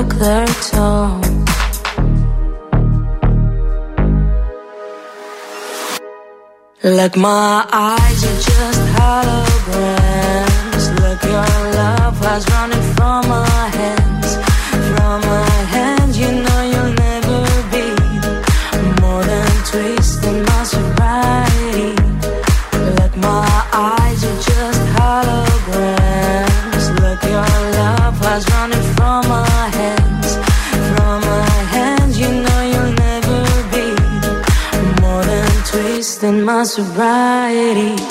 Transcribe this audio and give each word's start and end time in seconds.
took 0.00 0.14
their 0.14 0.46
toll. 0.46 1.20
Like 6.82 7.16
my 7.16 7.66
eyes 7.70 8.24
are 8.24 8.40
just 8.48 8.79
sobriety. 37.00 38.09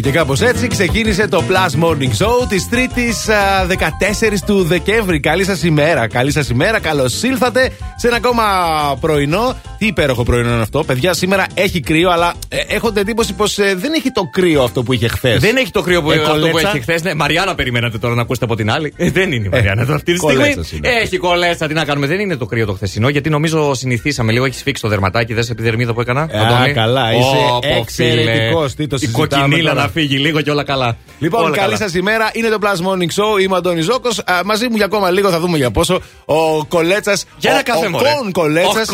Και 0.00 0.10
κάπως 0.10 0.40
έτσι 0.40 0.66
ξεκίνησε 0.66 1.28
το 1.28 1.42
Plus 1.48 1.84
Morning 1.84 2.24
Show 2.24 2.48
της 2.48 2.68
3η 2.70 3.12
14 3.68 4.40
του 4.46 4.62
Δεκέμβρη. 4.62 5.20
Καλή 5.20 5.44
σας 5.44 5.62
ημέρα, 5.62 6.08
καλή 6.08 6.32
σας 6.32 6.48
ημέρα. 6.48 6.78
Καλώς 6.78 7.22
ήλθατε 7.22 7.72
σε 7.96 8.06
ένα 8.06 8.16
ακόμα 8.16 8.44
πρωινό. 9.00 9.56
Τι 9.80 9.86
υπέροχο 9.86 10.22
πρωινό 10.22 10.52
είναι 10.52 10.62
αυτό, 10.62 10.84
παιδιά. 10.84 11.12
Σήμερα 11.14 11.46
έχει 11.54 11.80
κρύο, 11.80 12.10
αλλά 12.10 12.34
ε, 12.48 12.56
έχω 12.68 12.88
την 12.92 13.00
εντύπωση 13.00 13.32
πως 13.32 13.54
δεν 13.54 13.92
έχει 13.96 14.10
το 14.12 14.28
κρύο 14.32 14.62
αυτό 14.62 14.82
που 14.82 14.92
είχε 14.92 15.08
χθες. 15.08 15.40
Δεν 15.40 15.56
έχει 15.56 15.70
το 15.70 15.82
κρύο 15.82 16.02
που, 16.02 16.10
Ε, 16.10 16.14
αυτό 16.20 16.32
που 16.32 16.38
κολέτσα. 16.40 16.68
έχει 16.68 16.80
χθες. 16.80 17.02
Ναι, 17.02 17.14
Μαριάννα 17.14 17.54
περιμένατε 17.54 17.98
τώρα 17.98 18.14
να 18.14 18.22
ακούσετε 18.22 18.44
από 18.44 18.56
την 18.56 18.70
άλλη. 18.70 18.92
Ε, 18.96 19.10
δεν 19.10 19.32
είναι 19.32 19.44
η 19.46 19.48
Μαριάννα 19.48 19.82
τώρα 19.84 19.94
αυτή 19.96 20.12
τη 20.12 20.18
στιγμή. 20.18 20.36
κολέτσας 20.36 20.72
είναι. 20.72 20.88
Έχει 20.88 21.16
κολέτσα, 21.16 21.66
τι 21.66 21.74
να 21.74 21.84
κάνουμε. 21.84 22.06
Δεν 22.06 22.20
είναι 22.20 22.36
το 22.36 22.46
κρύο 22.46 22.66
το 22.66 22.72
χθεσινό, 22.72 23.08
γιατί 23.08 23.30
νομίζω 23.30 23.74
συνηθίσαμε 23.74 24.32
λίγο. 24.32 24.44
Έχεις 24.44 24.58
σφίξει 24.58 24.82
το 24.82 24.88
δερματάκι, 24.88 25.34
δες 25.34 25.50
επιδερμίδα 25.50 25.92
που 25.94 26.00
έκανα. 26.00 26.20
Αντώνη. 26.22 26.72
καλά, 26.72 27.12
είσαι 27.12 27.36
Ω, 27.54 27.58
πω, 27.58 27.80
εξαιρετικός. 27.80 28.72
φίλε. 28.72 28.74
Τι 28.76 28.86
το 28.86 28.96
Η 28.96 28.98
συζητάμε 28.98 29.26
κοκκινίλα 29.44 29.70
τώρα. 29.70 29.82
να 29.82 29.88
φύγει 29.88 30.16
λίγο 30.18 30.40
και 30.40 30.50
όλα 30.50 30.64
καλά. 30.64 30.96
Λοιπόν, 31.18 31.40
Όλα 31.44 31.56
καλή 31.56 31.72
καλά. 31.74 31.76
σας 31.76 31.94
ημέρα. 31.94 32.30
Είναι 32.32 32.48
το 32.48 32.58
Plus 32.60 32.66
Morning 32.86 33.22
Show. 33.22 33.40
Είμαι 33.42 33.54
ο 33.54 33.56
Αντώνης 33.56 33.84
Ζώκος. 33.84 34.20
Μαζί 34.44 34.68
μου 34.68 34.76
για 34.76 34.84
ακόμα 34.84 35.10
λίγο 35.10 35.30
θα 35.30 35.40
δούμε 35.40 35.56
για 35.56 35.70
πόσο. 35.70 36.00
Ο 36.24 36.64
Κολέτσας. 36.64 37.24
Για 37.38 37.50
ένα 37.50 37.60
ο, 37.60 37.62
καφέ, 37.64 37.86
ο 37.86 37.90
μωρέ. 37.90 38.08
Κον 38.20 38.32
Κολέτσας. 38.32 38.88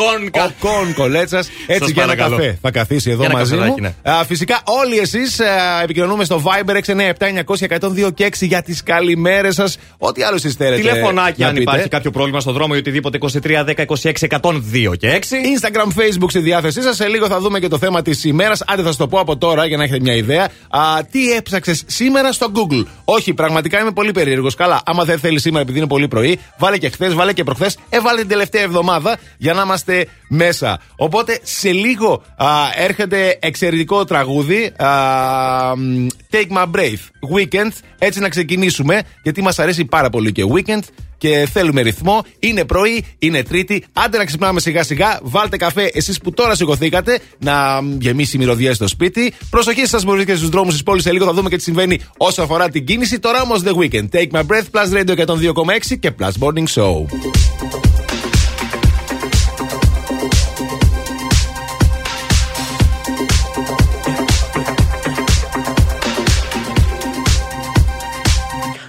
Ο 0.76 0.82
Κον 0.82 0.84
κα- 0.84 0.92
Ο 0.92 0.94
Κον 0.94 0.94
Κολέτσας. 0.94 1.48
Έτσι 1.66 1.82
Σας 1.84 1.90
για 1.92 2.02
ένα 2.02 2.12
παρακαλώ. 2.14 2.36
καφέ. 2.36 2.58
Θα 2.62 2.70
καθίσει 2.70 3.10
εδώ 3.10 3.20
Για 3.20 3.28
ένα 3.30 3.38
μαζί 3.38 3.54
μου. 3.54 3.60
καφεδάκι, 3.60 3.80
ναι. 4.04 4.10
Α, 4.12 4.24
Φυσικά 4.24 4.60
όλοι 4.64 4.98
εσείς 4.98 5.40
επικοινωνούμε 5.82 6.24
στο 6.24 6.42
Viber 6.44 6.74
697-900-102 6.74 8.10
και 8.14 8.24
6 8.24 8.46
για 8.46 8.62
τις 8.62 8.82
καλημέρες 8.82 9.54
σας. 9.54 9.78
Ό,τι 9.98 10.22
άλλο 10.22 10.34
εσείς 10.36 10.54
θέλετε. 10.54 10.76
Τηλεφωνάκι 10.82 11.40
να 11.40 11.46
αν 11.46 11.52
πείτε. 11.54 11.62
υπάρχει 11.70 11.88
κάποιο 11.88 12.10
πρόβλημα 12.10 12.40
στο 12.40 12.52
δρόμο 12.52 12.72
ή 12.76 12.78
οτιδήποτε 12.78 13.16
23 13.16 13.64
10 13.64 13.82
26 13.82 14.26
102 14.26 14.94
και 14.98 15.08
6. 15.08 15.36
Instagram, 15.36 16.00
Facebook 16.00 16.28
στη 16.28 16.38
διάθεσή 16.38 16.82
σας. 16.82 16.96
Σε 16.96 17.06
λίγο 17.08 17.26
θα 17.26 17.40
δούμε 17.40 17.58
και 17.58 17.68
το 17.68 17.78
θέμα 17.78 18.02
της 18.02 18.24
ημέρας. 18.24 18.62
Άντε 18.66 18.82
θα 18.82 18.90
σα 18.92 18.96
το 18.98 19.08
πω 19.08 19.18
από 19.20 19.36
τώρα 19.36 19.66
για 19.66 19.76
να 19.76 19.82
έχετε 19.82 20.00
μια 20.00 20.14
ιδέα. 20.14 20.44
Α, 20.68 20.80
τι 21.10 21.32
έψαξες 21.32 21.82
σήμερα 21.86 22.32
στο 22.32 22.46
Google; 22.54 22.84
Όχι, 23.04 23.34
πραγματικά 23.34 23.80
είμαι 23.80 23.90
πολύ 23.92 24.10
περίεργος. 24.12 24.54
Καλά, 24.54 24.80
άμα 24.84 25.04
δεν 25.04 25.18
θέλεις 25.18 25.42
σήμερα 25.42 25.62
επειδή 25.62 25.78
είναι 25.78 25.86
πολύ 25.86 26.08
πρωί, 26.08 26.38
βάλε 26.58 26.78
και 26.78 26.88
χθες, 26.88 27.14
βάλε 27.14 27.32
και 27.32 27.44
προχθές, 27.44 27.76
έβαλε 27.88 28.18
την 28.20 28.28
τελευταία 28.28 28.62
εβδομάδα 28.62 29.16
για 29.38 29.52
να 29.52 29.62
είμαστε 29.62 30.06
μέσα. 30.28 30.65
Οπότε 30.96 31.38
σε 31.42 31.70
λίγο 31.72 32.22
α, 32.36 32.46
έρχεται 32.74 33.38
εξαιρετικό 33.40 34.04
τραγούδι. 34.04 34.72
Α, 34.76 35.76
μ, 35.76 36.06
Take 36.30 36.56
my 36.56 36.64
breath. 36.70 37.34
Weekend. 37.36 37.70
Έτσι 37.98 38.20
να 38.20 38.28
ξεκινήσουμε, 38.28 39.02
γιατί 39.22 39.42
μας 39.42 39.58
αρέσει 39.58 39.84
πάρα 39.84 40.10
πολύ 40.10 40.32
και 40.32 40.42
weekend 40.54 40.80
και 41.18 41.48
θέλουμε 41.52 41.80
ρυθμό. 41.80 42.22
Είναι 42.38 42.64
πρωί, 42.64 43.04
είναι 43.18 43.42
Τρίτη. 43.42 43.84
Άντε 43.92 44.18
να 44.18 44.24
ξυπνάμε 44.24 44.60
σιγά 44.60 44.82
σιγά. 44.82 45.18
Βάλτε 45.22 45.56
καφέ 45.56 45.90
εσείς 45.92 46.18
που 46.18 46.32
τώρα 46.32 46.54
σηκωθήκατε 46.54 47.18
να 47.38 47.82
μ, 47.82 47.96
γεμίσει 48.00 48.36
η 48.36 48.38
μυρωδιά 48.38 48.74
στο 48.74 48.88
σπίτι. 48.88 49.32
Προσοχή 49.50 49.86
σας 49.86 50.04
μπορεί 50.04 50.24
και 50.24 50.34
στους 50.34 50.48
δρόμους 50.48 50.72
της 50.72 50.82
πόλης. 50.82 51.02
Σε 51.02 51.12
λίγο 51.12 51.24
θα 51.24 51.32
δούμε 51.32 51.48
και 51.48 51.56
τι 51.56 51.62
συμβαίνει 51.62 52.00
όσο 52.16 52.42
αφορά 52.42 52.68
την 52.68 52.84
κίνηση. 52.84 53.18
Τώρα 53.18 53.42
όμως 53.42 53.62
The 53.64 53.72
Weekend. 53.74 54.08
Take 54.12 54.30
my 54.30 54.40
breath, 54.40 54.64
Plus 54.72 54.98
Radio 54.98 55.26
102,6 55.26 55.98
και 56.00 56.12
Plus 56.18 56.32
Morning 56.40 56.66
Show. 56.74 57.06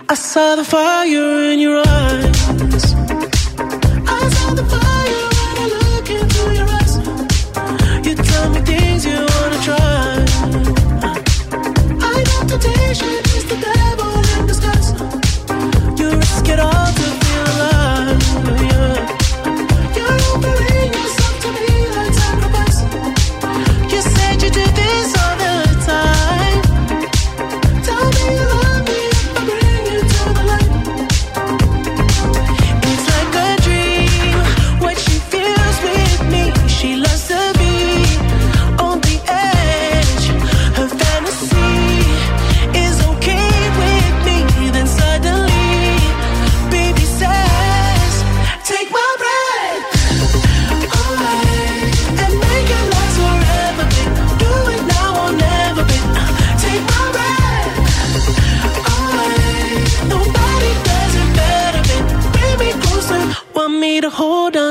I 0.10 0.14
saw 0.14 0.56
the 0.56 0.64
fire 0.64 1.52
in 1.52 1.60
your 1.60 1.84
eyes. 1.86 2.07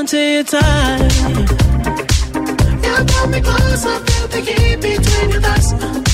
time, 0.06 0.34
your 0.34 0.44
time. 0.44 1.10
You 2.84 3.04
pull 3.06 3.26
me 3.28 3.40
closer, 3.40 3.98
feel 4.06 4.28
the 4.28 4.40
heat 4.40 4.80
between 4.80 5.30
your 5.30 5.40
thighs. 5.40 6.05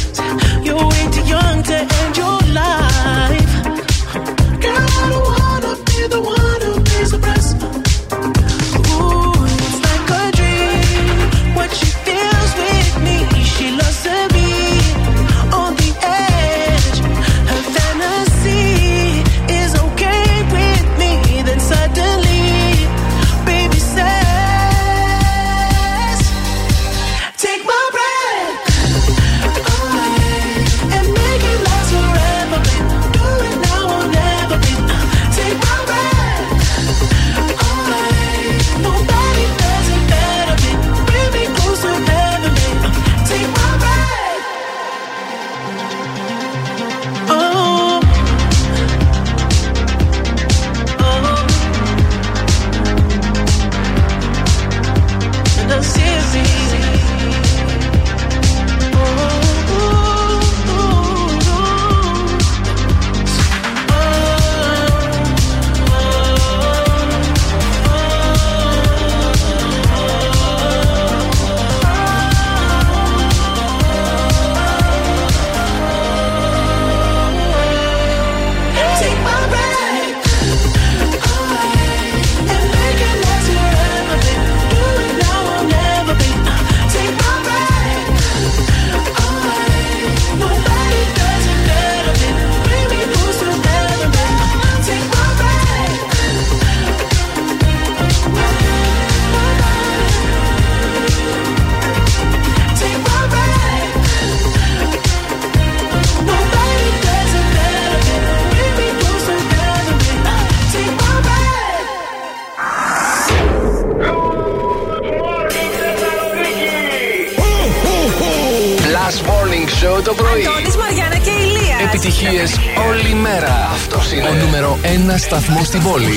στην 125.75 125.85
πόλη. 125.91 126.12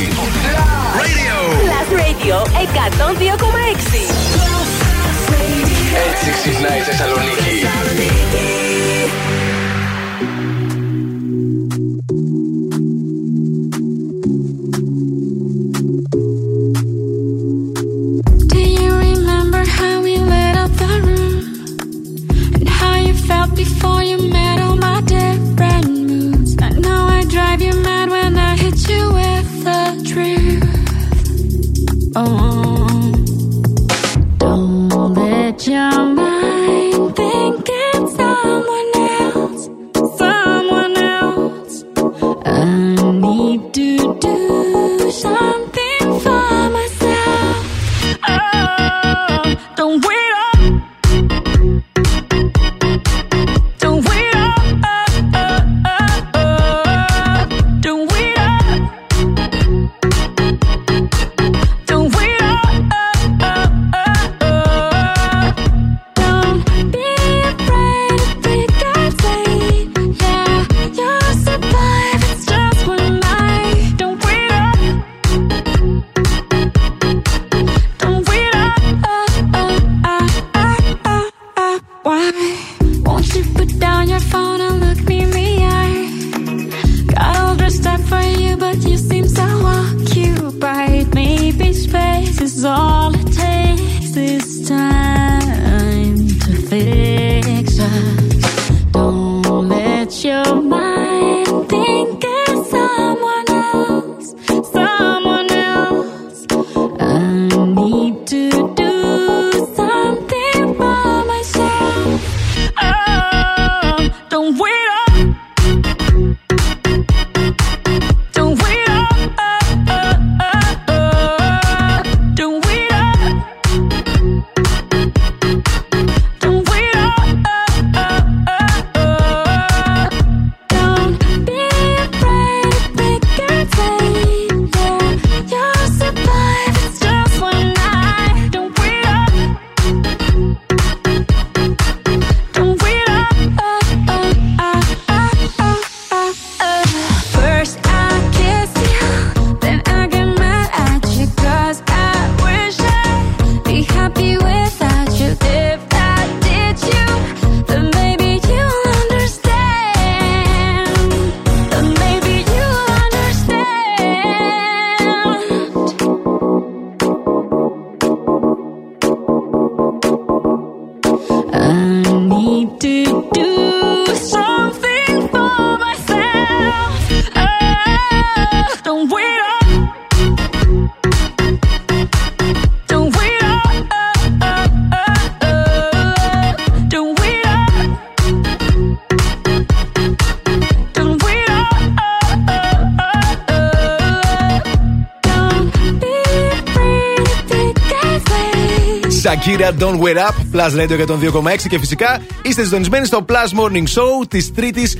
Shakira 199.55 199.71
Don't 199.79 199.99
Wait 200.01 200.17
Up, 200.17 200.35
Plus 200.53 200.71
Radio 200.79 200.97
102,6 200.97 201.67
και 201.69 201.79
φυσικά 201.79 202.21
είστε 202.41 202.63
συντονισμένοι 202.63 203.05
στο 203.05 203.25
Plus 203.29 203.59
Morning 203.59 203.83
Show 203.83 204.27
της 204.27 204.51
3η 204.57 204.97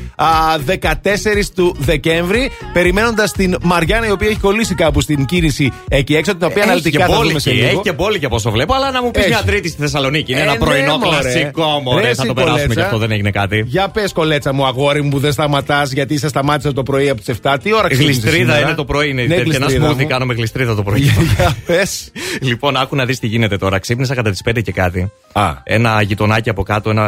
14 0.66 1.50
του 1.56 1.76
Δεκέμβρη. 1.80 2.52
Περιμένοντας 2.74 3.32
την 3.32 3.56
Μαριάννα, 3.62 4.08
η 4.08 4.12
οποία 4.12 4.28
έχει 4.30 4.40
κολλήσει 4.40 4.76
κάπου 4.76 5.02
στην 5.02 5.26
κίνηση 5.26 5.72
εκεί 5.88 6.16
έξω, 6.16 6.36
την 6.36 6.46
οποία 6.46 6.58
Έχει 6.62 6.66
αναλυτικά 6.70 7.06
και 7.06 7.12
θα 7.12 7.20
δούμε 7.22 7.40
σε 7.40 7.50
πόλη, 7.50 7.62
λίγο. 7.62 7.70
έχει 7.72 7.82
και 7.82 7.94
πόλη 7.94 8.20
και 8.20 8.26
από 8.26 8.36
όσο 8.36 8.52
βλέπω, 8.52 8.74
αλλά 8.74 8.92
να 8.92 9.04
μου 9.04 9.12
πεις 9.12 9.22
Έχει. 9.22 9.30
μια 9.32 9.44
τρίτη 9.46 9.70
στη 9.70 9.82
Θεσσαλονίκη. 9.82 10.32
Είναι 10.32 10.40
Ε, 10.42 10.44
ένα 10.44 10.52
ναι, 10.52 10.58
πρωινό 10.58 10.98
μωρέ. 10.98 11.18
κλασικό, 11.20 11.82
μωρέ. 11.84 11.98
Ρε, 12.08 12.14
Θα 12.14 12.22
εσύ, 12.22 12.28
το 12.28 12.34
περάσουμε 12.34 12.60
κολέτσα. 12.62 12.74
και 12.80 12.86
αυτό, 12.86 12.98
δεν 12.98 13.12
έγινε 13.12 13.32
κάτι. 13.32 13.64
Για 13.68 13.90
πες, 13.90 14.12
κολέτσα 14.14 14.54
μου, 14.54 14.66
αγόρι 14.66 15.02
μου, 15.02 15.10
που 15.10 15.20
δεν 15.20 15.32
σταματάς 15.32 15.92
γιατί 15.92 16.18
σε 16.18 16.28
σταμάτησε 16.28 16.72
το 16.72 16.84
πρωί 16.84 17.10
από 17.10 17.22
τις 17.22 17.36
7. 17.42 17.56
Τι 17.64 17.74
ώρα 17.74 17.88
ξύπνησες 17.88 18.16
Γλιστρίδα 18.24 18.52
σήμερα; 18.52 18.60
είναι 18.68 18.76
το 18.76 18.86
πρωί, 18.86 19.10
είναι 19.10 19.22
Ναι, 19.22 19.36
τέτοια. 19.36 19.42
Ένα 19.56 19.66
γλιστρίδα 19.66 19.92
smoothie 19.94 20.02
μου. 20.02 20.08
κάνω 20.08 20.26
με 20.26 20.34
γλιστρίδα 20.34 20.76
το 20.76 20.84
πρωί. 20.84 21.00
Για 21.00 21.56
πες. 21.66 22.12
Λοιπόν, 22.42 22.76
άκου 22.76 22.96
να 22.96 23.06
δεις 23.06 23.20
τι 23.20 23.28
γίνεται 23.28 23.58
τώρα. 23.58 23.80
Ξύπνησα 23.80 24.16
κατά 24.16 24.32
τις 24.32 24.42
5 24.46 24.62
και 24.62 24.72
κάτι. 24.72 25.12
Α. 25.38 25.54
Ένα 25.64 26.02
γειτονάκι 26.02 26.50
από 26.50 26.64
κάτω, 26.64 26.90
ένα 26.90 27.06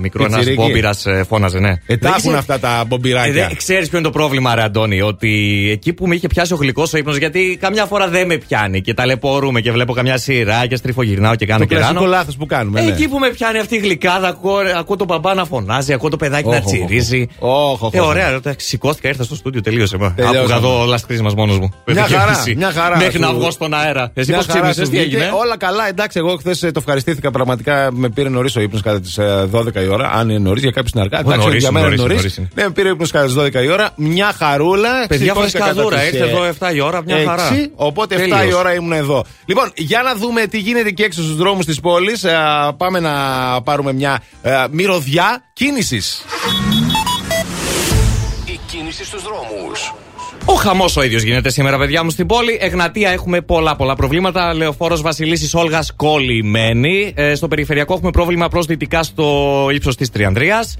μικρό, 0.00 0.24
ένας 0.24 0.34
Πιτσιρίκι. 0.36 0.62
μπόμπιρα 0.62 0.90
φώναζε, 1.28 1.58
ναι. 1.58 1.68
Ε, 1.70 1.76
Δεν 1.86 1.98
τα 2.00 2.08
έχουν 2.08 2.18
ξέρω- 2.20 2.38
αυτά 2.38 2.58
τα 2.58 2.80
Ε, 2.82 2.84
μπομπιράκια. 2.86 3.32
δεν 3.32 3.56
ξέρεις 3.56 3.88
ποιο 3.88 3.98
είναι 3.98 4.06
το 4.06 4.12
πρόβλημα, 4.12 4.54
ρε 4.54 4.62
Αντώνη. 4.62 5.00
Ότι 5.02 5.30
εκεί 5.72 5.92
που 5.92 6.06
με 6.06 6.14
είχε 6.14 6.26
πιάσει 6.26 6.52
ο 6.52 6.56
γλυκός 6.56 6.92
ο 6.92 6.96
ύπνος, 6.98 7.16
γιατί 7.16 7.58
καμιά 7.60 7.84
φορά 7.86 8.08
δεν 8.08 8.26
με 8.26 8.36
πιάνει 8.36 8.80
και 8.80 8.94
ταλαιπωρούμε 8.94 9.60
και 9.60 9.72
βλέπω 9.72 9.92
καμιά 9.92 10.18
σειρά 10.18 10.66
και 10.66 10.76
στριφογυρνάω 10.76 11.34
και 11.34 11.46
κάνω 11.46 11.58
Το 11.58 11.66
και 11.66 11.74
κλασικό 11.74 11.94
ράνω. 11.98 12.10
λάθος 12.10 12.36
που 12.36 12.46
κάνουμε. 12.46 12.80
ναι. 12.80 12.90
Εκεί 12.90 13.08
που 13.08 13.18
με 13.18 13.28
πιάνει 13.28 13.58
αυτή 13.58 13.74
η 13.74 13.78
γλυκάδα, 13.78 14.28
ακούω, 14.28 14.56
ακούω 14.78 14.96
τον 14.96 15.06
μπαμπά 15.06 15.34
να 15.34 15.44
φωνάζει, 15.44 15.92
ακούω 15.92 16.08
το 16.08 16.16
παιδάκι 16.16 16.48
να 16.48 16.56
Όχ, 16.56 16.64
όχ, 16.66 16.72
όχ. 16.72 16.72
τσιρίζει. 16.72 17.26
Όχ, 17.38 17.82
όχ, 17.82 17.94
Ε, 17.94 18.00
όχ. 18.00 18.06
ωραία, 18.06 18.30
ρε, 18.44 18.54
σηκώθηκα, 18.56 19.08
ήρθα 19.08 19.24
στο 19.24 19.34
στούντιο, 19.34 19.60
τελείωσε. 19.60 19.96
μα. 19.96 20.12
Τελειώσαμε. 20.12 20.38
Άκουγα 20.40 20.56
εδώ 20.56 20.84
λαστρίσμα 20.84 21.30
μόνος 21.36 21.58
μου. 21.58 21.72
Μια 21.86 22.02
Και 22.08 22.14
χαρά, 22.14 22.30
εσύ. 22.30 22.54
μια 22.56 22.70
χαρά 22.72 22.96
Μέχρι 22.96 23.12
σου- 23.12 23.20
να 23.20 23.32
βγω 23.32 23.50
στον 23.50 23.74
αέρα. 23.74 24.10
Εσύ 24.14 24.28
Μια 24.30 24.36
πώς 24.38 24.46
χαρά 24.46 24.60
ξύπνησε, 24.60 24.84
σου 24.84 24.90
τι 24.90 24.96
βγήκε. 24.96 25.16
έγινε. 25.16 25.30
Όλα 25.40 25.56
καλά, 25.56 25.88
εντάξει. 25.88 26.18
Εγώ 26.18 26.36
χθες 26.36 26.58
το 26.58 26.70
ευχαριστήθηκα 26.76 27.30
πραγματικά. 27.30 27.65
Με 27.90 28.08
πήρε 28.10 28.28
νωρίς 28.28 28.56
ο 28.56 28.60
ύπνος 28.60 28.82
κατά 28.82 29.00
τις 29.00 29.18
12 29.52 29.74
η 29.82 29.88
ώρα. 29.88 30.10
Αν 30.12 30.28
είναι 30.28 30.38
νωρίς 30.38 30.62
για 30.62 30.70
κάποιους 30.70 30.90
συνεργάτε. 30.90 31.22
Ω, 31.22 31.26
Εντάξει, 31.26 31.46
νωρίς 31.46 31.60
για 31.60 31.68
είναι, 31.70 31.80
μένα 31.80 31.92
είναι 31.92 32.02
νωρίς 32.02 32.16
είναι, 32.22 32.22
νωρίς. 32.22 32.36
νωρίς 32.36 32.36
είναι. 32.36 32.48
Ναι, 32.54 32.62
με 32.62 32.70
πήρε 32.70 32.88
ύπνος 32.88 33.10
κατά 33.10 33.24
τις 33.24 33.34
12 33.34 33.62
η 33.64 33.68
ώρα. 33.70 33.90
Μια 33.96 34.32
χαρούλα. 34.38 35.06
Παιδιά, 35.08 35.32
Σηκώθηκα 35.32 35.58
κατά 35.58 35.64
φρεσκαδούρα. 35.70 35.96
τις, 35.98 36.06
Ήρθε 36.12 36.24
ε, 36.24 36.28
εδώ 36.28 36.44
7 36.70 36.74
η 36.74 36.80
ώρα, 36.80 37.02
μια 37.02 37.22
χαρά. 37.26 37.46
έξι, 37.52 37.70
Οπότε 37.74 38.14
7 38.14 38.18
Τέλειος. 38.18 38.44
η 38.50 38.54
ώρα 38.54 38.74
ήμουν 38.74 38.92
εδώ. 38.92 39.24
Λοιπόν, 39.46 39.70
για 39.74 40.02
να 40.02 40.14
δούμε 40.14 40.46
τι 40.46 40.58
γίνεται 40.58 40.88
εκεί 40.88 41.02
έξω 41.02 41.22
στους 41.22 41.36
δρόμους 41.36 41.64
της 41.64 41.80
πόλης. 41.80 42.24
Πάμε 42.76 43.00
να 43.00 43.12
πάρουμε 43.62 43.92
μια 43.92 44.22
ε, 44.42 44.50
μυρωδιά 44.70 45.42
κίνησης. 45.52 46.24
Η 48.44 48.58
κίνηση 48.66 49.04
στους 49.04 49.22
δρόμους. 49.22 49.92
Ο 50.48 50.54
χαμός 50.54 50.96
ο 50.96 51.02
ίδιος 51.02 51.22
γίνεται 51.22 51.50
σήμερα, 51.50 51.78
παιδιά 51.78 52.04
μου, 52.04 52.10
στην 52.10 52.26
πόλη. 52.26 52.58
Εγνατία 52.60 53.10
έχουμε 53.10 53.40
πολλά 53.40 53.76
πολλά 53.76 53.94
προβλήματα. 53.94 54.54
Λεωφόρος 54.54 55.02
Βασιλίσης 55.02 55.54
Όλγας 55.54 55.92
κολλημένη. 55.96 57.12
Ε, 57.16 57.34
στο 57.34 57.48
περιφερειακό 57.48 57.94
έχουμε 57.94 58.10
πρόβλημα 58.10 58.48
προς 58.48 58.66
δυτικά 58.66 59.02
στο 59.02 59.68
ύψος 59.72 59.96
της 59.96 60.10
Τριανδρίας. 60.10 60.76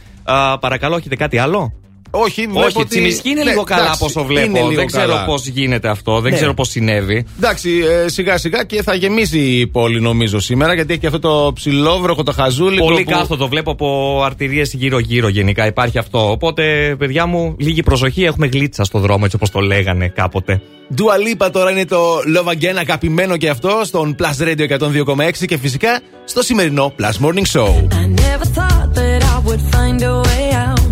παρακαλώ, 0.61 0.97
έχετε 0.97 1.17
κάτι 1.17 1.39
άλλο; 1.39 1.73
Όχι, 2.11 2.43
βλέπω 2.43 2.61
Όχι, 2.67 2.79
ότι- 2.79 2.89
Τσιμισκή 2.89 3.29
είναι 3.29 3.43
Ναι, 3.43 3.51
λίγο 3.51 3.63
καλά 3.63 3.83
εντάξει, 3.83 3.99
από 4.05 4.21
όσο 4.21 4.21
είναι 4.33 4.41
βλέπω. 4.41 4.57
λίγο 4.67 4.77
Δεν 4.77 4.87
ξέρω 4.87 5.09
καλά. 5.13 5.25
πώς 5.25 5.47
γίνεται 5.47 5.89
αυτό, 5.89 6.21
δεν 6.21 6.31
Ναι. 6.31 6.37
ξέρω 6.37 6.55
πώς 6.55 6.69
συνέβη. 6.69 7.27
Εντάξει, 7.37 7.71
ε, 8.05 8.09
σιγά 8.09 8.39
σιγά 8.39 8.65
και 8.65 8.83
θα 8.83 8.95
γεμίσει 8.95 9.39
η 9.39 9.67
πόλη 9.67 10.01
νομίζω 10.01 10.39
σήμερα 10.41 10.75
γιατί 10.75 10.91
έχει 10.93 11.01
και 11.01 11.07
αυτό 11.07 11.19
το 11.19 11.53
ψηλόβροχο, 11.55 12.23
το 12.23 12.33
χαζούλι. 12.33 12.79
Πολύ 12.79 13.03
που... 13.05 13.11
κάθοδο 13.11 13.49
βλέπω 13.49 13.71
από 13.71 14.21
αρτηρίες 14.25 14.73
γύρω-γύρω 14.75 15.29
γενικά 15.29 15.67
υπάρχει 15.67 15.99
αυτό. 15.99 16.31
Οπότε, 16.31 16.95
παιδιά 16.99 17.27
μου, 17.27 17.55
λίγη 17.59 17.83
προσοχή. 17.83 18.25
Έχουμε 18.25 18.47
γλίτσα 18.47 18.85
στο 18.85 18.99
δρόμο, 18.99 19.21
έτσι 19.25 19.37
όπως 19.37 19.51
το 19.51 19.61
λέγανε 19.61 20.09
κάποτε. 20.09 20.61
Dua 20.97 21.45
Lipa 21.45 21.51
τώρα 21.53 21.71
είναι 21.71 21.85
το 21.85 21.99
Love 22.37 22.49
Again, 22.53 22.77
αγαπημένο 22.81 23.37
και 23.37 23.49
αυτό 23.49 23.81
στον 23.85 24.17
Plus 24.19 24.43
Radio 24.49 24.67
102,6 24.69 25.47
και 25.47 25.57
φυσικά 25.59 26.01
στο 26.25 26.43
σημερινό 26.43 26.95
Plus 26.99 27.27
Morning 27.27 27.61
Show. 27.61 27.67
I 27.69 28.21
never 28.21 28.47
thought 28.59 28.95
that 28.95 29.23
I 29.23 29.49
would 29.49 29.61
find 29.75 30.03
a 30.03 30.15
way 30.29 30.55
out. 30.69 30.86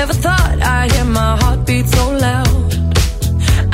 Never 0.00 0.14
thought 0.14 0.58
I'd 0.62 0.90
hear 0.92 1.04
my 1.04 1.36
heartbeat 1.42 1.86
so 1.86 2.04
loud. 2.26 2.72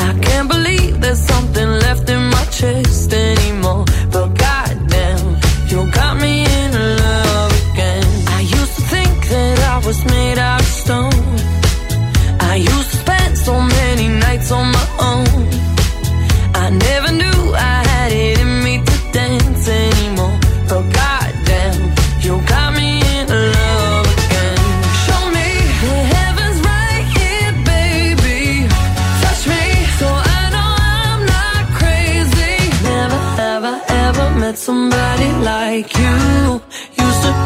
I 0.07 0.11
can't 0.27 0.49
believe 0.49 1.01
there's 1.01 1.25
something 1.33 1.69
left 1.85 2.11
in 2.11 2.23
my 2.35 2.45
chest 2.47 3.13
anymore. 3.13 3.85
But 4.11 4.29
goddamn, 4.35 5.27
you 5.71 5.89
got 5.93 6.15
me 6.21 6.35
in 6.59 6.71
love 7.05 7.53
again. 7.71 8.09
I 8.39 8.41
used 8.41 8.75
to 8.75 8.83
think 8.95 9.15
that 9.29 9.59
I 9.75 9.87
was 9.87 10.05
made 10.05 10.39
out 10.39 10.66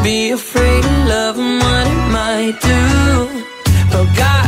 be 0.03 0.31
afraid 0.31 0.83
of 0.83 1.07
love 1.07 1.37
and 1.37 1.59
what 1.61 1.87
it 1.87 2.11
might 2.11 2.57
do. 2.61 2.69
Oh, 2.69 3.27
but 3.91 4.05
goddamn, 4.17 4.40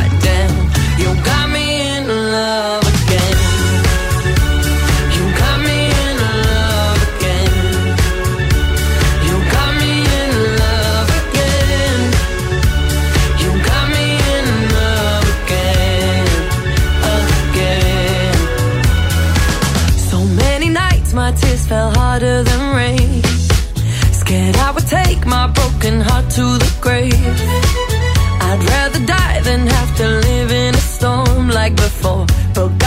Focus. 32.54 32.83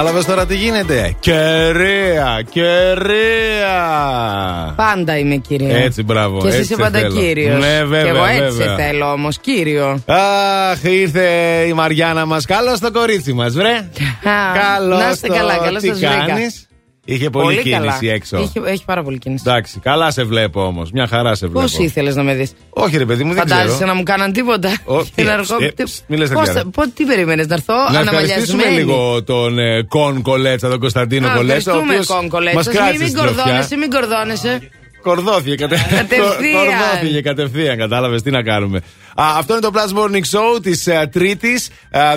Κατάλαβες 0.00 0.26
τώρα 0.26 0.46
τι 0.46 0.56
γίνεται; 0.56 1.14
Κεραία, 1.20 2.42
κεραία. 2.50 3.74
Πάντα 4.76 5.18
είμαι 5.18 5.36
κυρία. 5.36 5.76
Έτσι, 5.76 6.02
μπράβο. 6.02 6.40
Και 6.40 6.48
εσύ 6.48 6.58
έτσι 6.58 6.72
είσαι 6.72 6.82
πάντα 6.82 6.98
θέλω. 6.98 7.14
κύριος. 7.14 7.60
Ναι, 7.60 7.84
βέβαια. 7.84 8.02
Και 8.02 8.08
εγώ 8.08 8.24
έτσι 8.24 8.56
βέβαια. 8.56 8.76
θέλω 8.76 9.12
όμως, 9.12 9.38
κύριο. 9.38 10.02
Αχ, 10.06 10.82
ήρθε 10.82 11.28
η 11.68 11.72
Μαριάννα 11.72 12.26
μας. 12.26 12.46
Καλώς 12.46 12.80
το 12.80 12.92
κορίτσι 12.92 13.32
μας, 13.32 13.54
βρε. 13.54 13.88
Καλώς 14.54 14.98
Να 14.98 15.10
είστε 15.10 15.28
καλά, 15.28 15.56
καλώς 15.56 15.82
Τι 15.82 15.88
σας 15.88 15.98
βρήκα. 15.98 16.34
Κάνεις; 17.10 17.20
Είχε 17.20 17.30
πολλή 17.30 17.56
κίνηση 17.62 17.70
καλά. 17.98 18.12
έξω. 18.14 18.36
Έχει, 18.36 18.52
έχει 18.64 18.84
πάρα 18.84 19.02
πολύ 19.02 19.18
κίνηση. 19.18 19.44
Εντάξει, 19.46 19.78
καλά 19.82 20.10
σε 20.10 20.24
βλέπω 20.24 20.64
όμως. 20.66 20.90
Μια 20.92 21.06
χαρά 21.06 21.34
σε 21.34 21.46
βλέπω. 21.46 21.60
Πώς 21.60 21.78
ήθελες 21.78 22.14
να 22.16 22.22
με 22.22 22.34
δεις; 22.34 22.52
Όχι, 22.70 22.96
ρε 22.96 23.04
παιδί 23.04 23.24
μου, 23.24 23.32
δεν 23.34 23.38
Φαντάζεσαι 23.48 23.74
ξέρω. 23.74 23.86
να 23.86 23.94
μου 23.94 24.02
κάναν 24.02 24.32
τίποτα. 24.32 24.68
Ω, 24.84 25.02
Και 25.14 25.22
να 25.22 25.30
ε, 25.30 25.34
έρχω- 25.34 25.60
ε, 25.62 25.68
τι- 25.70 25.82
ψ, 25.84 26.02
μη 26.06 26.16
λες 26.16 26.28
πώς 26.30 26.44
τέτοια, 26.46 26.60
θα- 26.60 26.70
πο- 26.70 26.88
Τι 26.94 27.04
περίμενε, 27.04 27.44
να 27.48 27.54
έρθω 27.54 27.74
Να 27.74 27.98
ευχαριστήσουμε 28.00 28.62
αναμαλιασμένη; 28.62 28.76
λίγο 28.76 29.22
τον 29.24 29.58
ε, 29.58 29.82
Κον 29.88 30.22
Κολέτσα, 30.22 30.68
τον 30.68 30.80
Κωνσταντίνο 30.80 31.28
Α, 31.28 31.34
Κολέτσα. 31.36 31.72
ο 31.72 31.76
Ευχαριστούμε, 31.78 31.92
οποίος 31.92 32.06
Κον 32.06 32.28
Κολέτσας. 32.28 32.66
μας 32.66 32.74
κράτησε 32.74 32.92
Μην, 32.92 33.00
μην 33.00 33.08
στην 33.10 33.20
τροφιά. 33.22 33.42
κορδώνεσαι, 33.42 33.76
μην 33.76 33.90
κορδώνεσαι. 33.90 34.70
Κορδώθηκε 35.02 35.54
κατε... 35.54 35.76
Κατευθείαν. 35.90 36.52
Κορδώθηκε 36.54 37.20
κατευθείαν, 37.20 37.78
κατάλαβες 37.78 38.22
τι 38.22 38.30
να 38.30 38.42
κάνουμε. 38.42 38.78
Α, 39.14 39.24
αυτό 39.36 39.52
είναι 39.52 39.62
το 39.62 39.70
Plus 39.74 39.98
Morning 39.98 40.38
Show 40.38 40.62
της 40.62 40.88
Τρίτης, 41.12 41.68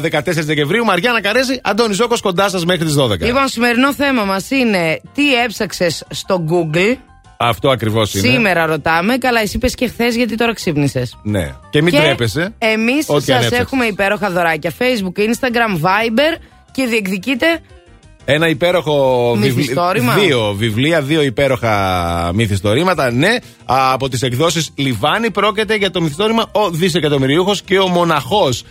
14 0.02 0.22
Δεκεμβρίου. 0.24 0.86
Μαριάννα 0.86 1.22
Καρέζη, 1.22 1.60
Αντώνης 1.64 1.96
Ζώκος 1.96 2.22
κοντά 2.22 2.50
σας 2.50 2.66
μέχρι 2.66 2.86
τις 2.86 2.96
12. 2.96 3.20
Λοιπόν, 3.20 3.48
σημερινό 3.48 3.94
θέμα 3.94 4.24
μας 4.24 4.52
είναι 4.52 5.02
τι 5.14 5.36
έψαξες 5.36 6.06
στο 6.10 6.46
Google; 6.50 6.96
Αυτό 7.38 7.70
ακριβώς 7.70 8.14
είναι. 8.14 8.28
Σήμερα 8.28 8.66
ρωτάμε. 8.66 9.18
Καλά, 9.18 9.40
εσύ 9.40 9.56
είπε 9.56 9.68
και 9.68 9.88
χθες 9.88 10.16
γιατί 10.16 10.36
τώρα 10.36 10.54
ξύπνησες. 10.54 11.18
Ναι. 11.24 11.52
Και 11.70 11.82
μην 11.82 11.94
τρέπεσαι. 11.94 12.54
Εμείς 12.58 13.06
Ό,τι 13.08 13.16
αν 13.16 13.24
σα 13.24 13.34
έψαξες. 13.34 13.60
έχουμε 13.60 13.86
υπέροχα 13.86 14.30
δωράκια. 14.30 14.72
Facebook, 14.80 15.20
Instagram, 15.20 15.82
Viber 15.82 16.42
και 16.72 16.86
διεκδικείτε. 16.86 17.60
Ένα 18.26 18.48
υπέροχο 18.48 19.32
βιβλίο. 19.34 19.56
Μυθιστόρημα. 19.56 20.14
Δύο 20.14 20.54
βιβλία, 20.58 21.02
δύο 21.02 21.22
υπέροχα 21.22 22.32
μυθιστορήματα. 22.34 23.12
Ναι, 23.12 23.36
Α, 23.66 23.92
από 23.94 24.10
τις 24.10 24.22
εκδόσεις 24.22 24.70
Λιβάνι 24.76 25.32
πρόκειται 25.32 25.76
για 25.76 25.92
το 25.92 26.02
μυθιστόρημα 26.02 26.46
Ο 26.52 26.70
Δισεκατομμυριούχος 26.70 27.62
και 27.62 27.80
ο 27.80 27.88
Μοναχός. 27.88 28.64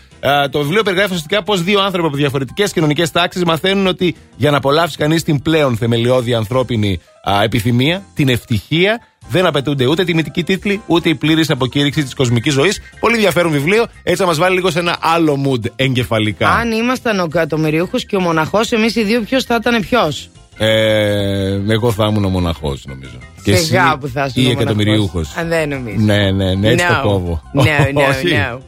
Το 0.51 0.59
βιβλίο 0.59 0.83
περιγράφει 0.83 1.11
ουσιαστικά 1.11 1.43
πώς 1.43 1.63
δύο 1.63 1.81
άνθρωποι 1.81 2.07
από 2.07 2.17
διαφορετικές 2.17 2.73
κοινωνικές 2.73 3.11
τάξεις 3.11 3.45
μαθαίνουν 3.45 3.87
ότι 3.87 4.17
για 4.37 4.51
να 4.51 4.57
απολαύσει 4.57 4.97
κανείς 4.97 5.23
την 5.23 5.43
πλέον 5.43 5.77
θεμελιώδη 5.77 6.35
ανθρώπινη 6.35 7.01
α, 7.31 7.43
επιθυμία, 7.43 8.03
την 8.15 8.29
ευτυχία, 8.29 9.01
δεν 9.33 9.47
απαιτούνται 9.47 9.87
ούτε 9.87 10.05
τιμητικοί 10.05 10.43
τίτλοι, 10.45 10.81
ούτε 10.87 11.09
η 11.09 11.15
πλήρης 11.15 11.51
αποκήρυξη 11.51 12.03
της 12.03 12.15
κοσμικής 12.15 12.53
ζωής. 12.53 12.81
Πολύ 13.01 13.15
ενδιαφέρον 13.15 13.53
βιβλίο. 13.53 13.87
Έτσι 14.03 14.21
θα 14.23 14.27
μας 14.27 14.39
βάλει 14.39 14.55
λίγο 14.55 14.71
σε 14.71 14.79
ένα 14.79 14.97
άλλο 15.01 15.39
mood 15.47 15.71
εγκεφαλικά. 15.77 16.49
Αν 16.49 16.71
ήμασταν 16.73 17.21
ο 17.21 17.25
εκατομμυριούχο 17.25 17.99
και 17.99 18.17
ο 18.17 18.21
μοναχός, 18.21 18.73
εμείς 18.73 18.97
οι 18.97 19.05
δύο 19.05 19.21
ποιος 19.21 19.45
θα 19.45 19.59
ήταν 19.61 19.81
ποιος; 19.81 20.31
Ε, 20.59 21.61
εγώ 21.69 21.93
θα 21.93 22.07
ήμουν 22.11 22.25
ο 22.25 22.29
μοναχός, 22.29 22.85
νομίζω. 22.87 23.19
Σιγά 23.45 23.97
που 24.01 24.09
θα 24.09 24.25
ήσουν 24.25 24.43
ή 24.43 24.47
ο 24.47 24.51
εκατομμυριούχος. 24.51 25.13
μοναχός. 25.13 25.37
Αν 25.37 25.49
δεν 25.49 25.69
νομίζω. 25.69 25.97
Ναι, 25.99 26.31
ναι, 26.31 26.55
ναι, 26.55 26.69
έτσι 26.69 26.87
No. 26.91 26.95
το 27.03 27.09
κόβω. 27.09 27.43
No, 27.55 27.61
no, 27.61 28.09
Όχι. 28.09 28.29
no. 28.31 28.61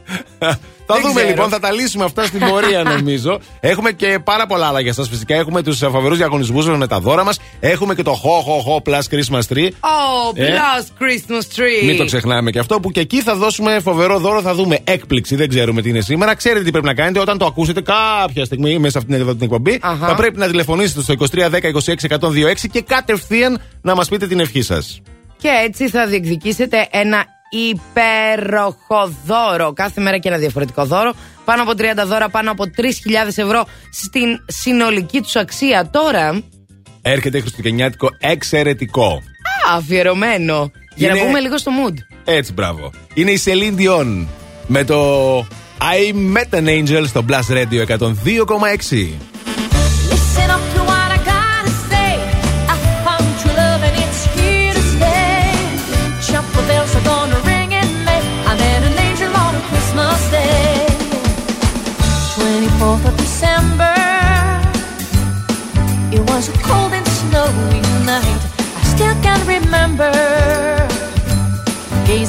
Θα 0.87 0.93
Δεν 0.95 1.03
δούμε 1.03 1.13
ξέρω. 1.19 1.29
λοιπόν, 1.35 1.49
θα 1.49 1.59
τα 1.59 1.71
λύσουμε 1.71 2.03
αυτά 2.03 2.25
στην 2.25 2.39
πορεία 2.39 2.83
νομίζω. 2.83 3.39
Έχουμε 3.59 3.91
και 3.91 4.19
πάρα 4.23 4.45
πολλά 4.45 4.67
άλλα 4.67 4.79
για 4.79 4.89
εσά 4.89 5.03
φυσικά. 5.03 5.35
Έχουμε 5.35 5.61
τους 5.61 5.77
φοβερούς 5.77 6.17
διαγωνισμούς 6.17 6.67
με 6.67 6.87
τα 6.87 6.99
δώρα 6.99 7.23
μας. 7.23 7.39
Έχουμε 7.59 7.95
και 7.95 8.03
το 8.03 8.11
Ho 8.23 8.27
Ho 8.47 8.71
Ho 8.71 8.93
Plus 8.93 9.01
Christmas 9.01 9.41
Tree. 9.53 9.65
Oh, 9.67 10.31
Ε; 10.33 10.47
plus 10.47 10.83
Christmas 10.83 11.59
tree. 11.59 11.85
Μην 11.85 11.97
το 11.97 12.05
ξεχνάμε 12.05 12.51
και 12.51 12.59
αυτό 12.59 12.79
που 12.79 12.91
και 12.91 12.99
εκεί 12.99 13.21
θα 13.21 13.35
δώσουμε 13.35 13.79
φοβερό 13.83 14.19
δώρο, 14.19 14.41
θα 14.41 14.53
δούμε 14.53 14.79
έκπληξη. 14.83 15.35
Δεν 15.35 15.49
ξέρουμε 15.49 15.81
τι 15.81 15.89
είναι 15.89 16.01
σήμερα. 16.01 16.35
Ξέρετε 16.35 16.63
τι 16.63 16.71
πρέπει 16.71 16.85
να 16.85 16.93
κάνετε 16.93 17.19
όταν 17.19 17.37
το 17.37 17.45
ακούσετε 17.45 17.81
κάποια 17.81 18.45
στιγμή 18.45 18.77
μέσα 18.77 18.91
σε 18.91 18.97
αυτήν 18.97 19.13
εδώ 19.13 19.31
την 19.31 19.41
εκπομπή. 19.43 19.79
Αχα. 19.81 20.07
Θα 20.07 20.15
πρέπει 20.15 20.37
να 20.37 20.47
τηλεφωνήσετε 20.47 21.01
στο 21.01 21.13
2310 21.13 21.71
26 21.71 21.93
126 22.09 22.69
και 22.71 22.81
κατευθείαν 22.81 23.61
να 23.81 23.95
μας 23.95 24.07
πείτε 24.09 24.27
την 24.27 24.39
ευχή 24.39 24.61
σας. 24.65 25.01
Και 25.41 25.47
έτσι 25.65 25.89
θα 25.89 26.07
διεκδικήσετε 26.07 26.87
ένα 26.91 27.25
υπέροχο 27.49 29.13
δώρο. 29.25 29.73
Κάθε 29.73 30.01
μέρα 30.01 30.17
και 30.17 30.27
ένα 30.27 30.37
διαφορετικό 30.37 30.85
δώρο. 30.85 31.13
Πάνω 31.45 31.61
από 31.61 31.71
30 31.77 32.05
δώρα, 32.05 32.29
πάνω 32.29 32.51
από 32.51 32.63
3.000 32.77 33.27
ευρώ 33.35 33.65
στην 33.91 34.43
συνολική 34.47 35.21
τους 35.21 35.35
αξία. 35.35 35.89
Τώρα, 35.89 36.41
Έρχεται 37.01 37.39
χριστουγεννιάτικο 37.39 38.09
εξαιρετικό. 38.19 39.07
α, 39.71 39.75
αφιερωμένο. 39.75 40.71
Για 40.95 41.09
να 41.09 41.15
Είναι- 41.15 41.25
μπούμε 41.25 41.39
λίγο 41.39 41.57
στο 41.57 41.71
mood. 41.71 41.93
Έτσι, 42.25 42.53
μπράβο. 42.53 42.91
Είναι 43.13 43.31
η 43.31 43.41
Celine 43.45 43.79
Dion 43.79 44.25
με 44.67 44.83
το 44.83 45.39
I 45.79 46.13
Met 46.35 46.57
an 46.59 46.67
Angel 46.67 47.03
στο 47.07 47.25
Blast 47.29 47.53
Radio 47.53 47.81
102,6. 47.81 49.13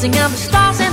rising 0.08 0.22
of. 0.22 0.85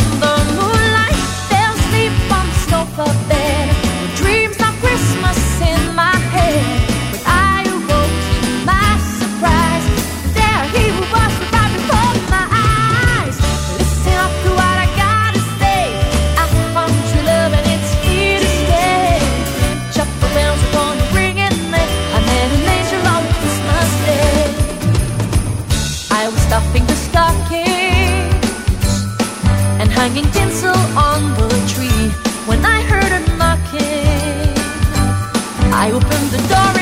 hanging 30.03 30.29
tinsel 30.31 30.75
on 30.97 31.33
the 31.35 31.47
tree 31.73 32.09
when 32.45 32.59
I 32.65 32.81
heard 32.91 33.11
a 33.19 33.21
knocking. 33.37 34.53
I 35.71 35.91
opened 35.93 36.29
the 36.29 36.45
door. 36.49 36.72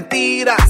mentira. 0.00 0.65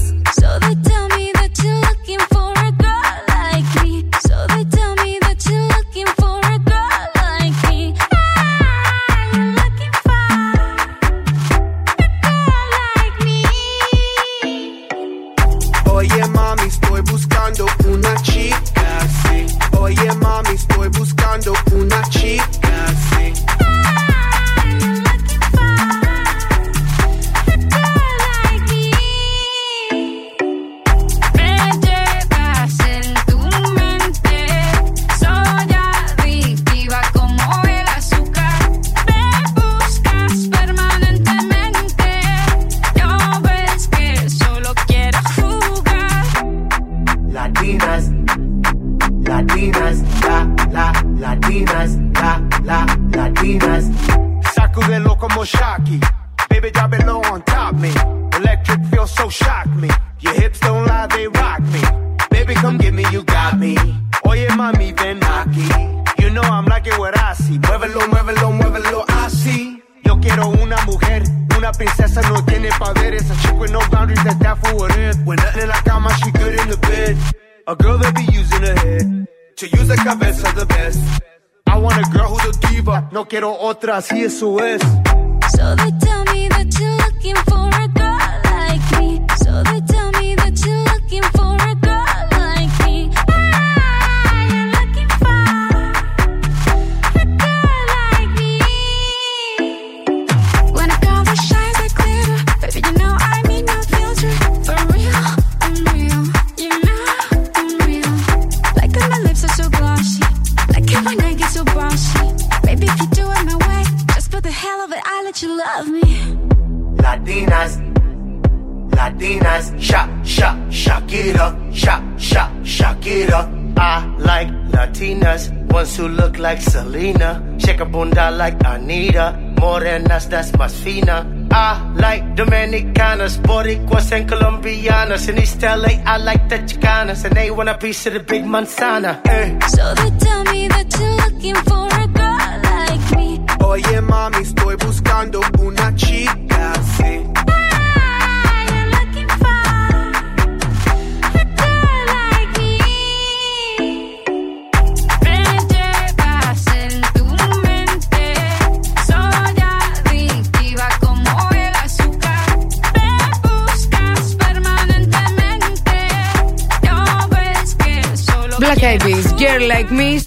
Piece 137.79 138.07
of 138.07 138.13
the 138.13 138.19
big 138.19 138.43
Montana. 138.43 139.21
Eh. 139.25 139.59
So 139.67 139.93
the 139.93 140.16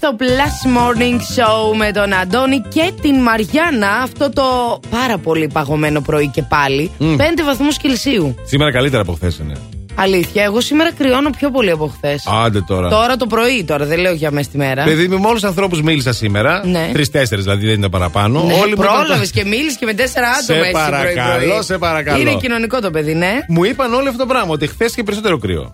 στο 0.03 0.15
Plus 0.19 0.77
Morning 0.77 1.15
Show 1.15 1.75
με 1.77 1.91
τον 1.91 2.13
Αντώνη 2.13 2.61
και 2.69 2.91
την 3.01 3.15
Μαριάννα. 3.21 3.87
Αυτό 4.03 4.29
το 4.29 4.79
πάρα 4.89 5.17
πολύ 5.17 5.47
παγωμένο 5.53 6.01
πρωί 6.01 6.27
και 6.27 6.41
πάλι. 6.41 6.91
5 6.99 7.05
βαθμούς 7.45 7.77
Κελσίου. 7.77 8.35
Σήμερα 8.45 8.71
καλύτερα 8.71 9.01
από 9.01 9.13
χθες 9.13 9.37
είναι. 9.37 9.53
Αλήθεια, 9.95 10.43
εγώ 10.43 10.61
σήμερα 10.61 10.91
κρυώνω 10.97 11.29
πιο 11.29 11.51
πολύ 11.51 11.71
από 11.71 11.87
χθες. 11.87 12.23
Άντε 12.45 12.61
τώρα. 12.61 12.89
Τώρα 12.89 13.17
το 13.17 13.25
πρωί, 13.27 13.63
τώρα 13.63 13.85
δεν 13.85 13.99
λέω 13.99 14.13
για 14.13 14.31
μέσα 14.31 14.43
στη 14.49 14.57
μέρα. 14.57 14.83
Παιδί 14.83 15.07
με 15.07 15.15
όλους 15.15 15.39
τους 15.39 15.43
ανθρώπους 15.43 15.81
μίλησα 15.81 16.13
σήμερα. 16.13 16.65
Ναι. 16.65 16.89
Τρει-τέσσερι 16.93 17.41
δηλαδή 17.41 17.65
δεν 17.65 17.75
είναι 17.75 17.89
παραπάνω. 17.89 18.43
Ναι, 18.43 18.53
Όλοι 18.53 18.75
μου 18.75 18.83
είπαν- 18.83 18.97
πρόλαβες 18.97 19.31
και 19.31 19.45
μίλησες 19.45 19.77
και 19.77 19.85
με 19.85 19.93
τέσσερα 19.93 20.33
Σε 20.33 20.53
άτομα 20.53 20.67
έτσι 20.67 20.81
παρακαλώ, 20.81 21.35
πρωί-πρωί. 21.35 21.63
σε 21.63 21.77
παρακαλώ. 21.77 22.19
Είναι 22.21 22.35
κοινωνικό 22.35 22.79
το 22.81 22.91
παιδί, 22.91 23.13
ναι. 23.13 23.39
Μου 23.47 23.63
είπαν 23.63 23.93
όλο 23.93 24.05
αυτό 24.09 24.17
το 24.17 24.25
πράγμα 24.25 24.51
ότι 24.53 24.67
χθες 24.67 24.91
είχε 24.91 25.03
περισσότερο 25.03 25.37
κρύο. 25.37 25.71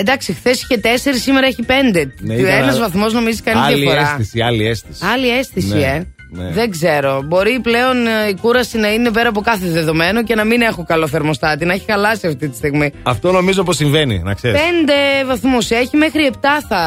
Εντάξει, 0.00 0.32
χθες 0.32 0.62
είχε 0.62 0.76
τέσσερις, 0.76 1.22
σήμερα 1.22 1.46
έχει 1.46 1.62
πέντε. 1.62 2.12
Ναι, 2.20 2.34
ήταν 2.34 2.46
Ένας 2.54 2.70
άλλη- 2.70 2.80
βαθμός 2.80 3.12
νομίζεις 3.12 3.42
κάνει 3.42 3.60
άλλη 3.60 3.80
διαφορά. 3.80 4.00
αίσθηση, 4.00 4.40
άλλη 4.40 4.66
αίσθηση. 4.66 5.04
Άλλη 5.12 5.28
αίσθηση, 5.28 5.74
Ναι, 5.74 5.80
ε. 5.80 6.06
ναι. 6.30 6.50
Δεν 6.52 6.70
ξέρω. 6.70 7.22
Μπορεί 7.24 7.60
πλέον 7.62 8.06
ε, 8.06 8.28
η 8.28 8.36
κούραση 8.40 8.78
να 8.78 8.92
είναι 8.92 9.10
πέρα 9.10 9.28
από 9.28 9.40
κάθε 9.40 9.66
δεδομένο 9.66 10.22
και 10.22 10.34
να 10.34 10.44
μην 10.44 10.60
έχω 10.60 10.84
καλό 10.84 11.06
θερμοστάτη, 11.06 11.64
να 11.64 11.72
έχει 11.72 11.84
χαλάσει 11.90 12.26
αυτή 12.26 12.48
τη 12.48 12.56
στιγμή. 12.56 12.92
Αυτό 13.02 13.32
νομίζω 13.32 13.62
πως 13.62 13.76
συμβαίνει, 13.76 14.18
να 14.24 14.34
ξέρεις. 14.34 14.60
Πέντε 14.60 14.92
βαθμούς 15.26 15.70
έχει, 15.70 15.96
μέχρι 15.96 16.24
επτά 16.26 16.64
θα 16.68 16.78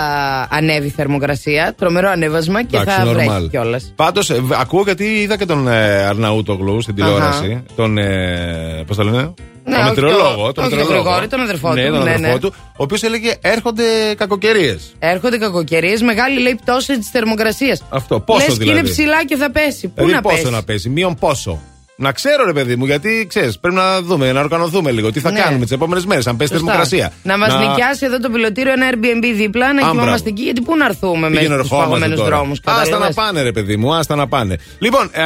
ανέβει 0.52 0.88
η 0.88 0.90
θερμοκρασία. 0.90 1.74
Τρομερό 1.78 2.10
ανέβασμα 2.10 2.64
και 2.64 2.78
θα 2.78 3.06
βρέχει 3.06 3.48
κιόλας. 3.50 3.94
Πάντως, 3.96 4.32
ακούω 4.60 4.82
γιατί 4.84 5.04
είδα 5.04 5.38
και 5.38 5.46
τον 5.46 5.68
ε, 5.68 6.04
Αρναούτογλου 6.06 6.82
στην 6.82 6.96
τηλεόραση. 6.96 7.64
Τον. 7.76 7.98
Ε, 7.98 8.84
Πώς 8.88 8.98
το 8.98 9.04
λένε, 9.04 9.34
Ναι, 9.66 9.76
τον 9.76 9.84
όχι 9.86 9.90
μετεωρολόγο. 10.02 10.46
το- 10.46 10.52
τον 10.52 10.64
όχι 10.64 10.70
τον 10.70 10.80
μετεωρολόγο. 10.80 11.02
Γρηγόρη, 11.10 11.28
τον 11.28 11.40
αδερφό 11.40 11.74
ναι, 11.74 11.86
του. 11.86 11.94
Τον 11.94 12.04
Ναι, 12.04 12.12
αδερφό 12.14 12.34
ναι. 12.34 12.40
του, 12.40 12.54
ο 12.58 12.84
οποίος 12.84 13.04
έλεγε 13.04 13.34
έρχονται 13.42 13.84
κακοκαιρίες. 14.18 14.94
Έρχονται 15.00 15.38
κακοκαιρίες, 15.38 16.02
μεγάλη 16.02 16.40
λέει 16.40 16.56
πτώση 16.56 16.98
της 17.00 17.10
θερμοκρασίας. 17.10 17.84
Αυτό, 17.90 18.20
πόσο 18.20 18.46
Λες 18.48 18.58
δηλαδή. 18.58 18.80
και 18.80 18.86
είναι 18.88 18.90
ψηλά 18.90 19.26
και 19.26 19.36
θα 19.36 19.52
πέσει. 19.52 19.88
Πού 19.88 19.94
Δηλαδή 19.96 20.14
να 20.14 20.22
πόσο 20.22 20.36
πέσει; 20.36 20.50
να 20.52 20.64
πέσει, 20.64 20.90
μείον 20.90 21.16
πόσο; 21.16 21.62
Να 21.96 22.12
ξέρω, 22.12 22.46
ρε 22.46 22.54
παιδί 22.54 22.76
μου, 22.76 22.86
γιατί 22.86 23.26
ξέρεις, 23.30 23.60
πρέπει 23.60 23.76
να 23.76 24.02
δούμε, 24.02 24.32
να 24.32 24.40
οργανωθούμε 24.40 24.92
λίγο. 24.92 25.12
Τι 25.12 25.20
θα 25.20 25.32
Ναι. 25.32 25.40
κάνουμε 25.40 25.64
τις 25.64 25.72
επόμενες 25.74 26.06
μέρες, 26.06 26.28
αν 26.28 26.38
πέσει 26.38 26.54
η 26.54 26.58
Σωστά. 26.58 26.72
θερμοκρασία. 26.72 27.12
Να 27.24 27.38
μας 27.38 27.54
νοικιάσει 27.68 28.06
εδώ 28.06 28.20
το 28.20 28.30
πιλωτήριο 28.30 28.72
ένα 28.72 28.90
Airbnb 28.92 29.24
δίπλα, 29.36 29.74
να 29.74 29.86
Α, 29.88 29.90
κοιμόμαστε 29.90 30.06
μπράβο. 30.10 30.24
εκεί, 30.28 30.42
γιατί 30.42 30.62
πού 30.62 30.76
να 30.78 30.86
έρθουμε 30.86 31.18
μέσα 31.30 31.32
Πήγαινε 31.32 31.46
στου 31.54 31.54
ερχόμαστε 31.64 31.90
παγωμένους 31.90 32.18
τώρα. 32.20 32.36
δρόμους. 32.36 32.60
Άστα 32.64 32.98
να 32.98 33.14
πάνε, 33.14 33.42
ρε 33.42 33.52
παιδί 33.52 33.76
μου, 33.78 33.94
άστα 33.94 34.16
να 34.16 34.28
πάνε. 34.28 34.58
Λοιπόν, 34.80 35.10
ε, 35.12 35.22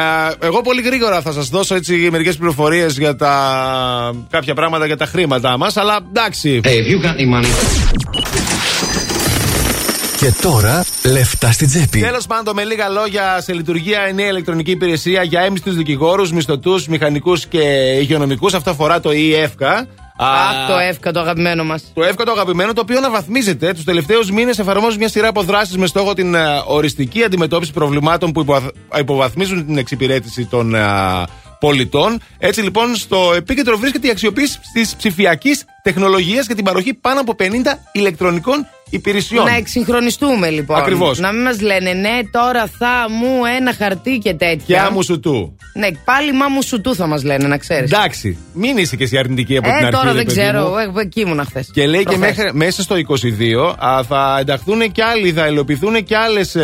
εγώ 0.45 0.61
πολύ 0.61 0.81
γρήγορα 0.81 1.21
θα 1.21 1.31
σας 1.31 1.49
δώσω 1.49 1.75
έτσι 1.75 2.07
μερικές 2.11 2.35
πληροφορίες 2.37 2.97
για 2.97 3.15
τα 3.15 3.33
κάποια 4.29 4.53
πράγματα 4.53 4.85
για 4.85 4.97
τα 4.97 5.05
χρήματά 5.05 5.57
μας, 5.57 5.77
αλλά 5.77 5.99
εντάξει. 6.09 6.59
Hey, 6.63 6.67
if 6.67 6.69
you 6.69 7.05
got 7.05 7.15
any 7.15 7.41
money. 7.41 8.56
Και 10.19 10.33
τώρα, 10.41 10.85
λεφτά 11.03 11.51
στην 11.51 11.67
τσέπη. 11.67 11.99
Τέλος 11.99 12.25
πάντων, 12.27 12.55
με 12.55 12.63
λίγα 12.63 12.89
λόγια, 12.89 13.41
σε 13.41 13.53
λειτουργία 13.53 14.07
η 14.07 14.13
νέα 14.13 14.27
ηλεκτρονική 14.27 14.71
υπηρεσία 14.71 15.23
για 15.23 15.41
έμιστου 15.41 15.71
δικηγόρους, 15.71 16.31
μισθωτούς, 16.31 16.87
μηχανικούς 16.87 17.45
και 17.45 17.59
υγειονομικούς. 17.99 18.53
Αυτό 18.53 18.69
αφορά 18.69 18.99
το 18.99 19.09
ΕΕΦΚΑ. 19.11 19.87
Αχ, 20.17 20.67
το 20.67 20.77
εύκα, 20.77 21.11
το 21.11 21.19
αγαπημένο 21.19 21.63
μας. 21.63 21.83
Το 21.93 22.03
εύκα 22.03 22.23
το 22.23 22.31
αγαπημένο, 22.31 22.73
το 22.73 22.81
οποίο 22.81 22.97
αναβαθμίζεται. 22.97 23.73
Τους 23.73 23.83
τελευταίους 23.83 24.31
μήνες 24.31 24.59
εφαρμόζει 24.59 24.97
μια 24.97 25.09
σειρά 25.09 25.27
από 25.27 25.41
δράσει 25.43 25.77
με 25.77 25.87
στόχο 25.87 26.13
την 26.13 26.35
ε, 26.35 26.45
οριστική 26.67 27.23
αντιμετώπιση 27.23 27.71
προβλημάτων 27.71 28.31
που 28.31 28.39
υποβαθ- 28.41 28.75
υποβαθμίζουν 28.99 29.65
την 29.65 29.77
εξυπηρέτηση 29.77 30.45
των 30.45 30.75
ε, 30.75 30.83
πολιτών. 31.59 32.19
Έτσι 32.37 32.61
λοιπόν, 32.61 32.95
στο 32.95 33.33
επίκεντρο 33.35 33.77
βρίσκεται 33.77 34.07
η 34.07 34.09
αξιοποίηση 34.09 34.59
της 34.73 34.95
ψηφιακής 34.95 35.65
τεχνολογίας 35.83 36.45
για 36.45 36.55
την 36.55 36.63
παροχή 36.63 36.93
πάνω 36.93 37.19
από 37.19 37.35
50 37.39 37.43
ηλεκτρονικών 37.91 38.67
υπηρεσιών. 38.89 39.45
Να 39.45 39.55
εξυγχρονιστούμε 39.55 40.49
λοιπόν. 40.49 40.77
Ακριβώς. 40.77 41.19
Να 41.19 41.31
μην 41.31 41.41
μας 41.41 41.61
λένε 41.61 41.93
ναι, 41.93 42.19
τώρα 42.31 42.67
θα 42.77 43.05
μου 43.09 43.45
ένα 43.57 43.73
χαρτί 43.73 44.17
και 44.23 44.33
τέτοια. 44.33 44.65
Και 44.65 44.79
άμμου 44.79 45.03
σου 45.03 45.19
του. 45.19 45.57
Ναι, 45.73 45.87
πάλι 46.05 46.33
μα 46.33 46.47
μου 46.47 46.61
σου 46.63 46.81
του 46.81 46.95
θα 46.95 47.07
μας 47.07 47.23
λένε, 47.23 47.47
να 47.47 47.57
ξέρεις. 47.57 47.91
Εντάξει, 47.91 48.37
μην 48.53 48.77
είσαι 48.77 48.95
και 48.95 49.03
εσύ 49.03 49.17
αρνητική 49.17 49.57
από 49.57 49.67
την 49.67 49.73
Ε, 49.75 49.77
αρχή. 49.77 49.91
τώρα 49.91 50.03
ρε 50.11 50.13
δεν 50.13 50.25
παιδί 50.25 50.39
ξέρω. 50.39 50.67
μου. 50.67 50.77
Εγώ 50.77 50.99
εκεί 50.99 51.19
ήμουν 51.21 51.45
χθες. 51.45 51.69
Και 51.73 51.87
λέει 51.87 52.03
και 52.03 52.17
μέχρι, 52.17 52.49
μέσα 52.53 52.81
στο 52.81 52.95
22 52.95 53.75
α, 53.85 54.03
θα 54.03 54.37
ενταχθούν 54.39 54.91
και 54.91 55.03
άλλοι, 55.03 55.31
θα 55.31 55.47
υλοποιηθούν 55.47 56.03
και 56.03 56.15
άλλες 56.17 56.55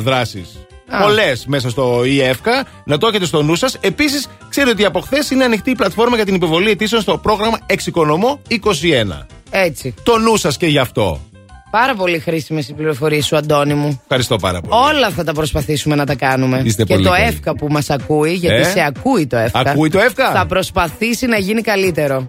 δράσεις. 0.00 0.48
Α. 0.88 1.02
Πολλές 1.02 1.46
μέσα 1.46 1.70
στο 1.70 2.04
ΙΕΦΚΑ. 2.04 2.64
Να 2.84 2.98
το 2.98 3.06
έχετε 3.06 3.24
στο 3.24 3.42
νου 3.42 3.54
σας. 3.54 3.76
Επίσης, 3.80 4.26
ξέρετε 4.48 4.72
ότι 4.72 4.84
από 4.84 5.00
χθες 5.00 5.30
είναι 5.30 5.44
ανοιχτή 5.44 5.70
η 5.70 5.74
πλατφόρμα 5.74 6.16
για 6.16 6.24
την 6.24 6.34
υποβολή 6.34 6.70
αιτήσεων 6.70 7.02
στο 7.02 7.18
πρόγραμμα 7.18 7.58
Εξοικονομώ 7.66 8.40
21. 8.48 9.26
Έτσι. 9.50 9.94
Το 10.02 10.18
νου 10.18 10.36
σας 10.36 10.56
και 10.56 10.66
γι' 10.66 10.78
αυτό. 10.78 11.20
Πάρα 11.72 11.94
πολύ 11.94 12.18
χρήσιμες 12.18 12.68
οι 12.68 12.72
πληροφορίες 12.72 13.26
σου, 13.26 13.36
Αντώνη 13.36 13.74
μου. 13.74 14.00
Ευχαριστώ 14.02 14.36
πάρα 14.36 14.60
πολύ. 14.60 14.82
Όλα 14.96 15.10
θα 15.10 15.24
τα 15.24 15.32
προσπαθήσουμε 15.32 15.94
να 15.94 16.06
τα 16.06 16.14
κάνουμε. 16.14 16.62
Είστε 16.64 16.84
και 16.84 16.94
πολύ 16.94 17.06
το 17.06 17.12
καλοί. 17.12 17.24
εύκα 17.26 17.54
που 17.56 17.66
μας 17.70 17.90
ακούει, 17.90 18.32
γιατί 18.32 18.60
Ε; 18.60 18.64
σε 18.64 18.80
ακούει 18.80 19.26
το 19.26 19.36
εύκα. 19.36 19.58
Ακούει 19.60 19.90
το 19.90 19.98
εύκα; 19.98 20.30
Θα 20.32 20.46
προσπαθήσει 20.46 21.26
να 21.26 21.36
γίνει 21.38 21.60
καλύτερο. 21.60 22.28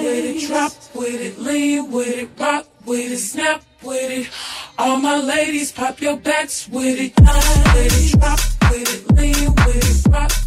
with 0.00 0.24
it, 0.24 0.46
drop 0.48 0.72
with 0.94 1.20
it, 1.20 1.38
lean 1.38 1.90
with 1.90 2.18
it, 2.18 2.28
rock 2.38 2.66
with 2.86 3.12
it, 3.12 3.18
snap 3.18 3.62
with 3.82 4.10
it. 4.10 4.26
All 4.78 4.98
my 4.98 5.16
ladies, 5.16 5.72
pop 5.72 6.00
your 6.02 6.16
backs 6.18 6.68
with 6.68 7.00
it, 7.00 7.18
line 7.20 7.74
with 7.74 8.14
it, 8.14 8.20
drop 8.20 8.38
with 8.70 9.10
it, 9.10 9.16
lean 9.16 9.54
with 9.54 10.06
it, 10.06 10.12
rock 10.12 10.45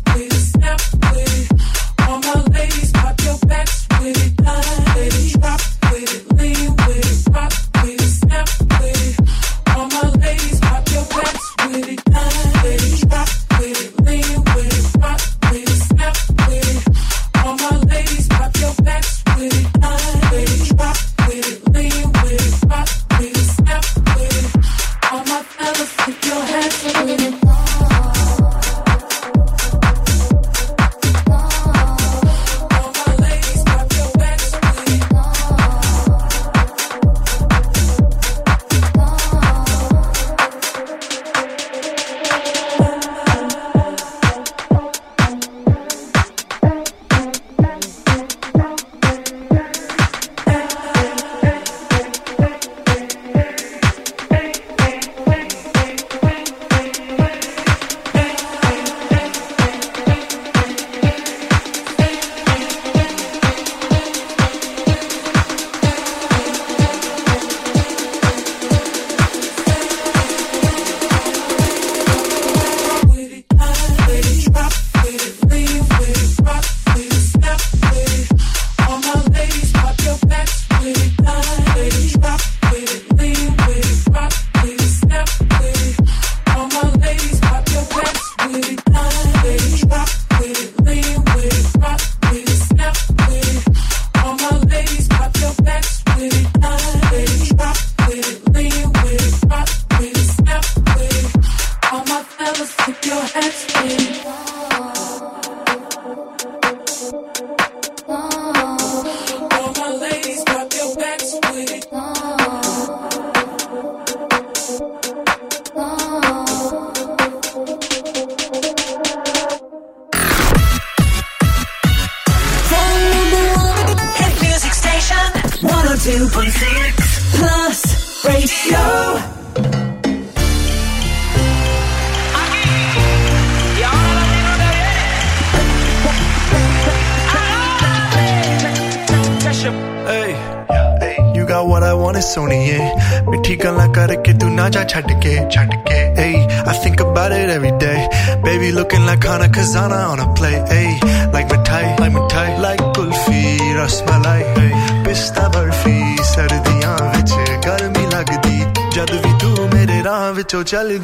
Charlie 160.70 160.99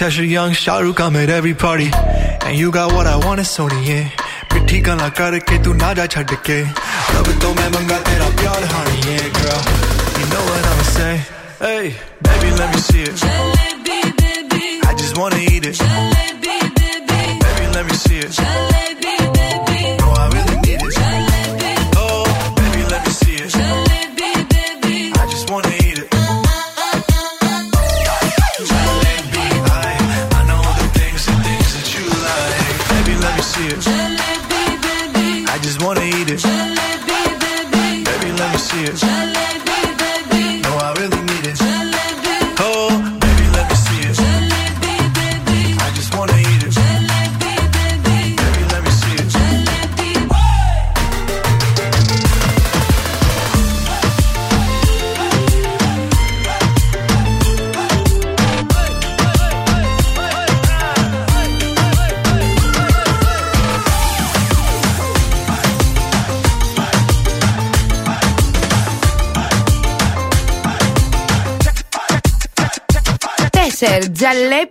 Tasha 0.00 0.26
Young, 0.26 0.52
Shahrukh, 0.52 0.98
I'm 0.98 1.14
at 1.14 1.28
every 1.28 1.52
party. 1.52 1.90
And 1.92 2.56
you 2.56 2.72
got 2.72 2.90
what 2.94 3.06
I 3.06 3.16
want, 3.16 3.38
it's 3.38 3.54
Sony, 3.54 3.86
yeah. 3.86 4.08
ਮਿੱਠੀ 4.52 4.80
ਗੱਲਾਂ 4.86 5.08
ke, 5.16 5.58
love 5.64 5.66
it, 5.66 5.94
ਜਾ 5.94 6.06
ਛੱਡ 6.14 6.32
ਕੇ 6.44 6.56
gotta 7.14 7.68
ਮੰਗਾ 7.74 7.98
ਤੇਰਾ 8.08 8.28
ਪਿਆਰ 8.38 8.64
ਹਾਣੀ 8.72 9.00
yeah, 9.08 9.28
girl 9.36 9.60
you 10.20 10.26
know 10.32 10.42
what 10.48 10.70
i'm 10.70 10.82
saying 10.94 11.22
hey 11.60 11.84
baby 12.28 12.50
let 12.60 12.74
me 12.74 12.80
see 12.88 13.04
it 13.10 13.14
Jelly, 13.24 13.68
baby 13.90 14.72
i 14.88 14.96
just 15.02 15.22
wanna 15.22 15.44
eat 15.52 15.70
it. 15.72 16.19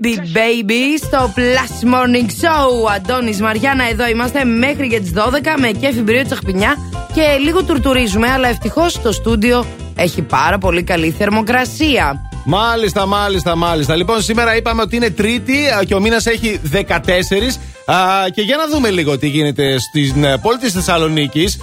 Τζαλέμπι 0.01 0.25
Baby 0.33 1.01
στο 1.05 1.33
Plus 1.35 1.93
Morning 1.93 2.25
Show. 2.25 2.91
Αντώνης 2.95 3.41
Μαριάννα, 3.41 3.89
εδώ 3.89 4.07
είμαστε 4.07 4.43
μέχρι 4.43 4.87
και 4.87 4.99
τις 4.99 5.11
12 5.15 5.19
με 5.59 5.71
κέφι 5.71 6.01
μπρίο 6.01 6.25
τσαχπινιά 6.25 6.75
και 7.13 7.21
λίγο 7.43 7.63
τουρτουρίζουμε. 7.63 8.27
Αλλά 8.27 8.47
ευτυχώς 8.47 9.01
το 9.01 9.11
στούντιο 9.11 9.65
έχει 9.95 10.21
πάρα 10.21 10.57
πολύ 10.57 10.83
καλή 10.83 11.11
θερμοκρασία. 11.11 12.29
Μάλιστα, 12.45 13.05
μάλιστα, 13.05 13.55
μάλιστα. 13.55 13.95
Λοιπόν, 13.95 14.21
σήμερα 14.21 14.55
είπαμε 14.55 14.81
ότι 14.81 14.95
είναι 14.95 15.09
Τρίτη 15.09 15.67
α, 15.67 15.83
και 15.83 15.93
ο 15.93 15.99
μήνας 15.99 16.25
έχει 16.25 16.59
14. 16.71 16.77
Α, 17.85 18.29
και 18.33 18.41
για 18.41 18.57
να 18.57 18.67
δούμε 18.67 18.89
λίγο 18.89 19.17
τι 19.17 19.27
γίνεται 19.27 19.79
στην 19.79 20.23
ε, 20.23 20.37
πόλη 20.37 20.57
της 20.57 20.73
Θεσσαλονίκης. 20.73 21.59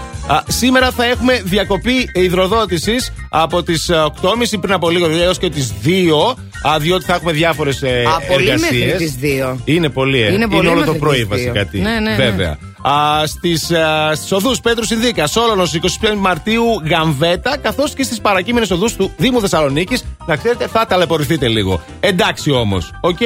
Σήμερα 0.48 0.90
θα 0.90 1.04
έχουμε 1.04 1.42
διακοπή 1.44 2.10
υδροδότησης 2.14 3.12
από 3.28 3.62
τις 3.62 3.90
8.30 3.90 4.60
πριν 4.60 4.72
από 4.72 4.90
λίγο, 4.90 5.06
δηλαδή 5.06 5.24
έως 5.24 5.38
και 5.38 5.50
τις 5.50 5.72
2. 5.84 6.34
Α, 6.62 6.78
διότι 6.78 7.04
θα 7.04 7.14
έχουμε 7.14 7.32
διάφορες 7.32 7.82
Από 8.16 8.32
πολύ 8.32 8.44
μέχρι 8.46 8.82
εργασίες. 8.82 8.96
τις 8.96 9.14
δύο. 9.14 9.60
Είναι 9.64 9.88
πολύ, 9.88 10.20
ε. 10.20 10.32
Είναι 10.32 10.48
πολύ 10.48 10.66
όλο 10.66 10.80
το 10.80 10.84
μέχρι 10.84 10.98
πρωί 10.98 11.26
τις 11.26 11.26
δύο. 11.26 11.52
βασικά. 11.52 11.64
τι. 11.66 11.78
Ναι, 11.78 11.90
ναι, 11.90 12.10
ναι. 12.10 12.16
Βέβαια. 12.16 12.58
Α, 12.82 13.26
στις, 13.26 13.70
α, 13.70 14.14
στις 14.14 14.32
οδούς 14.32 14.60
Πέτρου 14.60 14.84
Συνδίκα, 14.84 15.26
Σόλωνος 15.26 15.74
25 15.74 16.14
Μαρτίου 16.18 16.64
Γαμβέτα, 16.90 17.56
καθώς 17.56 17.94
και 17.94 18.02
στις 18.02 18.20
παρακείμενες 18.20 18.70
οδούς 18.70 18.96
του 18.96 19.12
Δήμου 19.16 19.40
Θεσσαλονίκης. 19.40 20.04
Να 20.26 20.36
ξέρετε, 20.36 20.66
θα 20.66 20.86
ταλαιπωρηθείτε 20.86 21.48
λίγο. 21.48 21.80
Εντάξει 22.00 22.50
όμως, 22.50 22.90
οκ. 23.00 23.18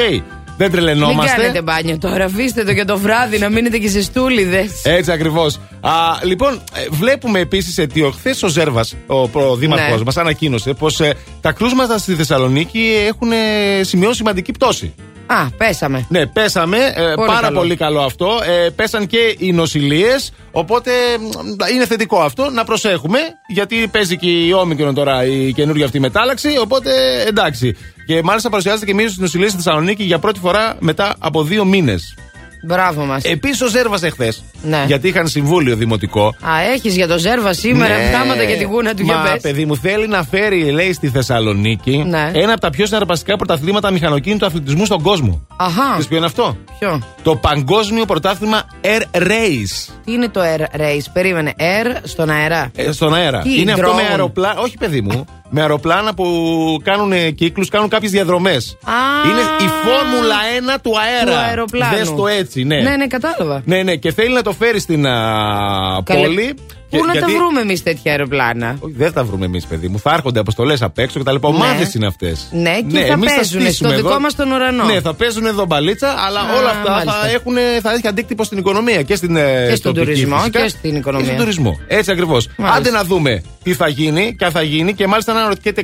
Δεν 0.61 0.71
Μην 0.71 0.81
τρελαινόμαστε. 0.81 1.37
κάνετε 1.37 1.63
μπάνιο 1.63 1.99
τώρα, 1.99 2.25
αφήστε 2.25 2.65
το 2.65 2.71
για 2.73 2.85
το 2.85 2.99
βράδυ 2.99 3.39
να 3.39 3.49
μείνετε 3.49 3.79
και 3.79 3.89
σε 3.89 4.03
στούλιδες. 4.03 4.71
Έτσι 4.85 5.13
ακριβώς. 5.13 5.61
Λοιπόν, 6.25 6.53
ε, 6.75 6.87
βλέπουμε 6.91 7.39
επίσης 7.39 7.79
ότι 7.79 8.03
ο 8.03 8.11
χθες 8.11 8.43
ο 8.43 8.49
Ζέρβας, 8.49 8.95
ο 9.07 9.29
προδήμαρχό 9.29 9.97
Ναι. 9.97 10.03
μας, 10.05 10.17
ανακοίνωσε 10.17 10.73
πως 10.73 11.01
τα 11.41 11.53
κρούσματα 11.53 11.99
στη 11.99 12.15
Θεσσαλονίκη 12.15 12.93
έχουν 13.09 13.33
ε, 13.33 13.37
σημειώσει 13.83 14.17
σημαντική 14.17 14.53
πτώση. 14.53 14.95
Α, 15.27 15.51
πέσαμε. 15.57 16.07
Ναι, 16.09 16.27
πέσαμε. 16.27 16.77
ε, 16.95 17.13
Πολύ 17.15 17.27
πάρα 17.29 17.41
καλό. 17.41 17.59
πολύ 17.59 17.77
καλό 17.77 18.01
αυτό. 18.01 18.39
Ε, 18.65 18.69
πέσαν 18.71 19.07
και 19.07 19.35
οι 19.39 19.53
νοσηλίες. 19.53 20.33
Οπότε 20.51 20.91
μ, 21.21 21.75
είναι 21.75 21.87
θετικό 21.87 22.21
αυτό. 22.21 22.51
Να 22.51 22.65
προσέχουμε. 22.65 23.19
Γιατί 23.49 23.89
παίζει 23.93 24.17
και 24.17 24.31
η 24.31 24.53
όμικρον 24.53 24.95
τώρα 24.95 25.25
η 25.25 25.53
καινούργια 25.53 25.85
αυτή 25.85 26.01
μετάλλαξη. 26.01 26.49
Οπότε 26.61 26.91
εντάξει. 27.27 27.77
Και 28.11 28.23
μάλιστα 28.23 28.49
παρουσιάζεται 28.51 28.87
και 28.87 28.95
μείωση 28.95 29.13
στι 29.13 29.21
νοσηλίε 29.23 29.49
στη 29.49 29.57
Θεσσαλονίκη 29.57 30.03
για 30.03 30.19
πρώτη 30.19 30.39
φορά 30.41 30.77
μετά 30.79 31.15
από 31.19 31.43
δύο 31.43 31.65
μήνες. 31.65 32.15
Μπράβο 32.67 33.05
μας. 33.05 33.25
Επίση 33.25 33.65
ο 33.65 33.67
Ζέρβα 33.67 33.99
εχθέ. 34.03 34.33
Ναι. 34.63 34.85
Γιατί 34.87 35.09
είχαν 35.09 35.29
συμβούλιο 35.29 35.77
δημοτικό. 35.77 36.27
Α, 36.27 36.61
έχεις 36.75 36.95
για 36.97 37.07
το 37.09 37.19
Ζέρβα 37.19 37.53
σήμερα 37.53 37.97
Ναι. 37.97 38.11
πράγματα 38.11 38.43
για 38.43 38.57
την 38.57 38.69
κούνα 38.69 38.95
του 38.95 39.03
για 39.03 39.17
Μα 39.17 39.23
πες. 39.23 39.41
παιδί 39.41 39.65
μου 39.65 39.77
θέλει 39.77 40.09
να 40.09 40.23
φέρει, 40.23 40.71
λέει, 40.71 40.93
στη 40.93 41.09
Θεσσαλονίκη 41.09 42.05
Ναι. 42.09 42.31
ένα 42.35 42.53
από 42.53 42.61
τα 42.61 42.71
πιο 42.71 42.87
συναρπαστικά 42.87 43.37
πρωταθλήματα 43.37 43.91
μηχανοκίνητου 43.91 44.47
αθλητισμού 44.47 44.85
στον 44.85 45.03
κόσμο. 45.03 45.47
Αχά. 45.57 45.87
Ξέρεις 45.89 46.07
ποιο 46.07 46.17
είναι 46.17 46.27
αυτό; 46.27 46.57
Ποιο; 46.79 47.03
Το 47.23 47.37
παγκόσμιο 47.37 48.05
πρωτάθλημα 48.05 48.63
Air 48.83 49.19
Race. 49.19 49.93
Τι 50.05 50.13
είναι 50.13 50.29
το 50.29 50.41
air 50.41 50.81
race, 50.81 51.05
περίμενε. 51.13 51.55
Air 51.59 51.97
στον 52.03 52.31
αέρα. 52.31 52.71
Ε, 52.77 52.93
στον 52.93 53.15
αέρα. 53.15 53.41
Τι, 53.41 53.61
είναι 53.61 53.73
αυτό 53.73 53.93
με 53.95 54.03
drone? 54.03 54.11
αεροπλάνο. 54.11 54.61
Όχι, 54.61 54.77
παιδί 54.79 55.01
μου. 55.01 55.25
Με 55.51 55.61
αεροπλάνα 55.61 56.15
που 56.15 56.27
κάνουν 56.83 57.35
κύκλους, 57.35 57.69
κάνουν 57.69 57.89
κάποιες 57.89 58.11
διαδρομές. 58.11 58.77
Α. 58.85 59.29
Είναι 59.31 59.41
η 59.41 59.69
Φόρμουλα 59.85 60.37
1 60.77 60.81
του 60.83 60.93
αέρα. 61.01 61.31
Του 61.31 61.39
αεροπλάνου. 61.47 61.97
Δες 61.97 62.15
το 62.15 62.27
έτσι, 62.27 62.65
ναι. 62.65 62.81
Ναι, 62.81 62.97
ναι, 62.97 63.07
κατάλαβα. 63.07 63.63
Ναι, 63.65 63.83
ναι, 63.83 63.97
και 63.97 64.13
θέλει 64.13 64.35
να 64.35 64.43
το 64.43 64.53
φέρει 64.53 64.81
στην 64.81 65.07
α, 65.07 66.03
Καλέ. 66.05 66.21
πόλη. 66.21 66.55
Πού 66.91 66.97
Και- 66.97 67.03
να 67.07 67.13
γιατί- 67.13 67.33
τα 67.33 67.39
βρούμε 67.39 67.61
εμείς 67.61 67.83
τέτοια 67.83 68.11
αεροπλάνα; 68.13 68.77
Όχι, 68.81 68.95
δεν 68.97 69.13
τα 69.13 69.25
βρούμε 69.25 69.45
εμείς, 69.45 69.65
παιδί 69.67 69.89
μου. 69.89 69.99
Θα 69.99 70.11
έρχονται 70.15 70.41
αποστολές 70.41 70.83
απ' 70.83 70.99
έξω 70.99 71.19
και 71.19 71.25
τα 71.25 71.33
λοιπά. 71.33 71.51
Ναι. 71.51 71.55
Ομάδες 71.57 71.95
είναι 71.95 72.07
αυτές. 72.07 72.49
Ναι, 72.53 72.81
και 72.93 72.99
θα 73.05 73.19
παίζουνε 73.19 73.71
στο 73.71 73.95
δικό 73.95 74.19
μας 74.19 74.35
τον 74.35 74.51
ουρανό. 74.53 74.85
Ναι, 74.85 75.01
θα 75.01 75.15
παίζουν 75.15 75.47
εδώ 75.47 75.65
μπαλίτσα, 75.67 76.15
αλλά 76.27 76.41
Α, 76.41 76.59
όλα 76.59 76.71
αυτά 76.71 76.91
μάλιστα. 76.91 77.13
θα, 77.21 77.31
έχουν, 77.31 77.55
θα 77.83 77.93
έχει 77.93 78.07
αντίκτυπο 78.07 78.45
στην 78.45 78.59
οικονομία 78.59 79.03
και 79.03 79.15
στην 79.17 79.37
ε, 79.37 79.67
Και 79.69 79.75
στον 79.75 79.95
τοπική 79.95 80.13
τουρισμό 80.13 80.37
φυσικά, 80.37 80.61
και 80.63 80.69
στην 80.69 80.97
οικονομία. 80.97 81.27
Και 81.27 81.33
στον 81.33 81.45
τουρισμό. 81.45 81.79
Έτσι 81.87 82.11
ακριβώς. 82.11 82.49
Μάλιστα. 82.57 82.79
Άντε 82.81 82.91
να 82.91 83.05
δούμε 83.05 83.43
τι 83.63 83.75
θα 83.75 83.89
γίνει 83.89 84.35
και 84.39 84.45
αν 84.45 84.51
θα 84.51 84.63
γίνει 84.63 84.95
και 84.95 85.07
μάλιστα 85.07 85.33
να 85.33 85.49
ρωτιέται 85.49 85.83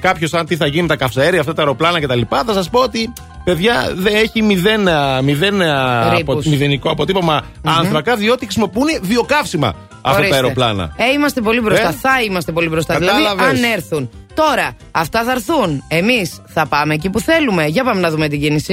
κάποιος 0.00 0.34
αν 0.34 0.46
τι 0.46 0.56
θα 0.56 0.66
γίνει 0.66 0.82
με 0.82 0.88
τα 0.88 0.96
καυσαέρια, 0.96 1.40
αυτά 1.40 1.52
τα 1.52 1.62
αεροπλάνα 1.62 2.00
κτλ. 2.00 2.20
Θα 2.46 2.52
σας 2.52 2.70
πω 2.70 2.80
ότι 2.80 3.12
παιδιά 3.44 3.92
δεν 3.96 4.14
έχει 4.14 4.42
μηδέν, 4.42 4.88
α, 4.88 5.22
μηδέν, 5.22 5.62
α, 5.62 6.10
Ρήπους. 6.16 6.34
απο- 6.36 6.48
μηδενικό 6.50 6.90
αποτύπωμα 6.90 7.44
άνθρακα, 7.64 8.16
διότι 8.16 8.44
χρησιμοποιούν 8.44 8.86
βιοκαύσιμα 9.02 9.68
αυτά 10.02 10.10
τα 10.10 10.16
Ορίστε. 10.26 10.36
Αεροπλάνα. 10.46 10.94
Ε, 10.96 11.12
είμαστε 11.12 11.40
πολύ 11.40 11.60
μπροστά. 11.60 11.88
Ε; 11.88 11.92
Θα 11.92 12.22
είμαστε 12.22 12.52
πολύ 12.52 12.68
μπροστά. 12.68 12.92
Κατάλαβες. 12.92 13.46
Δηλαδή, 13.46 13.66
αν 13.66 13.72
έρθουν. 13.72 14.10
Τώρα, 14.34 14.76
αυτά 14.90 15.24
θα 15.24 15.30
έρθουν. 15.32 15.84
Εμείς 15.88 16.40
θα 16.46 16.66
πάμε 16.66 16.94
εκεί 16.94 17.10
που 17.10 17.20
θέλουμε. 17.20 17.66
Για 17.66 17.84
πάμε 17.84 18.00
να 18.00 18.10
δούμε 18.10 18.28
την 18.28 18.40
κίνηση. 18.40 18.72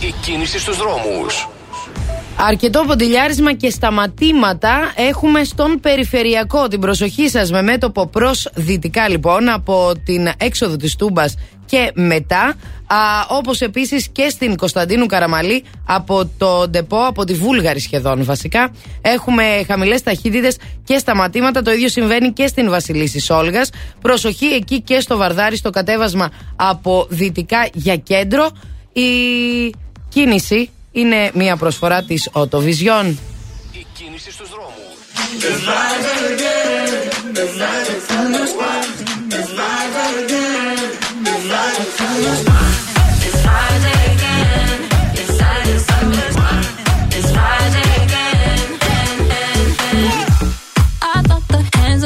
Η 0.00 0.14
κίνηση 0.20 0.58
στους 0.58 0.76
δρόμους. 0.76 1.48
Αρκετό 2.36 2.84
ποντιλιάρισμα 2.86 3.52
και 3.52 3.70
σταματήματα 3.70 4.92
έχουμε 4.94 5.44
στον 5.44 5.80
περιφερειακό. 5.80 6.68
Την 6.68 6.80
προσοχή 6.80 7.28
σας 7.28 7.50
με 7.50 7.62
μέτωπο 7.62 8.06
προς 8.06 8.48
δυτικά 8.54 9.08
λοιπόν 9.08 9.48
από 9.48 9.92
την 10.04 10.28
έξοδο 10.36 10.76
της 10.76 10.96
Τούμπας 10.96 11.34
και 11.74 11.92
μετά. 11.94 12.54
Α, 12.86 12.96
όπως 13.28 13.60
επίσης 13.60 14.08
και 14.08 14.28
στην 14.28 14.56
Κωνσταντίνου 14.56 15.06
Καραμαλή 15.06 15.64
από 15.86 16.30
το 16.38 16.68
ντεπό, 16.68 17.04
από 17.06 17.24
τη 17.24 17.34
Βούλγαρη 17.34 17.80
σχεδόν 17.80 18.24
βασικά. 18.24 18.72
Έχουμε 19.00 19.64
χαμηλές 19.66 20.02
ταχύτητες 20.02 20.56
και 20.84 20.98
σταματήματα. 20.98 21.62
Το 21.62 21.72
ίδιο 21.72 21.88
συμβαίνει 21.88 22.32
και 22.32 22.46
στην 22.46 22.70
Βασιλίση 22.70 23.20
Σόλγας. 23.20 23.70
Προσοχή 24.00 24.46
εκεί 24.46 24.80
και 24.80 25.00
στο 25.00 25.16
Βαρδάρι 25.16 25.56
στο 25.56 25.70
κατέβασμα 25.70 26.30
από 26.56 27.06
δυτικά 27.08 27.68
για 27.72 27.96
κέντρο. 27.96 28.50
Η 28.92 29.10
κίνηση 30.08 30.70
είναι 30.92 31.30
μια 31.34 31.56
προσφορά 31.56 32.02
της 32.02 32.28
Οτοβιζιόν. 32.32 33.18
Η 33.72 33.86
κίνηση 33.94 34.30
στους 34.30 34.48
δρόμους. 34.48 34.74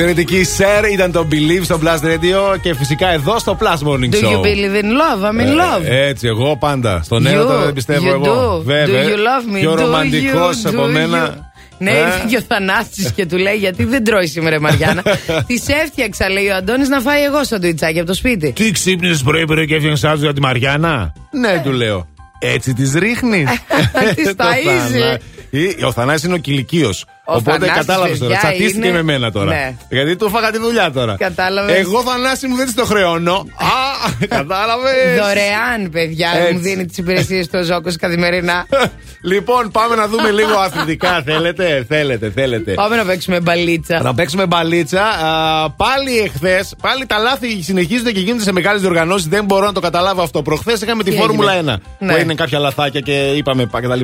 Εξαιρετική 0.00 0.44
Σερ 0.44 0.84
ήταν 0.84 1.12
το 1.12 1.26
Believe 1.30 1.62
στο 1.62 1.80
Blast 1.84 2.04
Radio 2.06 2.58
και 2.60 2.74
φυσικά 2.74 3.08
εδώ 3.12 3.38
στο 3.38 3.58
Plus 3.60 3.88
Morning 3.88 4.14
Do 4.14 4.24
Show. 4.24 4.30
you 4.32 4.40
believe 4.42 4.82
in 4.82 4.86
love? 4.86 5.22
I'm 5.24 5.40
in 5.40 5.48
love. 5.60 5.82
Ε, 5.84 6.06
έτσι, 6.06 6.26
εγώ 6.26 6.56
πάντα. 6.56 7.00
Στον 7.04 7.22
You, 7.26 7.30
έρωτα 7.30 7.64
δεν 7.64 7.72
πιστεύω 7.72 8.08
you 8.10 8.12
εγώ. 8.12 8.56
do. 8.58 8.62
Βέβαια. 8.64 9.04
Do 9.04 9.06
you 9.06 9.10
love 9.16 9.56
me? 9.56 9.60
Πιο 9.60 9.72
Do 9.72 9.76
ρομαντικός 9.78 10.62
you, 10.64 10.68
από 10.68 10.84
do 10.84 10.88
μένα. 10.90 11.34
you? 11.36 11.40
Ναι, 11.78 11.90
Ε. 11.90 11.98
ήρθε 11.98 12.26
και 12.30 12.36
ο 12.36 12.40
Θανάσης 12.48 13.12
και 13.12 13.26
του 13.26 13.36
λέει 13.36 13.54
γιατί 13.56 13.84
δεν 13.84 14.04
τρώει 14.04 14.26
σήμερα 14.26 14.56
η 14.56 14.58
Μαριάννα; 14.58 15.02
Τη 15.48 15.54
έφτιαξα, 15.82 16.28
λέει 16.30 16.46
ο 16.48 16.54
Αντώνης, 16.54 16.88
να 16.88 17.00
φάει 17.00 17.22
εγώ 17.22 17.44
σαντουιτσάκι 17.44 17.98
από 17.98 18.06
το 18.08 18.14
σπίτι. 18.14 18.52
Τι 18.52 18.70
ξύπνησες 18.70 19.22
πρωί-πρωί 19.22 19.66
και 19.66 19.74
έφτιαξες 19.74 20.00
σάντουιτ 20.00 20.22
για 20.22 20.32
τη 20.32 20.40
Μαριάννα; 20.40 21.12
Ναι, 21.30 21.60
του 21.64 21.72
λέω. 21.72 22.08
Έτσι 22.38 22.72
τη 22.74 22.98
ρίχνεις; 22.98 23.48
Της 24.16 24.32
ταΐζεις. 24.36 25.84
Ο 25.86 25.92
Θανάσης 25.92 26.24
είναι 26.24 26.34
ο 26.34 26.38
κηλικείο. 26.38 26.90
Ο 27.30 27.34
Οπότε 27.34 27.50
Θανάσης, 27.50 27.74
κατάλαβες 27.86 28.18
τώρα. 28.18 28.32
παιδιά, 28.32 28.48
Τσατίστηκε 28.48 28.86
είναι- 28.86 28.96
με 28.96 29.02
μένα 29.02 29.32
τώρα. 29.32 29.50
Ναι. 29.54 29.74
Γιατί 29.88 30.16
του 30.16 30.24
έφαγα 30.24 30.50
τη 30.50 30.58
δουλειά 30.58 30.90
τώρα. 30.92 31.14
Κατάλαβες. 31.18 31.76
Εγώ 31.78 32.02
Θανάση 32.02 32.46
μου 32.46 32.56
δεν 32.56 32.66
τη 32.66 32.74
το 32.74 32.84
χρεώνω. 32.84 33.32
Α, 33.56 34.10
κατάλαβες. 34.36 35.18
Δωρεάν, 35.20 35.90
παιδιά, 35.92 36.28
Έτσι. 36.40 36.52
μου 36.52 36.58
δίνει 36.58 36.86
τις 36.86 36.98
υπηρεσίες 36.98 37.46
του 37.48 37.58
ο 37.62 37.62
Ζώκος 37.62 37.96
καθημερινά. 37.96 38.66
Λοιπόν, 39.20 39.70
πάμε 39.70 39.94
να 39.94 40.06
δούμε 40.08 40.30
λίγο 40.30 40.58
αθλητικά. 40.58 41.22
Θέλετε, 41.26 41.84
θέλετε, 41.88 42.30
θέλετε. 42.34 42.72
Πάμε 42.74 42.96
να 42.96 43.04
παίξουμε 43.04 43.40
μπαλίτσα. 43.40 44.02
Να 44.02 44.14
παίξουμε 44.14 44.46
μπαλίτσα. 44.46 45.02
Α, 45.02 45.70
πάλι 45.70 46.18
εχθές, 46.18 46.74
πάλι 46.82 47.06
τα 47.06 47.18
λάθη 47.18 47.62
συνεχίζονται 47.62 48.12
και 48.12 48.20
γίνονται 48.20 48.42
σε 48.42 48.52
μεγάλες 48.52 48.80
διοργανώσεις. 48.80 49.26
Δεν 49.28 49.44
μπορώ 49.44 49.66
να 49.66 49.72
το 49.72 49.80
καταλάβω 49.80 50.22
αυτό. 50.22 50.42
Προχθές 50.42 50.80
είχαμε 50.80 51.02
τη 51.02 51.10
Τι 51.10 51.16
Φόρμουλα 51.16 51.52
1. 51.52 51.54
έγινε; 51.56 51.78
Που 51.98 52.04
Ναι. 52.04 52.14
είναι 52.14 52.34
κάποια 52.34 52.58
λαθάκια 52.58 53.00
και 53.00 53.12
είπαμε 53.12 53.66
πα- 53.66 53.80
κτλ. 53.80 54.00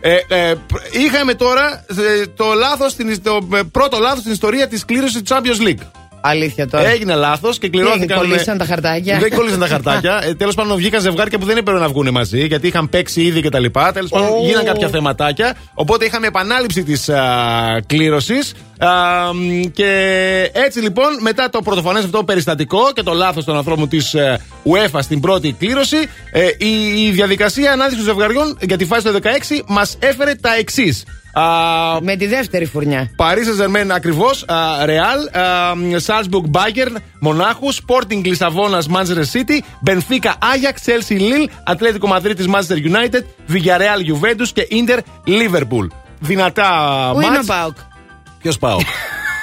Ε, 0.00 0.14
ε, 0.28 0.54
πρ- 0.66 0.94
είχαμε 0.94 1.34
τώρα 1.34 1.84
ε, 1.88 2.26
το, 2.36 2.44
λάθος, 2.52 2.92
στην- 2.92 3.22
το 3.22 3.48
ε, 3.54 3.60
πρώτο 3.72 3.98
λάθος 3.98 4.18
στην 4.18 4.32
ιστορία 4.32 4.68
της 4.68 4.84
κλήρωσης 4.84 5.22
του 5.22 5.34
Champions 5.34 5.68
League. 5.68 5.82
Αλήθεια 6.20 6.68
τώρα. 6.68 6.88
Έγινε 6.88 7.14
λάθος 7.14 7.58
και 7.58 7.68
κληρώθηκαν. 7.68 8.02
έγινε, 8.02 8.14
κολλήσαν 8.28 8.58
τα 8.58 8.64
χαρτάκια. 8.64 9.18
Δεν 9.18 9.34
κολλήσαν 9.34 9.58
τα 9.60 9.66
χαρτάκια. 9.66 10.20
ε, 10.24 10.34
Τέλος 10.34 10.54
πάντων, 10.54 10.76
βγήκαν 10.76 11.00
ζευγάρια 11.00 11.38
που 11.38 11.44
δεν 11.46 11.56
έπρεπε 11.56 11.78
να 11.80 11.88
βγουν 11.88 12.08
μαζί 12.10 12.46
γιατί 12.46 12.66
είχαν 12.66 12.88
παίξει 12.88 13.22
ήδη 13.22 13.40
κτλ. 13.40 13.64
Τέλος 13.92 14.10
πάντων, 14.10 14.28
Ω. 14.28 14.46
γίναν 14.46 14.64
κάποια 14.64 14.88
θεματάκια. 14.88 15.54
Οπότε 15.74 16.04
είχαμε 16.04 16.26
επανάληψη 16.26 16.82
της 16.82 17.10
κλήρωσης. 17.86 18.52
Και 19.72 19.90
έτσι 20.52 20.80
λοιπόν, 20.80 21.06
μετά 21.20 21.50
το 21.50 21.62
πρωτοφανές 21.62 22.04
αυτό 22.04 22.24
περιστατικό 22.24 22.92
και 22.94 23.02
το 23.02 23.12
λάθος 23.12 23.44
των 23.44 23.56
ανθρώπων 23.56 23.88
της 23.88 24.14
UEFA 24.64 24.98
στην 24.98 25.20
πρώτη 25.20 25.52
κλήρωση, 25.58 25.96
ε, 26.32 26.46
η, 26.58 27.02
η 27.06 27.10
διαδικασία 27.10 27.72
ανάδειξης 27.72 28.04
των 28.04 28.14
ζευγαριών 28.14 28.58
για 28.60 28.76
τη 28.76 28.84
φάση 28.84 29.06
του 29.06 29.20
16 29.22 29.60
μας 29.66 29.96
έφερε 30.00 30.34
τα 30.34 30.54
εξής. 30.54 31.04
Με 32.00 32.16
τη 32.16 32.26
δεύτερη 32.26 32.64
φουρνιά. 32.64 33.10
Παρί 33.16 33.42
Ζερμέν 33.42 33.92
ακριβώς, 33.92 34.44
Ρεάλ, 34.84 35.18
Σάλσμπουργκ 35.96 36.44
Μπάγκερν, 36.48 36.96
Μονάχου, 37.20 37.74
Sporting 37.74 38.24
Λισαβόνας 38.24 38.88
Manchester 38.92 39.38
City, 39.38 39.58
Μπενφίκα 39.80 40.36
Άγιαξ, 40.52 40.82
Chelsea 40.86 41.16
Λίλ, 41.18 41.48
Ατλέτικο 41.64 42.06
Μαδρίτης 42.06 42.46
Manchester 42.48 42.76
United, 42.76 43.22
Villarreal 43.52 44.12
Juventus 44.12 44.48
και 44.52 44.68
Inter 44.70 44.98
Liverpool. 45.26 45.86
Δυνατά 46.20 47.10
Πού 47.12 47.20
είναι 47.20 47.38
ο 47.38 47.44
μάτς. 47.46 47.88
Πάοκ. 48.38 48.42
Ποιος 48.42 48.58
πάω; 48.58 48.78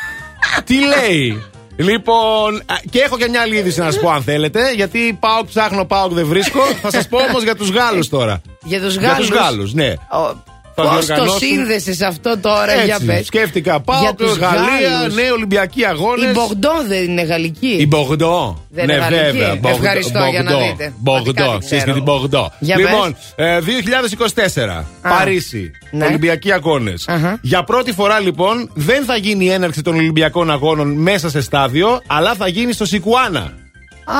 Τι 0.66 0.76
λέει; 0.80 1.44
Λοιπόν, 1.78 2.56
α, 2.56 2.76
και 2.90 3.00
έχω 3.00 3.18
και 3.18 3.28
μια 3.30 3.42
άλλη 3.42 3.56
είδηση 3.56 3.80
να 3.80 3.92
σας 3.92 4.02
πω 4.02 4.10
αν 4.10 4.22
θέλετε. 4.24 4.72
Γιατί 4.74 5.18
πάω, 5.20 5.46
ψάχνω, 5.46 5.86
πάω, 5.86 6.08
δεν 6.08 6.26
βρίσκω. 6.26 6.60
Θα 6.82 6.92
σας 6.92 7.08
πω 7.08 7.18
όμως 7.18 7.44
για 7.44 7.56
τους 7.56 7.70
Γάλλους 7.70 8.10
τώρα. 8.10 8.42
Για 8.64 8.82
τους 8.82 8.96
Για 8.96 9.08
Γάλλου. 9.10 9.28
τους 9.28 9.38
Γάλλους, 9.38 9.74
ναι. 9.74 9.94
Θα 10.10 10.44
Πώς 10.76 10.86
το 10.86 11.00
διοργανώσουν- 11.06 11.40
σύνδεσες 11.40 12.02
αυτό 12.02 12.38
τώρα, 12.38 12.72
Έτσι, 12.72 12.86
για 12.86 13.00
πες. 13.06 13.26
Σκέφτηκα. 13.26 13.80
Πάω 13.80 14.02
Για 14.02 14.14
τους 14.14 14.38
Γαλλία, 14.38 14.90
Γάλλους. 15.00 15.16
ναι, 15.16 15.22
Ολυμπιακοί 15.32 15.86
αγώνες. 15.86 16.30
Η 16.30 16.34
Μπογντό 16.34 16.72
δεν 16.88 17.04
είναι 17.04 17.22
γαλλική. 17.22 17.76
Η 17.80 17.88
Μπογντό. 17.88 18.66
Δεν 18.70 18.86
ναι, 18.86 18.94
είναι 18.94 19.02
γαλλική. 19.02 19.22
βέβαια. 19.38 19.56
Μπογντό, 19.56 19.70
Ευχαριστώ 19.70 20.20
για 20.32 20.44
να 20.44 20.52
Μπογντό. 20.52 20.66
δείτε. 20.68 20.84
Ότι 20.86 20.94
Μπογντό. 20.98 21.32
κάτι 21.34 21.58
Ξέρεις 21.66 21.70
και 21.70 21.76
ξέρω. 21.92 21.94
την 21.94 22.04
Μπογντό. 22.04 22.52
Για 22.60 22.78
Λοιπόν, 22.78 23.16
ε, 23.36 23.60
2024. 23.62 24.86
Παρίσι. 25.02 25.72
Ναι. 25.92 26.06
Ολυμπιακοί 26.06 26.52
αγώνες. 26.52 27.08
Για 27.42 27.64
πρώτη 27.64 27.92
φορά 27.94 28.20
λοιπόν 28.20 28.70
δεν 28.74 29.04
θα 29.06 29.16
γίνει 29.16 29.46
η 29.46 29.50
έναρξη 29.50 29.82
των 29.82 29.96
Ολυμπιακών 29.96 30.52
αγώνων 30.52 30.92
μέσα 30.92 31.30
σε 31.30 31.42
στάδιο, 31.42 32.02
αλλά 32.08 32.34
θα 32.34 32.48
γίνει 32.48 32.74
στο 32.74 32.86
Σικουάνα. 32.86 33.54
Α, 34.08 34.14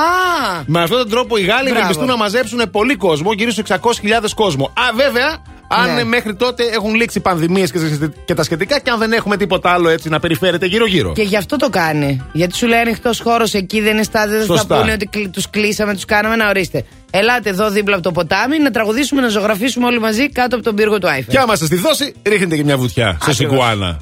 Με 0.66 0.82
αυτόν 0.82 0.98
τον 0.98 1.10
τρόπο 1.10 1.36
οι 1.36 1.40
Γάλλοι 1.42 1.60
Μπράβο. 1.62 1.76
ευελπιστούν 1.76 2.06
να 2.06 2.16
μαζέψουν 2.16 2.70
πολύ 2.70 2.94
κόσμο, 2.94 3.32
γύρω 3.32 3.50
στους 3.50 3.62
600.000 3.70 4.34
κόσμο. 4.34 4.64
Α, 4.64 4.94
βέβαια, 4.96 5.42
αν 5.68 5.94
Ναι. 5.94 6.00
ε, 6.00 6.04
μέχρι 6.04 6.34
τότε 6.34 6.64
έχουν 6.64 6.94
λήξει 6.94 7.20
πανδημίες 7.20 7.70
και, 7.72 7.78
και 8.24 8.34
τα 8.34 8.42
σχετικά, 8.42 8.78
και 8.80 8.90
αν 8.90 8.98
δεν 8.98 9.12
έχουμε 9.12 9.36
τίποτα 9.36 9.70
άλλο 9.70 9.88
έτσι 9.88 10.08
να 10.08 10.20
περιφέρεται 10.20 10.66
γύρω-γύρω. 10.66 11.12
και 11.12 11.22
γι' 11.22 11.36
αυτό 11.36 11.56
το 11.56 11.68
κάνει. 11.70 12.22
Γιατί 12.32 12.56
σου 12.56 12.66
λέει 12.66 12.78
ανοιχτός 12.80 13.20
χώρος 13.20 13.54
εκεί 13.54 13.80
δεν 13.80 13.92
είναι 13.94 14.02
στάδιο, 14.02 14.36
δεν 14.38 14.46
θα 14.46 14.56
Σωστά. 14.56 14.78
πούνε 14.80 14.92
ότι 14.92 15.28
τους 15.28 15.50
κλείσαμε, 15.50 15.94
τους 15.94 16.04
κάναμε 16.04 16.36
να 16.36 16.48
ορίστε. 16.48 16.84
Ελάτε 17.10 17.50
εδώ 17.50 17.70
δίπλα 17.70 17.94
από 17.94 18.02
το 18.02 18.12
ποτάμι 18.12 18.58
να 18.58 18.70
τραγουδήσουμε, 18.70 19.20
να 19.20 19.28
ζωγραφίσουμε 19.28 19.86
όλοι 19.86 20.00
μαζί 20.00 20.28
κάτω 20.30 20.54
από 20.56 20.64
τον 20.64 20.74
πύργο 20.74 20.98
του 20.98 21.08
Άιφελ. 21.08 21.32
Και 21.34 21.38
άμα 21.38 21.56
σα 21.56 21.68
τη 21.68 21.76
δώσει, 21.76 22.14
ρίχνετε 22.22 22.56
και 22.56 22.64
μια 22.64 22.76
βουτιά 22.76 23.16
στο 23.20 23.30
Ακριβώς. 23.30 23.54
Σικουάνα. 23.54 24.00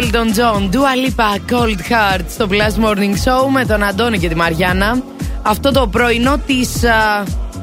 Elton 0.00 0.28
John, 0.38 0.62
Dua 0.74 0.94
Lipa, 1.04 1.52
Cold 1.52 1.78
Heart 1.90 2.24
στο 2.30 2.48
Plus 2.50 2.84
Morning 2.84 2.98
Show 3.24 3.48
με 3.52 3.64
τον 3.64 3.82
Αντώνη 3.82 4.18
και 4.18 4.28
τη 4.28 4.34
Μαριάννα. 4.34 5.02
Αυτό 5.42 5.72
το 5.72 5.86
πρωινό 5.86 6.38
της 6.46 6.68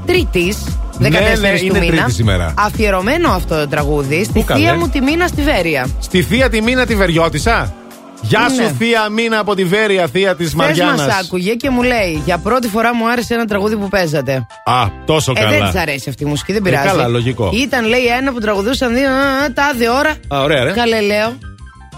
Τρίτης, 0.05 0.57
14 0.99 0.99
Ναι, 0.99 1.09
ναι, 1.09 1.57
του 1.59 1.65
είναι 1.65 1.79
μήνα. 1.79 1.91
Τρίτη 1.95 2.11
σήμερα. 2.11 2.53
Αφιερωμένο 2.57 3.29
αυτό 3.31 3.55
το 3.59 3.67
τραγούδι 3.67 4.23
στη 4.23 4.33
Πού 4.39 4.43
καλέ; 4.45 4.59
θεία 4.61 4.75
μου 4.75 4.89
τη 4.89 5.01
μήνα 5.01 5.27
στη 5.27 5.41
Βέρεια. 5.41 5.88
Στη 5.99 6.21
θεία 6.21 6.49
τη 6.49 6.61
Μίνα 6.61 6.86
τη 6.86 6.95
Βεριώτησα. 6.95 7.73
Γεια 8.21 8.39
Ναι. 8.39 8.63
σου, 8.67 8.75
θεία 8.77 9.09
Μίνα 9.09 9.39
από 9.39 9.55
τη 9.55 9.63
Βέρεια, 9.63 10.07
θεία 10.07 10.36
της 10.36 10.47
Χθε 10.47 10.55
Μαριάννας. 10.57 11.07
μα 11.07 11.13
άκουγε 11.25 11.53
και 11.53 11.69
μου 11.69 11.81
λέει: 11.83 12.21
Για 12.25 12.38
πρώτη 12.38 12.67
φορά 12.67 12.95
μου 12.95 13.09
άρεσε 13.09 13.33
ένα 13.33 13.45
τραγούδι 13.45 13.75
που 13.75 13.88
παίζατε. 13.89 14.33
Α, 14.65 14.86
τόσο 15.05 15.33
Ε, 15.36 15.41
δεν 15.41 15.51
καλά. 15.59 15.71
της 15.71 15.81
αρέσει 15.81 16.09
αυτή 16.09 16.23
η 16.23 16.25
μουσική, 16.25 16.51
δεν 16.53 16.65
Ε, 16.65 16.69
πειράζει. 16.69 16.88
καλά, 16.88 17.07
λογικό. 17.07 17.49
Ήταν, 17.53 17.86
λέει, 17.88 18.05
ένα 18.19 18.31
που 18.33 18.39
τραγουδούσαν 18.39 18.93
δύο, 18.93 19.09
α, 19.09 19.43
α, 19.43 19.53
τάδε 19.53 19.89
ώρα. 19.89 20.09
Α, 20.27 20.41
ωραία, 20.43 20.63
ρε. 20.63 20.71
Καλέ, 20.71 21.01
λέω. 21.01 21.33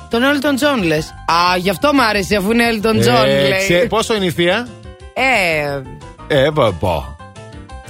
Τον 0.10 0.22
Elton 0.24 0.46
John 0.82 0.84
λες. 0.86 1.06
Α, 1.26 1.58
γι' 1.58 1.70
αυτό 1.70 1.94
μ' 1.94 2.00
άρεσε, 2.02 2.36
αφού 2.36 2.52
είναι 2.52 2.64
Elton 2.74 2.96
John, 2.96 3.26
Ε, 3.26 3.48
λέει. 3.48 3.58
ξέ- 3.58 3.88
πόσο 3.88 4.16
είναι 4.16 4.26
η 4.26 4.32
θεία; 4.32 4.68
Ε, 5.14 5.82
Ε, 6.44 6.50
πω, 6.54 6.76
πω. 6.80 7.16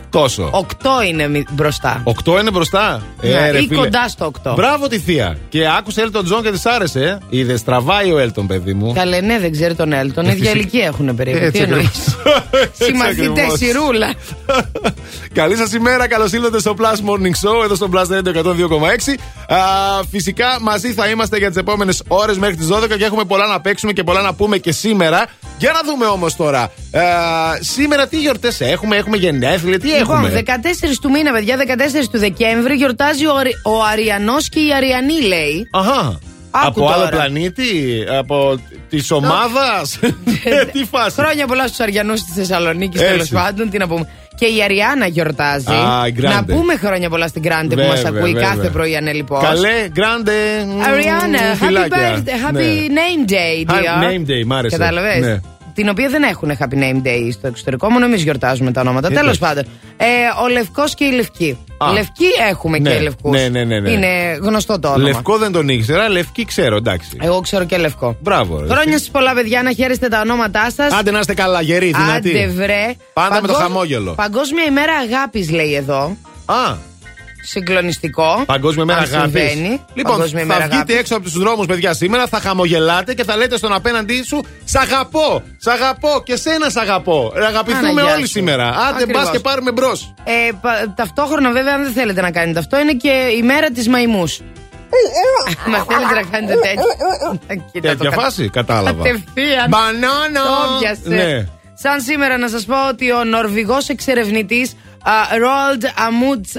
Τόσο. 0.09 0.49
οκτώ 0.51 1.01
είναι 1.07 1.27
μη- 1.27 1.45
μπροστά. 1.51 2.01
Οκτώ 2.03 2.39
είναι 2.39 2.51
μπροστά; 2.51 3.01
Ναι, 3.21 3.51
ρε, 3.51 3.57
ή 3.57 3.67
φίλε. 3.67 3.75
κοντά 3.79 4.07
στο 4.07 4.25
οκτώ. 4.25 4.53
Μπράβο 4.53 4.87
τη 4.87 4.99
θεία. 4.99 5.37
Και 5.49 5.67
άκουσε 5.77 6.07
Elton 6.07 6.17
John 6.19 6.41
και 6.43 6.51
της 6.51 6.65
άρεσε. 6.65 6.99
Ε. 7.03 7.17
Είδε, 7.37 7.59
τραβάει 7.65 8.11
ο 8.11 8.17
Elton, 8.23 8.43
παιδί 8.47 8.73
μου. 8.73 8.93
Καλέ, 8.93 9.21
ναι, 9.21 9.39
δεν 9.39 9.51
ξέρει 9.51 9.75
τον 9.75 9.89
Elton. 9.89 9.95
Ε, 9.95 10.21
ίδια 10.21 10.31
φυσικά. 10.31 10.49
ηλικία 10.51 10.85
έχουν 10.85 11.15
περίπου. 11.15 11.37
Έτσι 11.37 11.51
Τι 11.51 11.59
εννοείς; 11.59 11.87
ακριβώς. 11.87 12.69
Συμμαθητές 12.87 13.27
ακριβώς. 13.29 13.59
η 13.61 13.71
ρούλα. 13.71 14.13
Καλή 15.33 15.55
σας 15.55 15.73
ημέρα, 15.73 16.07
καλώς 16.07 16.31
ήρθατε 16.31 16.59
στο 16.59 16.75
Plus 16.77 17.09
Morning 17.09 17.49
Show, 17.49 17.63
εδώ 17.63 17.75
στο 17.75 17.89
Plus 17.93 18.05
Radio 18.17 18.33
102,6. 18.35 19.17
Α, 19.47 19.57
Φυσικά 20.11 20.57
μαζί 20.61 20.93
θα 20.93 21.07
είμαστε 21.07 21.37
για 21.37 21.47
τις 21.47 21.57
επόμενες 21.57 22.03
ώρες 22.07 22.37
μέχρι 22.37 22.55
τις 22.55 22.67
12 22.67 22.97
και 22.97 23.03
έχουμε 23.05 23.23
πολλά 23.23 23.47
να 23.47 23.61
παίξουμε 23.61 23.91
και 23.93 24.03
πολλά 24.03 24.21
να 24.21 24.33
πούμε 24.33 24.57
και 24.57 24.71
σήμερα. 24.71 25.25
Για 25.57 25.71
να 25.71 25.79
δούμε 25.91 26.05
όμως 26.05 26.35
τώρα. 26.35 26.61
Α, 26.61 26.69
σήμερα 27.59 28.07
τι 28.07 28.19
γιορτές 28.19 28.61
έχουμε, 28.61 28.95
έχουμε 28.95 29.17
γενέθλια, 29.17 29.79
τι 29.79 29.87
Λοιπόν, 29.87 29.99
έχουμε; 30.25 30.29
14 30.45 30.99
του 31.01 31.09
μήνα, 31.09 31.31
παιδιά, 31.31 31.57
14 31.57 32.09
του 32.11 32.19
Δεκέμβρη 32.19 32.75
γιορτάζει 32.75 33.25
ο, 33.25 33.35
Αρι- 33.35 33.55
ο 33.65 33.83
Αριανός 33.91 34.49
και 34.49 34.59
η 34.59 34.73
Αριανή, 34.73 35.21
λέει. 35.21 35.67
Αχα. 35.71 36.19
Άκου 36.51 36.67
από 36.67 36.87
άλλο 36.87 37.03
τώρα. 37.03 37.09
πλανήτη, 37.09 38.03
από 38.19 38.59
της 38.89 39.11
ομάδας; 39.11 39.99
τι 40.73 40.83
φάση. 40.91 41.15
Χρόνια 41.21 41.47
πολλά 41.47 41.65
στους 41.67 41.79
Αριανούς 41.79 42.23
της 42.23 42.33
Θεσσαλονίκης, 42.35 43.01
Έτσι. 43.01 43.11
τέλος 43.13 43.29
πάντων. 43.29 43.69
Τι 43.69 43.77
να 43.77 43.87
πούμε. 43.87 44.09
Και 44.39 44.45
η 44.45 44.63
Αριάννα 44.63 45.07
γιορτάζει. 45.07 45.71
Α, 45.71 46.07
η 46.07 46.13
Grande. 46.17 46.21
να 46.21 46.43
πούμε 46.43 46.75
χρόνια 46.75 47.09
πολλά 47.09 47.27
στην 47.27 47.41
Grande 47.45 47.69
που 47.69 47.75
Βέβαια, 47.75 48.01
μα 48.01 48.09
ακούει 48.09 48.31
βέβαια. 48.33 48.49
κάθε 48.49 48.69
πρωί 48.69 48.95
ανελειπώς. 48.95 49.43
Καλέ, 49.43 49.87
γκράντε. 49.91 50.31
Αριάννα, 50.87 51.39
happy 51.53 51.65
φιλάκια. 51.65 51.97
birthday, 51.97 52.49
happy 52.49 52.53
Ναι. 52.53 52.95
name 52.99 53.31
day, 53.31 53.71
Ha- 53.71 53.75
dear. 53.75 54.03
name 54.03 54.29
day, 54.29 54.43
μ' 54.45 54.53
άρεσε. 54.53 54.77
Κατάλαβες; 54.77 55.19
Ναι. 55.25 55.39
Την 55.77 55.89
οποία 55.89 56.09
δεν 56.09 56.23
έχουν 56.23 56.51
happy 56.59 56.73
name 56.73 57.07
day 57.07 57.29
στο 57.31 57.47
εξωτερικό, 57.47 57.89
μόνο 57.89 58.05
εμείς 58.05 58.23
γιορτάζουμε 58.23 58.71
τα 58.71 58.81
ονόματα. 58.81 59.07
Τέλος 59.07 59.21
Εντάξει. 59.21 59.39
πάντων. 59.39 59.63
Ε, 59.97 60.05
ο 60.43 60.47
Λευκός 60.47 60.93
και 60.93 61.03
η 61.05 61.11
Λευκή. 61.11 61.57
Α. 61.77 61.91
Λευκή 61.93 62.25
έχουμε 62.49 62.79
Ναι, 62.79 62.89
και 62.89 62.99
λευκούς. 62.99 63.31
ναι, 63.41 63.47
ναι, 63.47 63.63
ναι, 63.63 63.79
ναι. 63.79 63.89
Είναι 63.91 64.37
γνωστό 64.41 64.79
το 64.79 64.87
όνομα. 64.87 65.03
Λευκό 65.03 65.37
δεν 65.37 65.51
τον 65.51 65.69
ήξερα, 65.69 66.09
λευκή 66.09 66.45
ξέρω, 66.45 66.75
εντάξει. 66.75 67.17
Εγώ 67.21 67.39
ξέρω 67.41 67.63
και 67.63 67.77
λευκό. 67.77 68.17
Μπράβο, 68.21 68.59
ρε. 68.59 68.67
Χρόνια 68.73 68.97
σας 68.97 69.09
πολλά, 69.09 69.33
παιδιά, 69.33 69.63
να 69.63 69.71
χαίρεστε 69.71 70.07
τα 70.07 70.19
ονόματά 70.21 70.71
σας. 70.75 70.93
Άντε 70.93 71.11
να 71.11 71.19
είστε 71.19 71.33
καλά, 71.33 71.61
γεροί, 71.61 71.85
δυνατοί. 71.85 72.29
Άντε 72.29 72.47
βρε. 72.47 72.93
Πάντα 73.13 73.29
με 73.29 73.35
το 73.35 73.53
Παγκόσμ- 73.53 73.61
χαμόγελο. 73.61 74.13
Παγκόσμια 74.13 74.63
ημέρα 74.69 74.93
αγάπης, 74.93 75.49
λέει 75.51 75.73
εδώ. 75.75 76.17
Α, 76.45 76.75
Συγκλονιστικό. 77.49 78.43
Παγκόσμια 78.45 78.85
μέρα 78.85 78.99
Αν 78.99 79.05
αγάπη. 79.13 79.39
συμβαίνει. 79.39 79.81
Λοιπόν, 79.93 80.11
Παγκόσμια 80.17 80.39
θα 80.39 80.45
ημέρα 80.45 80.59
βγείτε 80.59 80.75
αγάπης. 80.75 80.95
έξω 80.95 81.15
από 81.15 81.23
τους 81.23 81.33
δρόμους, 81.37 81.65
παιδιά, 81.65 81.93
σήμερα, 81.93 82.27
θα 82.27 82.39
χαμογελάτε 82.39 83.13
και 83.13 83.23
θα 83.23 83.35
λέτε 83.37 83.57
στον 83.57 83.73
απέναντί 83.73 84.23
σου 84.23 84.43
Σ' 84.65 84.75
αγαπώ, 84.75 85.43
σ' 85.57 85.67
αγαπώ 85.67 86.21
και 86.25 86.35
σένα 86.35 86.69
σ' 86.69 86.75
αγαπώ. 86.77 87.33
Ε, 87.35 87.45
Αγαπηθούμε 87.45 87.87
Παναγιά 87.87 88.13
όλοι 88.13 88.25
σου. 88.25 88.31
σήμερα. 88.31 88.67
Άντε, 88.69 89.03
Ακριβώς. 89.03 89.23
μπα 89.23 89.31
και 89.31 89.39
πάρουμε 89.39 89.71
μπρος. 89.71 90.13
Ε, 90.23 90.31
πα- 90.61 90.93
ταυτόχρονα, 90.95 91.51
βέβαια, 91.51 91.73
αν 91.73 91.83
δεν 91.83 91.93
θέλετε 91.93 92.21
να 92.21 92.31
κάνετε 92.31 92.59
αυτό, 92.59 92.79
είναι 92.79 92.93
και 92.93 93.33
η 93.37 93.41
μέρα 93.41 93.69
της 93.71 93.87
μαϊμούς. 93.87 94.39
Μα 95.71 95.77
θέλετε 95.89 96.13
να 96.13 96.23
κάνετε 96.31 96.53
τέτοιο. 96.53 97.63
Κοίτα 97.71 97.89
το 97.89 97.95
Τέτοια 97.97 98.09
κα- 98.09 98.21
φάση, 98.21 98.49
κατάλαβα. 98.49 99.03
Κατευθείαν. 99.03 99.67
Μπανάνα! 99.69 100.41
Το 100.41 100.77
πιάσε. 100.79 101.01
Ναι. 101.25 101.45
Σαν 101.73 102.01
σήμερα 102.01 102.37
να 102.37 102.47
σας 102.47 102.65
πω 102.65 102.87
ότι 102.89 103.11
ο 103.11 103.23
Νορβηγός 103.23 103.89
εξερευνητής 103.89 104.75
Ρόλντ 105.39 105.83
Αμούτς 105.95 106.51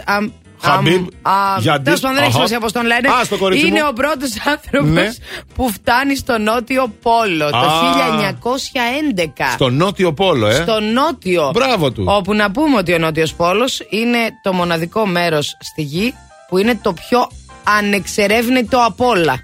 Χαμπίμπ, 0.63 1.07
γιατί- 1.59 1.83
Τέλος 1.85 2.01
πάντων, 2.01 2.17
δεν 2.17 2.25
έχει 2.25 2.27
Αχα. 2.27 2.31
σημασία 2.33 2.61
πώς 2.61 2.73
τον 2.73 2.87
λένε. 2.87 3.09
Α, 3.09 3.25
στο 3.25 3.37
κορίτσι 3.37 3.67
είναι 3.67 3.81
μου. 3.83 3.87
ο 3.91 3.93
πρώτος 3.93 4.31
άνθρωπος 4.47 4.91
Ναι. 4.91 5.09
που 5.55 5.69
φτάνει 5.73 6.17
στο 6.17 6.39
Νότιο 6.39 6.95
Πόλο 7.03 7.51
το 7.51 7.57
Α. 7.57 7.81
1911. 7.81 9.51
Στο 9.53 9.71
νότιο 9.71 10.13
πόλο, 10.13 10.47
ε. 10.47 10.55
Στο 10.55 10.81
νότιο. 10.81 11.51
Μπράβο 11.55 11.93
του. 11.93 12.05
Όπου 12.07 12.35
να 12.35 12.51
πούμε 12.51 12.77
ότι 12.77 12.93
ο 12.95 12.99
Νότιος 12.99 13.35
Πόλος 13.35 13.81
είναι 13.91 14.19
το 14.43 14.53
μοναδικό 14.53 15.07
μέρος 15.07 15.57
στη 15.61 15.83
γη 15.83 16.15
που 16.49 16.59
είναι 16.59 16.79
το 16.83 16.93
πιο 16.93 17.29
ανεξερεύνητο 17.79 18.85
απ' 18.85 19.01
όλα. 19.01 19.37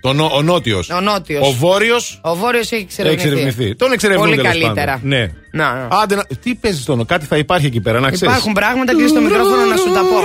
Το 0.00 0.12
νο- 0.12 0.30
ο 0.34 0.42
νότιος. 0.42 0.90
Ο 0.90 1.00
νότιος. 1.00 1.48
Ο 1.48 1.52
βόρειος. 1.52 2.20
Ο 2.22 2.34
Βόρειος 2.36 2.72
έχει 2.72 2.82
εξερευνηθεί. 2.82 3.26
Έχει 3.28 3.34
εξερευνηθεί. 3.36 3.74
Τον 3.76 3.92
εξερευνούν 3.92 4.24
Πολύ 4.28 4.36
τέλος 4.42 4.52
καλύτερα. 4.52 4.92
πάντων. 4.92 5.08
Ναι. 5.08 5.26
Να, 5.52 5.74
να. 5.74 5.88
Άντε, 6.02 6.14
να... 6.14 6.24
τι 6.42 6.54
παίζεις 6.54 6.82
στον 6.82 7.06
κάτι 7.06 7.24
θα 7.26 7.36
υπάρχει 7.36 7.66
εκεί 7.66 7.80
πέρα, 7.80 8.00
να 8.00 8.10
ξέρεις. 8.10 8.34
Υπάρχουν 8.34 8.52
πράγματα 8.52 8.94
και 8.94 9.06
στο 9.06 9.20
μικρόφωνο 9.20 9.64
να 9.64 9.76
σου 9.76 9.90
τα 9.92 10.00
πω. 10.00 10.18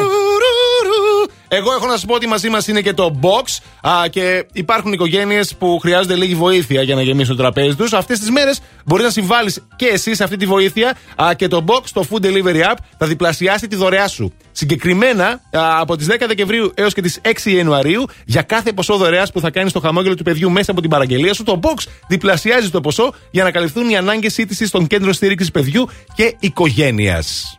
Εγώ 1.56 1.74
έχω 1.74 1.88
να 1.88 1.98
σα 1.98 2.06
πω 2.06 2.14
ότι 2.14 2.28
μαζί 2.28 2.50
μας 2.50 2.68
είναι 2.68 2.82
και 2.82 2.94
το 2.94 3.20
box 3.22 3.58
α, 3.90 4.08
και 4.08 4.46
υπάρχουν 4.54 4.94
οικογένειες 4.94 5.56
που 5.56 5.80
χρειάζονται 5.80 6.16
λίγη 6.16 6.36
βοήθεια 6.36 6.82
για 6.82 6.96
να 6.96 7.02
γεμίσουν 7.02 7.36
το 7.36 7.42
τραπέζι 7.42 7.76
τους. 7.76 7.94
Αυτές 7.94 8.20
τις 8.20 8.30
μέρες 8.30 8.62
μπορεί 8.86 9.04
να 9.04 9.10
συμβάλλεις 9.10 9.60
και 9.76 9.86
εσύ 9.86 10.16
σε 10.16 10.24
αυτή 10.24 10.38
τη 10.38 10.46
βοήθεια 10.46 10.98
α, 11.24 11.34
και 11.34 11.48
το 11.48 11.66
box, 11.68 11.82
το 11.94 12.06
food 12.10 12.26
delivery 12.26 12.62
app, 12.72 12.76
θα 12.98 13.08
διπλασιάσει 13.08 13.68
τη 13.68 13.76
δωρεά 13.76 14.08
σου. 14.08 14.34
Συγκεκριμένα 14.52 15.26
α, 15.26 15.40
από 15.80 15.96
τις 15.96 16.08
10 16.10 16.16
Δεκεμβρίου 16.28 16.72
έως 16.76 16.94
και 16.94 17.02
τις 17.02 17.20
6 17.44 17.52
Ιανουαρίου, 17.52 18.06
για 18.26 18.42
κάθε 18.42 18.74
ποσό 18.74 18.98
δωρεάς 18.98 19.32
που 19.32 19.40
θα 19.40 19.52
κάνεις 19.52 19.72
στο 19.72 19.80
χαμόγελο 19.80 20.16
του 20.16 20.24
παιδιού 20.24 20.52
μέσα 20.52 20.72
από 20.72 20.82
την 20.82 20.90
παραγγελία 20.90 21.34
σου, 21.34 21.44
το 21.44 21.60
box 21.64 21.84
διπλασιάζει 22.08 22.70
το 22.70 22.82
ποσό 22.82 23.14
για 23.32 23.44
να 23.44 23.52
καλυφθούν 23.52 23.90
οι 23.90 23.98
ανάγκες 23.98 24.34
σύντησης 24.34 24.70
των 24.70 24.88
κέντρων 24.88 25.14
στήριξης 25.14 25.52
παιδιού 25.52 25.90
και 26.16 26.36
οικογένειας. 26.40 27.58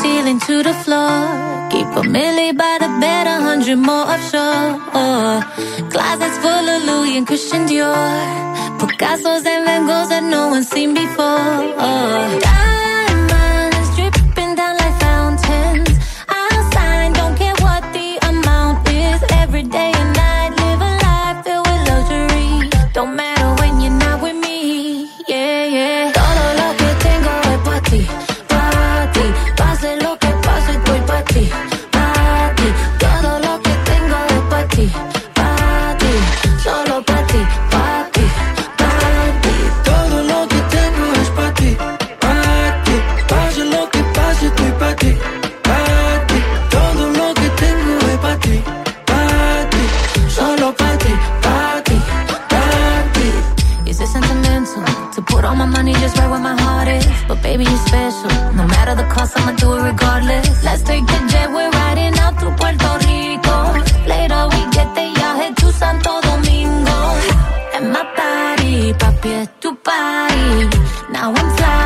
Ceiling 0.00 0.40
to 0.48 0.62
the 0.62 0.74
floor. 0.84 1.16
Keep 1.72 1.88
a 2.00 2.02
milli 2.14 2.50
by 2.62 2.74
the 2.82 2.90
bed, 3.02 3.24
a 3.34 3.36
hundred 3.48 3.78
more 3.88 4.06
offshore. 4.14 4.70
Closets 5.92 6.38
full 6.42 6.66
of 6.74 6.80
Louis 6.88 7.16
and 7.18 7.26
Christian 7.26 7.62
Dior. 7.68 8.22
Picasso's 8.78 9.44
and 9.52 9.62
Van 9.66 9.82
Goghs 9.88 10.08
that 10.12 10.24
no 10.34 10.42
one's 10.52 10.68
seen 10.74 10.90
before. 10.94 11.50
Diamonds 12.46 13.88
dripping 13.96 14.52
down 14.60 14.74
like 14.82 14.96
fountains. 15.06 15.90
I'll 16.28 16.64
sign, 16.74 17.12
don't 17.20 17.36
care 17.42 17.58
what 17.66 17.82
the 17.96 18.08
amount 18.30 18.78
is. 18.88 19.20
Every 19.42 19.64
day 19.76 19.92
and 20.00 20.10
night, 20.16 20.27
To 55.18 55.24
put 55.24 55.44
all 55.44 55.56
my 55.56 55.66
money 55.66 55.92
just 55.94 56.16
right 56.16 56.30
where 56.30 56.38
my 56.38 56.54
heart 56.62 56.86
is. 56.86 57.04
But 57.26 57.42
baby, 57.42 57.64
you're 57.64 57.86
special. 57.88 58.30
No 58.54 58.64
matter 58.68 58.94
the 58.94 59.02
cost, 59.12 59.36
I'ma 59.36 59.50
do 59.56 59.74
it 59.74 59.82
regardless. 59.82 60.62
Let's 60.62 60.82
take 60.82 61.04
the 61.06 61.18
jet, 61.28 61.50
we're 61.50 61.70
riding 61.70 62.16
out 62.20 62.38
to 62.38 62.46
Puerto 62.58 62.90
Rico. 63.02 63.56
Later 64.06 64.42
we 64.52 64.60
get 64.76 64.88
the 64.94 65.06
y'all 65.18 65.34
head 65.40 65.56
to 65.56 65.72
Santo 65.72 66.20
Domingo. 66.20 66.98
And 67.74 67.90
my 67.92 68.04
body, 68.14 68.92
papi, 68.92 69.30
es 69.42 69.48
tu 69.58 69.74
party. 69.74 70.68
Now 71.10 71.34
I'm 71.34 71.56
flying. 71.56 71.77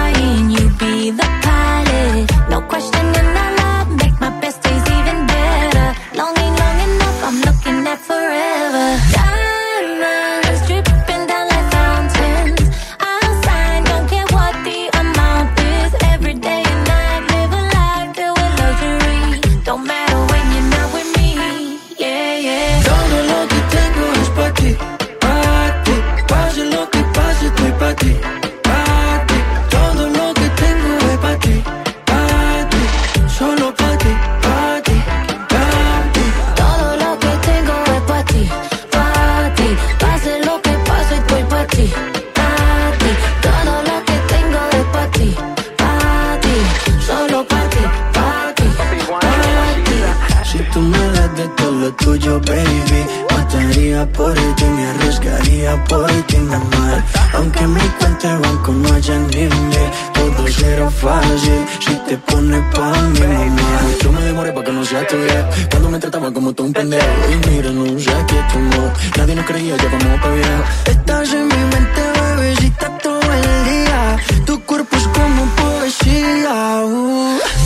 Lo 51.83 51.93
tuyo, 51.95 52.41
baby, 52.47 53.01
mataría 53.29 54.07
por 54.13 54.35
ti, 54.35 54.65
me 54.65 54.87
arriesgaría 54.87 55.85
por 55.85 56.09
ti, 56.29 56.37
mi 56.37 56.55
amor. 56.55 57.03
Aunque 57.35 57.67
mi 57.67 57.81
cuenta 57.99 58.35
de 58.35 58.39
banco 58.39 58.73
no 58.73 58.95
haya 58.95 59.19
límite, 59.19 59.83
todo 60.15 60.47
será 60.49 60.89
fácil 60.91 61.61
si 61.81 61.95
te 62.07 62.17
pones 62.19 62.63
pa' 62.73 62.93
mí, 63.15 63.21
mamá. 63.21 63.81
Yo 64.01 64.13
me 64.13 64.23
demoré 64.23 64.53
pa' 64.53 64.63
que 64.63 64.73
no 64.73 64.85
sea 64.85 65.05
tuya, 65.09 65.51
cuando 65.71 65.91
me 65.91 65.99
trataba 65.99 66.33
como 66.33 66.53
tú 66.53 66.65
un 66.65 66.73
pendejo. 66.73 67.05
Y 67.33 67.51
mira, 67.51 67.71
no 67.71 67.85
sé 67.99 68.15
qué 68.29 68.39
amor, 68.59 68.93
nadie 69.17 69.35
nos 69.35 69.47
creía, 69.47 69.77
ya 69.77 69.89
vamos 69.91 70.21
pa' 70.23 70.31
viejo. 70.31 70.63
Estás 70.85 71.33
en 71.33 71.49
mi 71.49 71.63
mente, 71.73 72.01
bebecita, 72.37 72.99
todo 72.99 73.21
el 73.21 73.65
día. 73.71 74.17
Tu 74.47 74.61
cuerpo 74.65 74.97
es 74.97 75.07
como 75.09 75.47
poesía, 75.57 76.83
uh. 76.85 77.62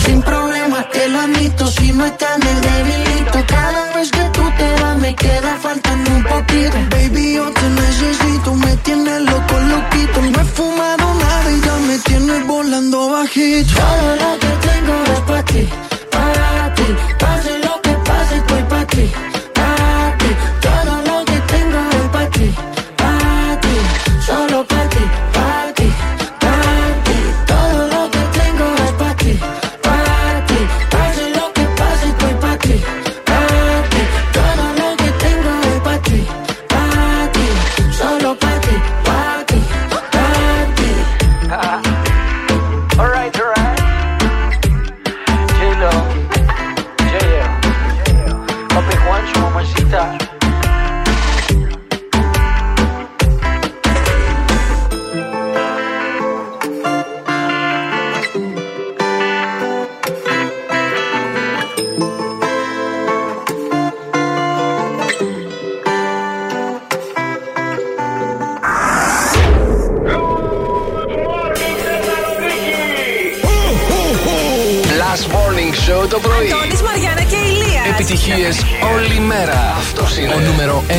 Si 1.27 1.93
no 1.93 2.07
estás 2.07 2.39
en 2.39 2.47
el. 2.47 3.47
Cada 3.49 3.93
vez 3.95 4.11
que 4.13 4.23
tú 4.33 4.43
te 4.57 4.83
vas 4.83 4.97
me 4.99 5.13
queda 5.17 5.59
faltando 5.61 6.11
un 6.13 6.23
poquito. 6.23 6.77
Baby, 6.91 7.35
yo 7.35 7.51
te 7.51 7.69
necesito, 7.69 8.55
me 8.55 8.77
tienes 8.77 9.23
loco, 9.23 9.59
loquito. 9.59 10.21
No 10.23 10.41
he 10.41 10.45
fumado 10.45 11.15
nada 11.15 11.51
y 11.51 11.61
ya 11.61 11.77
me 11.89 11.99
tienes 11.99 12.47
volando 12.47 13.11
bajito. 13.11 13.75
Todo 13.75 14.17
lo 14.23 14.39
que 14.39 14.53
tengo 14.69 14.95
es 15.15 15.21
para 15.21 15.43
ti, 15.43 15.69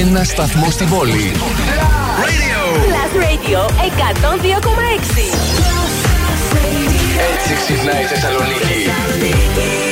νούμερο 0.03 0.21
1 0.21 0.25
σταθμός 0.25 0.73
στην 0.73 0.89
πόλη. 0.89 1.31
Plus 2.87 3.13
Radio 3.23 3.59
102,6. 3.69 3.87
Έτσι 7.33 7.53
ξυπνάει 7.55 8.03
η 8.03 8.05
Θεσσαλονίκη. 8.05 9.86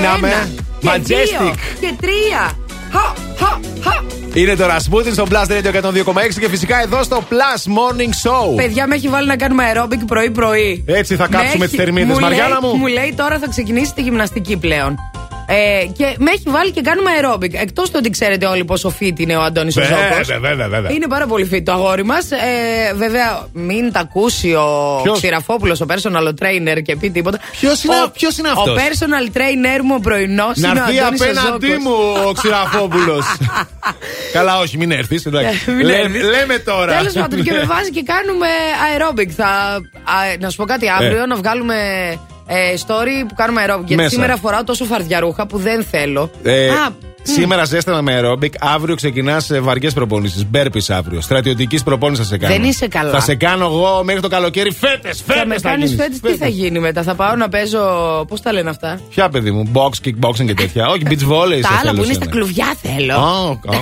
Ξεκινάμε. 0.00 0.28
Και 0.80 0.88
ένα, 0.88 0.98
και 0.98 1.14
Majestic. 1.14 1.42
δύο, 1.42 1.54
και 1.80 1.94
τρία. 2.00 2.52
Χα, 2.92 3.00
χα, 3.44 3.60
χα. 3.90 3.98
Είναι 4.34 4.56
το 4.56 4.64
Rasputin 4.64 5.12
στο 5.12 5.26
Blast 5.30 5.46
Radio 5.50 5.66
102,6 5.66 6.38
και 6.40 6.48
φυσικά 6.48 6.82
εδώ 6.82 7.02
στο 7.02 7.22
Plus 7.30 7.70
Morning 7.72 8.28
Show. 8.28 8.56
Παιδιά, 8.56 8.86
με 8.86 8.94
έχει 8.94 9.08
βάλει 9.08 9.26
να 9.26 9.36
κάνουμε 9.36 9.72
aerobic 9.74 9.98
πρωί-πρωί. 10.06 10.84
Έτσι 10.86 11.16
θα 11.16 11.26
κάψουμε 11.26 11.58
Με 11.58 11.64
τις 11.64 11.74
έχει- 11.74 11.76
θερμίδες. 11.76 12.14
μου 12.14 12.20
Μαριάννα 12.20 12.58
λέει- 12.60 12.70
μου. 12.72 12.78
Μου 12.78 12.86
λέει 12.86 13.14
τώρα 13.16 13.38
θα 13.38 13.46
ξεκινήσει 13.48 13.94
τη 13.94 14.02
γυμναστική 14.02 14.56
πλέον. 14.56 14.96
Ε, 15.52 15.86
και 15.96 16.14
με 16.18 16.30
έχει 16.30 16.42
βάλει 16.46 16.70
και 16.70 16.80
κάνουμε 16.80 17.10
aerobic. 17.20 17.54
Εκτός 17.54 17.90
το 17.90 17.98
ότι 17.98 18.10
ξέρετε 18.10 18.46
όλοι 18.46 18.64
πόσο 18.64 18.94
fit 19.00 19.12
είναι 19.20 19.36
ο 19.36 19.42
Αντώνης 19.42 19.76
ο 19.76 19.82
Ζώκος. 19.82 20.26
Βέβαια, 20.26 20.38
βέβαια, 20.40 20.68
βέβαια. 20.68 20.90
Είναι 20.92 21.06
πάρα 21.08 21.26
πολύ 21.26 21.50
fit 21.52 21.62
το 21.64 21.72
αγόρι 21.72 22.04
μας. 22.04 22.30
Ε, 22.30 22.36
βέβαια, 22.94 23.46
μην 23.52 23.92
τα 23.92 24.00
ακούσει 24.00 24.52
ο 24.54 25.00
Ποιος; 25.02 25.18
Ξηραφόπουλος, 25.18 25.80
ο 25.80 25.86
personal 25.88 26.28
trainer 26.28 26.82
και 26.82 26.96
πει 26.96 27.10
τίποτα. 27.10 27.38
Ποιος 27.60 27.84
είναι- 27.84 27.94
Ο- 28.06 28.10
ποιος 28.10 28.38
είναι 28.38 28.48
αυτός; 28.48 28.66
Ο 28.68 28.74
personal 28.76 29.36
trainer 29.36 29.80
μου 29.84 29.94
ο 29.96 30.00
πρωινός 30.00 30.56
Να 30.56 30.68
είναι 30.68 30.80
ο 30.80 30.82
έρθει 30.82 30.98
Αντώνης 30.98 31.20
ο 31.20 31.24
απέναντί 31.24 31.66
Ζώκος. 31.66 31.84
μου 31.84 32.24
ο 32.28 32.32
Ξηραφόπουλος. 32.32 33.24
Καλά, 34.32 34.58
όχι, 34.58 34.76
μην 34.76 34.90
έρθεις. 34.90 35.24
Μην 35.66 35.88
έρθεις. 35.88 36.22
Λέμε 36.22 36.58
τώρα. 36.58 36.96
Τέλος 36.96 37.12
πάντων, 37.12 37.42
και 37.42 37.52
με 37.52 37.64
βάζει 37.74 37.90
και 37.90 38.02
κάνουμε 38.02 38.46
aerobic. 38.86 39.28
Θα, 39.36 39.46
α, 39.46 40.36
να 40.40 40.50
σου 40.50 40.56
πω 40.56 40.64
κάτι, 40.64 40.88
αύριο 40.88 41.22
Ε. 41.22 41.26
να 41.26 41.36
βγάλουμε 41.36 41.74
ε, 42.52 42.74
story 42.86 43.24
που 43.28 43.34
κάνουμε 43.34 43.64
aerobic. 43.66 43.84
Γιατί 43.84 43.94
Μέσα. 43.94 44.08
σήμερα 44.08 44.36
φοράω 44.36 44.64
τόσο 44.64 44.84
φαρδιαρούχα 44.84 45.46
που 45.46 45.58
δεν 45.58 45.84
θέλω. 45.90 46.30
Ε, 46.42 46.68
Α, 46.68 46.88
Σήμερα 47.22 47.64
ζέστανα 47.64 48.02
με 48.02 48.20
aerobic, 48.22 48.50
αύριο 48.60 48.94
ξεκινάς 48.94 49.50
βαριές 49.60 49.92
προπόνησει. 49.92 50.46
Μπέρπης 50.50 50.90
αύριο. 50.90 51.20
Στρατιωτικής 51.20 51.82
προπόνησης 51.82 52.24
θα 52.24 52.30
σε 52.30 52.38
κάνω. 52.38 52.54
Δεν 52.54 52.64
είσαι 52.64 52.88
καλά. 52.88 53.10
Θα 53.10 53.20
σε 53.20 53.34
κάνω 53.34 53.64
εγώ 53.64 54.00
μέχρι 54.04 54.20
το 54.20 54.28
καλοκαίρι 54.28 54.72
φέτες. 54.72 55.18
θα 55.26 55.32
Φέτες 55.32 55.46
με 55.46 55.54
κάνεις 55.70 55.94
φέτες, 55.94 56.20
τι 56.20 56.36
θα 56.36 56.46
γίνει 56.46 56.78
μετά. 56.78 57.02
Θα 57.02 57.14
πάω 57.14 57.36
να 57.36 57.48
παίζω. 57.48 57.80
Πώς 58.28 58.40
τα 58.40 58.52
λένε 58.52 58.70
αυτά; 58.70 59.00
Ποια 59.10 59.28
παιδί 59.28 59.50
μου, 59.50 59.70
box, 59.74 60.06
kickboxing 60.08 60.44
και 60.46 60.54
τέτοια. 60.54 60.88
Όχι, 60.88 61.02
beach 61.04 61.10
volley. 61.32 61.60
τα 61.60 61.68
σε 61.68 61.74
άλλα 61.80 61.80
θέλω 61.80 61.92
που 61.96 62.02
είναι 62.04 62.12
σένα. 62.12 62.14
στα 62.14 62.26
κλουβιά 62.26 62.76
θέλω. 62.82 63.16
Ω, 63.16 63.48
ω, 63.48 63.76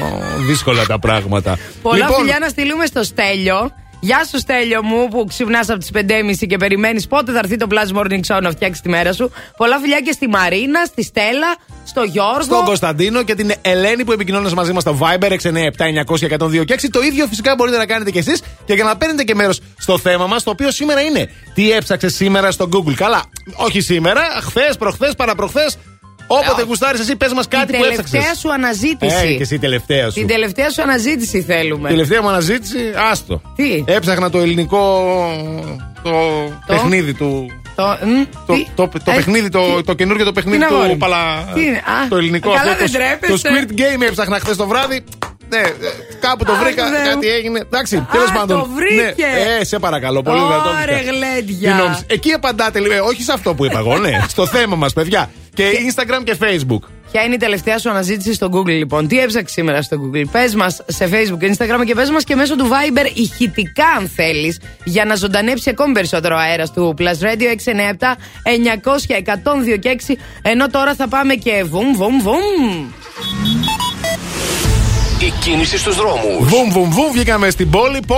δύσκολα 0.48 0.86
τα 0.86 0.98
πράγματα. 0.98 1.58
Πολλά 1.82 1.96
Λοιπόν, 1.96 2.14
φιλιά 2.20 2.38
να 2.40 2.48
στείλουμε 2.48 2.86
στο 2.86 3.02
Στέλιο. 3.02 3.70
Γεια 4.01 4.24
σου, 4.24 4.38
Στέλιο 4.38 4.82
μου, 4.82 5.09
που 5.09 5.24
ξυπνάς 5.28 5.68
από 5.68 5.78
τις 5.78 5.90
5.30 5.94 6.46
και 6.49 6.57
περιμένεις 6.57 7.07
πότε 7.07 7.32
θα 7.32 7.38
έρθει 7.38 7.57
το 7.57 7.66
Plus 7.70 7.99
Morning 7.99 8.20
Show 8.26 8.40
να 8.42 8.51
φτιάξει 8.51 8.82
τη 8.82 8.88
μέρα 8.88 9.12
σου. 9.12 9.30
Πολλά 9.57 9.78
φιλιά 9.78 10.01
και 10.01 10.12
στη 10.12 10.28
Μαρίνα, 10.28 10.84
στη 10.84 11.03
Στέλλα, 11.03 11.57
στο 11.84 12.03
Γιώργο. 12.03 12.42
Στον 12.42 12.64
Κωνσταντίνο 12.64 13.22
και 13.22 13.34
την 13.34 13.53
Ελένη 13.62 14.05
που 14.05 14.12
επικοινωνεί 14.12 14.53
μαζί 14.53 14.72
μας 14.72 14.82
στο 14.82 14.99
Viber 15.01 15.30
697-900-1026. 15.30 16.88
Το 16.90 17.03
ίδιο 17.03 17.26
φυσικά 17.26 17.55
μπορείτε 17.55 17.76
να 17.76 17.86
κάνετε 17.86 18.11
κι 18.11 18.18
εσείς 18.18 18.42
και 18.64 18.74
για 18.74 18.84
να 18.84 18.96
παίρνετε 18.96 19.22
και 19.22 19.34
μέρος 19.34 19.61
στο 19.78 19.99
θέμα 19.99 20.26
μας, 20.26 20.42
το 20.42 20.51
οποίο 20.51 20.70
σήμερα 20.70 21.01
είναι 21.01 21.30
τι 21.55 21.72
έψαξες 21.72 22.14
σήμερα 22.14 22.51
στο 22.51 22.68
Google; 22.72 22.94
Καλά, 22.94 23.22
όχι 23.55 23.80
σήμερα, 23.80 24.20
χθες, 24.42 24.76
προχθές, 24.78 25.14
παραπροχθές. 25.14 25.76
Όποτε 26.31 26.61
Ε, 26.62 26.64
γουστάρεις, 26.64 27.01
εσύ 27.01 27.16
πες 27.16 27.33
μας 27.33 27.49
κάτι 27.49 27.66
Την 27.72 27.79
που 27.81 27.85
έψαξες. 27.85 28.11
τελευταία 28.11 28.35
σου 28.35 28.53
αναζήτηση. 28.53 29.26
Ε, 29.26 29.33
και 29.35 29.43
εσύ 29.43 29.59
τελευταία 29.59 30.05
σου. 30.11 30.12
Την 30.14 30.26
τελευταία 30.26 30.70
σου 30.70 30.83
αναζήτηση 30.83 31.43
θέλουμε. 31.43 31.89
Τελευταία 31.89 32.22
μου 32.22 32.29
αναζήτηση, 32.29 32.79
άστο. 33.11 33.41
Τι; 33.57 33.85
Έψαχνα 33.87 34.31
το 34.31 34.39
ελληνικό. 34.39 35.05
το, 36.03 36.11
παιχνίδι 36.66 37.14
του. 37.14 37.47
Το, 37.74 37.83
μ, 38.07 38.22
Το, 38.47 38.53
τι; 38.55 38.66
το, 38.74 38.89
το 39.05 39.11
Ε, 39.11 39.14
παιχνίδι, 39.14 39.49
το, 39.49 39.83
το 39.85 39.95
καινούργιο 39.95 40.24
το 40.24 40.33
παιχνίδι 40.33 40.57
είναι 40.57 40.64
αγόρι 40.64 40.83
του 40.87 40.91
μου. 40.93 40.97
Παλα. 40.99 41.49
Τι 41.55 41.62
είναι, 41.64 41.76
α, 41.76 42.09
το 42.09 42.16
ελληνικό 42.16 42.53
καλά 42.53 42.70
αυτός. 42.72 42.91
δεν 42.91 43.01
το, 43.01 43.07
τρέπεσαι. 43.07 43.43
το 43.43 43.74
Squid 43.74 43.79
Game 43.81 44.03
έψαχνα 44.09 44.39
χθες 44.39 44.57
το 44.57 44.66
βράδυ. 44.66 45.05
Ναι, 45.49 45.59
ε, 45.59 45.72
κάπου 46.20 46.44
το 46.44 46.53
Αχ, 46.53 46.62
βρήκα, 46.62 46.86
Θεέ 46.86 46.99
μου. 47.05 47.09
κάτι 47.11 47.28
έγινε. 47.28 47.59
Εντάξει, 47.59 47.96
Α, 47.96 48.09
τέλο 48.12 48.24
πάντων. 48.34 48.59
το 48.61 48.68
βρήκε. 48.74 49.26
Ναι, 49.26 49.57
ε, 49.61 49.64
σε 49.64 49.78
παρακαλώ, 49.78 50.22
πολύ 50.22 50.38
Ωρε, 50.38 50.46
δυνατό. 50.46 50.70
φυσικά. 50.92 51.11
γλέντια. 51.12 51.70
Τι 51.72 51.76
νόμιζες. 51.78 52.05
Εκεί 52.07 52.32
απαντάτε 52.32 52.80
λίγο, 52.80 52.92
ε, 52.94 52.99
όχι 53.01 53.22
σε 53.22 53.32
αυτό 53.32 53.55
που 53.55 53.64
είπα 53.64 53.78
εγώ, 53.78 53.99
ναι, 53.99 54.20
στο 54.28 54.46
θέμα 54.46 54.76
μας, 54.76 54.92
παιδιά. 54.92 55.30
Και 55.55 55.64
Instagram 55.94 56.20
και 56.24 56.36
Facebook. 56.42 56.88
Ποια 57.12 57.22
είναι 57.22 57.34
η 57.34 57.38
τελευταία 57.38 57.78
σου 57.78 57.90
αναζήτηση 57.90 58.32
στο 58.34 58.49
Google, 58.53 58.64
λοιπόν; 58.66 59.09
Τι 59.09 59.18
έψαξες 59.18 59.53
σήμερα 59.53 59.82
στο 59.82 59.96
Google; 60.01 60.24
Πες 60.32 60.55
μας 60.55 60.80
σε 60.86 61.09
Facebook 61.12 61.38
και 61.38 61.55
Instagram 61.59 61.82
και 61.86 61.94
πες 61.94 62.11
μας 62.11 62.24
και 62.24 62.34
μέσω 62.34 62.57
του 62.57 62.68
Viber 62.68 63.11
ηχητικά, 63.14 63.86
αν 63.99 64.09
θέλεις, 64.09 64.61
για 64.84 65.05
να 65.05 65.14
ζωντανέψει 65.14 65.70
ακόμη 65.70 65.92
περισσότερο 65.92 66.34
ο 66.36 66.38
αέρας 66.38 66.72
του 66.72 66.94
Plus 66.99 67.03
Radio 67.03 67.49
697 67.49 68.16
900 68.44 69.12
102 69.74 69.78
και 69.78 69.88
6. 69.88 70.16
Ενώ 70.42 70.68
τώρα 70.68 70.94
θα 70.94 71.09
πάμε 71.09 71.34
και 71.34 71.64
βουμ, 71.66 71.92
βουμ, 71.94 72.20
βουμ. 72.22 72.88
Η 75.20 75.32
κίνηση 75.40 75.78
στους 75.78 75.96
δρόμους. 75.96 76.48
Βουμ, 76.48 76.68
βουμ, 76.70 76.90
βουμ, 76.90 77.12
βγήκαμε 77.12 77.50
στην 77.50 77.70
πόλη. 77.70 78.00
Πω, 78.06 78.16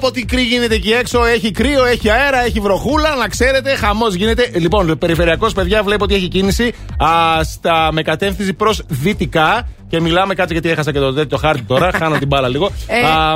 πω, 0.00 0.10
τι 0.10 0.24
κρύο 0.24 0.42
γίνεται 0.42 0.74
εκεί 0.74 0.90
έξω. 0.90 1.24
Έχει 1.24 1.50
κρύο, 1.50 1.84
έχει 1.84 2.10
αέρα, 2.10 2.44
έχει 2.44 2.60
βροχούλα. 2.60 3.14
Να 3.14 3.28
ξέρετε, 3.28 3.74
χαμός 3.74 4.14
γίνεται. 4.14 4.50
Λοιπόν, 4.54 4.98
περιφερειακός, 4.98 5.52
παιδιά, 5.52 5.82
βλέπω 5.82 6.04
ότι 6.04 6.14
έχει 6.14 6.28
κίνηση 6.28 6.74
α, 6.98 7.42
στα, 7.44 7.88
με 7.92 8.02
κατεύθυνση 8.02 8.54
προς 8.54 8.82
δυτικά. 8.88 9.68
Και 9.88 10.00
μιλάμε, 10.00 10.34
κάτσε 10.34 10.52
γιατί 10.52 10.68
έχασα 10.68 10.92
και 10.92 10.98
το, 10.98 11.26
το 11.26 11.36
χάρτη 11.36 11.62
τώρα. 11.62 11.90
χάνω 11.98 12.18
την 12.18 12.26
μπάλα 12.26 12.48
λίγο. 12.48 12.70
Ε. 12.86 13.00
Α, 13.00 13.34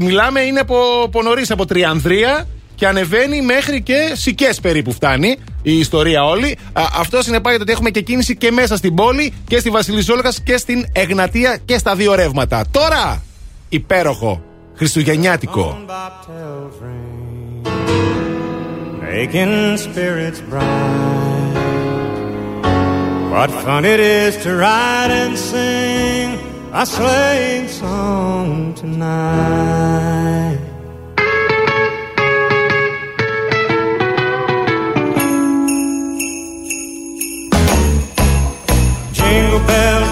μιλάμε, 0.00 0.40
είναι 0.40 0.60
από, 0.60 0.76
από 1.04 1.22
νωρίς, 1.22 1.50
από 1.50 1.66
Τριανδρία 1.66 2.46
και 2.82 2.88
ανεβαίνει 2.88 3.42
μέχρι 3.42 3.82
και 3.82 4.12
Σικές 4.14 4.60
περίπου 4.60 4.92
φτάνει 4.92 5.36
η 5.62 5.78
ιστορία 5.78 6.24
όλη. 6.24 6.58
Α, 6.72 6.82
αυτό 6.98 7.22
συνεπάγεται 7.22 7.62
ότι 7.62 7.72
έχουμε 7.72 7.90
και 7.90 8.00
κίνηση 8.00 8.36
και 8.36 8.50
μέσα 8.50 8.76
στην 8.76 8.94
πόλη 8.94 9.32
και 9.46 9.58
στη 9.58 9.70
Βασιλισόλογα 9.70 10.32
και 10.44 10.56
στην 10.56 10.86
Εγνατία 10.92 11.58
και 11.64 11.78
στα 11.78 11.94
δύο 11.94 12.14
ρεύματα. 12.14 12.64
Τώρα, 12.70 13.22
υπέροχο, 13.68 14.42
χριστουγεννιάτικο. 14.74 15.84
making 19.12 19.76
spirits 19.86 20.40
bright. 20.50 21.54
What 23.32 23.50
fun 23.64 23.84
it 23.94 24.00
is 24.00 24.32
to 24.44 24.50
ride 24.66 25.12
and 25.22 25.34
sing 25.50 26.28
a 26.72 26.84
sleighing 26.94 27.68
song 27.68 28.74
tonight. 28.80 30.71
Bell, 39.66 40.11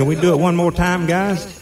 Can 0.00 0.08
we 0.08 0.14
do 0.16 0.32
it 0.32 0.38
one 0.38 0.56
more 0.56 0.72
time, 0.72 1.04
guys? 1.04 1.59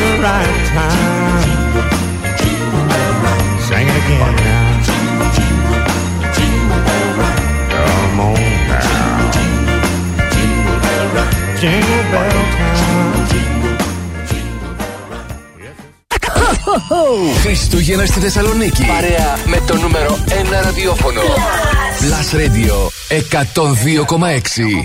The 0.00 0.10
right 0.26 0.60
time. 0.74 1.46
Jingle 2.40 2.84
bell 2.90 3.12
rock. 3.24 3.42
Sing 3.66 3.86
it 3.92 3.96
again 4.00 4.34
now. 4.46 4.66
Jingle, 4.86 5.30
jingle, 5.36 5.80
jingle 6.36 6.80
bell 6.86 7.08
rock. 7.20 7.36
Come 7.72 8.20
on 8.26 8.40
now. 8.70 9.32
Jingle 10.34 10.78
bell 10.84 11.06
rock. 11.16 11.30
Jingle 11.60 12.04
bell 12.12 12.40
time. 12.56 12.76
Χριστούγεννα 17.40 18.06
στη 18.06 18.20
Θεσσαλονίκη. 18.20 18.84
Παρέα 18.84 19.36
με 19.46 19.60
το 19.66 19.76
νούμερο 19.76 20.18
1 20.28 20.32
ραδιόφωνο. 20.64 21.20
Plus 22.00 22.34
Radio 22.36 22.74
102,6. 23.08 24.84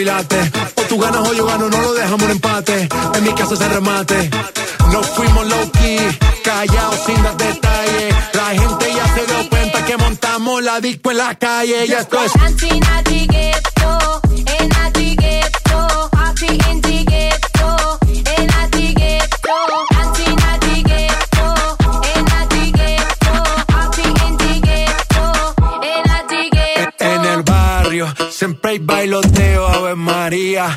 O 0.00 0.82
tú 0.88 0.98
ganas 0.98 1.28
o 1.28 1.34
yo 1.34 1.44
gano. 1.44 1.68
No 1.68 1.78
lo 1.82 1.92
dejamos 1.92 2.22
en 2.22 2.30
empate. 2.30 2.88
En 3.14 3.22
mi 3.22 3.34
casa 3.34 3.54
se 3.54 3.68
remate. 3.68 4.30
Nos 4.90 5.06
fuimos 5.08 5.46
low 5.46 5.70
key. 5.72 5.98
Callados 6.42 7.00
sin 7.04 7.22
dar 7.22 7.36
detalles. 7.36 8.14
La 8.32 8.46
gente 8.46 8.86
ya 8.94 9.14
se 9.14 9.26
dio 9.26 9.50
cuenta 9.50 9.84
que 9.84 9.96
montamos 9.98 10.62
la 10.62 10.80
disco 10.80 11.10
en 11.10 11.18
la 11.18 11.34
calle. 11.34 11.86
Ya 11.86 12.00
esto 12.00 12.18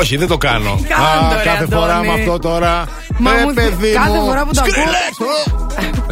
Όχι, 0.00 0.16
δεν 0.16 0.28
το 0.28 0.36
κάνω. 0.38 0.80
Κάντο, 0.88 1.36
ρε, 1.36 1.42
κάθε 1.44 1.64
Αντώνη. 1.64 1.82
φορά 1.82 1.98
με 2.02 2.12
αυτό 2.12 2.38
τώρα. 2.38 2.88
Μα 3.18 3.38
ε, 3.38 3.42
μου- 3.44 3.54
παιδί 3.54 3.92
κάθε 3.92 4.18
μου. 4.18 4.24
φορά 4.26 4.44
που 4.44 4.54
το 4.54 4.60
ακούω. 4.60 5.34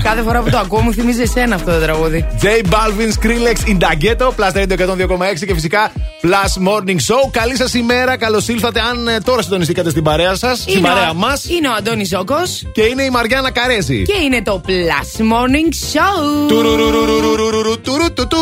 Κάθε 0.09 0.23
φορά 0.23 0.41
που 0.43 0.51
το 0.51 0.59
ακούω 0.59 0.81
μου 0.81 0.93
θυμίζει 0.93 1.23
εσένα 1.23 1.55
αυτό 1.55 1.71
το 1.73 1.79
τραγούδι. 1.81 2.27
J 2.43 2.45
Balvin, 2.47 3.13
Skrillex, 3.19 3.77
Indaghetto, 3.77 4.27
Plus 4.37 4.53
Radio 4.53 4.77
102,6 4.79 5.45
και 5.47 5.55
φυσικά 5.55 5.91
Plus 6.23 6.69
Morning 6.69 6.97
Show. 7.09 7.31
Καλή 7.31 7.57
σας 7.57 7.75
ημέρα, 7.75 8.17
καλώς 8.17 8.49
ήλθατε. 8.49 8.81
Αν 8.81 9.09
ε, 9.09 9.21
τώρα 9.21 9.43
συντονιστήκατε 9.43 9.91
στην 9.91 10.03
παρέα 10.03 10.35
σας, 10.35 10.59
στην 10.59 10.79
Είναι 10.79 10.89
ο- 10.89 10.93
παρέα 10.93 11.13
μας. 11.13 11.45
Είναι 11.51 11.69
ο 11.69 11.73
Αντώνης 11.73 12.09
Ζόκο. 12.09 12.37
Και 12.73 12.83
είναι 12.83 13.03
η 13.03 13.11
Μαριάννα 13.11 13.51
Καρέζη. 13.51 14.03
Και 14.03 14.15
είναι 14.25 14.43
το 14.43 14.61
Plus 14.67 15.21
Morning 15.21 15.97
Show. 15.97 16.49
Τουρουρουρουρουρουρουρου, 16.49 17.81
τουρου, 17.81 18.13
του, 18.13 18.27
του. 18.27 18.39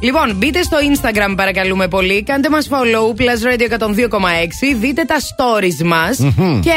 Λοιπόν, 0.00 0.32
μπείτε 0.36 0.62
στο 0.62 0.76
Instagram 0.92 1.34
παρακαλούμε 1.36 1.88
πολύ. 1.88 2.22
Κάντε 2.22 2.48
μας 2.50 2.68
follow, 2.70 3.20
Plus 3.20 3.52
Radio 3.52 3.62
102,6. 3.62 4.76
Δείτε 4.80 5.04
τα 5.04 5.16
stories 5.18 5.84
μας 5.84 6.18
Μμμ. 6.18 6.60
και 6.60 6.72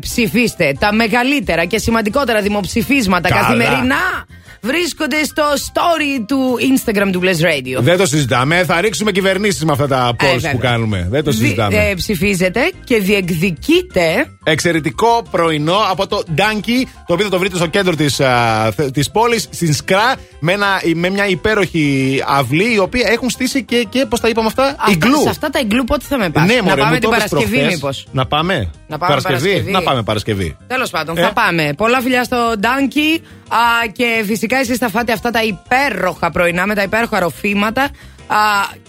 ψηφίστε. 0.00 0.76
Τα 0.78 0.92
μεγαλύτερα 0.92 1.64
και 1.64 1.78
σημαντικότερα 1.78 2.40
δημοψηφίσματα 2.40 3.28
Καλά. 3.28 3.40
καθημερινά 3.40 3.96
βρίσκονται 4.60 5.24
στο 5.24 5.42
story 5.72 6.24
του 6.28 6.56
Instagram 6.60 7.08
του 7.12 7.20
Plus 7.22 7.26
Radio. 7.44 7.80
Δεν 7.82 7.96
το 7.96 8.06
συζητάμε. 8.06 8.64
Θα 8.64 8.80
ρίξουμε 8.80 9.12
κυβερνήσεις 9.12 9.64
με 9.64 9.72
αυτά 9.72 9.86
τα 9.88 10.10
polls 10.10 10.26
βέβαια. 10.32 10.50
που 10.50 10.58
κάνουμε. 10.58 11.06
Δεν 11.10 11.24
το 11.24 11.30
Δι- 11.30 11.40
συζητάμε. 11.40 11.76
ε, 11.88 11.94
ψηφίζετε 11.94 12.70
και 12.84 12.98
διεκδικείτε 12.98 14.26
Εξαιρετικό 14.44 15.22
πρωινό 15.30 15.76
από 15.90 16.06
το 16.06 16.22
Donkey, 16.36 16.86
το 17.06 17.12
οποίο 17.12 17.24
θα 17.24 17.30
το 17.30 17.38
βρείτε 17.38 17.56
στο 17.56 17.66
κέντρο 17.66 17.94
της 17.94 18.20
της 18.92 19.10
πόλης, 19.10 19.48
στην 19.50 19.74
Σκρά, 19.74 20.14
με, 20.40 20.52
ένα, 20.52 20.66
με 20.94 21.08
μια 21.10 21.26
υπέροχη 21.26 22.18
αυλή, 22.26 22.74
η 22.74 22.78
οποία 22.78 23.08
έχουν 23.12 23.30
στήσει 23.30 23.64
και, 23.64 23.86
και 23.88 24.06
πώς 24.08 24.20
τα 24.20 24.28
είπαμε 24.28 24.46
αυτά, 24.46 24.64
Αυτά- 24.78 24.90
Iglu. 24.92 25.22
Σε 25.22 25.28
αυτά 25.28 25.50
τα 25.50 25.60
Iglu 25.62 25.82
πότε 25.86 26.04
θα 26.08 26.18
με 26.18 26.30
πας; 26.30 26.46
Ναι, 26.46 26.54
Να 26.54 26.62
μωρέ, 26.62 26.80
πάμε 26.80 26.92
μου 26.94 26.98
την 27.00 27.08
το 27.10 27.16
είπες 27.16 27.28
Παρασκευή, 27.28 27.56
προχθές. 27.56 27.74
μήπως; 27.74 28.06
Να 28.12 28.26
πάμε. 28.26 28.70
Να 28.88 28.98
πάμε 28.98 29.14
Παρασκευή. 29.22 29.70
Να 29.70 29.82
πάμε 29.82 30.02
Παρασκευή. 30.02 30.56
Τέλος 30.66 30.90
πάντων, 30.90 31.18
Ε; 31.18 31.22
θα 31.22 31.32
πάμε. 31.32 31.72
Πολλά 31.76 32.00
φιλιά 32.00 32.24
στο 32.24 32.36
Ντάνκι. 32.58 33.22
Και 33.92 34.22
φυσικά 34.26 34.58
εσείς 34.58 34.78
θα 34.78 34.88
φάτε 34.88 35.12
αυτά 35.12 35.30
τα 35.30 35.40
υπέροχα 35.42 36.30
πρωινά 36.30 36.66
με 36.66 36.74
τα 36.74 36.82
υπέροχα 36.82 37.18
ροφήματα. 37.20 37.82
Α, 38.26 38.36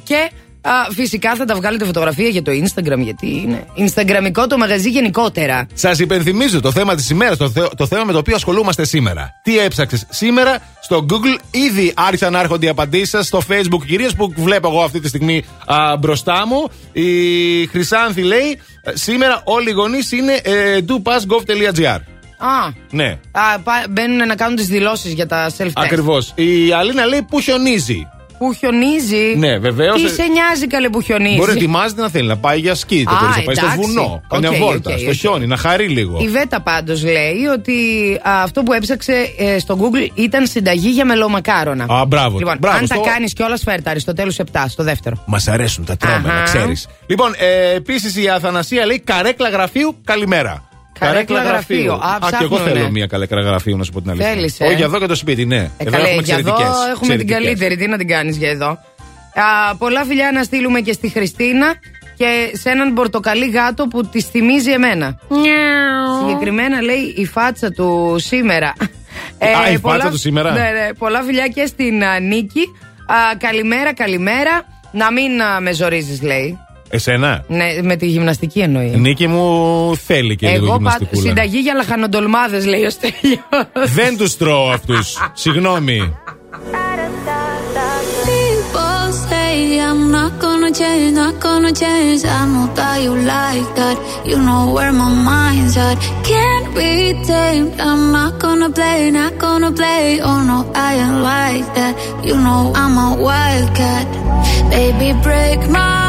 και 0.04 0.30
α, 0.62 0.72
φυσικά 0.94 1.36
θα 1.36 1.46
τα 1.46 1.56
βγάλετε 1.56 1.86
φωτογραφία 1.86 2.28
για 2.28 2.42
το 2.42 2.52
Instagram, 2.52 2.98
γιατί 3.00 3.28
είναι 3.28 3.66
Instagramικό 3.78 4.46
το 4.50 4.58
μαγαζί 4.58 4.90
γενικότερα. 4.90 5.68
Σας 5.74 6.00
υπενθυμίζω 6.00 6.60
το 6.62 6.72
θέμα 6.72 6.96
της 6.96 7.10
ημέρας, 7.10 7.38
το, 7.38 7.50
θε- 7.50 7.76
το 7.76 7.88
θέμα 7.88 8.04
με 8.04 8.12
το 8.12 8.18
οποίο 8.18 8.36
ασχολούμαστε 8.36 8.86
σήμερα. 8.86 9.30
Τι 9.44 9.60
έψαξες 9.60 10.06
σήμερα; 10.10 10.58
Στο 10.82 11.06
Google, 11.10 11.40
ήδη 11.52 11.94
άρχισαν 11.96 12.32
να 12.32 12.40
έρχονται 12.40 12.66
οι 12.66 12.70
απαντήσεις 12.70 13.10
σας 13.10 13.26
στο 13.28 13.42
Facebook, 13.50 13.86
κυρίως 13.88 14.16
που 14.16 14.34
βλέπω 14.38 14.68
εγώ 14.68 14.82
αυτή 14.84 15.00
τη 15.00 15.08
στιγμή 15.08 15.44
α, 15.66 15.98
μπροστά 15.98 16.48
μου. 16.48 16.70
Η 16.92 17.66
Χρυσάνθη 17.68 18.22
λέει: 18.22 18.60
«Ε, 18.84 18.92
Σήμερα 18.94 19.42
όλοι 19.44 19.70
οι 19.70 19.74
γονείς 19.74 20.12
είναι 20.12 20.34
ε, 20.44 20.78
dopassgov.gr. 20.88 21.98
Α, 22.42 22.72
Ναι, 22.92 23.18
α, 23.32 23.60
πα- 23.64 23.86
μπαίνουν 23.90 24.28
να 24.28 24.36
κάνουν 24.36 24.56
τις 24.56 24.68
δηλώσεις 24.68 25.14
για 25.14 25.26
τα 25.28 25.50
self-test. 25.58 25.72
ακριβώς. 25.76 26.32
Η 26.36 26.72
Αλίνα 26.72 27.06
λέει: 27.06 27.22
Πού 27.30 27.40
χιονίζει. 27.40 28.08
Που 28.38 28.54
χιονίζει; 28.54 29.36
Ναι, 29.38 29.58
βεβαίως. 29.58 30.02
Τι 30.02 30.10
σε 30.10 30.24
νοιάζει 30.32 30.68
καλέ 30.68 30.90
που 30.90 31.02
χιονίζει; 31.02 31.36
Μπορεί 31.36 31.52
να 31.52 31.58
ετοιμάζεται 31.58 32.02
να 32.02 32.10
θέλει 32.10 32.28
να 32.28 32.38
πάει 32.38 32.60
για 32.60 32.76
σκι, 32.76 33.04
το 33.04 33.12
Α, 33.16 33.18
κορίτσι, 33.20 33.40
να 33.40 33.46
πάει 33.46 33.56
στο 33.56 33.66
εντάξει. 33.66 33.82
βουνό, 33.88 34.22
Οκ, 34.28 34.40
μια 34.40 34.52
βόλτα, 34.52 34.92
οκ, 34.94 35.00
στο 35.00 35.08
οκ. 35.10 35.14
χιόνι, 35.16 35.48
να 35.48 35.58
χαρεί 35.58 35.88
λίγο. 35.88 36.18
Η 36.22 36.28
Βέτα 36.28 36.62
πάντως 36.62 37.04
λέει 37.04 37.46
ότι 37.54 37.74
α, 38.30 38.42
αυτό 38.44 38.64
που 38.64 38.74
έψαξε 38.74 39.14
ε, 39.38 39.60
στο 39.60 39.78
Google 39.82 40.10
ήταν 40.14 40.48
συνταγή 40.48 40.90
για 40.90 41.06
μελομακάρονα. 41.06 41.86
Α, 41.90 42.06
μπράβο. 42.06 42.38
Λοιπόν, 42.38 42.58
Μπράβο, 42.60 42.78
αν 42.78 42.86
στο- 42.86 43.00
τα 43.02 43.10
κάνεις 43.10 43.34
κιόλας, 43.34 43.62
φέρτα 43.64 43.90
Αριστοτέλου 43.90 44.34
7 44.34 44.66
στο 44.68 44.84
δεύτερο. 44.84 45.24
Μας 45.26 45.48
αρέσουν 45.48 45.86
τα 45.86 45.98
τρώμε, 45.98 46.16
Αχα. 46.30 46.34
να 46.38 46.42
ξέρεις. 46.44 46.88
Λοιπόν, 47.08 47.34
ε, 47.38 47.74
επίσης 47.76 48.16
η 48.24 48.30
Αθανασία 48.30 48.86
λέει 48.86 49.00
καρέκλα 49.00 49.50
γραφείου, 49.50 49.96
καλημέρα. 50.04 50.69
Καρέκλα 51.00 51.44
γραφείου. 51.44 51.94
Α, 51.94 52.18
και 52.20 52.38
εγώ 52.42 52.56
ψάχνουνε. 52.56 52.80
θέλω 52.80 52.92
μια 52.92 53.06
καρέκλα 53.06 53.42
γραφείου, 53.42 53.78
να 53.78 53.84
σου 53.84 53.92
πω 53.92 54.02
την 54.02 54.10
αλήθεια. 54.10 54.30
Θέλεις, 54.30 54.60
ε; 54.60 54.66
Όχι, 54.66 54.76
για 54.76 54.86
εδώ 54.86 55.00
και 55.00 55.06
το 55.06 55.16
σπίτι, 55.16 55.46
ναι. 55.46 55.56
Ε, 55.56 55.70
εδώ 55.78 55.92
καλέ, 55.92 56.04
έχουμε 56.04 56.22
για 56.22 56.38
εδώ 56.38 56.50
εξαιρετικές, 56.50 56.90
έχουμε 56.92 57.16
την 57.16 57.20
εξαιρετικές. 57.20 57.36
καλύτερη. 57.36 57.76
Τι 57.76 57.88
να 57.88 57.98
την 57.98 58.08
κάνεις 58.08 58.38
για 58.38 58.50
εδώ; 58.50 58.68
Α, 59.34 59.76
πολλά 59.78 60.04
φιλιά 60.04 60.32
να 60.34 60.44
στείλουμε 60.44 60.80
και 60.80 60.94
στη 60.94 61.10
Χριστίνα 61.10 61.74
και 62.18 62.52
σε 62.54 62.70
έναν 62.70 62.94
πορτοκαλί 62.94 63.50
γάτο 63.50 63.88
που 63.88 64.06
τη 64.06 64.22
θυμίζει 64.22 64.72
εμένα. 64.72 65.20
Συγκεκριμένα 66.20 66.82
λέει 66.82 67.14
η 67.16 67.26
φάτσα 67.26 67.72
του 67.72 68.16
σήμερα. 68.20 68.74
Α, 69.66 69.72
η 69.72 69.78
φάτσα 69.78 70.10
του 70.10 70.18
σήμερα; 70.18 70.52
Ναι, 70.52 70.60
ναι, 70.60 70.94
πολλά 70.98 71.22
φιλιά 71.22 71.48
και 71.48 71.66
στην 71.66 72.04
α, 72.04 72.20
Νίκη. 72.20 72.62
Α, 73.06 73.16
καλημέρα, 73.38 73.94
καλημέρα. 73.94 74.64
Να 74.92 75.12
μην 75.12 75.42
α, 75.42 75.60
με 75.62 75.72
ζορίζεις, 75.74 76.22
λέει. 76.22 76.60
Εσένα. 76.90 77.44
Ναι, 77.48 77.66
με 77.82 77.96
τη 77.96 78.06
γυμναστική 78.06 78.60
εννοεί. 78.60 78.90
Νίκη 78.98 79.28
μου 79.28 79.96
θέλει 80.06 80.36
και 80.36 80.48
λίγο 80.48 80.58
Εγώ 80.66 80.68
πα... 80.72 80.76
γυμναστικούλα. 80.78 81.22
συνταγή 81.22 81.60
για 81.60 81.74
λαχανοντολμάδες 81.74 82.66
λέει 82.66 82.84
ο 82.84 82.90
Στέλιος. 82.90 83.94
Δεν 83.96 84.18
του 84.18 84.38
τρώω 84.38 84.70
αυτού. 84.70 84.96
Συγγνώμη. 85.34 86.14
People 88.26 89.08
say 89.30 89.80
I'm 89.90 90.02
not 90.18 90.34
gonna 90.46 90.72
change, 90.82 91.12
not 91.24 91.36
gonna 91.46 91.72
change. 91.84 92.22
I 92.40 92.42
know 92.54 92.68
that 92.80 92.96
you 93.06 93.14
like 93.36 93.70
that. 93.80 93.98
You 94.30 94.38
know 94.48 94.64
where 94.76 94.94
my 95.02 95.12
mind's 95.30 95.76
at. 95.88 95.98
Can't 96.32 96.68
be 96.78 96.92
tamed. 97.32 97.74
I'm 97.88 98.04
not 98.18 98.34
gonna 98.44 98.70
play, 98.78 99.00
not 99.22 99.34
gonna 99.46 99.72
play. 99.82 100.06
Oh 100.30 100.40
no, 100.50 100.58
I 100.88 100.90
ain't 101.04 101.20
like 101.34 101.68
that. 101.78 101.94
You 102.28 102.36
know 102.46 102.62
I'm 102.82 102.96
a 103.08 103.10
wildcat. 103.28 104.06
Baby, 104.74 105.10
break 105.28 105.60
my 105.78 105.80
heart. 105.80 106.09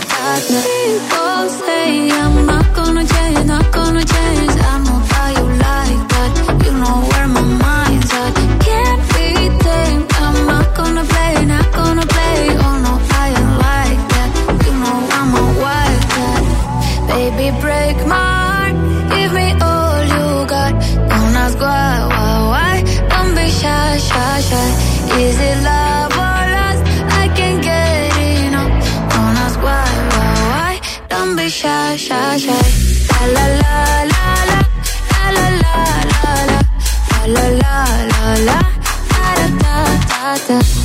darkness. 0.00 0.66
People 0.66 1.48
say 1.48 2.10
I'm 2.10 2.48
a. 2.48 2.65
stuff 40.46 40.75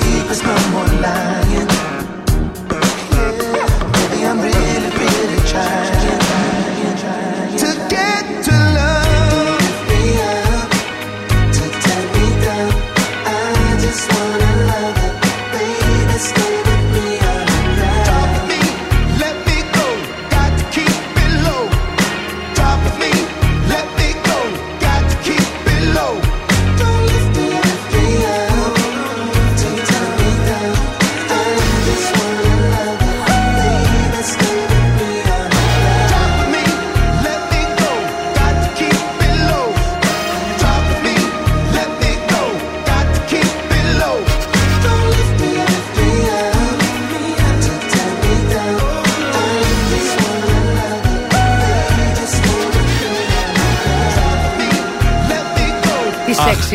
sleep, 0.00 0.24
there's 0.26 0.42
no 0.42 0.54
more 0.70 0.86
lying. 1.00 1.97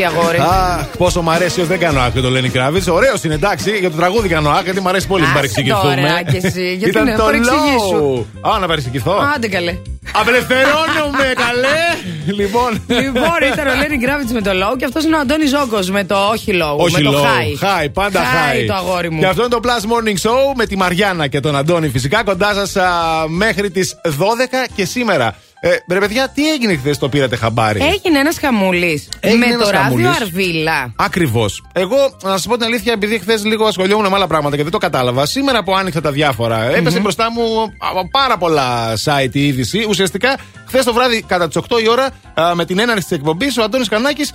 Τι 0.08 0.10
σεξι 0.10 0.20
αγόρι. 0.20 0.38
Αχ, 0.38 0.86
πόσο 0.98 1.22
μ' 1.22 1.30
αρέσει 1.30 1.62
ω 1.62 1.66
δεν 1.66 1.80
κάνω 1.80 2.00
άκρη 2.00 2.22
το 2.22 2.30
Lenny 2.36 2.58
Kravitz. 2.58 2.94
Ωραίος 2.94 3.24
είναι 3.24 3.34
εντάξει, 3.34 3.72
για 3.80 3.90
το 3.92 3.98
τραγούδι 3.98 4.28
κάνω 4.28 4.50
άκρη 4.50 4.64
γιατί 4.64 4.82
μ' 4.82 4.88
αρέσει 4.88 5.08
πολύ 5.08 5.22
να 5.22 5.28
Άσε 5.28 5.36
παρεξηγηθούμε. 5.36 5.96
τώρα 5.96 6.24
κι 6.24 6.46
εσύ, 6.46 6.74
γιατί 6.74 6.90
Ήταν 6.90 7.06
να 7.06 7.16
το 7.16 7.24
παρεξηγήσου. 7.24 8.26
low. 8.44 8.52
Α, 8.56 8.60
να 8.60 8.68
παρεξηγηθώ. 8.68 9.16
Άντε 9.36 9.48
καλέ. 9.48 9.76
Απελευθερώνομαι, 10.16 11.34
καλέ! 11.46 11.80
λοιπόν. 12.26 12.84
Λοιπόν, 12.88 13.38
ήταν 13.54 13.68
ο 13.68 13.76
Λένι 13.76 13.98
Γκράβιτ 13.98 14.30
με 14.30 14.42
το 14.42 14.52
low 14.52 14.78
και 14.78 14.86
αυτός 14.86 15.04
είναι 15.04 15.16
ο 15.16 15.20
Αντώνης 15.20 15.50
Ζόκο 15.50 15.80
με 15.92 16.04
το 16.04 16.16
όχι 16.32 16.52
low. 16.62 16.78
Όχι 16.78 17.04
με 17.04 17.12
το 17.12 17.18
low. 17.18 17.24
high. 17.26 17.84
High, 17.86 17.88
πάντα 17.94 18.20
high. 18.22 18.56
High 18.64 18.68
το 18.68 18.74
αγόρι 18.74 19.12
μου. 19.12 19.20
Και 19.20 19.26
αυτό 19.26 19.42
είναι 19.42 19.50
το 19.50 19.60
Plus 19.64 19.68
Morning 19.92 20.30
Show 20.30 20.54
με 20.56 20.66
τη 20.66 20.78
Μαριάννα 20.78 21.28
και 21.28 21.40
τον 21.40 21.56
Αντώνη. 21.56 21.90
Φυσικά 21.90 22.24
κοντά 22.24 22.54
σας 22.54 22.74
μέχρι 23.28 23.72
τις 23.72 23.96
12 24.06 24.68
και 24.76 24.86
σήμερα. 24.86 25.36
Ε, 25.66 25.76
ρε 25.88 26.00
παιδιά, 26.00 26.30
τι 26.30 26.52
έγινε 26.52 26.76
χθες 26.76 26.98
το 26.98 27.10
πήρατε 27.10 27.36
χαμπάρι; 27.36 27.80
Έγινε 27.82 28.20
ένας 28.20 28.38
χαμούλης 28.40 29.10
Έγινε 29.20 29.46
με 29.46 29.54
ένας 29.54 29.66
το 29.66 29.72
ράδιο 29.72 29.84
χαμούλης. 29.84 30.22
Αρβίλα. 30.22 30.94
Ακριβώς. 30.96 31.64
Εγώ, 31.74 31.96
να 32.24 32.38
σα 32.38 32.50
πω 32.50 32.56
την 32.56 32.66
αλήθεια, 32.66 32.94
επειδή 32.94 33.20
χθες 33.20 33.46
λίγο 33.46 33.66
ασχολιόμουν 33.66 34.08
με 34.08 34.16
άλλα 34.16 34.28
πράγματα 34.28 34.56
και 34.56 34.62
δεν 34.64 34.72
το 34.72 34.78
κατάλαβα, 34.78 35.26
σήμερα 35.26 35.64
που 35.64 35.76
άνοιξα 35.76 36.02
τα 36.02 36.12
διάφορα, 36.12 36.76
έπεσε 36.76 37.00
μπροστά 37.00 37.32
μου 37.32 37.42
α, 38.00 38.08
πάρα 38.12 38.38
πολλά 38.38 38.94
site 39.04 39.30
η 39.32 39.48
είδηση. 39.48 39.86
Ουσιαστικά, 39.90 40.38
χθες 40.74 40.86
το 40.86 40.94
βράδυ, 40.94 41.22
κατά 41.28 41.48
τις 41.48 41.58
8 41.58 41.80
η 41.84 41.90
ώρα, 41.90 42.10
α, 42.34 42.56
με 42.56 42.66
την 42.66 42.80
έναρξη 42.80 43.04
της 43.08 43.18
εκπομπής, 43.18 43.58
ο 43.58 43.64
Αντώνης 43.64 43.90
Κανάκη 43.90 44.28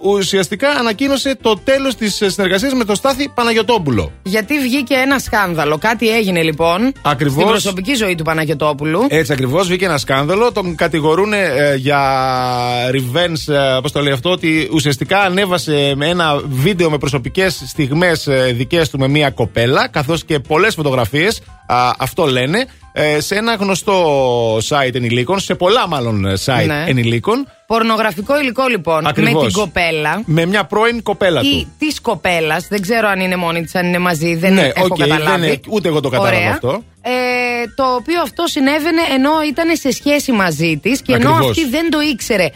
ουσιαστικά 0.00 0.68
ανακοίνωσε 0.68 1.38
το 1.42 1.58
τέλος 1.64 1.94
της 1.94 2.22
συνεργασίας 2.26 2.72
με 2.72 2.84
τον 2.84 2.94
Στάθη 2.94 3.28
Παναγιοτόπουλο. 3.28 4.12
Γιατί 4.22 4.58
βγήκε 4.58 4.94
ένα 4.94 5.18
σκάνδαλο. 5.18 5.78
Κάτι 5.78 6.08
έγινε 6.10 6.42
λοιπόν 6.42 6.92
Ακριβώς. 7.02 7.34
στην 7.34 7.46
προσωπική 7.46 7.94
ζωή 7.94 8.14
του 8.14 8.22
Παναγιοτόπουλου. 8.24 9.06
Έτσι 9.08 9.32
ακριβώς, 9.32 9.66
βγήκε 9.66 9.84
ένα 9.84 9.98
σκάνδαλο. 9.98 10.52
Τον 10.52 10.74
κατηγορούν 10.74 11.32
ε, 11.32 11.74
για 11.76 12.00
revenge, 12.90 13.54
ε, 13.54 13.78
πώς 13.82 13.92
το 13.92 14.00
λέει 14.00 14.12
αυτό, 14.12 14.30
ότι 14.30 14.68
ουσιαστικά 14.72 15.20
ανέβασε 15.20 15.92
με 15.96 16.06
ένα 16.06 16.40
βίντεο 16.48 16.90
με 16.90 16.98
προσωπικές 16.98 17.62
στιγμές 17.66 18.26
ε, 18.26 18.52
δικές 18.56 18.90
του 18.90 18.98
με 18.98 19.08
μία 19.08 19.30
κοπέλα, 19.30 19.88
καθώς 19.88 20.24
και 20.24 20.38
πολλές 20.38 20.74
φωτογραφίες. 20.74 21.40
Αυτό 21.98 22.26
λένε. 22.26 22.66
ε, 22.92 23.20
σε 23.20 23.34
ένα 23.34 23.54
γνωστό 23.54 24.56
site 24.56 24.94
ενηλίκων, 24.94 25.40
σε 25.40 25.54
πολλά 25.54 25.88
μάλλον 25.88 26.24
ε, 26.26 26.32
site 26.44 26.66
Ναι. 26.66 26.84
ενηλίκων, 26.86 27.46
Πορνογραφικό 27.66 28.40
υλικό 28.40 28.66
λοιπόν 28.68 29.06
Ακριβώς. 29.06 29.32
με 29.42 29.48
την 29.48 29.52
κοπέλα. 29.58 30.22
με 30.24 30.46
μια 30.46 30.64
πρώην 30.64 31.02
κοπέλα 31.02 31.40
Ή 31.40 31.44
του. 31.62 31.72
της 31.78 32.00
κοπέλας, 32.00 32.66
δεν 32.68 32.80
ξέρω 32.80 33.08
αν 33.08 33.20
είναι 33.20 33.36
μόνη 33.36 33.62
της, 33.62 33.74
αν 33.74 33.86
είναι 33.86 33.98
μαζί, 33.98 34.34
δεν 34.36 34.52
Ναι, 34.54 34.70
έχω 34.74 34.86
οκ, 34.90 34.98
καταλάβει. 34.98 35.40
δεν 35.40 35.42
είναι- 35.48 35.60
ούτε 35.68 35.88
εγώ 35.88 36.00
το 36.00 36.08
κατάλαβα 36.08 36.36
Ωραία. 36.36 36.50
αυτό. 36.52 36.82
Ε, 37.02 37.10
το 37.76 37.84
οποίο 37.94 38.20
αυτό 38.22 38.46
συνέβαινε 38.46 39.00
ενώ 39.14 39.30
ήταν 39.48 39.76
σε 39.76 39.90
σχέση 39.92 40.32
μαζί 40.32 40.78
της 40.82 41.02
και 41.02 41.12
ενώ 41.12 41.30
Ακριβώς. 41.30 41.50
αυτή 41.58 41.68
δεν 41.68 41.90
το 41.90 42.00
ήξερε. 42.00 42.48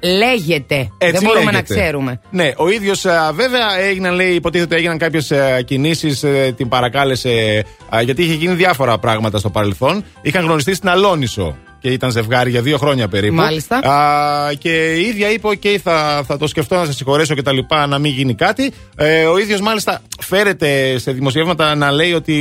Λέγεται. 0.00 0.90
Έτσι 0.98 1.12
δεν 1.12 1.22
μπορούμε 1.22 1.52
λέγεται. 1.52 1.74
να 1.74 1.80
ξέρουμε. 1.80 2.20
Ναι, 2.30 2.52
ο 2.56 2.68
ίδιος 2.68 3.06
βέβαια 3.34 3.78
έγιναν, 3.78 4.14
λέει, 4.14 4.30
υποτίθεται 4.34 4.76
έγιναν 4.76 4.98
κάποιες 4.98 5.32
κινήσεις, 5.64 6.24
την 6.56 6.68
παρακάλεσε. 6.68 7.64
α, 7.94 8.00
γιατί 8.02 8.22
είχε 8.22 8.34
γίνει 8.34 8.54
διάφορα 8.54 8.98
πράγματα 8.98 9.38
στο 9.38 9.50
παρελθόν. 9.50 10.04
Είχαν 10.22 10.44
γνωριστεί 10.44 10.74
στην 10.74 10.88
Αλόννησο 10.88 11.56
και 11.80 11.88
ήταν 11.88 12.10
ζευγάρι 12.10 12.50
για 12.50 12.62
δύο 12.62 12.76
χρόνια 12.78 13.08
περίπου. 13.08 13.34
Μάλιστα. 13.34 13.76
Α, 13.76 14.52
και 14.58 14.94
η 14.94 15.00
ίδια 15.00 15.30
είπε: 15.30 15.46
Οκ, 15.48 15.62
θα, 15.82 16.22
θα 16.26 16.36
το 16.36 16.46
σκεφτώ 16.46 16.76
να 16.76 16.84
σε 16.84 16.92
συγχωρέσω 16.92 17.34
και 17.34 17.42
τα 17.42 17.52
λοιπά, 17.52 17.86
να 17.86 17.98
μην 17.98 18.12
γίνει 18.12 18.34
κάτι. 18.34 18.72
Ε, 18.96 19.24
ο 19.24 19.38
ίδιος 19.38 19.60
μάλιστα 19.60 20.00
φέρεται 20.20 20.98
σε 20.98 21.12
δημοσιεύματα 21.12 21.74
να 21.74 21.90
λέει 21.92 22.12
ότι 22.12 22.32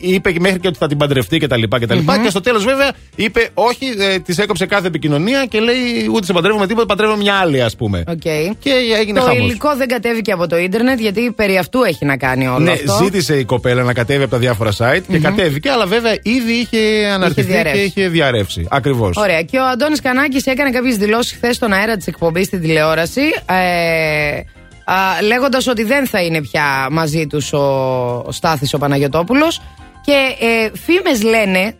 είπε 0.00 0.32
και 0.32 0.40
μέχρι 0.40 0.58
και 0.58 0.68
ότι 0.68 0.78
θα 0.78 0.86
την 0.86 0.96
παντρευτεί 0.96 1.38
και 1.38 1.46
τα 1.46 1.56
λοιπά. 1.56 1.78
Και, 1.78 1.86
τα 1.86 1.94
λοιπά. 1.94 2.18
και 2.18 2.30
στο 2.30 2.40
τέλος 2.40 2.64
βέβαια 2.64 2.92
είπε: 3.16 3.48
Όχι, 3.54 3.86
ε, 3.98 4.18
της 4.18 4.38
έκοψε 4.38 4.66
κάθε 4.66 4.86
επικοινωνία 4.86 5.46
και 5.46 5.60
λέει: 5.60 5.76
Ούτε 6.14 6.24
σε 6.24 6.32
παντρεύομαι 6.32 6.66
τίποτα, 6.66 6.86
παντρεύομαι 6.86 7.22
μια 7.22 7.34
άλλη, 7.34 7.62
ας 7.62 7.76
πούμε. 7.76 8.04
Οκ. 8.08 8.20
Και 8.58 8.70
έγινε 9.00 9.18
το 9.18 9.24
χαμός. 9.24 9.38
υλικό 9.48 9.76
δεν 9.76 9.88
κατέβηκε 9.88 10.32
από 10.32 10.46
το 10.46 10.56
ίντερνετ 10.58 11.00
γιατί 11.00 11.32
περί 11.36 11.56
αυτού 11.58 11.82
έχει 11.82 12.04
να 12.04 12.16
κάνει 12.16 12.46
όλο 12.48 12.58
Ναι, 12.58 12.72
αυτό. 12.72 12.98
ζήτησε 13.04 13.38
η 13.38 13.44
κοπέλα 13.44 13.82
να 13.82 13.92
κατέβει 13.92 14.22
από 14.22 14.30
τα 14.30 14.38
διάφορα 14.38 14.70
site 14.78 15.02
και 15.08 15.18
κατέβηκε, 15.18 15.70
αλλά 15.70 15.86
βέβαια 15.86 16.12
ήδη 16.22 16.52
είχε 16.52 17.06
αναρτηθεί 17.14 17.46
και 17.46 17.52
διαρρεύσει. 17.52 17.82
είχε 17.82 18.08
διαρρεύσει. 18.08 18.66
Ακριβώς. 18.80 19.16
Ωραία. 19.16 19.42
Και 19.42 19.58
ο 19.58 19.66
Αντώνης 19.66 20.00
Κανάκης 20.00 20.46
έκανε 20.46 20.70
κάποιες 20.70 20.96
δηλώσεις 20.96 21.32
χθες 21.32 21.56
στον 21.56 21.72
αέρα 21.72 21.96
της 21.96 22.06
εκπομπής 22.06 22.46
στην 22.46 22.60
τηλεόραση. 22.60 23.22
Ε, 23.46 24.40
Λέγοντας 25.22 25.66
ότι 25.66 25.84
δεν 25.84 26.06
θα 26.06 26.20
είναι 26.22 26.40
πια 26.40 26.88
μαζί 26.90 27.26
τους 27.26 27.52
ο, 27.52 27.58
ο 28.26 28.32
Στάθης 28.32 28.74
ο 28.74 28.78
Παναγιοτόπουλος. 28.78 29.62
Και 30.04 30.12
ε, 30.40 30.70
φήμες 30.78 31.22
λένε 31.22 31.74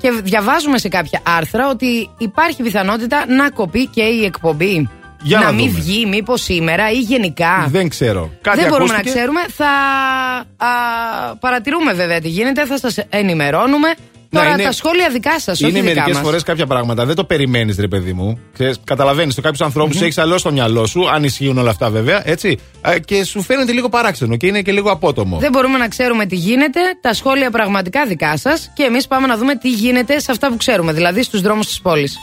και 0.00 0.10
διαβάζουμε 0.22 0.78
σε 0.78 0.88
κάποια 0.88 1.20
άρθρα 1.38 1.68
ότι 1.68 2.10
υπάρχει 2.18 2.62
πιθανότητα 2.62 3.24
να 3.28 3.50
κοπεί 3.50 3.86
και 3.86 4.02
η 4.02 4.24
εκπομπή. 4.24 4.88
Για 5.22 5.38
να 5.38 5.52
μην 5.52 5.66
δούμε. 5.70 5.80
βγει, 5.80 6.06
μήπως 6.06 6.42
σήμερα 6.42 6.90
ή 6.90 6.98
γενικά. 6.98 7.66
Δεν 7.68 7.88
ξέρω. 7.88 8.30
Κάτι 8.40 8.58
δεν 8.60 8.68
μπορούμε 8.68 8.94
ακούστηκε. 8.94 9.08
να 9.08 9.14
ξέρουμε. 9.14 9.40
Θα 9.48 9.66
α, 10.66 11.36
παρατηρούμε 11.36 11.92
βέβαια 11.92 12.20
τι 12.20 12.28
γίνεται, 12.28 12.66
θα 12.66 12.78
σας 12.78 12.98
ενημερώνουμε. 13.08 13.94
Να, 14.30 14.40
Τώρα 14.40 14.52
είναι- 14.52 14.62
τα 14.62 14.72
σχόλια 14.72 15.08
δικά 15.10 15.40
σας, 15.40 15.60
όχι 15.62 15.70
Είναι 15.70 15.80
δικά 15.80 15.94
μερικές 15.94 16.14
μας. 16.14 16.24
φορές 16.24 16.42
κάποια 16.42 16.66
πράγματα. 16.66 17.04
Δεν 17.06 17.14
το 17.14 17.24
περιμένεις, 17.24 17.76
ρε 17.78 17.88
παιδί 17.88 18.12
μου. 18.12 18.38
Καταλαβαίνεις 18.84 19.34
το 19.34 19.40
κάποιους 19.40 19.60
ανθρώπους 19.60 20.00
έχεις 20.00 20.18
αλλιώς 20.18 20.40
στο 20.40 20.52
μυαλό 20.52 20.86
σου, 20.86 21.10
αν 21.10 21.24
ισχύουν 21.24 21.58
όλα 21.58 21.70
αυτά 21.70 21.90
βέβαια, 21.90 22.22
έτσι. 22.28 22.58
Ε, 22.82 22.98
Και 22.98 23.24
σου 23.24 23.42
φαίνεται 23.42 23.72
λίγο 23.72 23.88
παράξενο 23.88 24.36
και 24.36 24.46
είναι 24.46 24.62
και 24.62 24.72
λίγο 24.72 24.90
απότομο. 24.90 25.38
Δεν 25.38 25.50
μπορούμε 25.52 25.78
να 25.78 25.88
ξέρουμε 25.88 26.26
τι 26.26 26.36
γίνεται. 26.36 26.80
Τα 27.00 27.12
σχόλια 27.14 27.50
πραγματικά 27.50 28.06
δικά 28.06 28.36
σας. 28.36 28.70
Και 28.74 28.82
εμείς 28.82 29.06
πάμε 29.06 29.26
να 29.26 29.36
δούμε 29.36 29.54
τι 29.56 29.70
γίνεται 29.70 30.18
σε 30.20 30.30
αυτά 30.30 30.48
που 30.48 30.56
ξέρουμε, 30.56 30.92
δηλαδή 30.92 31.22
στους 31.22 31.40
δρόμους 31.40 31.66
της 31.66 31.80
πόλης. 31.80 32.16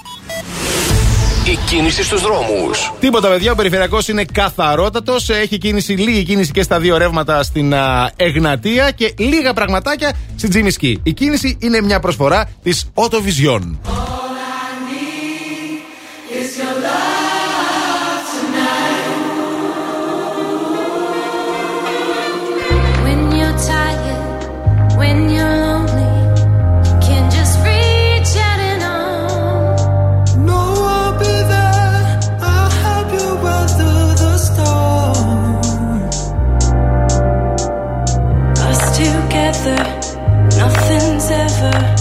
Η 1.47 1.57
κίνηση 1.69 2.03
στους 2.03 2.21
δρόμους. 2.21 2.91
Τίποτα, 2.99 3.29
παιδιά. 3.29 3.51
Ο 3.51 3.55
περιφερειακός 3.55 4.07
είναι 4.07 4.25
καθαρότατος. 4.31 5.29
Έχει 5.29 5.57
κίνηση, 5.57 5.93
λίγη 5.93 6.23
κίνηση 6.23 6.51
και 6.51 6.61
στα 6.61 6.79
δύο 6.79 6.97
ρεύματα 6.97 7.43
στην 7.43 7.73
α, 7.73 8.11
Εγνατία 8.15 8.91
και 8.91 9.13
λίγα 9.17 9.53
πραγματάκια 9.53 10.13
στην 10.35 10.49
Τζιμισκή. 10.49 10.99
Η 11.03 11.13
κίνηση 11.13 11.57
είναι 11.61 11.81
μια 11.81 11.99
προσφορά 11.99 12.49
της 12.63 12.89
Autovision. 12.93 13.61
Nothing's 39.65 41.31
ever 41.31 41.94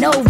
no 0.00 0.29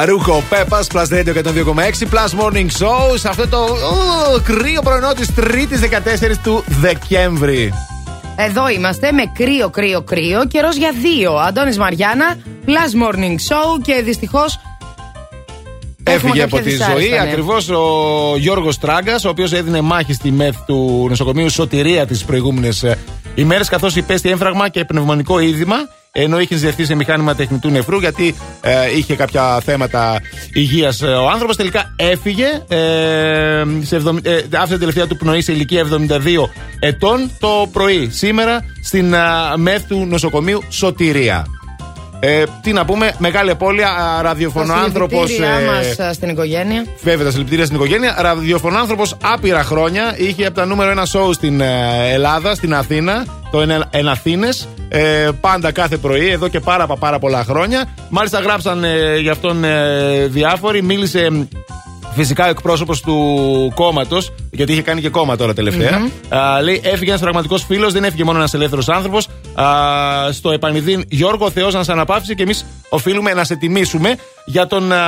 Φαρούχο 0.00 0.42
Πέπας, 0.48 0.86
Plus 0.92 1.06
Radio 1.08 1.34
102,6, 1.34 2.06
Plus 2.10 2.40
Morning 2.40 2.66
Show 2.78 3.18
σε 3.18 3.28
αυτό 3.28 3.48
το 3.48 3.58
ου, 3.58 4.42
κρύο 4.42 4.82
πρωινό 4.82 5.12
της 5.12 5.28
3η 5.36 5.78
14 5.78 6.38
του 6.42 6.64
Δεκέμβρη. 6.66 7.72
Εδώ 8.36 8.68
είμαστε 8.68 9.12
με 9.12 9.22
κρύο, 9.34 9.70
κρύο, 9.70 10.02
κρύο. 10.02 10.46
Καιρός 10.46 10.76
για 10.76 10.92
δύο. 11.02 11.32
Αντώνης 11.32 11.78
Μαριάννα, 11.78 12.36
Plus 12.66 13.02
Morning 13.02 13.34
Show 13.48 13.80
και 13.82 14.02
δυστυχώς. 14.02 14.60
Έφυγε 16.02 16.42
από 16.42 16.58
τη 16.58 16.70
ζωή 16.70 17.18
ακριβώς 17.18 17.68
ο 17.68 17.82
Γιώργος 18.36 18.78
Τράγκα, 18.78 19.14
ο 19.24 19.28
οποίος 19.28 19.52
έδινε 19.52 19.80
μάχη 19.80 20.12
στη 20.12 20.30
ΜΕΘ 20.30 20.56
του 20.66 21.06
νοσοκομείου 21.08 21.50
Σωτηρία 21.50 22.06
τις 22.06 22.24
προηγούμενες 22.24 22.84
ημέρες, 23.34 23.68
καθώς 23.68 23.96
υπέστη 23.96 24.28
έμφραγμα 24.28 24.68
και 24.68 24.84
πνευμονικό 24.84 25.38
είδημα, 25.40 25.76
ενώ 26.12 26.40
είχες 26.40 26.58
ζευτεί 26.58 26.84
σε 26.84 26.94
μηχάνημα 26.94 27.34
τεχνητού 27.34 27.70
νεφρού, 27.70 27.98
γιατί 27.98 28.34
ε, 28.60 28.96
είχε 28.96 29.14
κάποια 29.16 29.60
θέματα 29.64 30.20
υγείας 30.52 31.02
ο 31.02 31.28
άνθρωπος. 31.32 31.56
Τελικά 31.56 31.94
έφυγε. 31.96 32.46
Ε, 32.68 33.62
σε 33.82 33.96
εβδομ- 33.96 34.26
ε, 34.26 34.32
άφησε 34.54 34.68
την 34.70 34.78
τελευταία 34.78 35.06
του 35.06 35.16
πνοή 35.16 35.40
σε 35.40 35.52
ηλικία 35.52 35.80
72 35.80 36.48
ετών 36.78 37.30
το 37.40 37.68
πρωί, 37.72 38.08
σήμερα, 38.10 38.64
στην 38.82 39.14
α, 39.14 39.54
ΜΕΘ 39.56 39.82
του 39.82 40.06
νοσοκομείου 40.08 40.62
Σωτηρία. 40.68 41.46
Ε, 42.22 42.42
τι 42.62 42.72
να 42.72 42.84
πούμε, 42.84 43.12
μεγάλη 43.18 43.50
απώλεια, 43.50 43.88
ραδιοφωνοάνθρωπο. 44.22 45.16
μας 45.18 46.14
στην 46.14 46.28
οικογένεια. 46.28 46.84
Βέβαια, 47.02 47.24
τα 47.24 47.30
συλληπιτήρια 47.30 47.64
στην 47.64 47.76
οικογένεια. 47.76 48.16
Ραδιοφωνάνθρωπο 48.18 49.02
άπειρα 49.22 49.62
χρόνια. 49.62 50.14
Είχε 50.16 50.46
από 50.46 50.54
τα 50.54 50.64
νούμερο 50.66 50.90
ένα 50.90 51.04
σοου 51.04 51.32
στην 51.32 51.60
ε, 51.60 51.66
Ελλάδα, 52.12 52.54
στην 52.54 52.74
Αθήνα, 52.74 53.24
το 53.50 53.60
Εν, 53.60 53.84
Εν 53.90 54.08
Αθήνες, 54.08 54.68
ε, 54.88 55.28
πάντα 55.40 55.72
κάθε 55.72 55.96
πρωί, 55.96 56.28
εδώ 56.28 56.48
και 56.48 56.60
πάρα, 56.60 56.86
πα- 56.86 56.96
πάρα 56.96 57.18
πολλά 57.18 57.44
χρόνια. 57.44 57.84
Μάλιστα, 58.08 58.40
γράψαν 58.40 58.84
ε, 58.84 59.16
για 59.20 59.32
αυτόν 59.32 59.64
ε, 59.64 60.26
διάφοροι. 60.26 60.82
Μίλησε 60.82 61.30
μ, 61.30 61.42
Φυσικά 62.14 62.46
ο 62.46 62.48
εκπρόσωπος 62.48 63.00
του 63.00 63.72
κόμματος, 63.74 64.32
γιατί 64.50 64.72
είχε 64.72 64.82
κάνει 64.82 65.00
και 65.00 65.08
κόμμα 65.08 65.36
τώρα 65.36 65.54
τελευταία, 65.54 66.08
α, 66.28 66.62
λέει: 66.62 66.80
Έφυγε 66.84 67.08
ένας 67.10 67.20
πραγματικός 67.20 67.64
φίλος, 67.64 67.92
δεν 67.92 68.04
έφυγε 68.04 68.24
μόνο 68.24 68.38
ένας 68.38 68.54
ελεύθερος 68.54 68.88
άνθρωπος. 68.88 69.28
Στο 70.32 70.50
επανειδήν 70.50 71.04
Γιώργο, 71.08 71.44
ο 71.44 71.50
Θεός 71.50 71.74
να 71.74 71.82
σε 71.82 71.92
αναπαύσει 71.92 72.34
και 72.34 72.42
εμείς 72.42 72.66
οφείλουμε 72.88 73.34
να 73.34 73.44
σε 73.44 73.56
τιμήσουμε. 73.56 74.14
Για 74.44 74.66
τον 74.66 74.92
α, 74.92 74.98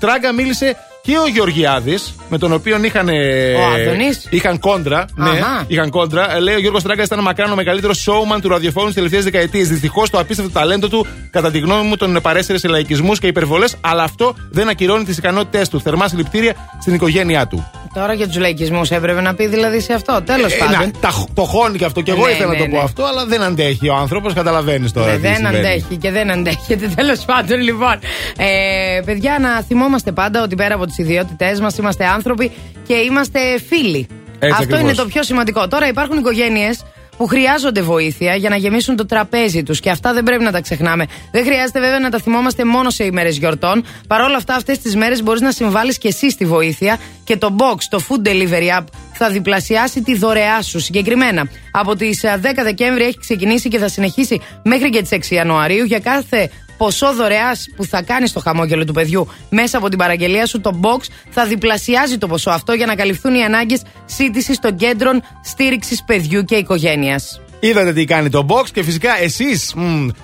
Τράγκα 0.00 0.32
μίλησε 0.32 0.76
και 1.02 1.16
ο 1.18 1.26
Γεωργιάδης, 1.28 2.14
με 2.28 2.38
τον 2.38 2.52
οποίο 2.52 2.84
είχαν. 2.84 3.08
ε, 3.08 3.52
Ο 3.54 3.62
Άδωνης; 3.64 4.26
Είχαν 4.30 4.58
κόντρα. 4.58 5.04
Ναι, 5.14 5.28
Αχα. 5.30 5.64
είχαν 5.66 5.90
κόντρα. 5.90 6.36
Ε, 6.36 6.40
Λέει 6.40 6.54
ο 6.54 6.58
Γιώργος 6.58 6.82
Τράγκα 6.82 7.02
ήταν 7.02 7.20
μακράν 7.22 7.52
ο 7.52 7.54
μεγαλύτερος 7.54 8.08
showman 8.08 8.40
του 8.40 8.48
ραδιοφώνου 8.48 8.84
στις 8.84 8.94
τελευταίες 8.96 9.24
δεκαετίες. 9.24 9.68
Δυστυχώς 9.68 10.10
το 10.10 10.18
απίστευτο 10.18 10.52
ταλέντο 10.52 10.88
του, 10.88 11.06
κατά 11.30 11.50
τη 11.50 11.58
γνώμη 11.58 11.86
μου, 11.86 11.96
τον 11.96 12.18
παρέσυρε 12.22 12.58
σε 12.58 12.68
λαϊκισμούς 12.68 13.18
και 13.18 13.26
υπερβολές, 13.26 13.76
αλλά 13.80 14.02
αυτό 14.02 14.34
δεν 14.50 14.68
ακυρώνει 14.68 15.04
τις 15.04 15.16
ικανότητές 15.18 15.68
του. 15.68 15.80
Θερμά 15.80 16.08
συλληπιτήρια 16.08 16.54
στην 16.80 16.94
οικογένειά 16.94 17.46
του. 17.46 17.70
Τώρα 17.94 18.12
για 18.12 18.26
τους 18.26 18.36
λαϊκισμούς 18.38 18.90
έπρεπε 18.90 19.20
να 19.20 19.34
πει 19.34 19.46
δηλαδή 19.46 19.80
σε 19.80 19.92
αυτό. 19.92 20.22
Τέλος 20.24 20.52
Ε, 20.52 20.56
πάντων. 20.56 20.78
να, 20.78 20.90
τα- 21.00 21.24
το 21.34 21.42
χώνει 21.42 21.78
και 21.78 21.84
αυτό. 21.84 22.00
Και 22.00 22.10
εγώ 22.10 22.24
Ναι, 22.26 22.30
ήθελα 22.32 22.46
να 22.46 22.52
ναι, 22.52 22.58
το 22.58 22.64
πω 22.64 22.76
ναι. 22.76 22.82
αυτό, 22.82 23.04
αλλά 23.04 23.26
δεν 23.26 23.42
αντέχει 23.42 23.88
ο 23.88 23.94
άνθρωπος. 23.94 24.32
Καταλαβαίνεις 24.34 24.92
τώρα. 24.92 25.10
Ε, 25.10 25.14
τι 25.14 25.20
δεν 25.20 25.34
συμβαίνει. 25.34 25.56
αντέχει 25.58 25.96
και 25.96 26.10
δεν 26.10 26.30
αντέχεται. 26.30 26.86
Τέλος 26.96 27.18
πάντων, 27.24 27.60
λοιπόν. 27.60 27.98
Ε, 28.36 29.00
παιδιά, 29.04 29.38
να 29.40 29.62
θυμόμαστε 29.62 30.12
πάντα 30.12 30.42
ότι 30.42 30.54
πέρα 30.54 30.74
από 30.74 30.86
τις 30.86 30.98
ιδιότητές 30.98 31.60
μας 31.60 31.76
είμαστε 31.76 32.04
άνθρωποι 32.06 32.50
και 32.86 32.94
είμαστε 32.94 33.38
φίλοι. 33.68 34.06
Έτσι 34.38 34.50
Αυτό 34.52 34.62
ακριβώς. 34.62 34.80
είναι 34.80 34.94
το 34.94 35.04
πιο 35.04 35.22
σημαντικό. 35.22 35.68
Τώρα 35.68 35.88
υπάρχουν 35.88 36.16
οικογένειες 36.18 36.82
που 37.16 37.26
χρειάζονται 37.26 37.82
βοήθεια 37.82 38.34
για 38.34 38.48
να 38.48 38.56
γεμίσουν 38.56 38.96
το 38.96 39.06
τραπέζι 39.06 39.62
τους 39.62 39.80
και 39.80 39.90
αυτά 39.90 40.12
δεν 40.12 40.22
πρέπει 40.22 40.42
να 40.42 40.52
τα 40.52 40.60
ξεχνάμε. 40.60 41.06
Δεν 41.32 41.44
χρειάζεται 41.44 41.80
βέβαια 41.80 41.98
να 41.98 42.10
τα 42.10 42.18
θυμόμαστε 42.18 42.64
μόνο 42.64 42.90
σε 42.90 43.04
ημέρες 43.04 43.36
γιορτών. 43.36 43.84
Παρ' 44.06 44.20
όλα 44.20 44.36
αυτά, 44.36 44.54
αυτές 44.54 44.78
τις 44.78 44.96
μέρες 44.96 45.22
μπορείς 45.22 45.40
να 45.40 45.50
συμβάλλεις 45.52 45.98
και 45.98 46.08
εσύ 46.08 46.30
στη 46.30 46.44
βοήθεια 46.44 46.98
και 47.24 47.36
το 47.36 47.56
box, 47.58 47.76
το 47.90 48.00
food 48.08 48.28
delivery 48.28 48.80
app, 48.80 48.84
θα 49.12 49.28
διπλασιάσει 49.30 50.02
τη 50.02 50.16
δωρεά 50.16 50.62
σου. 50.62 50.80
Συγκεκριμένα, 50.80 51.48
από 51.70 51.96
τις 51.96 52.20
10 52.24 52.62
Δεκέμβρη 52.62 53.04
έχει 53.04 53.18
ξεκινήσει 53.18 53.68
και 53.68 53.78
θα 53.78 53.88
συνεχίσει 53.88 54.40
μέχρι 54.62 54.90
και 54.90 55.00
τις 55.00 55.10
6 55.10 55.34
Ιανουαρίου 55.34 55.84
για 55.84 55.98
κάθε 55.98 56.50
ποσό 56.82 57.14
δωρεάς 57.14 57.68
που 57.76 57.84
θα 57.84 58.02
κάνει 58.02 58.26
στο 58.26 58.40
χαμόγελο 58.40 58.84
του 58.84 58.92
παιδιού 58.92 59.28
μέσα 59.50 59.78
από 59.78 59.88
την 59.88 59.98
παραγγελία 59.98 60.46
σου, 60.46 60.60
το 60.60 60.80
box 60.82 61.00
θα 61.30 61.46
διπλασιάζει 61.46 62.18
το 62.18 62.26
ποσό 62.26 62.50
αυτό 62.50 62.72
για 62.72 62.86
να 62.86 62.94
καλυφθούν 62.94 63.34
οι 63.34 63.44
ανάγκες 63.44 63.82
σύντησης 64.04 64.58
των 64.58 64.76
κέντρων 64.76 65.22
στήριξης 65.42 66.04
παιδιού 66.04 66.44
και 66.44 66.54
οικογένειας. 66.56 67.41
Είδατε 67.64 67.92
τι 67.92 68.04
κάνει 68.04 68.28
το 68.28 68.46
box 68.48 68.64
και 68.72 68.82
φυσικά 68.82 69.22
εσείς 69.22 69.74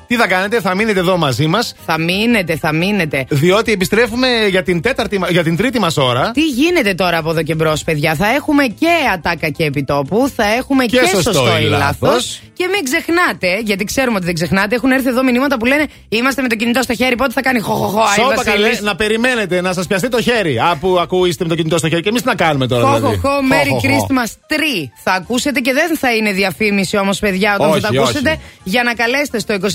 τι 0.06 0.16
θα 0.16 0.26
κάνετε, 0.26 0.60
θα 0.60 0.74
μείνετε 0.74 0.98
εδώ 1.00 1.16
μαζί 1.16 1.46
μας. 1.46 1.74
Θα 1.86 1.98
μείνετε, 1.98 2.56
θα 2.56 2.72
μείνετε. 2.72 3.24
Διότι 3.28 3.72
επιστρέφουμε 3.72 4.28
για 4.50 4.62
την, 4.62 4.80
τέταρτη, 4.80 5.18
μα- 5.18 5.30
για 5.30 5.42
την 5.42 5.56
τρίτη 5.56 5.78
μας 5.78 5.96
ώρα. 5.96 6.30
Τι 6.30 6.46
γίνεται 6.46 6.94
τώρα 6.94 7.18
από 7.18 7.30
εδώ 7.30 7.42
και 7.42 7.54
μπρος, 7.54 7.84
παιδιά; 7.84 8.14
Θα 8.14 8.26
έχουμε 8.34 8.64
και 8.64 8.88
ατάκα 9.14 9.48
και 9.48 9.64
επιτόπου, 9.64 10.30
θα 10.36 10.44
έχουμε 10.58 10.84
και, 10.84 10.98
Και 10.98 11.06
σωστό 11.06 11.58
ή 11.60 11.62
ή 11.62 11.68
λάθος. 11.68 12.00
λάθος. 12.00 12.40
Και 12.52 12.66
μην 12.72 12.84
ξεχνάτε, 12.84 13.60
γιατί 13.64 13.84
ξέρουμε 13.84 14.16
ότι 14.16 14.24
δεν 14.24 14.34
ξεχνάτε, 14.34 14.74
έχουν 14.74 14.90
έρθει 14.90 15.08
εδώ 15.08 15.22
μηνύματα 15.22 15.56
που 15.56 15.64
λένε 15.64 15.86
Είμαστε 16.08 16.42
με 16.42 16.48
το 16.48 16.54
κινητό 16.54 16.82
στο 16.82 16.94
χέρι, 16.94 17.16
πότε 17.16 17.32
θα 17.32 17.40
κάνει 17.40 17.60
χοχοχο. 17.60 18.00
Άι 18.00 18.14
Σώπα 18.14 18.34
Βασίλης». 18.34 18.54
καλέ, 18.54 18.78
να 18.80 18.96
περιμένετε 18.96 19.60
να 19.60 19.72
σας 19.72 19.86
πιαστεί 19.86 20.08
το 20.08 20.22
χέρι. 20.22 20.58
Απού 20.70 20.98
ακούστε 21.00 21.44
με 21.44 21.48
το 21.50 21.54
κινητό 21.54 21.78
στο 21.78 21.88
χέρι. 21.88 22.02
Και 22.02 22.08
εμείς 22.08 22.20
τι 22.22 22.26
να 22.28 22.34
κάνουμε 22.34 22.66
τώρα. 22.66 22.88
Χω, 22.88 22.96
δηλαδή. 22.96 23.16
χω, 23.16 23.28
χω, 23.28 23.34
Χω, 23.34 23.40
Merry 23.50 23.68
χω, 23.68 23.78
χω. 23.78 23.86
Christmas 23.88 24.30
3 24.30 24.90
θα 25.04 25.12
ακούσετε 25.12 25.60
και 25.60 25.72
δεν 25.72 25.96
θα 25.96 26.14
είναι 26.14 26.32
διαφήμιση 26.32 26.96
όμως, 26.96 27.18
παιδιά, 27.18 27.27
όταν 27.54 27.70
Όχι, 27.70 27.80
θα 27.80 27.88
τα 27.92 28.00
ακούσετε. 28.00 28.30
όχι. 28.30 28.40
Για 28.62 28.82
να 28.82 28.94
καλέσετε 28.94 29.38
στο 29.38 29.54
23 29.54 29.64
10 29.64 29.66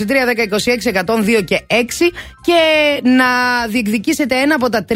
26 1.01 1.37
102 1.39 1.43
και 1.45 1.61
6 1.67 1.73
και 2.41 2.59
να 3.03 3.25
διεκδικήσετε 3.67 4.35
ένα 4.35 4.55
από 4.55 4.69
τα 4.69 4.85
31 4.89 4.93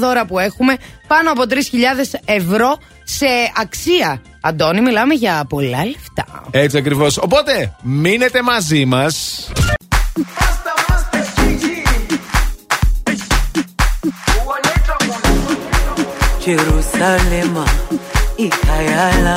δώρα 0.00 0.26
που 0.26 0.38
έχουμε 0.38 0.76
πάνω 1.06 1.30
από 1.30 1.42
3.000 1.48 1.56
ευρώ 2.24 2.78
σε 3.04 3.26
αξία. 3.60 4.22
Αντώνη, 4.40 4.80
μιλάμε 4.80 5.14
για 5.14 5.44
πολλά 5.48 5.84
λεφτά. 5.84 6.42
Έτσι 6.50 6.76
ακριβώς. 6.78 7.16
Οπότε 7.18 7.74
μείνετε 7.82 8.42
μαζί 8.42 8.84
μας. 8.84 9.46
Jerusalema 16.44 17.64
ikhaya 18.46 19.34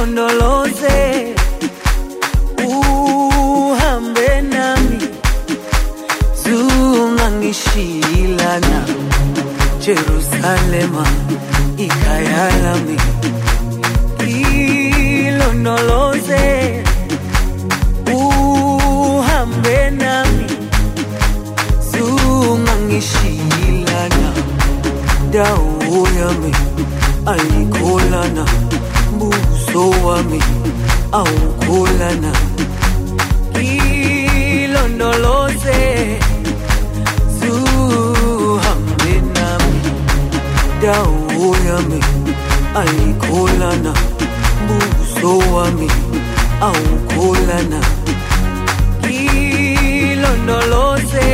lami 0.00 1.34
uhambe 2.66 4.40
nami 4.40 4.98
zungangishilana 6.44 8.84
Jerusalema 9.84 11.04
ikhaya 11.76 12.50
lami 12.64 12.96
ilondoloze 15.26 16.44
uhambe 18.14 19.90
nami 19.90 20.46
zungangishilana 21.92 24.28
dawo 25.30 26.08
yami 26.20 26.52
ayikholana 27.26 28.44
buso 29.72 29.90
wami 30.06 30.40
awukholana 31.12 32.32
ilondoloze 34.62 35.78
zuhambe 37.38 39.12
nami. 39.34 39.80
Dawo 40.82 41.56
yami 41.66 42.00
ayikholana 42.80 43.92
buso 44.68 45.32
wami 45.54 45.88
awukholana 46.60 47.80
ilondoloze 50.10 51.28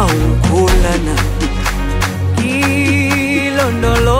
aukhulana 0.00 1.16
kilondolo 2.38 4.17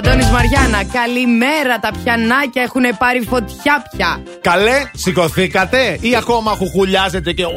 Αντώνης 0.00 0.30
Μαριάννα. 0.30 0.84
Καλημέρα, 0.92 1.78
τα 1.80 1.90
πιανάκια 2.02 2.62
έχουν 2.62 2.82
πάρει 2.98 3.20
φωτιά 3.28 3.74
πια. 3.96 4.22
Καλέ, 4.40 4.90
σηκωθήκατε 4.94 5.98
ή 6.00 6.16
ακόμα 6.16 6.50
χουχουλιάζετε 6.50 7.32
και. 7.32 7.44
«Ω, 7.44 7.48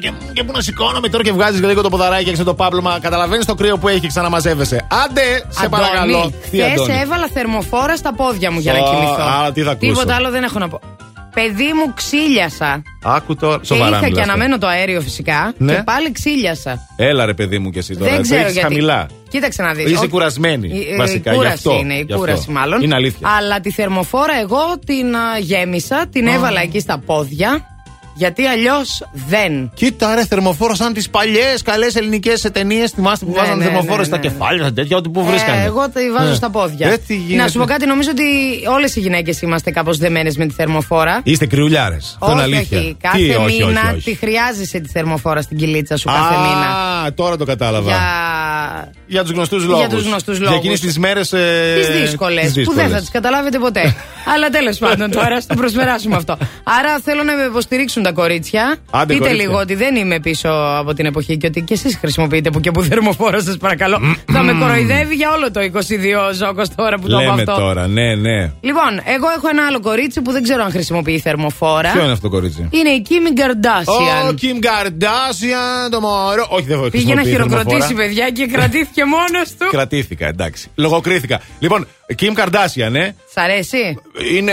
και, 0.00 0.12
και 0.32 0.44
πού 0.44 0.52
να 0.52 0.60
σηκώνομαι 0.60 1.08
τώρα 1.08 1.24
και 1.24 1.32
βγάζεις 1.32 1.60
λίγο 1.60 1.82
το 1.82 1.88
ποδαράκι 1.88 2.28
έξω 2.28 2.44
το 2.44 2.54
πάπλωμα. 2.54 2.98
Καταλαβαίνεις 3.00 3.44
το 3.46 3.54
κρύο 3.54 3.78
που 3.78 3.88
έχει 3.88 4.00
και 4.00 4.06
ξαναμαζεύεσαι. 4.06 4.86
Άντε, 5.04 5.20
σε 5.48 5.64
Αντώνη, 5.64 5.82
παρακαλώ. 5.82 6.32
Τι, 6.50 6.56
χθες 6.58 6.72
Αντώνη; 6.72 6.98
έβαλα 7.02 7.28
θερμοφόρα 7.34 7.96
στα 7.96 8.14
πόδια 8.14 8.50
μου 8.50 8.58
για 8.60 8.72
να 8.72 8.78
Ω, 8.78 8.82
κοιμηθώ. 8.90 9.22
α, 9.22 9.52
τι 9.52 9.62
θα 9.62 9.70
ακούσω. 9.70 9.92
Τίποτα 9.92 10.14
άλλο 10.14 10.30
δεν 10.30 10.42
έχω 10.42 10.58
να 10.58 10.68
πω. 10.68 10.80
Παιδί 11.34 11.72
μου 11.74 11.94
ξύλιασα. 11.94 12.82
Άκου 13.04 13.34
τώρα. 13.36 13.58
Και 13.58 13.66
Σοβαρά 13.66 13.90
είχα 13.90 13.98
και 13.98 14.04
μιλάς 14.06 14.20
τώρα. 14.26 14.32
αναμένω 14.32 14.58
το 14.58 14.66
αέριο 14.66 15.00
φυσικά. 15.00 15.52
Ναι. 15.56 15.74
Και 15.74 15.82
πάλι 15.82 16.12
ξύλιασα. 16.12 16.86
Έλα 16.96 17.24
ρε 17.24 17.34
παιδί 17.34 17.58
μου 17.58 17.70
και 17.70 17.78
εσύ 17.78 17.96
τώρα. 17.96 18.06
δεν 18.10 18.16
το 18.16 18.22
ξέρω 18.22 18.40
έχεις 18.40 18.52
γιατί. 18.52 18.68
χαμηλά. 18.68 19.06
Κοίταξε 19.30 19.62
να 19.62 19.72
δεις. 19.72 19.90
Είσαι 19.90 20.06
κουρασμένη. 20.06 20.70
βασικά. 20.98 21.30
Η 21.30 21.34
γι' 21.34 21.38
κούραση 21.38 21.54
αυτό, 21.54 21.78
είναι, 21.80 21.94
η 21.94 21.96
γι' 21.96 22.02
αυτό. 22.02 22.16
κούραση 22.16 22.50
μάλλον. 22.50 22.82
Είναι 22.82 22.94
αλήθεια. 22.94 23.28
Αλλά 23.38 23.60
τη 23.60 23.70
θερμοφόρα 23.70 24.40
εγώ 24.40 24.78
την 24.86 25.16
α, 25.16 25.38
γέμισα, 25.38 26.06
την 26.12 26.26
έβαλα 26.26 26.60
εκεί 26.60 26.80
στα 26.80 26.98
πόδια. 27.06 27.64
Γιατί 28.14 28.46
αλλιώς 28.46 29.04
δεν. 29.28 29.70
Κοίτα 29.74 30.14
ρε, 30.14 30.26
θερμοφόρο 30.26 30.74
σαν 30.74 30.92
τις 30.92 31.10
παλιές 31.10 31.62
καλές 31.62 31.94
ελληνικές 31.96 32.40
ταινίες. 32.52 32.90
Θυμάστε 32.90 33.24
που 33.24 33.30
Ναι, 33.30 33.38
βάζανε 33.38 33.56
ναι, 33.56 33.64
θερμοφόρο 33.64 33.96
ναι, 33.96 34.04
στα 34.04 34.16
ναι. 34.16 34.22
κεφάλια, 34.22 34.62
στα 34.62 34.72
τέτοια, 34.72 34.96
ό,τι 34.96 35.08
που 35.08 35.24
βρίσκανε. 35.24 35.62
Ε, 35.62 35.64
εγώ 35.64 35.88
τη 35.90 36.10
βάζω 36.10 36.28
Ναι. 36.28 36.34
στα 36.34 36.50
πόδια. 36.50 36.88
Ε, 36.88 36.96
τι 37.06 37.14
γίνεται. 37.16 37.42
να 37.42 37.48
σου 37.48 37.58
πω 37.58 37.64
κάτι, 37.64 37.86
νομίζω 37.86 38.10
ότι 38.10 38.24
όλες 38.74 38.96
οι 38.96 39.00
γυναίκες 39.00 39.40
είμαστε 39.42 39.70
κάπως 39.70 39.98
δεμένες 39.98 40.36
με 40.36 40.46
τη 40.46 40.54
θερμοφόρα. 40.54 41.20
Είστε 41.24 41.46
κρυουλιάρες. 41.46 42.16
Αυτό 42.20 42.32
είναι 42.34 42.44
όχι, 42.44 42.54
αλήθεια. 42.54 42.78
όχι. 42.78 42.96
Κάθε 43.00 43.16
Τι, 43.18 43.30
όχι, 43.30 43.64
μήνα 43.64 43.80
όχι, 43.86 43.94
όχι. 43.94 44.10
τη 44.10 44.14
χρειάζεσαι 44.16 44.78
τη 44.80 44.88
θερμοφόρα 44.88 45.42
στην 45.42 45.56
κυλίτσα 45.56 45.96
σου 45.96 46.06
κάθε 46.06 46.34
Α, 46.34 46.38
μήνα. 46.40 47.12
τώρα 47.14 47.36
το 47.36 47.44
κατάλαβα. 47.44 47.90
Για, 47.90 48.00
Για 49.10 49.22
τους 49.22 49.30
γνωστούς 49.32 49.64
λόγους. 49.64 49.78
Για 49.86 49.88
τους 49.96 50.06
γνωστούς 50.06 50.36
Για 50.36 50.44
λόγους. 50.44 50.58
εκείνες 50.60 50.80
τις 50.80 50.98
μέρες. 50.98 51.28
τις 51.28 51.88
δύσκολες, 52.00 52.52
που 52.64 52.72
δεν 52.74 52.88
θα 52.88 52.98
τις 52.98 53.10
καταλάβετε 53.10 53.58
ποτέ. 53.58 53.94
Αλλά 54.34 54.48
τέλος 54.48 54.78
πάντων 54.78 55.10
τώρα, 55.10 55.36
ας 55.36 55.46
το 55.46 55.54
προσπεράσουμε 55.54 56.16
αυτό. 56.16 56.36
Άρα 56.78 56.98
θέλω 57.04 57.22
να 57.22 57.36
με 57.36 57.42
υποστηρίξουν 57.44 58.02
τα 58.02 58.12
κορίτσια. 58.12 58.76
Άντε, 58.90 59.06
Πείτε 59.12 59.18
κορίτσια. 59.18 59.44
λίγο 59.46 59.58
ότι 59.58 59.74
δεν 59.74 59.96
είμαι 59.96 60.20
πίσω 60.20 60.48
από 60.78 60.94
την 60.94 61.06
εποχή 61.06 61.36
και 61.36 61.46
ότι 61.46 61.60
και 61.60 61.74
εσείς 61.74 61.96
χρησιμοποιείτε 62.00 62.50
που 62.50 62.60
και 62.60 62.70
που 62.70 62.82
θερμοφόρα 62.82 63.40
σας 63.40 63.56
παρακαλώ. 63.56 63.98
θα 64.32 64.42
με 64.42 64.52
κοροϊδεύει 64.52 65.14
για 65.14 65.30
όλο 65.32 65.50
το 65.50 65.60
22 65.60 66.34
Ζώκος 66.34 66.68
τώρα 66.74 66.96
που 66.98 67.08
το 67.08 67.16
πω 67.16 67.22
Λέμε 67.22 67.42
αυτό. 67.42 67.54
τώρα, 67.62 67.86
ναι, 67.86 68.14
ναι. 68.14 68.38
Λοιπόν, 68.60 68.90
εγώ 69.04 69.26
έχω 69.36 69.48
ένα 69.50 69.66
άλλο 69.68 69.80
κορίτσι 69.80 70.20
που 70.20 70.32
δεν 70.32 70.42
ξέρω 70.42 70.62
αν 70.62 70.70
χρησιμοποιεί 70.70 71.18
θερμοφόρα. 71.18 71.90
Ποιο 71.92 72.02
είναι 72.02 72.12
αυτό 72.12 72.28
το 72.28 72.34
κορίτσι; 72.36 72.68
Είναι 72.70 72.88
η 72.88 73.06
Kim 73.08 73.38
Kardashian. 73.40 74.30
Ο 74.30 74.34
Kim 74.42 74.56
Kardashian, 74.66 75.90
το 75.90 76.00
μωρό. 76.00 76.46
Όχι, 76.50 76.66
δεν 76.66 76.80
θα 76.82 76.90
Πήγε 76.90 77.14
να 77.14 77.20
χρησιμοποιεί 77.20 77.30
χειροκροτήσει, 77.30 77.80
θερμοφόρα. 77.80 78.06
παιδιά, 78.06 78.30
και 78.30 78.46
κρατήθηκε 78.46 78.99
μόνος 79.04 79.50
του. 79.58 79.66
Κρατήθηκα, 79.70 80.26
εντάξει. 80.26 80.70
Λογοκρίθηκα. 80.74 81.40
Λοιπόν, 81.58 81.86
Kim 82.18 82.34
Kardashian, 82.34 82.94
ε. 82.94 83.10
Σ' 83.32 83.36
αρέσει; 83.36 83.98
Είναι 84.36 84.52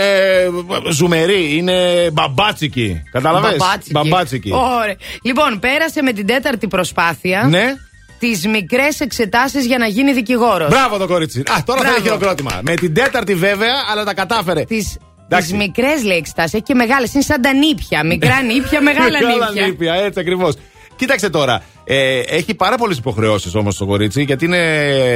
ζουμερή, 0.90 1.56
είναι 1.56 2.08
μπαμπάτσικη. 2.12 3.02
Κατάλαβε. 3.12 3.48
Μπαμπάτσικη. 3.48 3.90
Μπαμπάτσικη. 3.90 4.50
Ωραία. 4.52 4.96
Λοιπόν, 5.22 5.58
πέρασε 5.58 6.02
με 6.02 6.12
την 6.12 6.26
τέταρτη 6.26 6.66
προσπάθεια. 6.68 7.46
Ναι. 7.50 7.74
Τις 8.18 8.46
μικρές 8.46 9.00
εξετάσεις 9.00 9.66
για 9.66 9.78
να 9.78 9.86
γίνει 9.86 10.12
δικηγόρος. 10.12 10.68
Μπράβο 10.68 10.96
το 10.96 11.06
κορίτσι. 11.06 11.40
Α, 11.40 11.62
τώρα 11.64 11.80
Μπράβο. 11.80 11.94
θέλει 11.94 12.06
χειροκρότημα. 12.06 12.60
Με 12.62 12.74
την 12.74 12.94
τέταρτη 12.94 13.34
βέβαια, 13.34 13.74
αλλά 13.90 14.04
τα 14.04 14.14
κατάφερε. 14.14 14.64
Τις 14.64 14.98
τις 15.28 15.52
μικρές 15.52 16.04
λέει 16.04 16.16
εξετάσεις. 16.16 16.52
Έχει 16.52 16.62
και 16.62 16.74
μεγάλες. 16.74 17.14
Είναι 17.14 17.22
σαν 17.22 17.42
τα 17.42 17.52
νύπια. 17.52 18.04
Μικρά 18.04 18.42
νύπια, 18.42 18.80
μεγάλα 18.80 19.18
νύπια. 19.20 19.66
νύπια, 19.66 19.94
έτσι 19.94 20.20
ακριβώς. 20.20 20.54
Κοίταξε 20.98 21.30
τώρα. 21.30 21.62
Ε, 21.84 22.18
έχει 22.18 22.54
πάρα 22.54 22.76
πολλές 22.76 22.96
υποχρεώσεις 22.98 23.54
όμως 23.54 23.76
το 23.76 23.86
κορίτσι, 23.86 24.22
γιατί 24.22 24.44
είναι, 24.44 24.56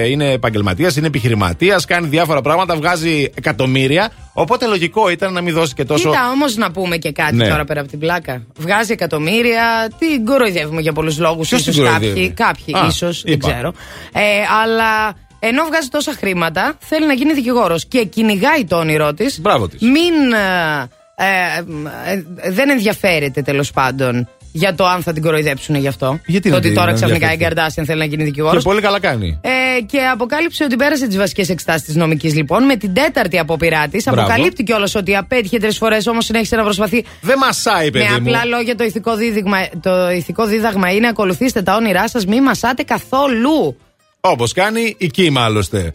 είναι 0.08 0.30
επαγγελματίας, 0.32 0.96
είναι 0.96 1.06
επιχειρηματίας, 1.06 1.84
κάνει 1.84 2.06
διάφορα 2.06 2.40
πράγματα, 2.40 2.76
βγάζει 2.76 3.30
εκατομμύρια. 3.34 4.10
Οπότε 4.32 4.66
λογικό 4.66 5.10
ήταν 5.10 5.32
να 5.32 5.40
μην 5.40 5.54
δώσει 5.54 5.74
και 5.74 5.84
τόσο. 5.84 6.08
Κοίτα 6.10 6.30
όμως 6.30 6.56
να 6.56 6.70
πούμε 6.70 6.96
και 6.96 7.12
κάτι 7.12 7.34
Ναι. 7.34 7.48
τώρα 7.48 7.64
πέρα 7.64 7.80
από 7.80 7.88
την 7.88 7.98
πλάκα. 7.98 8.42
Βγάζει 8.58 8.92
εκατομμύρια. 8.92 9.90
Τι 9.98 10.20
κοροϊδεύουμε 10.20 10.80
για 10.80 10.92
πολλούς 10.92 11.18
λόγους. 11.18 11.48
Ποιος 11.48 11.62
την 11.62 11.72
ίσω 11.72 11.82
κοροϊδεύει; 11.82 12.30
κάποιοι. 12.30 12.30
Κάποιοι, 12.30 12.84
Α, 12.84 12.86
ίσως. 12.88 13.22
Δεν 13.22 13.32
είπα. 13.34 13.50
ξέρω. 13.50 13.72
Ε, 14.12 14.20
αλλά 14.62 15.14
ενώ 15.38 15.64
βγάζει 15.64 15.88
τόσα 15.88 16.12
χρήματα, 16.18 16.74
θέλει 16.78 17.06
να 17.06 17.12
γίνει 17.12 17.32
δικηγόρος 17.32 17.86
και 17.86 18.04
κυνηγάει 18.04 18.64
το 18.64 18.76
όνειρό 18.76 19.14
της. 19.14 19.40
Μπράβο 19.40 19.68
της. 19.68 19.80
Μην. 19.80 20.32
ε, 20.32 20.88
ε, 21.16 21.58
ε, 22.12 22.50
δεν 22.50 22.70
ενδιαφέρεται 22.70 23.42
τέλος 23.42 23.70
πάντων 23.70 24.28
για 24.52 24.74
το 24.74 24.86
αν 24.86 25.02
θα 25.02 25.12
την 25.12 25.22
κοροϊδέψουν 25.22 25.74
γι' 25.74 25.88
αυτό. 25.88 26.20
Γιατί 26.26 26.48
το 26.48 26.50
να 26.50 26.56
ότι 26.56 26.66
την 26.66 26.76
τώρα 26.76 26.92
ξαφνικά 26.92 27.26
η 27.26 27.30
ενδιαφέρεται; 27.32 27.54
Καρτάσιαν 27.54 27.86
θέλει 27.86 27.98
να 27.98 28.04
γίνει 28.04 28.24
δικηγόρος. 28.24 28.62
Και 28.62 28.68
πολύ 28.68 28.80
καλά 28.80 29.00
κάνει. 29.00 29.38
Ε, 29.40 29.80
και 29.80 29.98
αποκάλυψε 29.98 30.64
ότι 30.64 30.76
πέρασε 30.76 31.06
τις 31.06 31.16
βασικές 31.16 31.48
εξετάσει 31.48 31.84
τη 31.84 31.96
νομικής 31.98 32.34
λοιπόν. 32.34 32.64
Με 32.64 32.76
την 32.76 32.94
τέταρτη 32.94 33.38
απόπειρά 33.38 33.88
της, 33.88 34.04
Μπράβο. 34.04 34.20
αποκαλύπτει 34.20 34.62
κιόλας 34.62 34.94
ότι 34.94 35.16
απέτυχε 35.16 35.58
τρεις 35.58 35.76
φορές, 35.76 36.06
όμως 36.06 36.24
συνέχισε 36.24 36.56
να 36.56 36.62
προσπαθεί. 36.62 37.04
Δεν 37.20 37.38
μασάει, 37.38 37.90
παιδί 37.90 38.04
Με 38.04 38.10
μου. 38.20 38.28
απλά 38.28 38.44
λόγια 38.44 38.76
το 38.76 38.84
ηθικό, 38.84 39.16
δίδυγμα, 39.16 39.58
το 39.82 40.10
ηθικό 40.10 40.46
δίδαγμα 40.46 40.92
είναι 40.92 41.08
ακολουθήστε 41.08 41.62
τα 41.62 41.76
όνειρά 41.76 42.08
σας, 42.08 42.26
μη 42.26 42.40
μασάτε 42.40 42.82
καθόλου. 42.82 43.76
Όπως 44.20 44.52
κάνει 44.52 44.94
η 44.98 45.10
Kim 45.16 45.32
άλλωστε. 45.36 45.94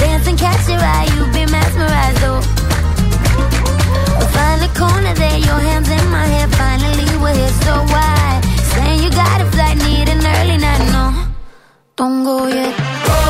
dancing, 0.00 0.36
catch 0.36 0.68
your 0.68 0.78
eye, 0.80 1.06
you 1.14 1.24
be 1.32 1.44
mesmerized, 1.50 2.18
though. 2.22 2.42
Find 4.34 4.60
the 4.62 4.70
corner 4.78 5.14
there, 5.14 5.38
your 5.38 5.60
hands 5.68 5.88
in 5.88 6.04
my 6.10 6.26
hair. 6.26 6.48
Finally, 6.48 7.06
we're 7.22 7.34
here, 7.34 7.54
so 7.64 7.74
why? 7.92 8.40
Saying 8.72 9.02
you 9.02 9.10
got 9.10 9.40
a 9.40 9.46
flight, 9.52 9.76
need 9.78 10.08
an 10.08 10.24
early 10.36 10.58
night, 10.58 10.82
no. 10.92 11.04
Don't 11.96 12.24
go 12.24 12.46
yet. 12.46 12.76
Don't 13.06 13.27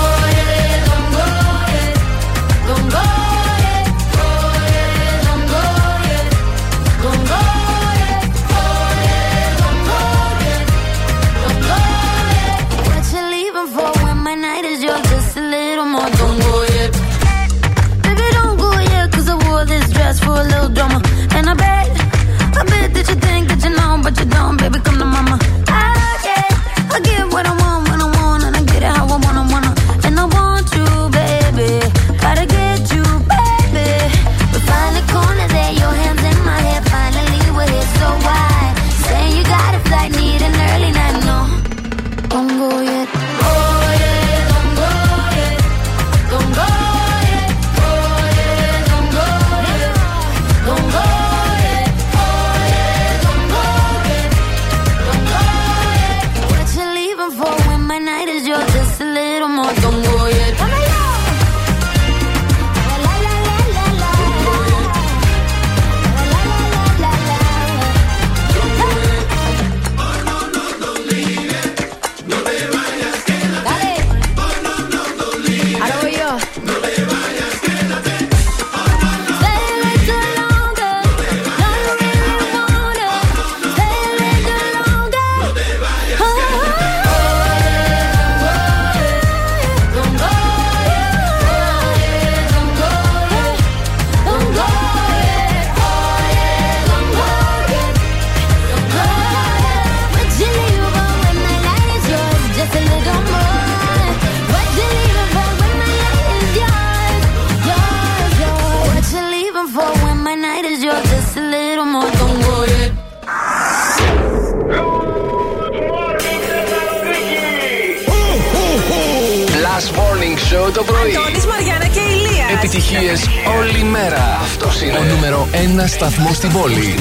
νούμερο 125.87 125.87
1 125.87 125.87
σταθμός 125.87 126.35
στην 126.35 126.51
πόλη. 126.51 126.95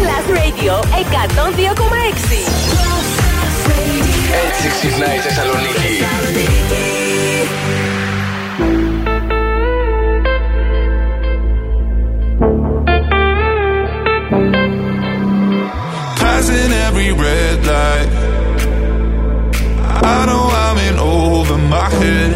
Plus 0.00 0.26
Radio 0.36 0.74
102,6. 0.74 0.94
Έτσι 4.44 4.68
ξυπνάει 4.68 5.16
η 5.16 5.20
Θεσσαλονίκη. 5.20 6.04
Passing 16.20 16.72
every 16.86 17.10
red 17.24 17.58
light. 17.72 18.10
I 20.16 20.18
know 20.28 20.44
I'm 20.64 20.78
in 20.88 20.96
over 20.98 21.58
my 21.74 21.88
head. 21.98 22.32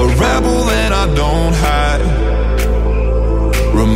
A 0.00 0.04
rebel 0.22 0.58
that 0.70 0.90
I 1.02 1.04
don't 1.20 1.54
hide. 1.64 1.95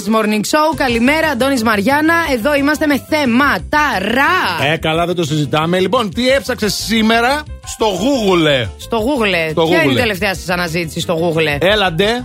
Στο 0.00 0.10
Plus 0.10 0.16
Morning 0.16 0.40
Show. 0.40 0.76
Καλημέρα, 0.76 1.28
Αντώνης 1.28 1.62
Μαριάννα. 1.62 2.14
Εδώ 2.32 2.54
είμαστε 2.54 2.86
με 2.86 3.04
θέματα. 3.08 3.80
Ε, 4.72 4.76
καλά, 4.76 5.06
δεν 5.06 5.14
το 5.14 5.24
συζητάμε. 5.24 5.78
Λοιπόν, 5.78 6.10
τι 6.10 6.28
έψαξες 6.28 6.74
σήμερα 6.74 7.42
στο 7.64 7.86
Google; 7.86 8.68
Στο 8.76 8.98
Google. 8.98 9.50
Στο 9.50 9.62
Ποια 9.62 9.82
είναι 9.82 9.92
η 9.92 9.94
Google. 9.94 9.98
τελευταία 9.98 10.34
σας 10.34 10.48
αναζήτηση 10.48 11.00
στο 11.00 11.18
Google; 11.34 11.56
Έλαντε. 11.58 12.24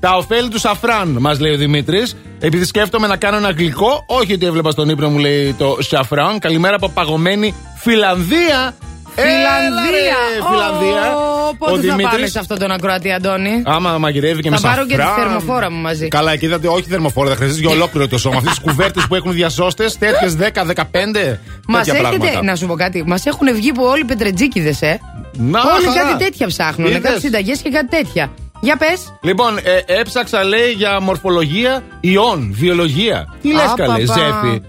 Τα 0.00 0.16
ωφέλη 0.16 0.48
του 0.48 0.58
σαφράν, 0.58 1.16
μας 1.20 1.40
λέει 1.40 1.52
ο 1.52 1.56
Δημήτρης. 1.56 2.16
Επειδή 2.40 2.64
σκέφτομαι 2.64 3.06
να 3.06 3.16
κάνω 3.16 3.36
ένα 3.36 3.50
γλυκό, 3.50 4.04
όχι 4.06 4.32
ότι 4.32 4.46
έβλεπα 4.46 4.70
στον 4.70 4.88
ύπνο 4.88 5.08
μου, 5.10 5.18
λέει 5.18 5.54
το 5.58 5.76
σαφράν. 5.80 6.38
Καλημέρα 6.38 6.74
από 6.74 6.88
παγωμένη 6.88 7.54
Φιλανδία. 7.76 8.74
Φιλανδία. 9.14 9.54
Έλα, 9.64 9.82
ρε, 9.90 10.44
Φιλανδία. 10.50 11.16
Ω, 11.48 11.50
Ο 11.52 11.56
Πότε 11.58 11.72
θα 11.74 11.80
Δημήτρης- 11.80 12.10
πάμε 12.10 12.26
σε 12.26 12.38
αυτόν 12.38 12.58
τον 12.58 12.70
ακροατή, 12.70 13.12
Αντώνη; 13.12 13.62
Άμα 13.64 13.98
μαγειρεύει 13.98 14.42
και 14.42 14.48
Θα 14.50 14.54
με 14.62 14.68
πάρω 14.68 14.86
και 14.86 14.94
τη 14.96 15.00
σαφράν. 15.02 15.24
θερμοφόρα 15.24 15.70
μου 15.70 15.80
μαζί. 15.80 16.08
Καλά, 16.08 16.32
εκεί 16.32 16.44
είδατε, 16.44 16.68
όχι 16.68 16.82
θερμοφόρα, 16.88 17.28
θα 17.30 17.36
χρειαστείς 17.36 17.60
για 17.60 17.70
ολόκληρο 17.70 18.08
το 18.08 18.18
σώμα. 18.18 18.36
Αυτές 18.36 18.50
τις 18.50 18.60
κουβέρτες 18.60 19.06
που 19.06 19.14
έχουν 19.14 19.32
διασώστες, 19.32 19.98
τέτοιες 19.98 20.34
10-15. 20.42 21.38
Μα 21.66 21.78
τέτοια 21.78 21.94
έχετε, 21.94 21.98
πράγματα. 21.98 22.42
να 22.42 22.56
σου 22.56 22.66
πω 22.66 22.74
κάτι, 22.74 23.04
μας 23.06 23.26
έχουν 23.26 23.54
βγει 23.54 23.72
που 23.72 23.82
όλοι 23.84 24.04
πετρετζίκιδες, 24.04 24.82
ε. 24.82 25.00
Να, 25.36 25.60
όλοι 25.60 25.84
χαρά. 25.86 26.02
κάτι 26.10 26.24
τέτοια 26.24 26.46
ψάχνουν. 26.46 26.88
Είδες. 26.90 27.00
Κάτι 27.02 27.20
συνταγές 27.20 27.58
και 27.58 27.70
κάτι 27.70 27.88
τέτοια. 27.88 28.30
Για 28.60 28.76
πες. 28.76 29.14
Λοιπόν, 29.22 29.58
ε, 29.58 30.00
έψαξα 30.00 30.44
λέει 30.44 30.70
για 30.76 31.00
μορφολογία 31.00 31.82
ιών, 32.00 32.48
βιολογία. 32.52 33.34
Τι 33.42 33.52
λες, 33.52 33.62
Α, 33.62 33.72
καλέ, 33.76 34.04
παπα. 34.04 34.20
Ζέφη; 34.20 34.62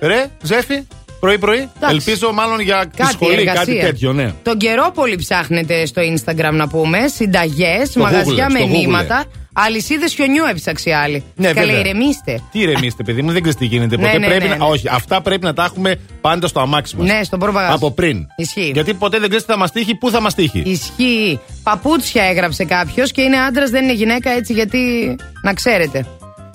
Ρε, 0.00 0.26
Ζέφη, 0.42 0.86
πρωί-πρωί. 1.20 1.68
Ελπίζω 1.90 2.32
μάλλον 2.32 2.60
για 2.60 2.86
τη 2.86 2.96
Κάτι, 2.96 3.12
σχολή, 3.12 3.34
εργασία. 3.34 3.54
κάτι 3.64 3.78
τέτοιο, 3.78 4.12
ναι. 4.12 4.32
Τον 4.42 4.58
καιρό 4.58 4.90
πολύ 4.94 5.16
ψάχνετε 5.16 5.86
στο 5.86 6.02
Instagram 6.02 6.52
να 6.52 6.68
πούμε. 6.68 6.98
Συνταγές, 7.14 7.88
Στο 7.88 8.00
μαγαζιά 8.00 8.46
Google, 8.46 8.52
με 8.52 8.58
στο 8.58 8.66
νήματα. 8.68 9.24
Αλυσίδες 9.58 10.12
χιονιού 10.14 10.44
έψαξε 10.50 10.90
η 10.90 10.92
άλλη. 10.92 11.24
Ναι, 11.34 11.52
Καλέ, 11.52 11.66
βέβαια. 11.66 11.80
ηρεμήστε. 11.80 12.40
Τι 12.52 12.60
ηρεμήστε, 12.60 13.02
παιδί 13.02 13.22
μου, 13.22 13.32
δεν 13.32 13.42
ξέρεις 13.42 13.58
τι 13.58 13.64
γίνεται. 13.64 13.96
Ναι, 13.96 14.02
ποτέ 14.06 14.18
ναι, 14.18 14.26
πρέπει 14.26 14.42
ναι, 14.44 14.48
να... 14.50 14.56
ναι. 14.56 14.64
Όχι, 14.70 14.88
αυτά 14.90 15.20
πρέπει 15.22 15.44
να 15.44 15.52
τα 15.52 15.64
έχουμε 15.64 15.96
πάντα 16.20 16.46
στο 16.46 16.60
αμάξι 16.60 16.96
μας. 16.96 17.06
Ναι, 17.08 17.22
στον 17.24 17.38
προβαγάζ. 17.38 17.74
Από 17.74 17.90
πριν. 17.90 18.26
Ισχύει. 18.36 18.70
Γιατί 18.74 18.94
ποτέ 18.94 19.18
δεν 19.18 19.28
ξέρεις 19.28 19.46
τι 19.46 19.52
θα 19.52 19.58
μας 19.58 19.72
τύχει, 19.72 19.94
πού 19.94 20.10
θα 20.10 20.20
μας 20.20 20.34
τύχει. 20.34 20.62
Ισχύει. 20.66 21.40
Παπούτσια 21.62 22.24
έγραψε 22.24 22.64
κάποιος 22.64 23.10
και 23.12 23.22
είναι 23.22 23.36
άντρας, 23.36 23.70
δεν 23.70 23.82
είναι 23.82 23.92
γυναίκα 23.92 24.30
έτσι 24.30 24.52
γιατί. 24.52 25.16
Να 25.42 25.52
ξέρετε. 25.52 26.06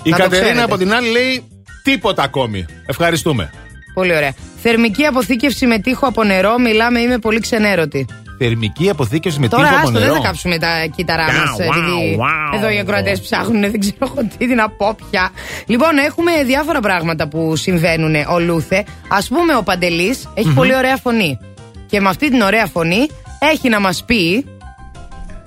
Η 0.03 0.09
Να 0.09 0.17
το 0.17 0.23
Κατερίνα 0.23 0.45
ξέρετε. 0.45 0.61
από 0.63 0.77
την 0.77 0.93
άλλη 0.93 1.09
λέει 1.11 1.43
τίποτα 1.83 2.23
ακόμη. 2.23 2.65
Ευχαριστούμε. 2.85 3.51
Πολύ 3.93 4.15
ωραία. 4.15 4.33
Θερμική 4.61 5.05
αποθήκευση 5.05 5.65
με 5.65 5.77
τείχο 5.79 6.07
από 6.07 6.23
νερό. 6.23 6.59
Μιλάμε, 6.59 6.99
είμαι 6.99 7.17
πολύ 7.17 7.39
ξενέρωτη. 7.39 8.05
Θερμική 8.37 8.89
αποθήκευση 8.89 9.39
με 9.39 9.47
Τώρα 9.47 9.63
τείχο 9.63 9.75
από 9.75 9.87
άστο, 9.87 9.99
δεν 9.99 10.07
νερό. 10.07 10.21
θα 10.21 10.27
κάψουμε 10.27 10.57
τα 10.57 10.67
κύτταρά 10.95 11.25
Wow, 11.27 11.47
μας. 11.47 11.59
επειδή 11.59 12.17
wow, 12.19 12.55
εδώ 12.57 12.69
οι 12.69 12.79
ακροατές 12.79 13.21
ψάχνουν, 13.21 13.61
δεν 13.61 13.79
ξέρω 13.79 13.97
εγώ 14.01 14.27
τι 14.37 14.45
να 14.45 14.69
πω 14.69 14.95
πια. 15.09 15.29
Λοιπόν, 15.65 15.97
έχουμε 15.97 16.31
διάφορα 16.45 16.79
πράγματα 16.79 17.27
που 17.27 17.55
συμβαίνουν 17.55 18.15
ολούθε. 18.29 18.77
Α 19.07 19.35
πούμε, 19.35 19.55
ο 19.55 19.63
Παντελής 19.63 20.27
έχει 20.33 20.49
πολύ 20.53 20.75
ωραία 20.75 20.97
φωνή. 20.97 21.39
Και 21.85 21.99
με 22.01 22.09
αυτή 22.09 22.29
την 22.29 22.41
ωραία 22.41 22.65
φωνή 22.65 23.07
έχει 23.51 23.69
να 23.69 23.79
μας 23.79 24.03
πει. 24.05 24.45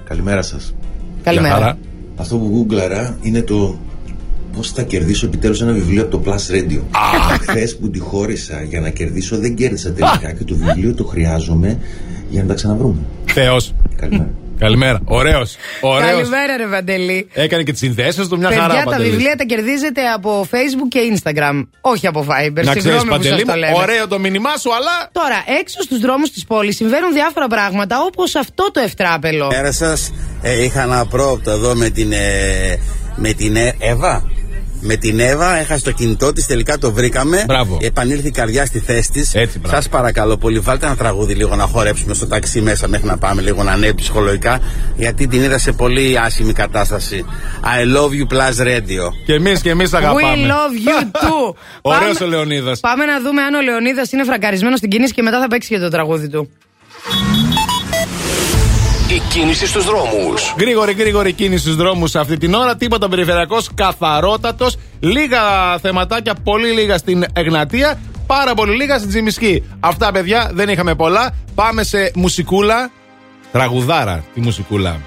Καλημέρα 0.08 0.42
σας. 0.42 0.74
Καλημέρα. 1.22 1.54
Γεια 1.56 1.64
χαρά. 1.64 1.78
Αυτό 2.16 2.36
που 2.36 2.48
γκούγκλαρα 2.48 3.18
είναι 3.22 3.42
το 3.42 3.78
πώς 4.56 4.70
θα 4.72 4.82
κερδίσω 4.82 5.26
επιτέλους 5.26 5.60
ένα 5.60 5.72
βιβλίο 5.72 6.02
από 6.02 6.18
το 6.18 6.22
Plus 6.32 6.54
Radio. 6.54 6.80
Χθες 7.40 7.76
που 7.76 7.90
τη 7.90 7.98
χώρισα 7.98 8.62
για 8.62 8.80
να 8.80 8.90
κερδίσω, 8.90 9.38
δεν 9.38 9.54
κέρδισα 9.54 9.92
τελικά 9.92 10.32
και 10.38 10.44
το 10.44 10.54
βιβλίο 10.54 10.94
το 10.94 11.04
χρειάζομαι 11.04 11.78
για 12.30 12.42
να 12.42 12.48
τα 12.48 12.54
ξαναβρούμε. 12.54 12.96
Θεός. 13.24 13.74
Καλημέρα. 13.96 14.30
Καλημέρα. 14.58 15.00
Ωραίος. 15.04 15.56
Ωραίος. 15.80 16.10
Καλημέρα, 16.10 16.56
ρε 16.56 16.66
Βαντελή. 16.66 17.28
Έκανε 17.32 17.62
και 17.62 17.70
τις 17.70 17.80
συνδέσεις 17.80 18.28
του 18.28 18.38
μια 18.38 18.48
χαρά. 18.50 18.66
Παιδιά, 18.66 18.82
τα 18.84 18.90
Παντελής. 18.90 19.10
βιβλία 19.12 19.36
τα 19.36 19.44
κερδίζετε 19.44 20.00
από 20.16 20.46
Facebook 20.50 20.88
και 20.88 21.00
Instagram. 21.14 21.66
Όχι 21.80 22.06
από 22.06 22.20
Viber. 22.20 22.52
Να 22.54 22.60
ξέρεις, 22.62 22.82
Συγγνώμη 22.82 23.02
που 23.02 23.08
Παντελή, 23.16 23.34
σας 23.38 23.44
το 23.44 23.52
μου, 23.52 23.58
λέμε. 23.58 23.72
ωραίο 23.76 24.08
το 24.08 24.18
μήνυμά 24.18 24.56
σου, 24.56 24.74
αλλά. 24.74 25.08
Τώρα, 25.12 25.44
έξω 25.60 25.82
στους 25.82 25.98
δρόμους 25.98 26.30
της 26.30 26.44
πόλης 26.44 26.76
συμβαίνουν 26.76 27.12
διάφορα 27.12 27.46
πράγματα 27.46 27.96
όπως 28.00 28.34
αυτό 28.34 28.70
το 28.72 28.80
ευτράπελο. 28.80 29.46
Καλημέρα 29.48 29.72
σας. 29.72 30.12
Ε, 30.42 30.64
είχα 30.64 30.82
ένα 30.82 31.06
πρόοπτο 31.06 31.50
εδώ 31.50 31.74
με 31.74 31.88
την, 31.90 32.12
ε, 32.12 32.78
με 33.16 33.32
την 33.32 33.56
Ε- 33.56 33.74
Εύα. 33.78 34.24
Με 34.86 34.96
την 34.96 35.20
Εύα 35.20 35.56
έχασε 35.56 35.84
το 35.84 35.90
κινητό 35.90 36.32
της, 36.32 36.46
τελικά 36.46 36.78
το 36.78 36.92
βρήκαμε. 36.92 37.44
Μπράβο. 37.46 37.78
Επανήλθε 37.82 38.28
η 38.28 38.30
καρδιά 38.30 38.66
στη 38.66 38.78
θέση 38.78 39.10
της. 39.10 39.32
μπράβο. 39.32 39.76
Σας 39.76 39.88
παρακαλώ 39.88 40.36
πολύ, 40.36 40.58
βάλτε 40.58 40.86
ένα 40.86 40.96
τραγούδι 40.96 41.34
λίγο 41.34 41.54
να 41.56 41.66
χορέψουμε 41.66 42.14
στο 42.14 42.26
ταξί 42.26 42.60
μέσα 42.60 42.88
μέχρι 42.88 43.06
να 43.06 43.18
πάμε 43.18 43.42
λίγο 43.42 43.62
να 43.62 43.72
ανέβει 43.72 43.94
ψυχολογικά. 43.94 44.60
Γιατί 44.96 45.26
την 45.26 45.42
είδα 45.42 45.58
σε 45.58 45.72
πολύ 45.72 46.18
άσχημη 46.18 46.52
κατάσταση. 46.52 47.24
I 47.62 47.96
love 47.96 48.10
you 48.10 48.36
plus 48.36 48.66
radio. 48.66 49.12
Και 49.26 49.32
εμείς 49.34 49.60
και 49.60 49.70
εμείς 49.70 49.92
αγαπάμε. 49.92 50.20
We 50.34 50.50
love 50.50 50.88
you 50.88 51.02
too. 51.24 51.54
Ωραίος 51.92 52.18
Πάμε- 52.18 52.24
ο 52.24 52.36
Λεωνίδας. 52.36 52.80
Πάμε 52.80 53.04
να 53.04 53.20
δούμε 53.20 53.42
αν 53.42 53.54
ο 53.54 53.60
Λεωνίδας 53.60 54.12
είναι 54.12 54.24
φρακαρισμένο 54.24 54.76
στην 54.76 54.90
κίνηση 54.90 55.12
και 55.12 55.22
μετά 55.22 55.40
θα 55.40 55.48
παίξει 55.48 55.68
και 55.68 55.78
το 55.78 55.88
τραγούδι 55.88 56.28
του. 56.28 56.50
Η 59.34 59.36
κίνηση 59.36 59.66
στους 59.66 59.84
δρόμους. 59.84 60.54
Γρήγορη, 60.58 60.92
γρήγορη 60.92 61.32
κίνηση 61.32 61.62
στους 61.62 61.76
δρόμους 61.76 62.14
αυτή 62.14 62.36
την 62.36 62.54
ώρα. 62.54 62.76
Τίποτα 62.76 63.08
περιφερειακός, 63.08 63.68
καθαρότατος. 63.74 64.76
Λίγα 65.00 65.40
θεματάκια, 65.78 66.34
πολύ 66.44 66.70
λίγα 66.70 66.98
στην 66.98 67.24
Εγνατία. 67.32 67.98
Πάρα 68.26 68.54
πολύ 68.54 68.76
λίγα 68.76 68.98
στην 68.98 69.08
Τζιμισκή. 69.08 69.62
Αυτά, 69.80 70.12
παιδιά, 70.12 70.50
δεν 70.54 70.68
είχαμε 70.68 70.94
πολλά. 70.94 71.34
Πάμε 71.54 71.82
σε 71.82 72.10
μουσικούλα. 72.14 72.90
Τραγουδάρα, 73.52 74.24
τη 74.34 74.40
μουσικούλα. 74.40 75.00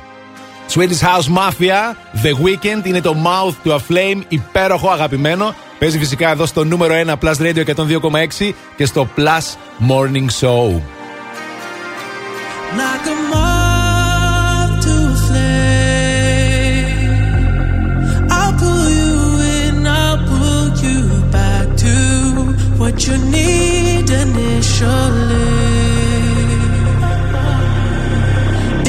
Swedish 0.73 0.79
House 0.79 1.37
Mafia, 1.37 1.95
The 2.23 2.31
Weekend, 2.45 2.85
είναι 2.85 3.01
το 3.01 3.15
Mouth 3.25 3.69
to 3.69 3.73
a 3.73 3.77
Flame, 3.77 4.21
υπέροχο, 4.27 4.89
αγαπημένο. 4.89 5.55
Παίζει 5.79 5.99
φυσικά 5.99 6.29
εδώ 6.29 6.45
στο 6.45 6.63
νούμερο 6.63 6.93
1 6.93 7.13
Plus 7.23 7.35
Radio 7.41 7.63
102,6 7.65 8.53
και 8.75 8.85
στο 8.85 9.07
Plus 9.17 9.55
Morning 9.89 10.27
Show. 10.41 10.81
Like 12.77 13.56
what 22.97 23.07
you 23.07 23.17
need 23.29 24.09
initially. 24.09 24.87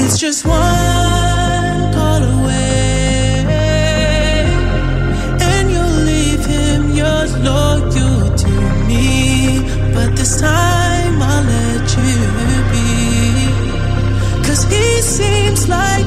It's 0.00 0.18
just 0.18 0.46
one 0.46 1.92
call 1.92 2.22
away, 2.22 3.44
and 5.50 5.70
you'll 5.70 5.98
leave 6.12 6.44
him, 6.46 6.96
loyal 6.96 8.34
to 8.44 8.50
me. 8.88 9.60
But 9.92 10.16
this 10.16 10.40
time 10.40 11.20
I'll 11.20 11.44
let 11.44 11.86
you 11.98 12.18
be. 12.72 12.88
Cause 14.46 14.62
he 14.72 15.02
seems 15.02 15.68
like 15.68 15.97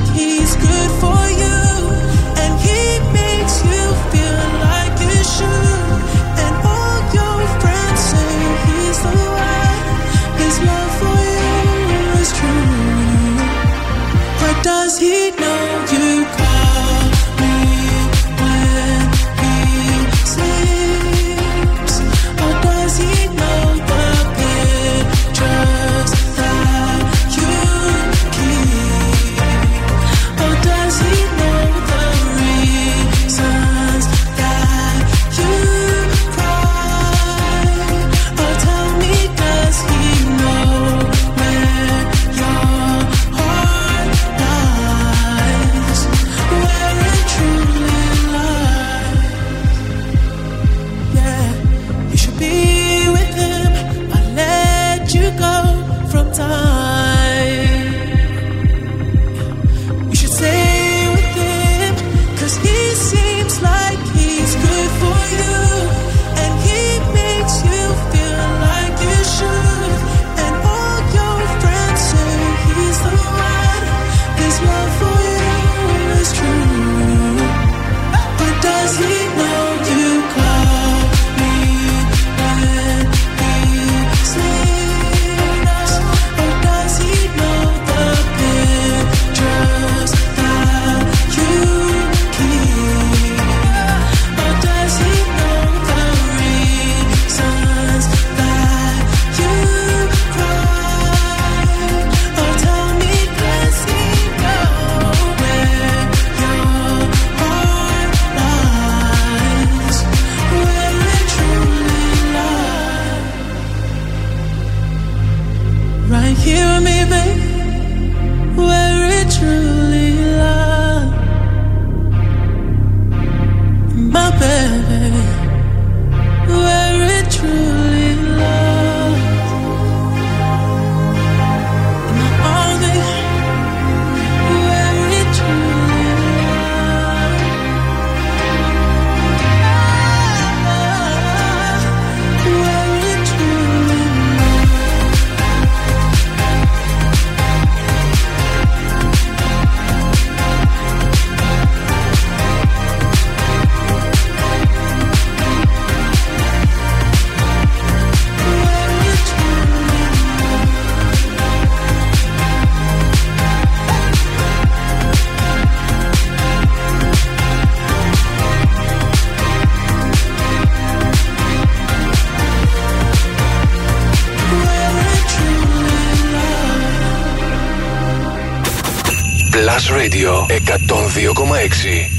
102,6. 180.70 182.10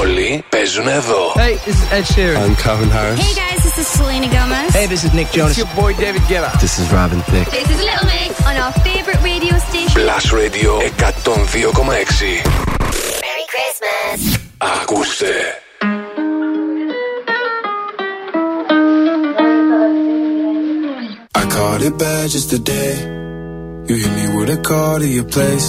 Όλοι 0.00 0.44
παίζουν 0.48 0.88
εδώ. 0.88 1.32
Hey, 1.34 1.54
this 1.66 1.76
is 1.82 1.86
Ed 1.96 2.04
Sheeran. 2.12 2.36
I'm 2.44 2.56
Calvin 2.64 2.90
Harris. 2.96 3.18
Hey 3.24 3.34
guys, 3.42 3.58
this 3.66 3.76
is 3.82 3.86
Selena 3.96 4.28
Gomez. 4.36 4.70
Hey, 4.78 4.86
this 4.92 5.02
is 5.06 5.12
Nick 5.18 5.28
Jonas. 5.36 5.52
It's 5.52 5.62
your 5.62 5.72
boy 5.80 5.90
David 6.04 6.22
Guetta. 6.30 6.50
This 6.64 6.74
is 6.82 6.86
Robin 6.98 7.20
Thicke. 7.30 7.50
This 7.58 7.68
is 7.74 7.80
Little 7.88 8.06
Mix 8.14 8.30
on 8.48 8.54
our 8.62 8.72
favorite 8.88 9.20
radio 9.30 9.54
station. 9.68 9.98
Plus 10.06 10.22
Plus 10.22 10.32
Radio 10.42 10.70
102,6. 10.80 12.42
Ακούστε. 14.72 15.34
I 21.40 21.42
caught 21.54 21.82
it 21.88 21.94
bad 21.98 22.24
just 22.34 22.48
today. 22.50 22.92
You 23.88 23.94
hit 24.02 24.12
me 24.18 24.24
with 24.36 24.48
a 24.56 24.58
call 24.68 24.94
to 25.00 25.08
your 25.18 25.24
place. 25.24 25.68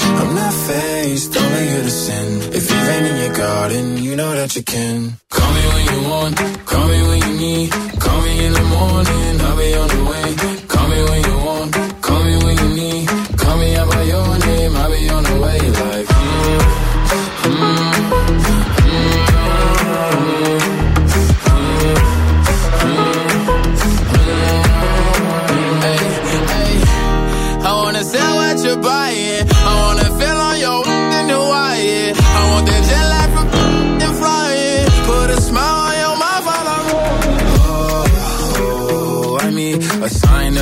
I'm 0.21 0.35
not 0.35 0.53
faced, 0.53 1.35
only 1.35 1.67
here 1.67 1.81
to 1.81 1.89
sin. 1.89 2.53
If 2.53 2.69
you 2.69 2.77
ain't 2.77 3.07
in 3.07 3.17
your 3.25 3.35
garden, 3.35 3.97
you 4.03 4.15
know 4.15 4.31
that 4.35 4.55
you 4.55 4.61
can. 4.61 5.17
Call 5.31 5.51
me 5.51 5.61
when 5.73 5.85
you 5.93 6.09
want, 6.09 6.37
call 6.63 6.87
me 6.87 7.01
when 7.09 7.21
you 7.27 7.33
need. 7.39 7.71
Call 7.71 8.21
me 8.21 8.45
in 8.45 8.53
the 8.53 8.65
morning, 8.75 9.41
I'll 9.41 9.57
be 9.57 9.73
on 9.73 9.87
the 9.87 10.03
way. 10.11 10.50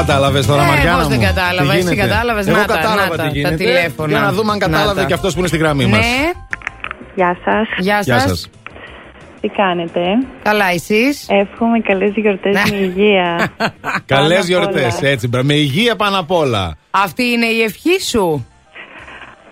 Κατάλαβες 0.00 0.46
τώρα, 0.46 0.62
Ε, 0.62 0.66
Μαριάννα. 0.66 0.98
πώς 0.98 1.08
δεν 1.08 1.18
μου. 1.20 1.24
κατάλαβα, 1.26 1.72
Τι 1.72 1.78
εσύ 1.78 1.88
γίνεται; 1.88 2.08
κατάλαβες, 2.08 2.46
Εγώ 2.46 2.56
να 2.56 2.64
τα, 2.64 2.74
κατάλαβα 2.74 3.08
να 3.08 3.16
τα, 3.16 3.22
τι 3.22 3.28
τα 3.28 3.28
γίνεται. 3.32 3.56
τηλέφωνα. 3.56 4.08
Για 4.08 4.20
να 4.20 4.32
δούμε 4.32 4.52
αν 4.52 4.58
Να 4.58 4.66
κατάλαβε 4.66 5.00
τα. 5.00 5.06
και 5.06 5.12
αυτός 5.12 5.32
που 5.32 5.38
είναι 5.38 5.48
στη 5.48 5.56
γραμμή 5.56 5.86
μας. 5.86 5.98
Ναι, 5.98 6.30
Γεια 7.14 7.36
σας. 7.44 7.68
γεια 7.78 8.00
Γεια 8.02 8.18
σας. 8.20 8.28
σας. 8.28 8.50
Τι 9.40 9.48
κάνετε; 9.48 10.00
Καλά, 10.42 10.70
εσείς; 10.72 11.26
Εύχομαι 11.28 11.78
καλές 11.80 12.12
γιορτές 12.14 12.54
Ναι. 12.54 12.62
με 12.70 12.76
υγεία. 12.76 13.52
Καλές 14.06 14.28
Πάνω 14.28 14.40
απ' 14.40 14.44
γιορτές, 14.46 14.98
όλα. 15.00 15.08
έτσι. 15.10 15.28
μπρα, 15.28 15.42
Με 15.44 15.54
υγεία 15.54 15.96
πάνω 15.96 16.18
απ' 16.18 16.30
όλα. 16.30 16.76
Αυτή 16.90 17.22
είναι 17.24 17.46
η 17.46 17.62
ευχή 17.62 18.00
σου; 18.02 18.46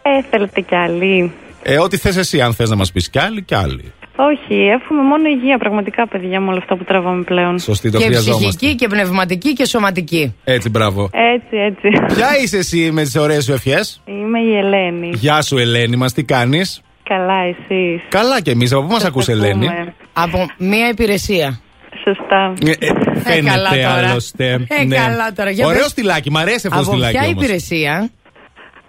Ε, 0.03 0.23
θέλετε 0.31 0.61
κι 0.61 0.75
άλλη. 0.75 1.33
Ε, 1.63 1.79
ό,τι 1.79 1.97
θες 1.97 2.17
εσύ, 2.17 2.41
αν 2.41 2.55
θες 2.55 2.71
να 2.71 2.77
μας 2.77 2.93
πεις 2.93 3.11
κι 3.11 3.19
άλλοι, 3.19 3.43
κι 3.43 3.55
άλλοι. 3.55 3.93
Όχι, 4.17 4.55
εύχομαι 4.55 5.03
μόνο 5.03 5.29
υγεία 5.29 5.59
πραγματικά, 5.59 6.09
παιδιά, 6.09 6.41
με 6.41 6.49
όλα 6.49 6.59
αυτά 6.59 6.77
που 6.77 6.85
τραβάμε 6.85 7.23
πλέον. 7.23 7.59
Σωστή, 7.59 7.91
το 7.91 7.99
και 7.99 8.05
χρειαζόμαστε. 8.05 8.47
ψυχική 8.49 8.75
και 8.75 8.87
πνευματική 8.89 9.53
και 9.53 9.65
σωματική. 9.67 10.35
Έτσι, 10.45 10.69
μπράβο. 10.69 11.11
Έτσι, 11.13 11.57
έτσι. 11.57 12.15
Ποια 12.15 12.29
είσαι 12.43 12.57
εσύ 12.57 12.91
με 12.93 13.03
τις 13.03 13.17
ωραίες 13.17 13.45
σου 13.45 13.53
ευχές; 13.53 14.03
Είμαι 14.05 14.39
η 14.41 14.57
Ελένη. 14.57 15.11
Γεια 15.15 15.43
σου, 15.43 15.59
Ελένη 15.59 15.97
μας, 15.97 16.13
τι 16.13 16.25
κάνεις; 16.25 16.81
Καλά, 17.09 17.35
εσείς. 17.43 18.03
Καλά 18.09 18.41
κι 18.41 18.51
εμείς, 18.51 18.73
από 18.73 18.83
πού 18.83 18.93
μας 18.93 19.05
ακούς, 19.05 19.29
Ελένη; 19.29 19.69
Από 20.13 20.47
μία 20.59 20.89
υπηρεσία. 20.89 21.61
Σωστά. 22.05 22.53
Ε, 22.67 22.71
ε, 22.71 23.41
καλά 23.43 23.69
Φαίνεται 23.69 23.83
τώρα. 23.95 24.09
άλλωστε. 24.09 24.67
Ε, 24.69 24.85
καλά 24.87 25.33
τώρα. 25.37 25.51
Για 25.51 25.67
Ωραίο 25.67 25.81
πες. 25.83 25.91
στυλάκι, 25.91 26.31
μ' 26.31 26.37
αρέσει 26.37 26.67
αυτό 26.67 26.69
το 26.71 26.77
Από 26.77 26.91
στυλάκι. 26.91 27.13
ποια 27.17 27.27
όμως. 27.29 27.43
υπηρεσία; 27.45 28.11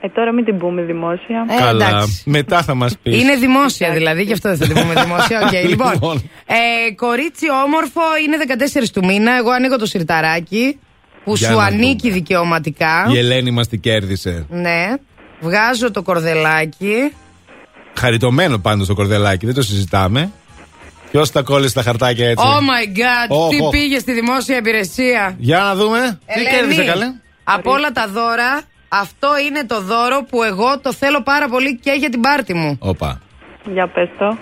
Ε, 0.06 0.10
τώρα 0.10 0.34
μην 0.34 0.46
την 0.46 0.58
πούμε 0.58 0.82
δημόσια. 0.82 1.46
Ε, 1.50 1.58
Καλά. 1.60 1.88
εντάξει. 1.88 2.22
Μετά 2.26 2.62
θα 2.62 2.74
μας 2.74 2.98
πεις. 3.04 3.22
Είναι 3.22 3.36
δημόσια 3.36 3.92
δηλαδή, 3.92 4.24
γι' 4.24 4.34
αυτό 4.34 4.50
δεν 4.50 4.58
θα 4.58 4.66
την 4.66 4.82
πούμε 4.82 5.02
δημόσια. 5.02 5.40
Οκ, 5.46 5.70
λοιπόν. 5.70 5.92
Λοιπόν. 5.94 6.30
Ε, 6.46 6.92
κορίτσι 6.96 7.46
όμορφο 7.66 8.02
είναι 8.26 8.38
14 8.84 8.88
του 8.94 9.06
μήνα. 9.06 9.38
Εγώ 9.38 9.52
ανοίγω 9.52 9.78
το 9.78 9.86
σιρταράκι 9.86 10.80
που 11.24 11.36
Για 11.36 11.50
σου 11.50 11.58
να 11.58 11.64
ανήκει 11.64 12.12
δικαιωματικά. 12.12 13.08
Η 13.14 13.18
Ελένη 13.18 13.52
μας 13.52 13.68
την 13.68 13.80
κέρδισε. 13.80 14.46
Ναι. 14.50 14.94
Βγάζω 15.40 15.92
το 15.92 16.02
κορδελάκι. 16.02 17.14
Χαριτωμένο 18.00 18.58
πάντως 18.58 18.88
το 18.88 18.94
κορδελάκι, 18.94 19.46
δεν 19.46 19.56
το 19.56 19.62
συζητάμε. 19.62 20.32
Ποιος 21.12 21.32
τα 21.32 21.42
κόλλησε 21.42 21.74
τα 21.74 21.82
χαρτάκια 21.82 22.30
έτσι; 22.30 22.46
Oh 22.48 22.60
my 22.60 22.98
god, 23.00 23.38
Οχ, 23.38 23.50
τι 23.50 23.62
οχ. 23.62 23.70
πήγε 23.70 24.00
στη 24.00 24.14
δημόσια 24.14 24.58
υπηρεσία. 24.58 25.36
Για 25.38 25.60
να 25.60 25.76
δούμε. 25.76 26.20
Τι 26.26 26.40
Ελένη, 26.40 26.56
κέρδισε 26.56 26.84
καλέ. 26.84 27.06
Από 27.44 27.72
όλα 27.72 27.92
τα 27.92 28.08
δώρα, 28.08 28.62
αυτό 28.88 29.28
είναι 29.48 29.66
το 29.66 29.82
δώρο 29.82 30.24
που 30.30 30.44
εγώ 30.44 30.80
το 30.80 30.94
θέλω 30.94 31.22
πάρα 31.24 31.48
πολύ 31.48 31.78
και 31.80 31.92
για 31.92 32.10
την 32.10 32.22
πάρτη 32.22 32.54
μου. 32.54 32.78
Όπα. 32.82 33.22
Για 33.74 33.88
πες 33.88 34.10
το. 34.20 34.38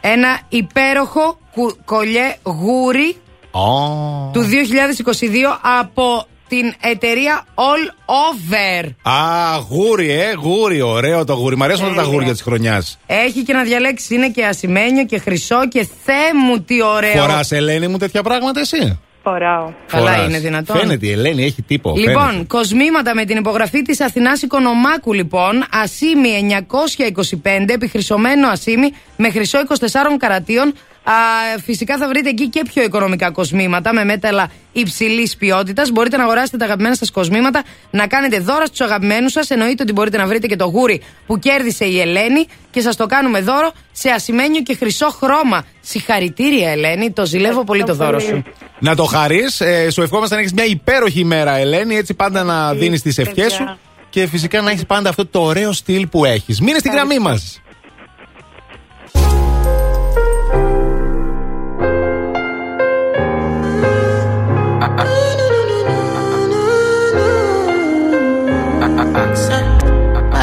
Ένα 0.00 0.40
υπέροχο 0.48 1.38
κου- 1.54 1.76
κολλιέ 1.84 2.36
γούρι 2.42 3.16
Ω. 3.50 4.30
του 4.32 4.40
2022 4.40 5.58
από 5.78 6.26
την 6.48 6.72
εταιρεία 6.80 7.44
All 7.54 7.90
Over. 8.06 8.88
Α, 9.02 9.56
γούρι, 9.68 10.10
ε, 10.10 10.32
γούρι. 10.32 10.80
Ωραίο 10.80 11.24
το 11.24 11.32
γούρι. 11.34 11.56
Μ' 11.56 11.62
αρέσουν 11.62 11.86
όλα 11.86 11.94
τα 11.94 12.02
γούρια 12.02 12.32
της 12.32 12.42
χρονιάς. 12.42 12.98
Έχει 13.06 13.42
και 13.42 13.52
να 13.52 13.62
διαλέξει, 13.62 14.14
είναι 14.14 14.28
και 14.30 14.44
ασημένιο 14.46 15.04
και 15.04 15.18
χρυσό 15.18 15.68
και 15.68 15.88
θέ 16.04 16.34
μου 16.46 16.60
τι 16.60 16.82
ωραίο. 16.82 17.20
Φοράς, 17.20 17.52
Ελένη 17.52 17.88
μου, 17.88 17.96
τέτοια 17.98 18.22
πράγματα 18.22 18.60
εσύ; 18.60 18.98
Φοράω. 19.22 19.72
Καλά 19.86 20.10
Φοράς. 20.10 20.28
είναι 20.28 20.38
δυνατόν. 20.38 20.76
Φαίνεται 20.76 21.06
η 21.06 21.10
Ελένη, 21.10 21.44
έχει 21.44 21.62
τύπο. 21.62 21.94
Λοιπόν, 21.96 22.26
φαίνεται. 22.26 22.44
κοσμήματα 22.44 23.14
με 23.14 23.24
την 23.24 23.36
υπογραφή 23.36 23.82
της 23.82 24.00
Αθηνάς 24.00 24.42
Οικονομάκου 24.42 25.12
λοιπόν, 25.12 25.64
ασίμι 25.70 26.30
925, 26.38 27.64
επιχρυσωμένο 27.66 28.48
ασίμι 28.48 28.90
με 29.16 29.30
χρυσό 29.30 29.58
24 29.58 29.84
καρατίων. 30.18 30.72
Α, 31.08 31.58
φυσικά 31.64 31.96
θα 31.96 32.08
βρείτε 32.08 32.28
εκεί 32.28 32.48
και 32.48 32.62
πιο 32.72 32.82
οικονομικά 32.82 33.30
κοσμήματα 33.30 33.92
με 33.92 34.04
μέταλλα 34.04 34.50
υψηλής 34.72 35.36
ποιότητας. 35.36 35.90
Μπορείτε 35.90 36.16
να 36.16 36.22
αγοράσετε 36.22 36.56
τα 36.56 36.64
αγαπημένα 36.64 36.94
σας 36.94 37.10
κοσμήματα, 37.10 37.62
να 37.90 38.06
κάνετε 38.06 38.38
δώρα 38.38 38.66
στους 38.66 38.80
αγαπημένους 38.80 39.32
σας. 39.32 39.50
Εννοείται 39.50 39.82
ότι 39.82 39.92
μπορείτε 39.92 40.16
να 40.16 40.26
βρείτε 40.26 40.46
και 40.46 40.56
το 40.56 40.64
γούρι 40.64 41.02
που 41.26 41.38
κέρδισε 41.38 41.84
η 41.84 42.00
Ελένη 42.00 42.46
και 42.70 42.80
σας 42.80 42.96
το 42.96 43.06
κάνουμε 43.06 43.40
δώρο 43.40 43.72
σε 43.92 44.10
ασημένιο 44.10 44.60
και 44.62 44.74
χρυσό 44.74 45.10
χρώμα. 45.10 45.64
Συγχαρητήρια, 45.80 46.70
Ελένη. 46.70 47.10
Το 47.10 47.26
ζηλεύω 47.26 47.64
πολύ 47.64 47.84
το 47.84 47.94
δώρο 47.94 48.18
σου. 48.18 48.42
Να 48.78 48.94
το 48.94 49.04
χαρείς. 49.04 49.60
Ε, 49.60 49.90
σου 49.90 50.02
ευχόμαστε 50.02 50.34
να 50.34 50.40
έχεις 50.40 50.52
μια 50.52 50.64
υπέροχη 50.64 51.20
ημέρα, 51.20 51.56
Ελένη. 51.56 51.96
Έτσι 51.96 52.14
πάντα 52.14 52.42
να 52.42 52.74
δίνεις 52.74 53.02
τις 53.02 53.18
ευχές 53.18 53.52
σου. 53.52 53.78
Και 54.10 54.26
φυσικά 54.26 54.60
να 54.60 54.70
έχεις 54.70 54.86
πάντα 54.86 55.08
αυτό 55.08 55.26
το 55.26 55.40
ωραίο 55.40 55.72
στυλ 55.72 56.06
που 56.06 56.24
έχεις. 56.24 56.60
Μείνε 56.60 56.78
στην 56.78 56.92
γραμμή 56.92 57.18
μας. 57.18 57.60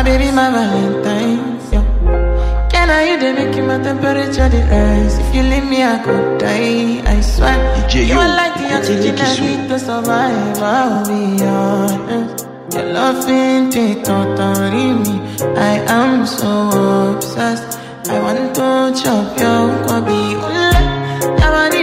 Baby, 0.05 0.31
my 0.31 0.49
Valentine. 0.51 1.59
Yeah. 1.73 1.83
Can 2.71 2.89
I 2.89 3.01
you 3.09 3.19
they 3.19 3.33
make 3.33 3.57
my 3.65 3.77
temperature 3.81 4.47
the 4.49 4.61
rise? 4.71 5.17
If 5.19 5.35
you 5.35 5.41
leave 5.43 5.65
me, 5.65 5.83
I 5.83 5.97
could 6.05 6.37
die. 6.39 7.01
I 7.13 7.19
swear. 7.21 7.57
DJ, 7.89 7.93
you 8.07 8.13
yo, 8.13 8.19
are 8.19 8.33
like 8.41 8.55
the 8.61 8.67
oxygen 8.77 9.15
I 9.19 9.39
need 9.39 9.67
to 9.69 9.79
survive. 9.79 10.59
I'll 10.61 11.05
be 11.07 11.43
honest. 11.43 12.45
Your 12.73 12.85
love 12.93 13.27
ain't 13.29 13.75
it 13.75 14.05
totally 14.05 14.87
me. 15.03 15.15
I 15.57 15.73
am 15.99 16.25
so 16.25 16.51
obsessed. 17.15 17.79
I 18.07 18.19
want 18.21 18.53
to 18.55 18.69
chop 19.01 19.39
your 19.39 19.65
kwabi. 19.85 20.21
Ule, 20.45 20.69
yabani 21.41 21.79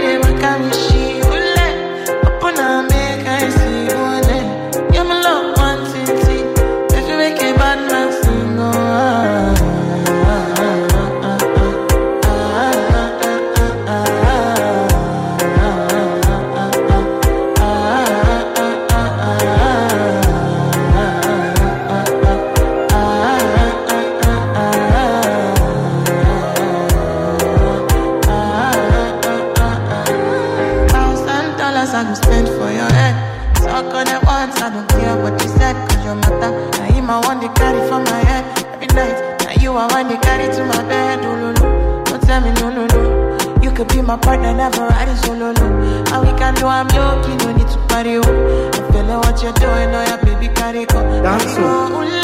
my 44.05 44.17
partner, 44.17 44.53
never 44.53 44.81
ride 44.81 45.09
it 45.09 45.17
solo, 45.17 45.51
no. 45.51 45.65
And 46.11 46.27
we 46.27 46.37
can 46.37 46.53
do, 46.55 46.65
I'm 46.67 46.87
yoking, 46.89 47.37
no 47.37 47.53
need 47.55 47.67
to 47.67 47.77
party, 47.87 48.17
oh. 48.17 48.71
I'm 48.73 48.91
feeling 48.91 49.17
what 49.17 49.41
you're 49.41 49.53
doing, 49.53 49.89
oh, 49.95 50.03
yeah, 50.07 50.17
baby, 50.23 50.53
carry 50.53 50.85
go. 50.85 51.01
Dance, 51.21 51.43
oh. 51.57 51.89
oh, 51.91 52.07
oh 52.07 52.23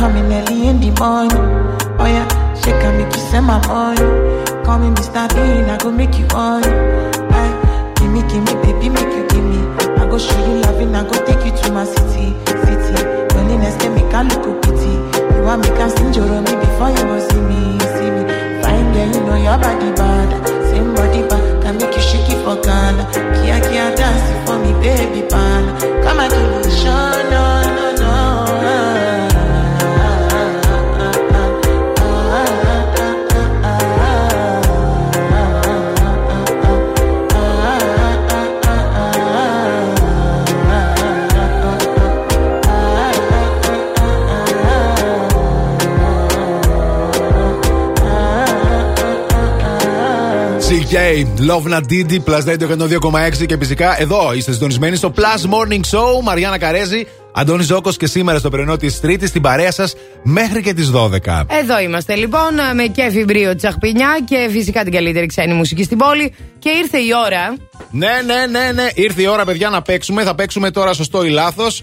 coming 0.00 0.32
early 0.32 0.66
in 0.68 0.80
the 0.80 0.88
morning? 0.98 1.44
Oh 2.00 2.06
yeah, 2.08 2.24
shake 2.56 2.80
and 2.88 2.96
make 2.96 3.12
you 3.14 3.20
send 3.28 3.44
my 3.44 3.60
money. 3.68 4.00
Call 4.64 4.78
me 4.78 4.88
Mr. 4.96 5.28
Bean, 5.36 5.68
I 5.68 5.76
go 5.76 5.92
make 5.92 6.16
you 6.18 6.24
on. 6.32 6.62
Hey, 6.64 7.50
give 8.00 8.08
me, 8.10 8.22
give 8.32 8.40
me, 8.48 8.54
baby, 8.64 8.88
make 8.88 9.12
you 9.12 9.24
give 9.28 9.44
me. 9.44 9.60
I 10.00 10.08
go 10.08 10.16
show 10.16 10.40
you 10.48 10.62
loving, 10.64 10.94
I 10.96 11.04
go 11.04 11.16
take 11.28 11.44
you 11.44 11.52
to 11.52 11.72
my 11.76 11.84
city, 11.84 12.32
city. 12.64 12.96
Loneliness 13.36 13.76
can 13.76 13.92
make 13.94 14.08
a 14.16 14.20
look 14.24 14.62
pity. 14.64 14.92
You 15.36 15.42
want 15.44 15.60
me 15.64 15.68
can 15.76 15.90
sing 15.92 16.14
your 16.16 16.24
me 16.48 16.54
before 16.64 16.90
you 16.96 17.04
go 17.04 17.16
see 17.28 17.42
me, 17.44 17.60
see 17.92 18.08
me. 18.16 18.22
Fine 18.64 18.88
girl, 18.96 19.08
you 19.12 19.20
know 19.28 19.36
your 19.36 19.58
body 19.60 19.90
bad. 20.00 20.28
Same 20.72 20.94
body 20.96 21.20
bad, 21.28 21.44
can 21.62 21.76
make 21.76 21.94
you 21.94 22.00
shake 22.00 22.30
it 22.32 22.40
for 22.40 22.56
Ghana. 22.64 23.04
Kia 23.36 23.60
kia 23.68 23.86
dance 24.00 24.24
for 24.48 24.56
me, 24.64 24.72
baby 24.80 25.28
pan. 25.28 25.62
Come 26.00 26.20
and 26.24 26.32
give 26.32 26.48
me 26.64 26.72
show, 26.80 27.12
no, 27.28 27.44
no, 27.76 27.86
no. 28.00 28.19
CK, 50.90 51.24
Love 51.50 51.66
Na 51.68 51.80
Didi, 51.80 52.18
Plus 52.24 52.44
Radio 52.46 52.68
102,6 53.40 53.46
και 53.46 53.56
φυσικά 53.58 54.00
εδώ 54.00 54.32
είστε 54.34 54.52
συντονισμένοι 54.52 54.96
στο 54.96 55.12
Plus 55.16 55.50
Morning 55.50 55.80
Show. 55.90 56.22
Μαριάννα 56.22 56.58
Καρέζη, 56.58 57.06
Αντώνης 57.32 57.66
Ζώκος 57.66 57.96
και 57.96 58.06
σήμερα 58.06 58.38
στο 58.38 58.50
πρωινό 58.50 58.76
της 58.76 59.00
Τρίτης 59.00 59.28
στην 59.28 59.42
παρέα 59.42 59.72
σας 59.72 59.94
μέχρι 60.22 60.62
και 60.62 60.74
τις 60.74 60.90
12. 60.94 61.44
Εδώ 61.60 61.80
είμαστε 61.80 62.14
λοιπόν 62.14 62.54
με 62.74 62.82
κέφι 62.86 63.24
μπρίο 63.24 63.56
τσαχπινιά 63.56 64.18
και 64.24 64.48
φυσικά 64.50 64.82
την 64.82 64.92
καλύτερη 64.92 65.26
ξένη 65.26 65.54
μουσική 65.54 65.82
στην 65.82 65.98
πόλη. 65.98 66.34
Και 66.58 66.68
ήρθε 66.68 66.98
η 66.98 67.08
ώρα. 67.26 67.56
Ναι, 67.90 68.20
ναι, 68.26 68.58
ναι, 68.58 68.72
ναι. 68.72 68.88
Ήρθε 68.94 69.22
η 69.22 69.26
ώρα, 69.26 69.44
παιδιά, 69.44 69.68
να 69.68 69.82
παίξουμε. 69.82 70.22
Θα 70.22 70.34
παίξουμε 70.34 70.70
τώρα 70.70 70.92
σωστό 70.92 71.24
ή 71.24 71.28
λάθος. 71.28 71.82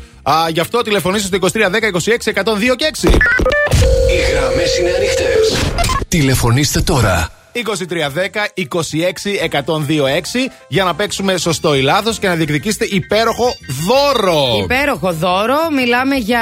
Γι' 0.52 0.60
αυτό 0.60 0.82
τηλεφωνήστε 0.82 1.28
στο 1.28 1.48
2310 1.48 1.92
26 1.92 2.34
102 2.34 2.76
και 2.76 2.92
6. 3.02 3.10
Οι 3.10 4.32
γραμμές 4.32 4.78
είναι 4.78 4.90
ανοιχτές. 4.98 5.72
Τηλεφωνήστε 6.08 6.82
τώρα. 6.82 7.37
2310 7.66 8.66
26 9.50 9.50
126 9.52 9.62
για 10.68 10.84
να 10.84 10.96
παίξουμε 10.96 11.38
σωστό 11.38 11.76
ή 11.76 11.82
λάθος 11.82 12.20
και 12.20 12.28
να 12.28 12.36
διεκδικήσετε 12.36 12.86
υπέροχο 12.90 13.56
δώρο. 13.88 14.58
Υπέροχο 14.64 15.14
δώρο. 15.14 15.58
Μιλάμε 15.76 16.16
για, 16.16 16.42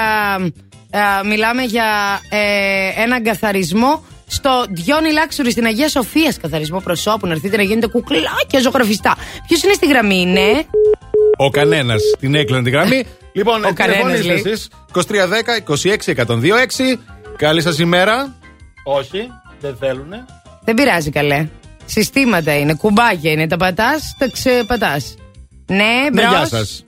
α, 0.91 1.23
μιλάμε 1.25 1.63
για 1.63 2.19
ε, 2.29 3.01
έναν 3.01 3.23
καθαρισμό 3.23 4.03
στο 4.27 4.65
Διόνι 4.69 5.11
Λάξουρη 5.11 5.51
στην 5.51 5.65
Αγία 5.65 5.89
Σοφία. 5.89 6.33
Καθαρισμό 6.41 6.79
προσώπου. 6.79 7.27
Να 7.27 7.33
έρθετε 7.33 7.57
να 7.57 7.63
γίνετε 7.63 7.87
κουκλάκια 7.87 8.59
ζωγραφιστά. 8.61 9.15
Ποιος 9.47 9.63
είναι 9.63 9.73
στη 9.73 9.87
γραμμή, 9.87 10.25
ναι; 10.25 10.51
Ο 11.37 11.49
κανένας 11.49 12.01
την 12.19 12.35
έκλανε 12.35 12.63
τη 12.63 12.69
γραμμή. 12.69 13.03
λοιπόν, 13.37 13.63
Ο 13.65 13.73
κανένας, 13.73 14.19
τηλεφωνήστε 14.19 14.49
εσείς 14.49 14.69
2310 14.93 16.15
26 16.15 16.25
126. 16.25 16.97
Καλή 17.37 17.61
σας 17.61 17.79
ημέρα. 17.79 18.35
Όχι, 18.83 19.27
δεν 19.59 19.75
θέλουνε. 19.79 20.25
Δεν 20.65 20.75
πειράζει 20.75 21.09
καλέ. 21.09 21.47
Συστήματα 21.85 22.57
είναι, 22.57 22.73
κουμπάκια 22.73 23.31
είναι. 23.31 23.47
Τα 23.47 23.57
πατάς, 23.57 24.15
τα 24.17 24.29
ξεπατάς. 24.29 25.15
Ναι, 25.67 25.75
Ναι, 25.77 26.09
μπρος. 26.11 26.29
γεια 26.29 26.45
σας. 26.45 26.85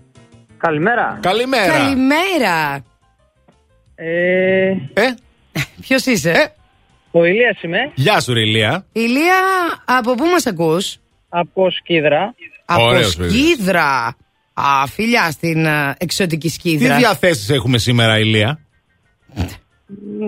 Καλημέρα. 0.58 1.18
Καλημέρα. 1.22 1.78
Καλημέρα. 1.78 2.84
Ε, 3.95 4.68
Ε, 4.94 5.14
Ποιος 5.82 6.06
είσαι, 6.06 6.54
ο 7.12 7.26
Ηλίας 7.26 7.62
είμαι, 7.62 7.91
γεια 7.95 8.20
σου, 8.20 8.34
ρε 8.34 8.40
Ηλία. 8.40 8.86
Ηλία, 8.91 9.36
από 9.86 10.16
πού 10.16 10.26
μας 10.26 10.45
ακούς, 10.45 10.98
από 11.30 11.70
Σκίδρα. 11.72 12.34
Από 12.66 12.84
Ωραίος, 12.84 13.16
παιδί. 13.16 13.30
Σκίδρα. 13.30 14.16
Α, 14.54 14.88
φιλιά 14.88 15.32
στην 15.32 15.66
ε, 15.66 15.95
εξωτική 15.98 16.48
Τι 16.48 16.54
Σκίδρα. 16.54 16.98
διαθέσεις 16.98 17.49
έχουμε 17.49 17.78
σήμερα, 17.78 18.20
Ηλία; 18.20 18.60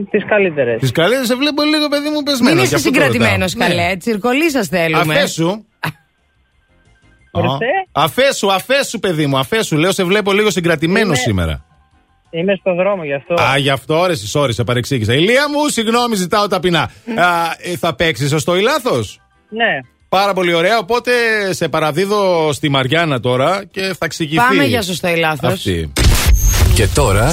Τις 0.09 0.25
καλύτερες. 0.25 0.79
Τις 0.79 0.91
καλέ, 0.91 1.25
σε 1.25 1.35
βλέπω 1.35 1.63
λίγο, 1.63 1.87
παιδί 1.87 2.09
μου, 2.09 2.23
πεσμένος. 2.23 2.53
Μην 2.53 2.57
γι' 2.57 2.63
είσαι 2.63 2.75
αυτό 2.75 2.89
το 2.89 2.95
συγκρατημένος, 2.95 3.53
ρωτάω. 3.53 3.69
καλέ. 3.69 3.87
Ναι. 3.87 3.97
Τσιρκολί 3.97 4.51
σας 4.51 4.67
θέλουμε. 4.67 5.01
Αφέσου. 5.13 5.63
Ορίστε. 7.31 7.65
Α, 7.91 8.03
Αφέσου, 8.03 8.51
αφέσου, 8.51 8.99
παιδί 8.99 9.25
μου, 9.27 9.37
αφέσου. 9.37 9.77
Λέω, 9.77 9.91
σε 9.91 10.03
βλέπω 10.03 10.31
λίγο 10.33 10.49
συγκρατημένο 10.49 11.05
Είμαι- 11.05 11.15
σήμερα. 11.15 11.63
Είμαι 12.29 12.55
στο 12.59 12.73
δρόμο 12.75 13.03
γι' 13.03 13.13
αυτό. 13.13 13.33
Α, 13.33 13.57
γι' 13.57 13.69
αυτό, 13.69 14.05
ρε, 14.05 14.13
sorry, 14.33 14.53
σε 14.53 14.63
παρεξήγησα. 14.63 15.13
Ηλία 15.13 15.49
μου, 15.49 15.67
συγγνώμη, 15.67 16.15
ζητάω 16.15 16.47
ταπεινά. 16.47 16.81
Α, 16.81 17.55
ε, 17.57 17.77
θα 17.77 17.95
παίξεις 17.95 18.29
σωστό 18.29 18.57
ή 18.57 18.61
λάθος; 18.61 19.19
Ναι. 19.49 19.79
Πάρα 20.09 20.33
πολύ 20.33 20.53
ωραία. 20.53 20.77
Οπότε 20.77 21.11
σε 21.49 21.69
παραδίδω 21.69 22.49
στη 22.53 22.69
Μαριάννα 22.69 23.19
τώρα 23.19 23.65
και 23.71 23.81
θα 23.81 24.05
εξηγηθεί. 24.05 24.35
Πάμε 24.35 24.63
για 24.63 24.81
σωστό 24.81 25.07
ή 25.07 25.15
λάθος. 25.15 25.53
Αυτή. 25.53 25.93
Και 26.75 26.87
τώρα. 26.87 27.31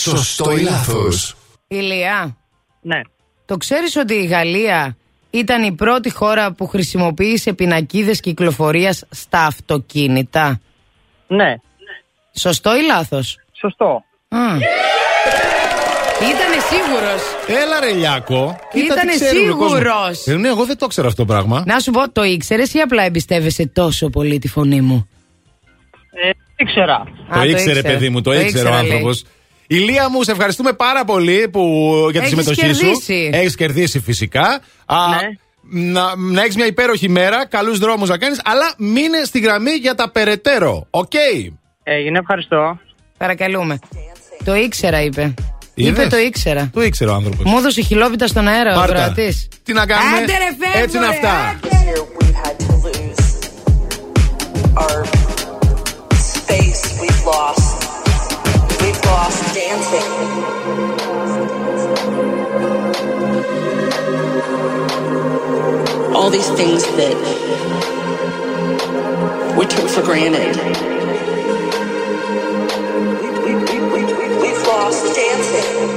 Σωστό 0.00 0.56
ή 0.56 0.60
λάθος; 0.60 1.34
Ηλία, 1.68 2.36
Ναι. 2.80 3.00
το 3.46 3.56
ξέρεις 3.56 3.96
ότι 3.96 4.14
η 4.14 4.24
Γαλλία 4.26 4.96
ήταν 5.30 5.62
η 5.62 5.72
πρώτη 5.72 6.10
χώρα 6.10 6.52
που 6.52 6.66
χρησιμοποίησε 6.66 7.52
πινακίδες 7.52 8.20
κυκλοφορίας 8.20 9.04
στα 9.10 9.44
αυτοκίνητα; 9.44 10.60
Ναι. 11.26 11.54
Σωστό 12.34 12.76
ή 12.76 12.82
λάθος; 12.82 13.36
Σωστό. 13.60 14.02
Ήτανε 16.20 16.56
σίγουρος; 16.70 17.22
Έλα, 17.62 17.80
ρε 17.80 17.92
Λιάκο. 17.92 18.58
Κοίτα 18.72 18.94
τι 18.94 19.00
Ήτανε 19.00 19.12
ξέρει 19.14 19.48
ο 19.48 19.56
κόσμος. 19.56 19.70
σίγουρος; 19.70 20.26
Ε, 20.26 20.34
ναι, 20.36 20.48
εγώ 20.48 20.64
δεν 20.64 20.78
το 20.78 20.86
ξέρω 20.86 21.06
αυτό 21.08 21.24
το 21.24 21.32
πράγμα. 21.32 21.62
Να 21.66 21.78
σου 21.80 21.90
πω, 21.90 22.10
το 22.10 22.22
ήξερες 22.24 22.74
ή 22.74 22.78
απλά 22.80 23.02
εμπιστεύεσαι 23.02 23.66
τόσο 23.66 24.08
πολύ 24.10 24.38
τη 24.38 24.48
φωνή 24.48 24.80
μου; 24.80 25.08
Ε, 26.24 26.30
Ήξερα. 26.56 27.04
Το 27.32 27.42
ήξερε, 27.42 27.82
παιδί 27.82 28.08
μου, 28.08 28.20
το 28.20 28.32
ήξερε 28.32 28.68
ο 28.68 28.74
άνθρωπος. 28.74 29.24
Ηλία 29.70 30.08
μου, 30.08 30.22
σε 30.22 30.30
ευχαριστούμε 30.30 30.72
πάρα 30.72 31.04
πολύ 31.04 31.48
που, 31.48 31.60
για 32.10 32.20
τη 32.20 32.26
Έχεις 32.26 32.28
συμμετοχή 32.28 32.60
κερδίσει. 32.60 33.04
σου. 33.04 33.30
Έχεις 33.32 33.54
κερδίσει 33.54 34.00
φυσικά. 34.00 34.60
Α, 34.86 34.96
Να, 35.70 36.16
να 36.16 36.42
έχεις 36.42 36.56
μια 36.56 36.66
υπέροχη 36.66 37.08
μέρα, 37.08 37.46
καλούς 37.46 37.78
δρόμους 37.78 38.08
να 38.08 38.18
κάνεις, 38.18 38.40
αλλά 38.44 38.74
μείνε 38.78 39.24
στη 39.24 39.38
γραμμή 39.38 39.70
για 39.70 39.94
τα 39.94 40.10
περαιτέρω. 40.10 40.86
Οκ; 40.90 41.12
Έγινε, 41.82 42.18
ευχαριστώ. 42.18 42.78
Παρακαλούμε. 43.18 43.78
Το 44.44 44.54
ήξερα, 44.54 45.02
είπε. 45.02 45.34
Είδες; 45.74 45.90
Είπε 46.04 46.06
το 46.08 46.16
ήξερα. 46.18 46.70
Το 46.72 46.82
ήξερε 46.82 47.10
ο 47.10 47.14
άνθρωπος. 47.14 47.44
Μου 47.44 47.58
έδωσε 47.58 47.80
χιλόπιτα 47.80 48.26
στον 48.26 48.48
αέρα 48.48 48.72
ο 48.72 48.78
Πάρτα. 48.78 48.94
ακροατής. 48.94 49.48
Τι 49.64 49.72
να 49.72 49.86
κάνουμε; 49.86 50.16
Άντε 50.16 50.24
ρε, 50.32 50.66
φεύγω, 50.66 50.82
Έτσι 50.82 50.96
είναι 50.96 51.06
ρε, 51.06 51.12
αυτά. 51.12 51.58
Our 54.82 55.04
space 56.44 56.82
we've 57.00 57.22
lost. 57.30 57.57
Dancing. 59.68 60.02
All 66.14 66.30
these 66.30 66.48
things 66.52 66.84
that 66.96 67.14
we 69.58 69.66
took 69.66 69.90
for 69.90 70.00
granted. 70.02 70.56
We, 73.20 73.30
we, 73.30 73.78
we, 73.78 74.04
we, 74.04 74.28
we've 74.40 74.62
lost 74.68 75.14
dancing. 75.14 75.87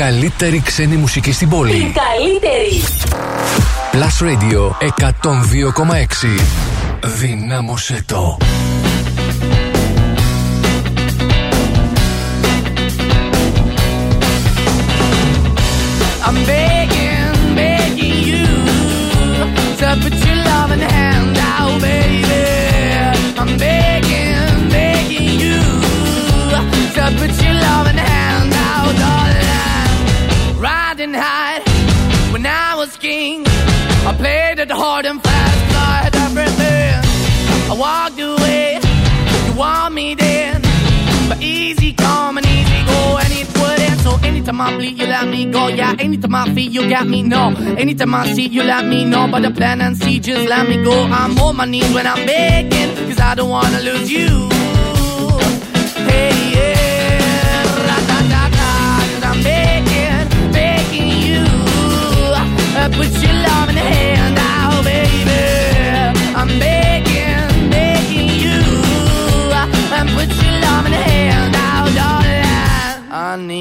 Καλύτερη 0.00 0.60
ξένη 0.60 0.96
μουσική 0.96 1.32
στην 1.32 1.48
πόλη. 1.48 1.72
Καλύτερη. 1.72 2.82
Plus 3.92 4.26
Radio 4.26 4.70
102,6. 5.02 6.40
Δυνάμωσέ 7.04 8.02
το. 8.06 8.36
I'm 16.26 16.38
begging, 16.52 17.34
begging 17.60 18.20
you 18.30 18.46
to 19.80 19.88
put 20.02 20.14
your 20.26 20.38
loving 20.48 20.84
hand 20.94 21.36
out, 21.54 21.74
baby. 21.86 22.44
I'm 23.40 23.50
begging, 23.64 24.68
begging 24.76 25.30
you 25.44 25.60
to 26.96 27.02
put 27.18 27.32
your 27.44 27.56
loving 27.66 28.00
hand 28.08 28.39
and 35.06 35.22
fast, 35.22 35.72
not 35.72 36.14
everything. 36.26 36.94
I 37.70 37.74
walked 37.74 38.20
away, 38.20 38.78
you 39.46 39.52
want 39.58 39.94
me 39.94 40.14
then. 40.14 40.60
But 41.28 41.40
easy 41.42 41.92
come 41.92 42.36
and 42.38 42.46
easy 42.46 42.84
go, 42.84 43.18
and 43.18 43.32
it 43.32 43.48
wouldn't. 43.58 44.00
So 44.00 44.16
anytime 44.26 44.60
I 44.60 44.76
bleed, 44.76 44.98
you 44.98 45.06
let 45.06 45.28
me 45.28 45.46
go. 45.50 45.68
Yeah, 45.68 45.94
anytime 45.98 46.34
I 46.34 46.52
feel, 46.54 46.70
you 46.70 46.88
got 46.90 47.06
me, 47.06 47.22
no. 47.22 47.54
Anytime 47.78 48.14
I 48.14 48.32
see, 48.32 48.48
you 48.48 48.62
let 48.62 48.84
me 48.84 49.04
know. 49.04 49.26
But 49.30 49.42
the 49.42 49.50
plan 49.50 49.80
and 49.80 49.96
see, 49.96 50.18
just 50.20 50.48
let 50.48 50.68
me 50.68 50.82
go. 50.84 50.92
I'm 51.04 51.38
on 51.38 51.56
my 51.56 51.64
knees 51.64 51.92
when 51.94 52.06
I'm 52.06 52.26
begging, 52.26 52.94
cause 53.08 53.20
I 53.20 53.34
don't 53.34 53.48
wanna 53.48 53.80
lose 53.80 54.10
you. 54.10 54.48
Hey, 56.10 56.34
yeah, 56.54 57.64
da 57.88 57.96
da 58.10 58.18
da 58.32 58.42
da, 58.58 59.28
I'm 59.30 59.42
begging, 59.42 60.52
begging 60.52 61.08
you. 61.26 61.42
Uh, 62.76 62.88
put 62.96 63.10
your 63.22 63.32
love 63.32 63.68
in 63.70 63.74
the 63.76 63.80
head. 63.80 64.09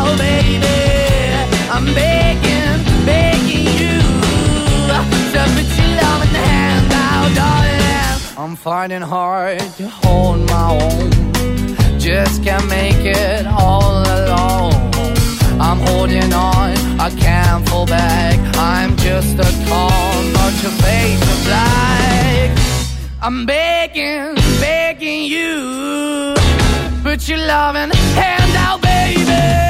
now, 0.00 0.16
baby. 0.16 0.78
I'm 1.70 1.86
begging, 1.94 2.84
begging 3.04 3.66
you 3.80 3.98
to 4.88 5.42
put 5.54 5.68
your 5.78 6.40
hand 6.48 6.88
now, 6.88 7.34
darling. 7.40 8.20
I'm 8.36 8.56
finding 8.56 9.02
hard 9.02 9.60
to 9.78 9.88
hold 9.88 10.38
my 10.48 10.68
own. 10.82 11.10
Just 11.98 12.42
can't 12.42 12.68
make 12.68 13.04
it 13.04 13.46
all 13.46 14.02
alone. 14.18 14.74
I'm 15.60 15.78
holding 15.88 16.32
on, 16.32 16.70
I 17.06 17.10
can't 17.18 17.68
fall 17.68 17.86
back. 17.86 18.38
I'm 18.56 18.96
just 18.96 19.34
a 19.38 19.50
call, 19.68 20.14
but 20.36 20.52
your 20.62 20.74
face 20.84 21.22
is 21.34 21.44
black. 21.44 22.48
I'm 23.22 23.44
begging, 23.44 24.34
begging 24.60 25.24
you. 25.24 26.34
Put 27.02 27.28
your 27.28 27.38
loving 27.38 27.90
hand 28.14 28.56
out, 28.56 28.80
baby. 28.82 29.69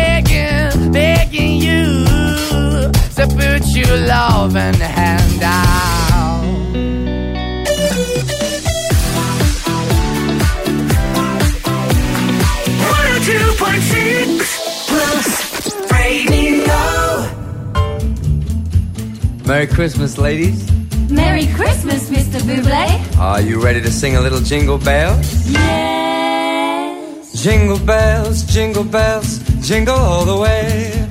So 3.21 3.27
put 3.27 3.63
your 3.75 3.97
loving 3.97 4.81
hand 4.81 5.43
out. 5.43 6.41
Plus 14.87 15.91
Radio. 15.91 16.65
Merry 19.45 19.67
Christmas, 19.67 20.17
ladies. 20.17 20.71
Merry 21.11 21.45
Christmas, 21.53 22.09
Mr. 22.09 22.41
Buble. 22.41 23.19
Are 23.19 23.41
you 23.41 23.61
ready 23.63 23.81
to 23.81 23.91
sing 23.91 24.15
a 24.15 24.21
little 24.21 24.41
jingle 24.41 24.79
bells? 24.79 25.47
Yes. 25.47 27.33
Jingle 27.43 27.77
bells, 27.85 28.41
jingle 28.45 28.83
bells, 28.83 29.37
jingle 29.61 29.95
all 29.95 30.25
the 30.25 30.37
way. 30.37 31.10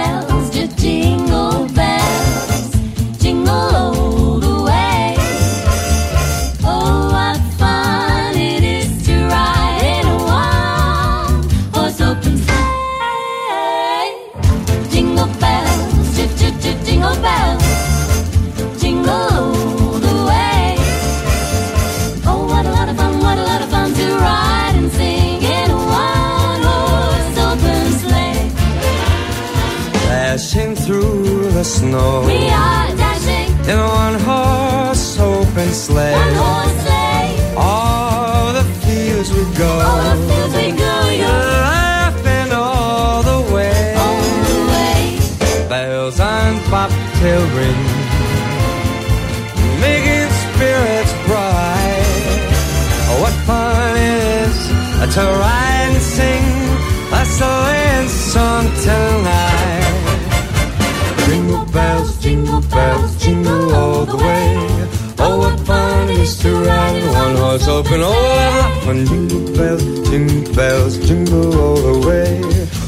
such 0.61 0.75
jingle 0.77 1.67
tingle. 1.67 1.80
The 31.61 31.65
snow 31.65 32.25
We 32.25 32.39
are 32.49 32.87
dashing 33.03 33.49
in 33.71 33.77
a 33.87 33.89
one 34.05 34.17
horse 34.27 35.19
open 35.19 35.69
sleigh. 35.85 36.15
one 36.25 36.35
horse 36.43 36.77
sleigh. 36.85 37.55
All 37.55 38.53
the 38.59 38.65
fields 38.83 39.29
we 39.37 39.43
go. 39.63 39.71
All 39.87 40.01
the 40.11 40.17
fields 40.27 40.53
we 40.61 40.67
go, 40.85 40.95
you're 41.21 41.43
Laughing 41.69 42.49
all 42.65 43.21
the 43.31 43.39
way. 43.53 43.79
all 44.03 44.23
the 44.51 44.59
way. 44.73 45.01
Bells 45.69 46.19
on 46.19 46.51
bobtail 46.71 47.43
ring. 47.57 47.81
Making 49.85 50.29
spirits 50.43 51.13
bright. 51.27 52.39
Oh, 53.09 53.17
what 53.23 53.35
fun 53.47 53.93
it 54.09 54.19
is 54.45 54.57
to 55.15 55.23
ride 55.43 55.89
and 55.93 56.01
sing 56.15 56.45
a 57.19 57.23
sleighing 57.37 58.09
song 58.33 58.65
tonight. 58.87 59.70
Jingle 61.91 62.05
bells, 62.05 62.17
jingle 62.19 62.61
bells, 62.61 63.15
jingle 63.17 63.75
all 63.75 64.05
the 64.05 64.15
way. 64.15 64.87
Oh, 65.19 65.39
what 65.39 65.59
fun 65.67 66.09
it 66.09 66.19
is 66.19 66.37
to 66.37 66.63
ride 66.63 66.95
in 66.95 67.11
one 67.11 67.35
horse 67.35 67.67
open. 67.67 67.99
Oh, 68.01 68.75
of 68.75 68.83
fun. 68.85 69.05
Jingle 69.05 69.57
bells, 69.57 70.09
jingle 70.09 70.53
bells, 70.53 70.97
jingle 71.05 71.59
all 71.59 71.75
the 71.75 72.07
way. 72.07 72.41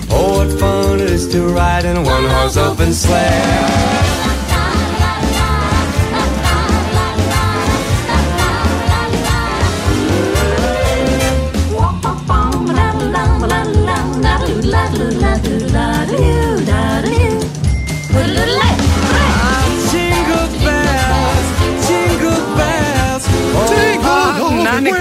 Oh, 0.10 0.38
what 0.38 0.58
fun 0.58 1.02
it 1.02 1.10
is 1.10 1.28
to 1.34 1.42
ride 1.50 1.84
in 1.84 1.98
a 1.98 2.02
one 2.02 2.24
horse 2.24 2.56
open 2.56 2.94
sleigh. 2.94 4.33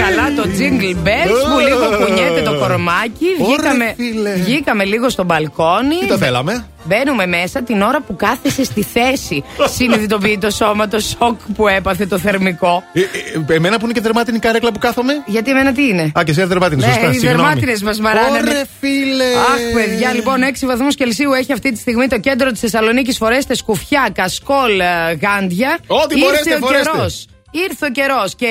Καλά 0.05 0.33
το 0.35 0.43
Jingle 0.57 1.07
Bells 1.07 1.49
που 1.53 1.59
λίγο 1.59 2.05
κουνιέται 2.05 2.41
το 2.41 2.53
κορομάκι. 2.59 3.25
Ωρε, 3.39 3.51
Βγήκαμε, 3.55 3.93
φίλε. 3.97 4.33
βγήκαμε 4.33 4.83
λίγο 4.83 5.09
στο 5.09 5.23
μπαλκόνι. 5.23 5.95
Τι 5.99 6.07
το 6.07 6.17
θέλαμε; 6.17 6.65
Μπαίνουμε 6.85 7.25
μέσα 7.25 7.61
την 7.63 7.81
ώρα 7.81 8.01
που 8.01 8.15
κάθεσαι 8.15 8.63
στη 8.63 8.83
θέση. 8.83 9.43
Συνειδητοποιεί 9.77 10.37
το 10.37 10.49
σώμα 10.49 10.87
το 10.87 10.99
σοκ 10.99 11.39
που 11.55 11.67
έπαθε 11.67 12.05
το 12.05 12.17
θερμικό. 12.17 12.83
Ε, 12.93 12.99
ε, 12.99 13.55
εμένα 13.55 13.77
που 13.77 13.83
είναι 13.85 13.93
και 13.93 14.01
δερμάτινη 14.01 14.39
καρέκλα 14.39 14.71
που 14.71 14.79
κάθομαι; 14.79 15.13
Γιατί 15.25 15.51
εμένα 15.51 15.71
τι 15.71 15.87
είναι; 15.87 16.11
Α, 16.19 16.23
και 16.23 16.31
εσύ 16.31 16.43
δερμάτινη, 16.43 16.81
Ναι, 16.81 16.87
σωστά. 16.87 17.09
οι 17.09 17.11
συγγνώμη. 17.13 17.35
δερμάτινες 17.37 17.81
μας 17.83 17.99
μαράνανε. 17.99 18.37
Ωρε, 18.49 18.61
φίλε. 18.79 19.23
Αχ, 19.23 19.73
παιδιά, 19.73 20.13
λοιπόν, 20.13 20.41
6 20.43 20.65
βαθμούς 20.65 20.95
Κελσίου 20.95 21.33
έχει 21.33 21.51
αυτή 21.53 21.71
τη 21.71 21.79
στιγμή 21.79 22.07
το 22.07 22.19
κέντρο 22.19 22.51
της 22.51 22.59
Θεσσαλονίκης. 22.59 23.17
Φορέστε 23.17 23.55
σκουφιά, 23.55 24.09
κασκόλ, 24.13 24.79
ε, 24.79 24.85
γάντια. 25.21 25.77
Ό,τι 25.87 26.15
Ήρθε 26.15 26.25
μπορέσετε, 26.25 26.53
ο 26.55 26.57
φορέστε. 26.65 26.91
καιρός. 26.93 27.27
Ήρθε 27.51 27.85
ο 27.85 27.89
καιρός 27.89 28.35
και 28.35 28.47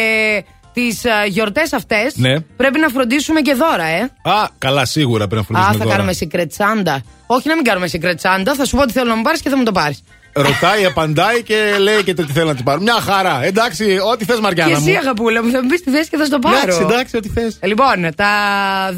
τις 0.73 1.03
γιορτές 1.29 1.73
αυτές 1.73 2.17
Ναι. 2.17 2.41
πρέπει 2.41 2.79
να 2.79 2.89
φροντίσουμε 2.89 3.41
και 3.41 3.55
δώρα, 3.55 3.85
ε. 3.85 4.01
Α, 4.23 4.49
καλά, 4.59 4.85
σίγουρα 4.85 5.27
πρέπει 5.27 5.53
να 5.53 5.59
Α, 5.59 5.63
φροντίσουμε 5.63 5.85
θα 5.85 5.97
τώρα. 5.97 5.97
κάνουμε 5.97 6.15
secret 6.21 6.57
Santa. 6.65 7.01
Όχι 7.27 7.49
να 7.49 7.55
μην 7.55 7.65
κάνουμε 7.65 7.89
secret 7.93 8.15
Santa, 8.23 8.53
θα 8.57 8.65
σου 8.65 8.77
πω 8.77 8.87
τι 8.87 8.93
θέλω 8.93 9.09
να 9.09 9.17
μου 9.17 9.23
πάρεις 9.23 9.41
και 9.43 9.49
θα 9.49 9.57
μου 9.57 9.63
το 9.63 9.73
πάρεις. 9.73 10.03
Ρωτάει, 10.35 10.85
απαντάει 10.85 11.43
και 11.43 11.77
λέει 11.81 12.03
και 12.05 12.15
το 12.15 12.25
τι 12.27 12.33
θέλει 12.33 12.47
να 12.47 12.55
την 12.55 12.65
πάρει. 12.65 12.81
Μια 12.83 12.93
χαρά. 13.01 13.45
Εντάξει, 13.45 13.99
ό,τι 14.13 14.25
θες, 14.25 14.35
Και 14.37 14.43
Μαριάννα 14.43 14.79
μου. 14.81 14.87
εσύ, 14.89 14.97
αγαπούλα 14.97 15.45
μου, 15.45 15.51
θα 15.51 15.63
μου 15.63 15.69
πεις 15.69 15.83
τη 15.83 15.91
θέση 15.91 16.09
και 16.11 16.17
θα 16.17 16.25
στο 16.25 16.39
πάρω. 16.39 16.57
Εντάξει, 16.57 16.81
εντάξει, 16.83 17.17
ό,τι 17.17 17.29
θες. 17.29 17.59
Λοιπόν, 17.63 18.09
τα 18.17 18.29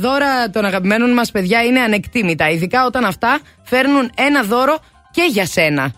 δώρα 0.00 0.50
των 0.50 0.64
αγαπημένων 0.64 1.12
μας 1.12 1.30
παιδιά 1.30 1.62
είναι 1.62 1.80
ανεκτήμητα. 1.80 2.48
Ειδικά 2.50 2.84
όταν 2.86 3.04
αυτά 3.04 3.38
φέρνουν 3.62 4.10
ένα 4.16 4.42
δώρο 4.42 4.78
και 5.10 5.22
για 5.30 5.46
σένα. 5.46 5.92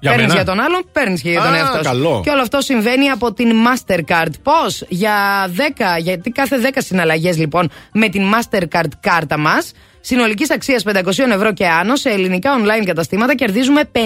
Για 0.00 0.10
Παίρνεις 0.10 0.26
μένα; 0.32 0.42
για 0.42 0.52
τον 0.54 0.60
άλλον, 0.64 0.84
παίρνεις 0.92 1.22
και 1.22 1.30
για 1.30 1.42
τον 1.42 1.52
Α, 1.52 1.56
εαυτός 1.56 1.76
σου. 1.76 1.82
καλό. 1.82 2.20
Και 2.24 2.30
όλο 2.30 2.40
αυτό 2.40 2.60
συμβαίνει 2.60 3.08
από 3.10 3.32
την 3.32 3.52
Mastercard. 3.66 4.32
Πώς; 4.42 4.84
Για 4.88 5.48
10, 5.56 5.98
γιατί 5.98 6.30
κάθε 6.30 6.56
10 6.58 6.68
συναλλαγές 6.76 7.38
λοιπόν 7.38 7.70
με 7.92 8.08
την 8.08 8.22
Mastercard 8.34 8.90
κάρτα 9.00 9.38
μας, 9.38 9.72
συνολικής 10.00 10.50
αξίας 10.50 10.82
500 10.82 11.30
ευρώ 11.32 11.52
και 11.52 11.66
άνω 11.66 11.96
σε 11.96 12.08
ελληνικά 12.10 12.50
online 12.58 12.84
καταστήματα 12.86 13.34
κερδίζουμε 13.34 13.82
50 13.92 13.98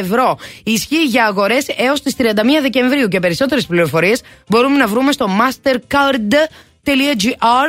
ευρώ. 0.00 0.38
Ισχύει 0.64 1.04
για 1.04 1.24
αγορές 1.24 1.66
έως 1.76 2.02
τις 2.02 2.14
31 2.18 2.24
Δεκεμβρίου 2.62 3.08
και 3.08 3.20
περισσότερες 3.20 3.66
πληροφορίες 3.66 4.22
μπορούμε 4.48 4.76
να 4.76 4.86
βρούμε 4.86 5.12
στο 5.12 5.26
mastercard.gr 5.40 6.70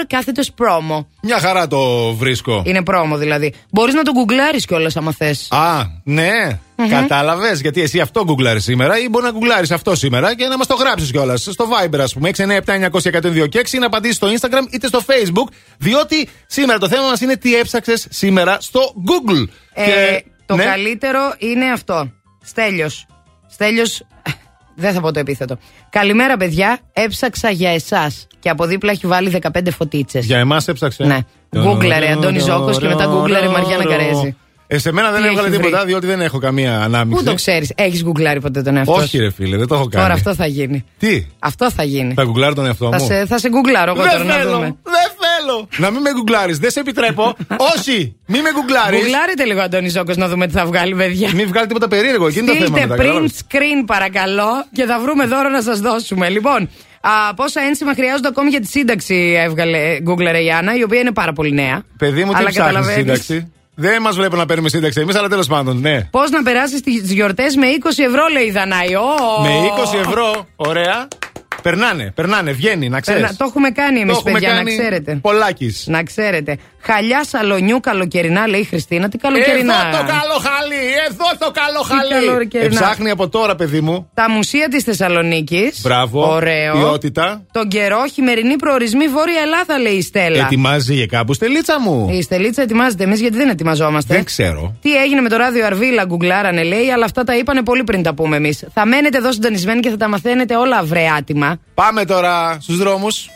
κάθετος 0.07 0.51
promo. 0.57 1.05
Μια 1.21 1.39
χαρά 1.39 1.67
το 1.67 2.13
βρίσκω. 2.13 2.63
Είναι 2.65 2.83
promo 2.85 3.15
δηλαδή. 3.17 3.53
Μπορείς 3.71 3.93
να 3.93 4.03
το 4.03 4.11
γκουγκλάρεις 4.11 4.65
κιόλας 4.65 4.95
άμα 4.95 5.11
θες. 5.11 5.47
Α, 5.51 5.83
ναι. 6.03 6.59
Κατάλαβες. 6.89 7.61
Γιατί 7.61 7.81
εσύ 7.81 7.99
αυτό 7.99 8.23
γκουγκλάρεις 8.23 8.63
σήμερα 8.63 8.99
ή 8.99 9.09
μπορεί 9.09 9.25
να 9.25 9.31
γκουγκλάρεις 9.31 9.71
αυτό 9.71 9.95
σήμερα 9.95 10.35
και 10.35 10.47
να 10.47 10.57
μας 10.57 10.67
το 10.67 10.75
γράψεις 10.75 11.11
κιόλας. 11.11 11.47
Στο 11.51 11.67
Viber, 11.69 11.99
ας 11.99 12.13
πούμε. 12.13 12.29
697-900-1026 12.29 13.73
ή 13.73 13.77
να 13.77 13.85
απαντήσεις 13.85 14.15
στο 14.15 14.27
Instagram 14.27 14.73
είτε 14.73 14.87
στο 14.87 14.99
Facebook. 15.07 15.53
Διότι 15.77 16.29
σήμερα 16.47 16.79
το 16.79 16.87
θέμα 16.87 17.03
μας 17.03 17.21
είναι 17.21 17.37
τι 17.37 17.55
έψαξες 17.55 18.07
σήμερα 18.09 18.57
στο 18.59 18.93
Google. 19.07 19.47
Ε, 19.73 20.17
το 20.45 20.55
ναι. 20.55 20.63
καλύτερο 20.63 21.33
είναι 21.37 21.71
αυτό. 21.71 22.11
Στέλιος. 22.43 23.05
Στέλιος. 23.49 24.01
Δεν 24.75 24.93
θα 24.93 25.01
πω 25.01 25.11
το 25.11 25.19
επίθετο. 25.19 25.57
Καλημέρα, 25.89 26.37
παιδιά. 26.37 26.79
Έψαξα 26.93 27.49
για 27.49 27.69
εσάς. 27.69 28.27
Και 28.39 28.49
από 28.49 28.65
δίπλα 28.65 28.91
έχει 28.91 29.07
βάλει 29.07 29.39
15 29.41 29.49
φωτίτσες. 29.77 30.25
Για 30.25 30.37
εμάς 30.37 30.67
έψαξε. 30.67 31.03
Ναι. 31.03 31.17
Γκούγκλαρε 31.57 32.11
Αντώνη 32.11 32.39
Ζώκος 32.39 32.77
και 32.79 32.87
μετά 32.87 33.05
γκούγκλαρε 33.05 33.47
Μαριάννα 33.47 33.85
Καρέζη. 33.85 34.35
Ε, 34.67 34.77
σε 34.77 34.91
μένα 34.91 35.11
δεν 35.11 35.21
Τι 35.21 35.27
έβγαλε 35.27 35.47
έχεις 35.47 35.57
τίποτα 35.59 35.77
βρει; 35.77 35.87
διότι 35.87 36.05
δεν 36.05 36.21
έχω 36.21 36.37
καμία 36.39 36.81
ανάμειξη. 36.81 37.23
Πού 37.23 37.29
το 37.29 37.35
ξέρεις, 37.35 37.71
έχεις 37.75 38.03
γκουγκλάρει 38.03 38.41
ποτέ 38.41 38.61
τον 38.61 38.77
εαυτό 38.77 38.93
Όχι, 38.93 39.07
σου; 39.07 39.23
ρε 39.23 39.31
φίλε, 39.31 39.57
δεν 39.57 39.67
το 39.67 39.75
έχω 39.75 39.87
κάνει. 39.87 40.03
Τώρα 40.03 40.15
αυτό 40.15 40.35
θα 40.35 40.45
γίνει. 40.45 40.83
Τι, 40.99 41.25
Αυτό 41.39 41.71
θα 41.71 41.83
γίνει. 41.83 42.13
θα 42.13 42.23
γκουγκλάρω 42.23 42.53
τον 42.53 42.65
εαυτό 42.65 42.89
Θα 42.91 42.97
μου; 42.99 43.05
σε, 43.05 43.25
θα 43.25 43.37
σε 43.37 43.49
γκουγκλάρω 43.49 43.91
εγώ 43.91 44.01
Δεν 44.01 44.11
τώρα 44.11 44.23
να 44.23 44.33
θέλω, 44.33 44.51
δούμε. 44.51 44.65
δεν 44.83 45.02
θέλω. 45.45 45.67
Να 45.77 45.91
μην 45.91 46.01
με 46.01 46.09
γκουγκλάρεις, 46.11 46.57
δεν 46.57 46.71
σε 46.71 46.79
επιτρέπω. 46.79 47.35
Όχι, 47.75 48.15
μην 48.25 48.41
με 48.41 48.49
γκουγκλάρεις. 48.53 48.99
Γκουγκλάρετε 48.99 49.43
λίγο 49.45 49.61
Αντώνη 49.61 49.89
Ζώκος 49.89 50.17
να 50.17 50.27
δούμε 50.27 50.47
τι 50.47 50.53
θα 50.53 50.65
βγάλει, 50.65 50.95
παιδιά. 50.95 51.29
Μην 51.33 51.47
βγάλει 51.47 51.67
τίποτα 51.67 51.87
περίεργο, 51.87 52.27
εκείνη 52.27 52.47
το 52.47 52.53
θέμα. 52.53 52.65
Στείλτε 52.65 52.81
μετά, 52.81 52.95
print 52.95 53.05
κατάλαβες; 53.05 53.31
screen 53.51 53.83
παρακαλώ 53.85 54.65
και 54.73 54.85
θα 54.85 54.99
βρούμε 54.99 55.25
δώρο 55.25 55.49
να 55.49 55.61
σας 55.61 55.79
δώσουμε. 55.79 56.29
Λοιπόν, 56.29 56.69
α, 57.01 57.33
πόσα 57.35 57.61
ένσημα 57.61 57.93
χρειάζονται 57.93 58.27
ακόμη 58.27 58.49
για 58.49 58.59
τη 58.59 58.67
σύνταξη 58.67 59.35
έβγαλε 59.45 59.97
Google 60.07 60.43
η 60.45 60.51
Άννα, 60.51 60.75
η 60.75 60.83
οποία 60.83 60.99
είναι 60.99 61.11
πάρα 61.11 61.33
πολύ 61.33 61.51
νέα. 61.51 61.83
Παιδί 61.97 62.23
μου, 62.23 62.31
τι 62.31 62.37
Αλλά 62.37 62.49
ψάχνεις 62.49 62.57
καταλαβαίνεις. 62.57 62.99
σύνταξη; 63.25 63.51
Δεν 63.75 64.01
μας 64.01 64.15
βλέπουν 64.15 64.37
να 64.37 64.45
παίρνουμε 64.45 64.69
σύνταξη 64.69 64.99
εμείς, 65.01 65.15
αλλά 65.15 65.27
τέλος 65.27 65.47
πάντων, 65.47 65.79
ναι. 65.79 66.07
Πώς 66.11 66.29
να 66.29 66.43
περάσεις 66.43 66.81
τις 66.81 67.11
γιορτές 67.11 67.55
με 67.55 67.65
20 67.67 68.03
ευρώ, 68.03 68.27
λέει 68.33 68.43
η 68.43 68.51
Δανάη. 68.51 68.95
Ω! 68.95 69.41
Με 69.41 69.49
20 69.49 69.97
ευρώ, 70.07 70.47
ωραία. 70.55 71.07
Περνάνε, 71.61 72.11
περνάνε, 72.15 72.51
βγαίνει, 72.51 72.89
να 72.89 72.99
ξέρεις. 72.99 73.21
Περνα- 73.21 73.37
Το 73.37 73.45
έχουμε 73.47 73.69
κάνει 73.69 73.99
εμείς, 73.99 74.21
παιδιά, 74.21 74.53
να 74.53 74.63
ξέρετε. 74.63 75.15
Πολλάκι. 75.21 75.73
Να 75.85 76.03
ξέρετε. 76.03 76.57
Χαλιά 76.85 77.23
σαλονιού 77.23 77.79
καλοκαιρινά, 77.79 78.47
λέει 78.47 78.59
η 78.59 78.63
Χριστίνα. 78.63 79.09
Τι 79.09 79.17
καλοκαιρινά. 79.17 79.73
Εδώ 79.73 79.97
το 79.97 80.05
καλό 80.05 80.37
χαλί, 80.47 80.85
εδώ 81.07 81.25
το 81.39 81.51
καλό 81.51 81.81
χαλί. 81.81 82.25
καλοκαιρινά. 82.25 82.65
Εψάχνει 82.65 83.09
από 83.09 83.29
τώρα, 83.29 83.55
παιδί 83.55 83.81
μου. 83.81 84.09
Τα 84.13 84.29
μουσεία 84.29 84.67
της 84.67 84.83
Θεσσαλονίκης. 84.83 85.81
Μπράβο. 85.81 86.33
Ωραίο. 86.33 86.73
Ποιότητα. 86.73 87.45
Τον 87.51 87.67
καιρό, 87.67 88.05
χειμερινή 88.13 88.55
προορισμοί 88.55 89.07
Βόρεια 89.07 89.41
Ελλάδα, 89.41 89.79
λέει 89.79 89.93
η 89.93 90.01
Στέλλα. 90.01 90.45
Ετοιμάζει 90.45 90.93
για 90.93 91.05
κάπου 91.05 91.33
στελίτσα 91.33 91.79
μου. 91.79 92.09
Η 92.11 92.21
Στελίτσα 92.21 92.61
ετοιμάζεται. 92.61 93.03
Εμείς 93.03 93.19
γιατί 93.19 93.37
δεν 93.37 93.49
ετοιμαζόμαστε; 93.49 94.13
Δεν 94.13 94.23
ξέρω. 94.23 94.75
Τι 94.81 94.95
έγινε 94.95 95.21
με 95.21 95.29
το 95.29 95.37
ράδιο 95.37 95.65
Αρβίλα, 95.65 96.03
γκουγκλάρανε 96.05 96.63
λέει, 96.63 96.91
αλλά 96.91 97.05
αυτά 97.05 97.23
τα 97.23 97.37
είπανε 97.37 97.63
πολύ 97.63 97.83
πριν 97.83 98.03
τα 98.03 98.13
πούμε 98.13 98.35
εμείς. 98.35 98.63
Θα 98.73 98.85
μένετε 98.85 99.17
εδώ 99.17 99.31
συντονισμένοι 99.31 99.79
και 99.79 99.89
θα 99.89 99.97
τα 99.97 100.07
μαθαίνετε 100.07 100.55
όλα 100.55 100.77
αυρεάτιμα. 100.77 101.59
Πάμε 101.73 102.05
τώρα 102.05 102.57
στους 102.61 102.77
δρόμους. 102.77 103.29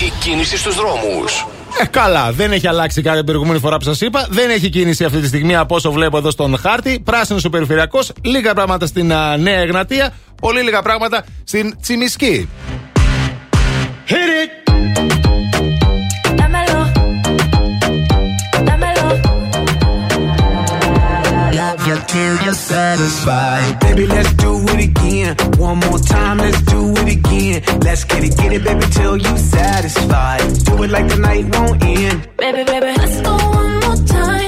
Η 0.00 0.12
κίνηση 0.20 0.56
στους 0.56 0.74
δρόμους. 0.74 1.46
Ε, 1.80 1.86
καλά, 1.90 2.32
δεν 2.32 2.52
έχει 2.52 2.66
αλλάξει 2.66 3.02
κάτι 3.02 3.16
την 3.16 3.26
προηγούμενη 3.26 3.58
φορά 3.58 3.76
που 3.76 3.84
σας 3.84 4.00
είπα. 4.00 4.26
Δεν 4.30 4.50
έχει 4.50 4.68
κίνηση 4.68 5.04
αυτή 5.04 5.20
τη 5.20 5.26
στιγμή 5.26 5.56
από 5.56 5.74
όσο 5.74 5.92
βλέπω 5.92 6.16
εδώ 6.18 6.30
στον 6.30 6.58
χάρτη. 6.58 7.00
Πράσινος 7.04 7.44
ο 7.44 7.50
περιφερειακός, 7.50 8.12
λίγα 8.24 8.54
πράγματα 8.54 8.86
στην 8.86 9.12
α, 9.12 9.36
Νέα 9.36 9.60
Εγνατία, 9.60 10.12
πολύ 10.40 10.62
λίγα 10.62 10.82
πράγματα 10.82 11.24
στην 11.44 11.76
Τσιμισκή. 11.80 12.48
Hit 14.08 14.12
it. 14.12 14.57
Till 22.08 22.36
you're 22.42 22.54
satisfied. 22.54 23.80
Baby, 23.80 24.06
let's 24.06 24.32
do 24.34 24.58
it 24.72 24.80
again. 24.88 25.36
One 25.58 25.78
more 25.78 25.98
time, 25.98 26.38
let's 26.38 26.62
do 26.62 26.92
it 26.92 27.16
again. 27.18 27.62
Let's 27.80 28.04
get 28.04 28.24
it, 28.24 28.34
get 28.36 28.52
it, 28.52 28.64
baby, 28.64 28.86
till 28.90 29.16
you 29.18 29.36
satisfied. 29.36 30.40
Do 30.64 30.82
it 30.84 30.90
like 30.90 31.08
the 31.08 31.18
night 31.18 31.44
won't 31.54 31.84
end. 31.84 32.28
Baby, 32.38 32.64
baby, 32.64 32.94
let's 32.96 33.20
go 33.20 33.36
one 33.36 33.80
more 33.80 34.06
time. 34.06 34.47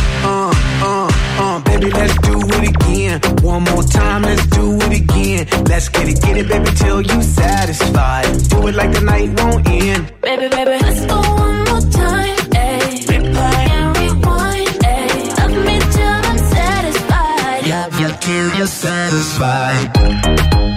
baby, 1.81 1.93
let's 1.93 2.17
do 2.19 2.37
it 2.37 2.69
again. 2.69 3.19
One 3.41 3.63
more 3.63 3.81
time, 3.83 4.21
let's 4.23 4.45
do 4.47 4.75
it 4.75 5.01
again. 5.01 5.47
Let's 5.65 5.89
get 5.89 6.07
it, 6.07 6.21
get 6.21 6.37
it, 6.37 6.47
baby, 6.47 6.69
till 6.75 7.01
you 7.01 7.21
satisfied. 7.21 8.25
Do 8.49 8.67
it 8.67 8.75
like 8.75 8.93
the 8.93 9.01
night 9.01 9.29
won't 9.39 9.67
end. 9.67 10.13
Baby, 10.21 10.47
baby, 10.49 10.77
let's 10.81 11.05
go 11.05 11.19
one 11.19 11.63
more 11.65 11.81
time. 11.91 12.37
Ayy. 12.53 13.05
Replay 13.09 13.69
and 13.77 13.97
rewind. 13.97 14.67
Ayy. 14.67 15.37
Love 15.37 15.55
me 15.65 15.79
till 15.95 16.19
I'm 16.29 16.37
satisfied. 16.37 17.67
Love 17.67 17.99
you 17.99 18.09
till 18.19 18.55
you're 18.57 18.67
satisfied. 18.67 20.70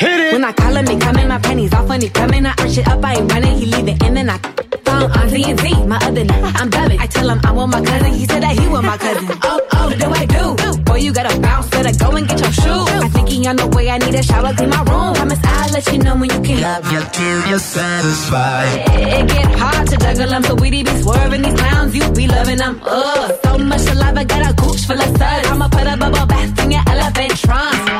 When 0.00 0.44
I 0.44 0.52
call 0.52 0.74
him, 0.76 0.86
he 0.86 0.98
coming, 0.98 1.28
my 1.28 1.38
pennies 1.38 1.74
off 1.74 1.88
when 1.88 2.00
he 2.00 2.08
coming. 2.08 2.46
I 2.46 2.54
arch 2.58 2.78
it 2.78 2.88
up, 2.88 3.04
I 3.04 3.14
ain't 3.16 3.30
running, 3.30 3.58
he 3.58 3.66
leave 3.66 3.88
it, 3.88 4.02
and 4.02 4.16
then 4.16 4.30
I 4.30 4.38
found 4.84 5.12
on 5.12 5.28
Z&Z, 5.28 5.84
my 5.84 5.96
other 5.96 6.24
nigga, 6.24 6.52
I'm 6.60 6.70
dubbing. 6.70 6.98
I 6.98 7.06
tell 7.06 7.28
him 7.28 7.40
I 7.44 7.52
want 7.52 7.72
my 7.72 7.84
cousin, 7.84 8.12
he 8.14 8.24
said 8.24 8.42
that 8.42 8.58
he 8.58 8.66
want 8.68 8.86
my 8.86 8.96
cousin. 8.96 9.28
Oh, 9.42 9.60
oh, 9.72 9.86
what 9.88 9.98
do 9.98 10.06
I 10.10 10.24
do? 10.26 10.82
Boy, 10.84 10.96
you 10.96 11.12
gotta 11.12 11.38
bounce, 11.40 11.68
better 11.70 11.92
go 11.98 12.16
and 12.16 12.26
get 12.28 12.40
your 12.40 12.52
shoes. 12.52 12.88
I 13.04 13.08
think 13.08 13.28
he 13.28 13.46
on 13.46 13.56
the 13.56 13.66
way. 13.68 13.90
I 13.90 13.98
need 13.98 14.14
a 14.14 14.22
shower, 14.22 14.54
clean 14.54 14.70
my 14.70 14.82
room. 14.84 15.14
Promise 15.14 15.40
I'll 15.44 15.72
let 15.72 15.92
you 15.92 15.98
know 15.98 16.16
when 16.16 16.30
you 16.30 16.40
can 16.40 16.60
Love 16.62 16.92
you 16.92 17.00
till 17.12 17.48
you're 17.48 17.58
satisfied. 17.58 18.84
It 19.18 19.28
get 19.28 19.58
hard 19.58 19.88
to 19.88 19.96
juggle 19.96 20.28
them, 20.28 20.42
so 20.44 20.54
we 20.54 20.70
be 20.70 20.84
swerving 21.02 21.42
these 21.42 21.54
clowns. 21.54 21.94
You 21.94 22.10
be 22.12 22.26
loving 22.28 22.58
them. 22.58 22.80
Ugh, 22.84 23.38
so 23.42 23.58
much 23.58 23.80
saliva, 23.80 24.24
got 24.24 24.50
a 24.50 24.54
gooch 24.54 24.86
full 24.86 25.00
of 25.00 25.10
suds. 25.18 25.48
I'ma 25.48 25.68
put 25.68 25.86
a 25.86 25.96
bubble 25.96 26.26
bath 26.26 26.58
in 26.64 26.70
your 26.70 26.82
elephant 26.86 27.36
trunk. 27.38 27.99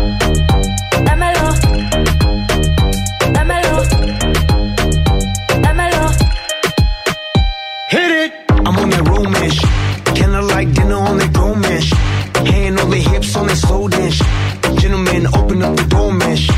Gentlemen, 15.21 15.43
open 15.43 15.61
up 15.61 15.75
the 15.77 15.83
door 15.83 16.11
mesh. 16.13 16.49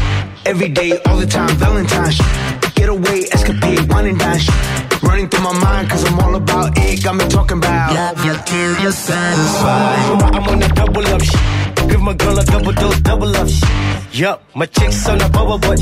Every 0.46 0.70
day, 0.70 0.98
all 1.06 1.18
the 1.18 1.26
time, 1.26 1.50
Valentine's. 1.58 2.18
Get 2.76 2.88
away, 2.88 3.26
escapade, 3.32 3.90
wine 3.90 4.08
and 4.08 4.20
dash. 4.20 4.48
Running 5.04 5.28
through 5.28 5.44
my 5.44 5.60
mind, 5.60 5.90
cause 5.90 6.06
I'm 6.06 6.20
all 6.20 6.36
about 6.36 6.78
it. 6.78 7.04
Got 7.04 7.16
me 7.16 7.28
talking 7.28 7.58
about 7.58 7.94
love 7.94 8.26
you 8.26 8.36
till 8.46 8.82
you're 8.82 8.92
satisfied. 8.92 10.36
I'm 10.36 10.48
on 10.48 10.60
that 10.60 10.76
double 10.76 11.06
up 11.08 11.22
shit. 11.22 11.90
Give 11.90 12.02
my 12.02 12.14
girl 12.14 12.40
a 12.40 12.44
double 12.46 12.72
dose, 12.72 13.00
double 13.02 13.36
up 13.36 13.50
shit. 13.50 14.03
Yup, 14.14 14.44
my 14.54 14.68
chick's 14.68 15.10
on 15.10 15.20
a 15.22 15.30
bubble 15.30 15.58
butt. 15.58 15.80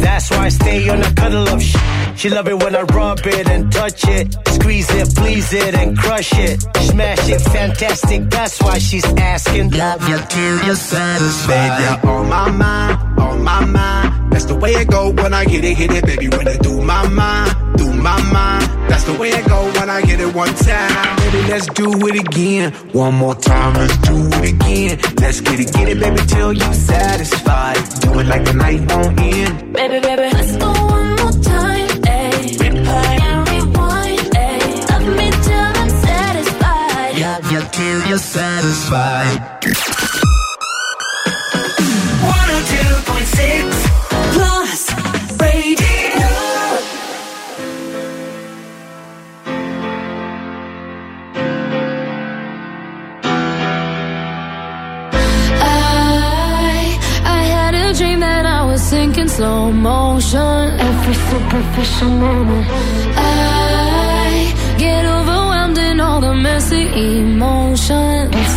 That's 0.00 0.30
why 0.30 0.46
I 0.46 0.48
stay 0.48 0.88
on 0.88 1.02
a 1.02 1.12
cuddle 1.12 1.46
up 1.50 1.60
shit. 1.60 1.80
She 2.16 2.30
love 2.30 2.48
it 2.48 2.62
when 2.62 2.74
I 2.74 2.80
rub 2.80 3.18
it 3.26 3.46
and 3.46 3.70
touch 3.70 4.08
it. 4.08 4.34
Squeeze 4.48 4.90
it, 4.90 5.14
please 5.14 5.52
it, 5.52 5.74
and 5.74 5.96
crush 5.98 6.32
it. 6.32 6.62
Smash 6.62 7.28
it, 7.28 7.40
fantastic. 7.42 8.30
That's 8.30 8.62
why 8.62 8.78
she's 8.78 9.04
asking. 9.04 9.72
Love 9.72 10.08
you 10.08 10.18
till 10.30 10.64
you're 10.64 10.76
satisfied. 10.76 11.78
Baby, 11.78 12.00
you're 12.04 12.10
on 12.10 12.28
my 12.30 12.50
mind, 12.50 13.20
on 13.20 13.44
my 13.44 13.64
mind. 13.66 14.32
That's 14.32 14.46
the 14.46 14.54
way 14.54 14.70
it 14.72 14.88
go 14.88 15.10
when 15.10 15.34
I 15.34 15.44
get 15.44 15.62
it, 15.62 15.76
hit 15.76 15.92
it, 15.92 16.06
baby. 16.06 16.28
When 16.28 16.48
it 16.48 16.62
do 16.62 16.80
my 16.80 17.06
mind, 17.06 17.76
do 17.76 17.92
my 17.92 18.18
mind. 18.32 18.77
That's 18.98 19.12
the 19.12 19.16
way 19.16 19.28
it 19.28 19.46
go 19.48 19.62
when 19.78 19.88
I 19.88 20.02
get 20.02 20.18
it 20.18 20.34
one 20.34 20.52
time. 20.56 21.16
Baby, 21.18 21.46
let's 21.46 21.66
do 21.66 21.86
it 22.08 22.18
again. 22.18 22.72
One 22.90 23.14
more 23.14 23.36
time, 23.36 23.74
let's 23.74 23.96
do 23.98 24.16
it 24.42 24.54
again. 24.54 24.98
Let's 25.20 25.40
get 25.40 25.60
it, 25.60 25.72
get 25.72 25.88
it, 25.88 26.00
baby, 26.00 26.20
till 26.26 26.52
you 26.52 26.74
satisfied. 26.74 27.78
Do 28.00 28.18
it 28.18 28.26
like 28.26 28.44
the 28.44 28.54
night 28.54 28.80
won't 28.90 29.20
end. 29.20 29.72
Baby, 29.72 30.00
baby, 30.00 30.27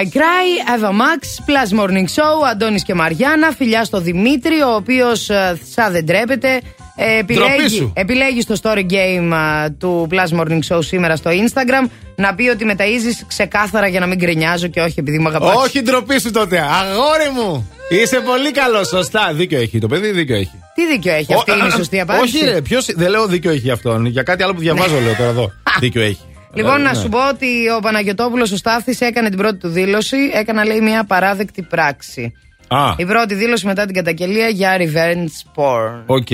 Every 0.00 0.08
time 0.08 0.14
I 0.14 0.18
cry, 0.18 0.78
Eva 0.78 0.90
Max, 0.90 1.20
Plus 1.46 1.80
Morning 1.80 2.06
Show, 2.16 2.48
Αντώνης 2.50 2.82
και 2.84 2.94
Μαριάννα, 2.94 3.50
φιλιά 3.58 3.84
στο 3.84 4.00
Δημήτρη, 4.00 4.60
ο 4.62 4.74
οποίος 4.74 5.30
ε, 5.30 5.58
σαν 5.74 5.92
δεν 5.92 6.06
τρέπεται. 6.06 6.60
ε, 6.96 7.22
Ντροπή 7.22 7.42
επιλέγει, 7.52 7.76
σου. 7.76 7.92
επιλέγει 7.96 8.40
στο 8.40 8.54
story 8.62 8.86
game 8.90 9.32
α, 9.32 9.70
του 9.78 10.08
Plus 10.10 10.40
Morning 10.40 10.60
Show 10.68 10.78
σήμερα 10.84 11.16
στο 11.16 11.30
Instagram 11.30 11.88
να 12.16 12.34
πει 12.34 12.48
ότι 12.48 12.64
μεταΐζεις 12.70 13.24
ξεκάθαρα 13.28 13.86
για 13.86 14.00
να 14.00 14.06
μην 14.06 14.18
γκρινιάζω 14.18 14.66
και 14.66 14.80
όχι 14.80 14.94
επειδή 15.00 15.18
με 15.18 15.28
αγαπάς. 15.28 15.54
Όχι 15.56 15.82
ντροπή 15.82 16.20
σου 16.20 16.30
τότε. 16.30 16.58
Αγόρι 16.58 17.30
μου. 17.34 17.70
Είσαι 17.88 18.20
πολύ 18.20 18.50
καλός. 18.50 18.88
Σωστά. 18.88 19.32
Δίκιο 19.34 19.58
έχει. 19.60 19.78
Το 19.78 19.86
παιδί 19.88 20.10
δίκιο 20.10 20.36
έχει. 20.36 20.50
Τι 20.74 20.86
δίκιο 20.86 21.12
έχει, 21.12 21.34
αυτή 21.34 21.50
Ο- 21.50 21.54
είναι 21.54 21.64
η 21.64 21.68
α, 21.68 21.70
σωστή 21.70 22.00
απάντηση. 22.00 22.36
Όχι, 22.36 22.44
ρε. 22.50 22.60
Ποιος, 22.60 22.86
δεν 22.94 23.10
λέω 23.10 23.26
δίκιο 23.26 23.50
έχει 23.50 23.70
αυτόν. 23.70 24.06
Για 24.06 24.22
κάτι 24.22 24.42
άλλο 24.42 24.54
που 24.54 24.60
διαβάζω 24.60 25.00
λέω 25.00 25.14
τώρα 25.14 25.30
εδώ. 25.30 25.52
δίκιο 25.80 26.02
έχει. 26.02 26.18
Λοιπόν, 26.54 26.74
Δηλαδή, 26.76 26.82
να 26.82 26.92
ναι. 26.92 26.98
σου 26.98 27.08
πω 27.08 27.28
ότι 27.28 27.46
ο 27.76 27.80
Παναγιοτόπουλος 27.80 28.52
ο 28.52 28.56
Στάφτη 28.56 28.96
έκανε 29.00 29.28
την 29.28 29.38
πρώτη 29.38 29.56
του 29.56 29.68
δήλωση. 29.68 30.16
Έκανα, 30.32 30.64
λέει, 30.64 30.80
μια 30.80 31.04
απαράδεκτη 31.04 31.62
πράξη. 31.62 32.32
Α, 32.72 32.94
Η 32.96 33.04
πρώτη 33.04 33.34
δήλωση 33.34 33.66
μετά 33.66 33.84
την 33.84 33.94
καταγγελία 33.94 34.48
για 34.48 34.76
revenge 34.78 35.54
porn. 35.54 36.02
OK. 36.06 36.26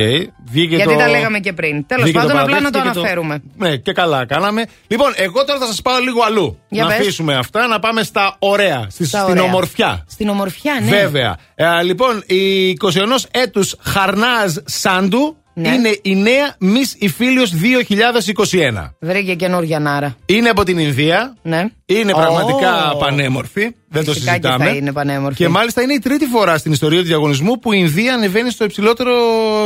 Βγήκε 0.51 0.77
Γιατί 0.77 0.93
το... 0.93 0.99
τα 0.99 1.09
λέγαμε 1.09 1.39
και 1.39 1.53
πριν. 1.53 1.86
Τέλος 1.86 2.03
βγήκε 2.05 2.19
το 2.19 2.27
πάντων, 2.27 2.43
απλά 2.43 2.61
να 2.61 2.70
το 2.70 2.78
παραδέχτηκε 2.78 3.01
και 3.01 3.09
αναφέρουμε. 3.09 3.43
Ναι, 3.57 3.77
και 3.77 3.93
καλά 3.93 4.27
κάναμε. 4.27 4.65
Λοιπόν, 4.86 5.12
εγώ 5.17 5.45
τώρα 5.45 5.59
θα 5.61 5.67
σας 5.67 5.83
πάω 5.83 5.99
λίγο 5.99 6.23
αλλού. 6.23 6.59
Για 6.69 6.83
να 6.83 6.89
πες. 6.89 6.99
αφήσουμε 6.99 7.35
αυτά, 7.35 7.67
να 7.67 7.78
πάμε 7.78 8.03
στα 8.03 8.36
ωραία. 8.39 8.86
Στη, 8.91 9.07
Στα 9.07 9.19
στην 9.19 9.31
ωραία. 9.31 9.43
ομορφιά. 9.43 10.05
Στην 10.09 10.28
ομορφιά, 10.28 10.81
ναι. 10.83 10.91
Βέβαια. 10.91 11.36
Ε, 11.55 11.83
λοιπόν, 11.83 12.23
η 12.27 12.70
21 12.70 12.91
έτους 13.31 13.77
Χαρνάζ 13.81 14.55
Σάντου 14.65 15.36
Ναι. 15.59 15.68
είναι 15.68 15.99
η 16.02 16.17
νέα 16.17 16.57
Miss 16.60 16.99
Υφήλιος 16.99 17.52
2021. 17.52 18.91
Βρήκε 19.01 19.35
καινούργια 19.35 19.78
νάρα. 19.78 20.17
Είναι 20.26 20.49
από 20.49 20.65
την 20.65 20.78
Ινδία. 20.78 21.36
Ναι. 21.43 21.65
Είναι 21.89 22.12
πραγματικά 22.12 22.90
Ω. 22.92 22.97
πανέμορφη. 22.97 23.74
Δεν 23.89 24.05
το 24.05 24.12
Φυσικά 24.12 24.31
και 24.39 24.47
συζητάμε. 24.47 24.65
θα 24.65 24.70
είναι 24.76 24.92
πανέμορφη. 24.92 25.36
Και 25.36 25.48
μάλιστα 25.48 25.82
είναι 25.82 25.92
η 25.92 25.98
τρίτη 25.98 26.24
φορά 26.26 26.58
στην 26.58 26.73
ιστορία 26.73 26.98
του 27.00 27.05
διαγωνισμού 27.06 27.58
που 27.58 27.73
η 27.73 27.78
Ινδία 27.81 28.15
ανεβαίνει 28.15 28.50
στο 28.50 28.65
υψηλότερο 28.65 29.12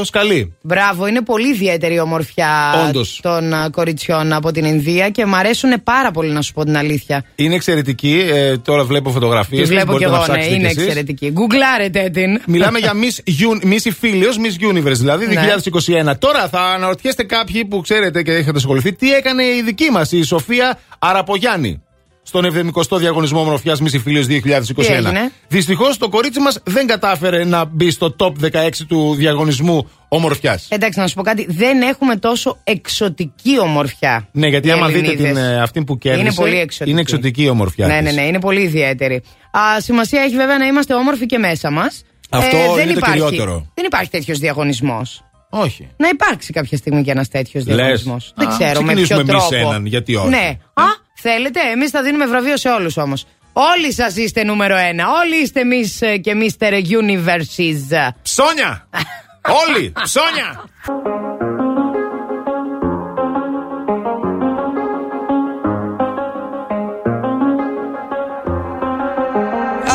σκαλί. 0.04 0.56
Μπράβο, 0.62 1.06
είναι 1.06 1.22
πολύ 1.22 1.48
ιδιαίτερη 1.48 1.94
η 1.94 1.98
ομορφιά 2.00 2.84
Όντως. 2.88 3.20
των 3.22 3.52
α, 3.54 3.68
κοριτσιών 3.70 4.32
από 4.32 4.52
την 4.52 4.64
Ινδία 4.64 5.08
και 5.10 5.26
μου 5.26 5.36
αρέσουν 5.36 5.82
πάρα 5.84 6.10
πολύ, 6.10 6.30
να 6.32 6.42
σου 6.42 6.52
πω 6.52 6.64
την 6.64 6.76
αλήθεια. 6.76 7.24
Είναι 7.34 7.54
εξαιρετική. 7.54 8.24
Ε, 8.32 8.58
τώρα 8.58 8.84
βλέπω 8.84 9.10
φωτογραφίες. 9.10 9.60
Τη 9.68 9.74
βλέπω 9.74 9.96
κι 9.96 10.04
εγώ, 10.04 10.26
ναι, 10.30 10.44
είναι 10.46 10.68
εξαιρετική. 10.68 11.30
Γκουγκλάρετε 11.30 12.10
την. 12.12 12.40
Μιλάμε 12.46 12.78
για 12.78 12.92
Miss, 12.94 13.30
Un- 13.30 13.66
Miss 13.66 13.90
Iphilios, 13.92 14.36
Miss 14.46 14.72
Universe, 14.74 14.92
δηλαδή 14.98 15.26
Ναι. 15.26 15.34
2021. 15.34 16.18
Τώρα 16.18 16.48
θα 16.48 16.60
αναρωτιέστε 16.60 17.22
κάποιοι 17.22 17.64
που 17.64 17.80
ξέρετε 17.80 18.22
και 18.22 18.32
έχετε 18.32 18.56
ασχοληθεί 18.56 18.92
τι 18.92 19.12
έκανε 19.14 19.42
η 19.44 19.62
δική 19.64 19.90
μας, 19.90 20.12
η 20.12 20.22
Σοφία 20.22 20.78
Αραπογιάννη. 20.98 21.82
Στον 22.22 22.72
70ο 22.74 22.98
διαγωνισμό 22.98 23.40
ομορφιάς 23.40 23.80
Miss 23.82 23.94
Iphilios 23.96 24.24
2021. 24.24 24.74
Τι 24.76 24.86
έγινε; 24.92 25.32
Δυστυχώς 25.48 25.96
το 25.96 26.08
κορίτσι 26.08 26.40
μας 26.40 26.58
δεν 26.64 26.86
κατάφερε 26.86 27.44
να 27.44 27.64
μπει 27.64 27.90
στο 27.90 28.16
top 28.18 28.32
16 28.52 28.68
του 28.88 29.14
διαγωνισμού 29.14 29.90
ομορφιάς. 30.08 30.66
Εντάξει, 30.70 30.98
να 30.98 31.06
σου 31.06 31.14
πω 31.14 31.22
κάτι. 31.22 31.46
Δεν 31.48 31.82
έχουμε 31.82 32.16
τόσο 32.16 32.58
εξωτική 32.64 33.58
ομορφιά. 33.60 34.28
Ναι, 34.32 34.46
γιατί 34.46 34.68
οι 34.68 34.70
άμα 34.70 34.86
δείτε 34.86 34.98
Ελληνίδες. 34.98 35.32
την, 35.32 35.36
ε, 35.36 35.60
αυτή 35.60 35.84
που 35.84 35.98
κέρδισε. 35.98 36.24
Είναι 36.24 36.34
πολύ 36.34 36.58
εξωτική. 36.58 36.90
Είναι 36.90 37.00
εξωτική 37.00 37.42
η 37.42 37.48
ομορφιά. 37.48 37.86
Ναι, 37.86 37.98
της. 38.02 38.14
ναι, 38.14 38.20
ναι, 38.20 38.26
είναι 38.28 38.40
πολύ 38.40 38.60
ιδιαίτερη. 38.60 39.22
Α, 39.50 39.80
σημασία 39.80 40.22
έχει 40.22 40.36
βέβαια 40.36 40.58
να 40.58 40.66
είμαστε 40.66 40.94
όμορφοι 40.94 41.26
και 41.26 41.38
μέσα 41.38 41.70
μας. 41.70 42.02
Αυτό 42.30 42.56
δεν 42.74 42.84
είναι 42.84 42.92
το 42.92 42.98
υπάρχει, 42.98 43.20
κυριότερο. 43.22 43.66
Δεν 43.74 43.84
υπάρχει 43.84 44.10
τέτοιος 44.10 44.38
διαγωνισμός. 44.38 45.24
Όχι. 45.50 45.88
Να 45.96 46.08
υπάρξει 46.08 46.52
κάποια 46.52 46.76
στιγμή 46.76 47.02
και 47.02 47.10
ένας 47.10 47.28
τέτοιος 47.28 47.66
Λες. 47.66 47.76
διαγωνισμός. 47.76 48.32
Δεν 48.36 48.48
Α, 48.48 48.50
ξέρω 48.58 48.82
με 48.82 48.92
ποιο 48.92 49.02
ξεκινήσουμε 49.02 49.20
εμείς 49.20 49.48
τρόπο. 49.48 49.68
έναν, 49.68 49.86
γιατί 49.86 50.14
όχι. 50.14 50.28
Ναι. 50.28 50.58
Α, 50.74 50.84
θέλετε, 51.20 51.60
εμείς 51.72 51.90
θα 51.90 52.02
δίνουμε 52.02 52.26
βραβείο 52.26 52.56
σε 52.56 52.68
όλους 52.68 52.96
όμως. 52.96 53.26
Όλοι 53.52 53.92
σας 53.92 54.16
είστε 54.16 54.44
νούμερο 54.44 54.76
ένα. 54.76 55.04
Όλοι 55.10 55.36
είστε 55.36 55.60
Miss 55.64 56.20
και 56.20 56.36
Mr. 56.40 56.72
Universes. 56.72 58.12
Ψώνια! 58.22 58.88
Όλοι! 59.68 59.92
Ψώνια! 60.02 60.64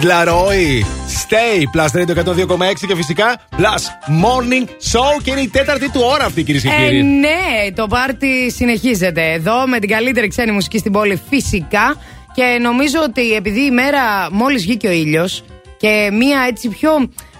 stay. 0.00 0.06
Kid 0.06 0.06
Laroi, 0.06 0.84
Stay, 1.08 1.64
Plus 1.72 2.00
Radio 2.00 2.14
102,6 2.14 2.86
και 2.86 2.94
φυσικά 2.94 3.40
Plus 3.56 4.10
Morning 4.24 4.64
Show 4.64 5.22
και 5.22 5.30
είναι 5.30 5.40
η 5.40 5.48
τέταρτη 5.48 5.90
του 5.90 6.00
ώρα 6.04 6.24
αυτή 6.24 6.42
κυρίες 6.42 6.62
και 6.62 6.68
Ε, 6.68 6.84
κύριοι. 6.84 7.02
ναι, 7.02 7.72
το 7.74 7.86
πάρτι 7.86 8.50
συνεχίζεται 8.50 9.32
εδώ 9.32 9.66
με 9.66 9.78
την 9.78 9.88
καλύτερη 9.88 10.28
ξένη 10.28 10.50
μουσική 10.52 10.78
στην 10.78 10.92
πόλη 10.92 11.20
φυσικά 11.30 11.96
και 12.34 12.58
νομίζω 12.60 12.98
ότι 13.02 13.32
επειδή 13.32 13.60
η 13.64 13.70
μέρα 13.70 14.28
μόλις 14.32 14.62
βγήκε 14.62 14.86
ο 14.88 14.90
ήλιος 14.92 15.44
και 15.76 16.10
μία 16.12 16.44
έτσι 16.48 16.68
πιο 16.68 16.90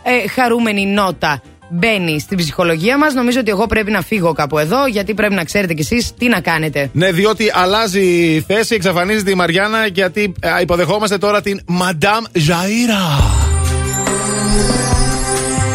ε, 0.02 0.28
χαρούμενη 0.28 0.86
νότα 0.86 1.42
μπαίνει 1.70 2.20
στην 2.20 2.36
ψυχολογία 2.36 2.98
μας 2.98 3.14
νομίζω 3.14 3.40
ότι 3.40 3.50
εγώ 3.50 3.66
πρέπει 3.66 3.90
να 3.90 4.02
φύγω 4.02 4.32
κάπου 4.32 4.58
εδώ 4.58 4.86
γιατί 4.86 5.14
πρέπει 5.14 5.34
να 5.34 5.44
ξέρετε 5.44 5.74
κι 5.74 5.80
εσείς 5.80 6.14
τι 6.18 6.28
να 6.28 6.40
κάνετε. 6.40 6.90
Ναι, 6.92 7.12
διότι 7.12 7.50
αλλάζει 7.54 8.04
η 8.34 8.44
θέση, 8.46 8.74
εξαφανίζεται 8.74 9.30
η 9.30 9.34
Μαριάννα 9.34 9.86
γιατί 9.86 10.34
ε, 10.40 10.48
υποδεχόμαστε 10.60 11.18
τώρα 11.18 11.42
την 11.42 11.60
Madame 11.68 12.38
Jaira. 12.38 13.40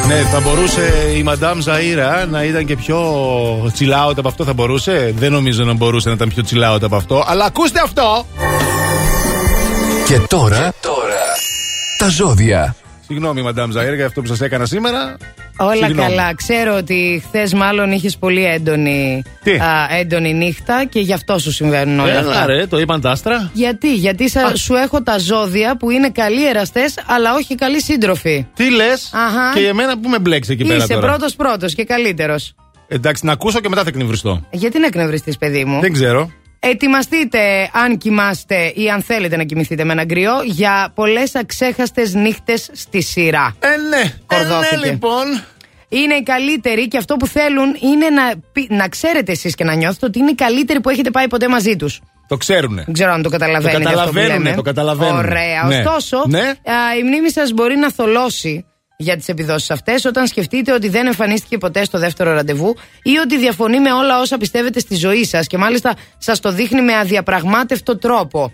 Ναι, 0.08 0.16
θα 0.16 0.40
μπορούσε 0.40 0.94
η 1.18 1.24
Μαντάμ 1.24 1.60
Ζαΐρα 1.66 2.28
να 2.30 2.44
ήταν 2.44 2.66
και 2.66 2.76
πιο 2.76 3.00
chill 3.80 4.08
out 4.08 4.18
από 4.18 4.28
αυτό, 4.28 4.44
θα 4.44 4.54
μπορούσε; 4.54 5.14
Δεν 5.18 5.32
νομίζω 5.32 5.64
να 5.64 5.74
μπορούσε 5.74 6.10
να 6.10 6.16
ήταν 6.16 6.30
πιο 6.30 6.44
chill 6.50 6.74
out 6.74 6.82
από 6.82 6.96
αυτό. 6.96 7.24
Αλλά 7.28 7.46
ακούστε 7.46 7.80
αυτό! 7.84 8.26
Και 10.08 10.20
τώρα, 10.20 10.74
τα 11.98 12.08
ζώδια. 12.08 12.76
Συγγνώμη, 13.08 13.42
Μαντάμ 13.42 13.72
Ζαΐρα, 13.72 13.96
για 13.96 14.06
αυτό 14.06 14.22
που 14.22 14.28
σας 14.28 14.42
έκανα 14.42 14.66
σήμερα. 14.66 15.18
Όλα 15.58 15.86
Συγγνώμη. 15.86 16.10
καλά. 16.10 16.34
Ξέρω 16.36 16.76
ότι 16.76 17.24
χθες 17.28 17.54
μάλλον 17.54 17.92
είχες 17.92 18.18
πολύ 18.18 18.46
έντονη, 18.46 19.22
Τι; 19.44 19.52
α, 19.52 19.88
έντονη 20.00 20.34
νύχτα 20.34 20.86
και 20.90 21.00
γι' 21.00 21.14
αυτό 21.14 21.40
σου 21.40 21.52
συμβαίνουν 21.52 22.00
όλα 22.00 22.20
αυτά. 22.20 22.32
Έλα, 22.32 22.46
ρε, 22.46 22.68
το 22.68 22.80
είπαν 22.80 23.02
τα 23.02 23.12
άστρα. 23.12 23.50
Γιατί, 23.54 23.94
γιατί 23.94 24.30
σα, 24.30 24.56
σου 24.56 24.74
έχω 24.74 25.02
τα 25.04 25.18
ζώδια 25.18 25.78
που 25.78 25.90
είναι 25.90 26.10
καλοί 26.10 26.48
εραστές, 26.48 26.94
αλλά 27.06 27.34
όχι 27.34 27.56
καλοί 27.56 27.82
σύντροφοι. 27.82 28.48
Τι 28.56 28.70
λες, 28.72 29.12
Αχα. 29.14 29.52
και 29.60 29.68
εμένα 29.68 30.00
που 30.00 30.10
με 30.10 30.20
μπλέξεις 30.20 30.54
εκεί 30.54 30.64
πέρα 30.64 30.76
Είσαι 30.84 30.94
τώρα; 30.94 31.08
πρώτος 31.08 31.36
πρώτος 31.36 31.74
και 31.76 31.84
καλύτερος. 31.84 32.54
Εντάξει, 32.88 33.26
να 33.26 33.32
ακούσω 33.32 33.60
και 33.60 33.70
μετά 33.70 33.82
θα 33.84 33.90
εκνευριστώ. 33.90 34.46
Γιατί 34.52 34.80
να 34.80 34.86
εκνευριστείς, 34.86 35.38
παιδί 35.38 35.66
μου; 35.66 35.80
Δεν 35.80 35.94
ξέρω. 35.94 36.32
Ετοιμαστείτε 36.68 37.70
αν 37.74 37.98
κοιμάστε 37.98 38.72
ή 38.76 38.90
αν 38.90 39.02
θέλετε 39.02 39.38
να 39.38 39.44
κοιμηθείτε 39.44 39.84
με 39.84 39.92
ένα 39.92 40.06
κρυό 40.06 40.32
για 40.46 40.92
πολλές 40.96 41.36
αξέχαστες 41.36 42.14
νύχτες 42.14 42.70
στη 42.74 43.02
σειρά. 43.02 43.56
Ε, 43.60 43.68
ναι. 43.68 44.14
Κορδώθηκε. 44.26 44.76
Ε, 44.76 44.78
ναι, 44.80 44.86
λοιπόν. 44.92 45.44
Είναι 45.90 46.14
οι 46.14 46.24
καλύτεροι 46.24 46.88
και 46.88 46.98
αυτό 46.98 47.16
που 47.16 47.28
θέλουν 47.28 47.76
είναι 47.82 48.10
να, 48.10 48.34
πει- 48.52 48.70
να 48.72 48.88
ξέρετε 48.88 49.32
εσείς 49.32 49.56
και 49.56 49.64
να 49.64 49.74
νιώθετε 49.74 50.06
ότι 50.06 50.20
είναι 50.20 50.30
οι 50.32 50.36
καλύτεροι 50.36 50.80
που 50.82 50.90
έχετε 50.90 51.12
πάει 51.12 51.28
ποτέ 51.28 51.48
μαζί 51.48 51.76
τους. 51.76 52.02
Το 52.28 52.38
ξέρουνε. 52.38 52.84
Δεν 52.86 52.94
ξέρω 52.94 53.12
αν 53.12 53.22
το 53.22 53.30
καταλαβαίνετε. 53.30 53.84
Το 53.84 53.90
αυτό 53.90 54.02
που 54.02 54.06
καταλαβαίνουνε, 54.06 54.44
λέμε. 54.44 54.56
το 54.56 54.62
καταλαβαίνουνε. 54.62 55.18
Ωραία. 55.18 55.64
Ναι. 55.64 55.78
Ωστόσο, 55.78 56.24
Ναι. 56.28 56.40
α, 56.40 56.98
η 57.00 57.04
μνήμη 57.04 57.32
σας 57.32 57.52
μπορεί 57.52 57.76
να 57.76 57.92
θολώσει 57.92 58.66
για 58.98 59.16
τις 59.18 59.28
επιδόσεις 59.28 59.72
αυτές 59.72 60.06
όταν 60.06 60.28
σκεφτείτε 60.28 60.74
ότι 60.74 60.90
δεν 60.90 61.06
εμφανίστηκε 61.06 61.58
ποτέ 61.58 61.84
στο 61.84 62.00
δεύτερο 62.00 62.34
ραντεβού 62.34 62.76
ή 63.04 63.18
ότι 63.18 63.38
διαφωνεί 63.38 63.80
με 63.80 63.92
όλα 63.94 64.20
όσα 64.20 64.38
πιστεύετε 64.38 64.80
στη 64.80 64.96
ζωή 64.96 65.26
σας 65.26 65.48
και 65.48 65.58
μάλιστα 65.58 65.96
σας 66.18 66.40
το 66.40 66.52
δείχνει 66.52 66.82
με 66.82 66.96
αδιαπραγμάτευτο 66.98 67.98
τρόπο. 67.98 68.54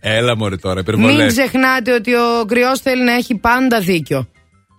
Έλα 0.00 0.36
μωρέ 0.36 0.56
τώρα, 0.56 0.74
Μην 0.74 0.82
υπερβολές. 0.96 1.32
ξεχνάτε 1.32 1.92
ότι 1.92 2.14
ο 2.14 2.44
κρυό 2.48 2.78
θέλει 2.78 3.04
να 3.04 3.12
έχει 3.12 3.34
πάντα 3.34 3.80
δίκιο. 3.80 4.28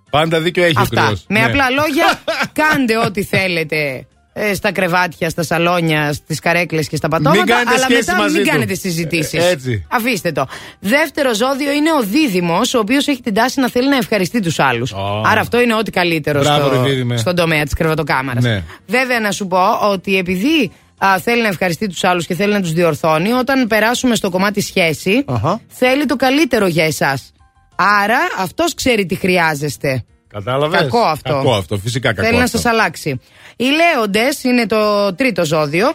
Πάντα 0.09 0.40
δίκιο 0.42 0.64
έχει 0.64 0.77
ο 0.77 0.82
Αυτά. 0.82 1.01
κρυός. 1.01 1.25
Με 1.30 1.40
Ναι. 1.40 1.45
απλά 1.45 1.69
λόγια, 1.69 2.22
κάντε 2.59 2.98
ό,τι 2.98 3.24
θέλετε. 3.24 4.08
Ε, 4.34 4.53
στα 4.53 4.72
κρεβάτια, 4.72 5.30
στα 5.30 5.44
σαλόνια, 5.44 6.14
στις 6.14 6.40
καρέκλες 6.40 6.88
και 6.88 6.95
στα 6.95 7.08
πατώματα. 7.08 7.38
Μην 7.44 7.45
κάνετε 7.50 7.70
αλλά 7.70 7.84
σχέση 7.84 8.00
μετά 8.06 8.16
μαζί 8.16 8.34
μην 8.36 8.44
του. 8.44 8.50
κάνετε 8.50 8.74
συζητήσεις. 8.74 9.44
Ε, 9.45 9.50
έτσι. 9.50 9.86
Αφήστε 9.92 10.32
το. 10.32 10.48
Δεύτερο 10.80 11.34
ζώδιο 11.34 11.72
είναι 11.72 11.92
ο 12.00 12.02
δίδυμος, 12.03 12.74
ο 12.74 12.80
οποίος 12.80 13.08
έχει 13.08 13.22
την 13.22 13.34
τάση 13.34 13.60
να 13.60 13.70
θέλει 13.70 13.90
να 13.90 13.95
ευχαριστεί 13.98 14.40
τους 14.40 14.60
άλλους. 14.60 14.94
Άρα 15.26 15.42
αυτό 15.42 15.62
είναι 15.62 15.76
ό,τι 15.76 15.92
καλύτερο 15.92 16.40
Μπράβο, 16.40 16.66
στο, 16.68 16.82
ρε 16.84 16.90
δίδυμε. 16.90 17.18
στον 17.18 17.36
τομέα 17.36 17.64
της 17.64 17.74
κρεβατοκάμαρας. 17.74 18.44
Ναι. 18.44 18.64
Βέβαια, 18.88 19.20
να 19.20 19.32
σου 19.32 19.48
πω 19.48 19.72
ότι 19.92 20.18
επειδή 20.18 20.72
α, 20.98 21.18
θέλει 21.20 21.42
να 21.42 21.48
ευχαριστεί 21.48 21.88
τους 21.88 22.03
άλλους 22.03 22.26
και 22.26 22.36
θέλει 22.36 22.53
να 22.53 22.62
τους 22.62 22.72
διορθώνει, 22.74 23.32
όταν 23.32 23.68
περάσουμε 23.68 24.16
στο 24.16 24.30
κομμάτι 24.30 24.62
σχέση, 24.62 25.24
Αχα. 25.28 25.62
θέλει 25.68 26.06
το 26.06 26.16
καλύτερο 26.16 26.68
για 26.68 26.86
εσάς. 26.86 27.32
Άρα 27.76 28.18
αυτός 28.38 28.74
ξέρει 28.74 29.06
τι 29.06 29.16
χρειάζεστε. 29.16 30.03
Κατάλαβες; 30.34 30.80
Κακό 30.80 31.00
αυτό. 31.00 31.34
Κακό 31.34 31.53
αυτό, 31.53 31.78
φυσικά 31.78 32.14
κακό. 32.14 32.28
Θέλει 32.28 32.38
να 32.38 32.44
αυτό. 32.44 32.58
σας 32.58 32.72
αλλάξει. 32.72 33.20
Οι 33.56 33.66
λέοντες 33.66 34.44
είναι 34.44 34.66
το 34.66 35.14
τρίτο 35.16 35.45
ζώδιο, 35.45 35.94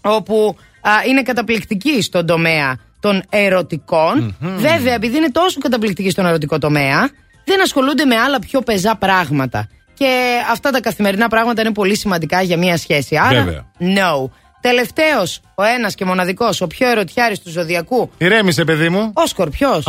όπου 0.00 0.56
α, 0.80 0.90
είναι 1.08 1.22
καταπληκτικοί 1.22 2.02
στον 2.02 2.26
τομέα 2.26 2.78
των 3.00 3.22
ερωτικων 3.30 4.36
Βέβαια, 4.40 4.94
επειδή 4.94 5.16
είναι 5.16 5.30
τόσο 5.30 5.60
καταπληκτικοί 5.60 6.10
στον 6.10 6.26
ερωτικό 6.26 6.58
τομέα, 6.58 7.10
δεν 7.44 7.62
ασχολούνται 7.62 8.04
με 8.04 8.16
άλλα 8.16 8.38
πιο 8.38 8.60
πεζά 8.60 8.96
πράγματα. 8.96 9.68
Και 9.94 10.38
αυτά 10.50 10.70
τα 10.70 10.80
καθημερινά 10.80 11.28
πράγματα 11.28 11.60
είναι 11.60 11.72
πολύ 11.72 11.96
σημαντικά 11.96 12.42
για 12.42 12.56
μια 12.56 12.76
σχέση. 12.76 13.16
Άρα, 13.16 13.42
Βέβαια. 13.42 13.64
no. 13.80 14.30
Τελευταίος, 14.60 15.40
ο 15.54 15.62
ένας 15.62 15.94
και 15.94 16.04
μοναδικός, 16.04 16.60
ο 16.60 16.66
πιο 16.66 16.88
ερωτιάρης 16.88 17.40
του 17.40 17.50
ζωδιακού, 17.50 18.10
Ηρέμησε, 18.18 18.64
παιδί 18.64 18.88
μου. 18.88 19.12
ο 19.14 19.26
Σκορπιός. 19.26 19.86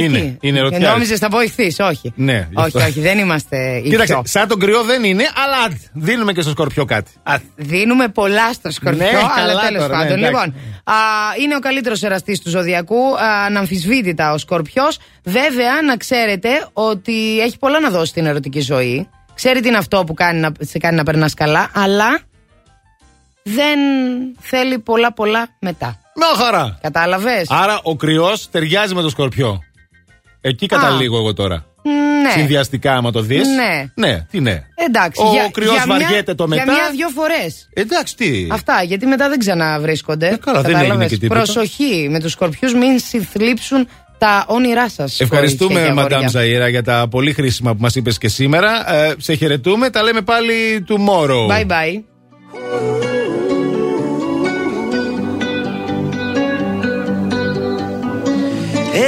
Α, 0.00 0.02
είναι. 0.04 0.36
Είναι 0.40 0.58
ερωτιάρης. 0.58 0.88
Νόμιζες 0.88 1.18
θα 1.18 1.28
βοηθείς, 1.28 1.78
όχι. 1.78 2.12
Ναι, 2.16 2.32
γι' 2.50 2.56
όχι, 2.56 2.66
αυτό. 2.66 2.78
όχι, 2.78 3.00
δεν 3.00 3.18
είμαστε. 3.18 3.76
οι 3.84 3.88
Κοίταξε, 3.88 4.12
πιο. 4.12 4.22
σαν 4.26 4.48
τον 4.48 4.58
κρυό 4.58 4.82
δεν 4.82 5.04
είναι, 5.04 5.24
αλλά 5.44 5.76
δίνουμε 5.92 6.32
και 6.32 6.40
στο 6.40 6.50
σκορπιό 6.50 6.84
κάτι. 6.84 7.10
Α, 7.22 7.34
Δίνουμε 7.56 8.08
πολλά 8.08 8.52
στο 8.52 8.70
σκορπιό, 8.70 9.04
Ναι, 9.10 9.16
αλλά 9.36 9.50
καλά 9.50 9.60
τέλος 9.66 9.82
τώρα, 9.82 9.96
ναι, 9.96 10.02
πάντων. 10.02 10.18
εντάξει. 10.24 10.44
λοιπόν, 10.46 10.54
α, 10.84 10.94
είναι 11.42 11.56
ο 11.56 11.58
καλύτερος 11.58 12.02
εραστής 12.02 12.40
του 12.40 12.50
ζωδιακού, 12.50 13.16
α, 13.18 13.44
αναμφισβήτητα 13.46 14.32
ο 14.32 14.38
σκορπιός. 14.38 14.98
Βέβαια, 15.24 15.82
να 15.86 15.96
ξέρετε 15.96 16.48
ότι 16.72 17.40
έχει 17.40 17.58
πολλά 17.58 17.80
να 17.80 17.90
δώσει 17.90 18.06
στην 18.10 18.26
ερωτική 18.26 18.60
ζωή. 18.60 19.08
Ξέρει 19.34 19.60
τι 19.60 19.68
είναι 19.68 19.76
αυτό 19.76 20.04
που 20.06 20.14
κάνει 20.14 20.40
να, 20.40 20.50
σε 20.60 20.78
κάνει 20.78 20.96
να 20.96 21.02
περνάς 21.02 21.34
καλά, 21.34 21.70
αλλά 21.74 22.18
δεν 23.42 23.78
θέλει 24.40 24.78
πολλά 24.78 25.12
πολλά 25.12 25.46
μετά. 25.60 25.98
Μια 26.16 26.44
χαρά. 26.44 26.78
Κατάλαβες; 26.82 27.46
Άρα 27.50 27.80
ο 27.82 27.96
κρυός 27.96 28.50
ταιριάζει 28.50 28.94
με 28.94 29.02
το 29.02 29.08
σκορπιό. 29.08 29.62
Εκεί 30.46 30.66
καταλήγω 30.66 31.16
εγώ 31.16 31.32
τώρα. 31.32 31.64
Ναι. 31.82 32.30
Συνδυαστικά, 32.30 32.94
άμα 32.94 33.10
το 33.10 33.20
δεις. 33.20 33.48
Ναι. 33.48 33.84
Ναι, 33.94 34.26
τι 34.30 34.40
ναι. 34.40 34.62
Εντάξει. 34.74 35.22
Ο 35.22 35.50
κρυός 35.50 35.84
βαριέται 35.86 36.34
το 36.34 36.48
μετά. 36.48 36.62
Για 36.62 36.72
μια-δυο 36.72 37.08
φορές. 37.08 37.68
Εντάξει, 37.72 38.16
τι. 38.16 38.46
Αυτά, 38.50 38.82
γιατί 38.82 39.06
μετά 39.06 39.28
δεν 39.28 39.38
ξαναβρίσκονται. 39.38 40.28
Ε, 40.28 40.36
καλά, 40.36 40.60
δεν 40.60 40.72
Κατάλαβες; 40.72 40.90
έγινε 40.90 41.06
και 41.06 41.18
τίποτα. 41.18 41.40
Προσοχή 41.40 42.08
με 42.10 42.20
τους 42.20 42.32
σκορπιούς, 42.32 42.74
μην 42.74 42.98
συνθλίψουν 42.98 43.88
τα 44.18 44.44
όνειρά 44.48 44.88
σας. 44.88 45.20
Ευχαριστούμε, 45.20 45.92
Μαντάμ 45.92 46.24
Ζαΐρα, 46.32 46.70
για 46.70 46.82
τα 46.82 47.06
πολύ 47.10 47.32
χρήσιμα 47.32 47.74
που 47.74 47.80
μας 47.80 47.94
είπες 47.94 48.18
και 48.18 48.28
σήμερα. 48.28 48.94
Ε, 48.94 49.14
σε 49.18 49.34
χαιρετούμε. 49.34 49.90
Τα 49.90 50.02
λέμε 50.02 50.20
πάλι 50.20 50.84
tomorrow. 50.88 51.48
Bye 51.48 51.66
bye. 51.66 53.13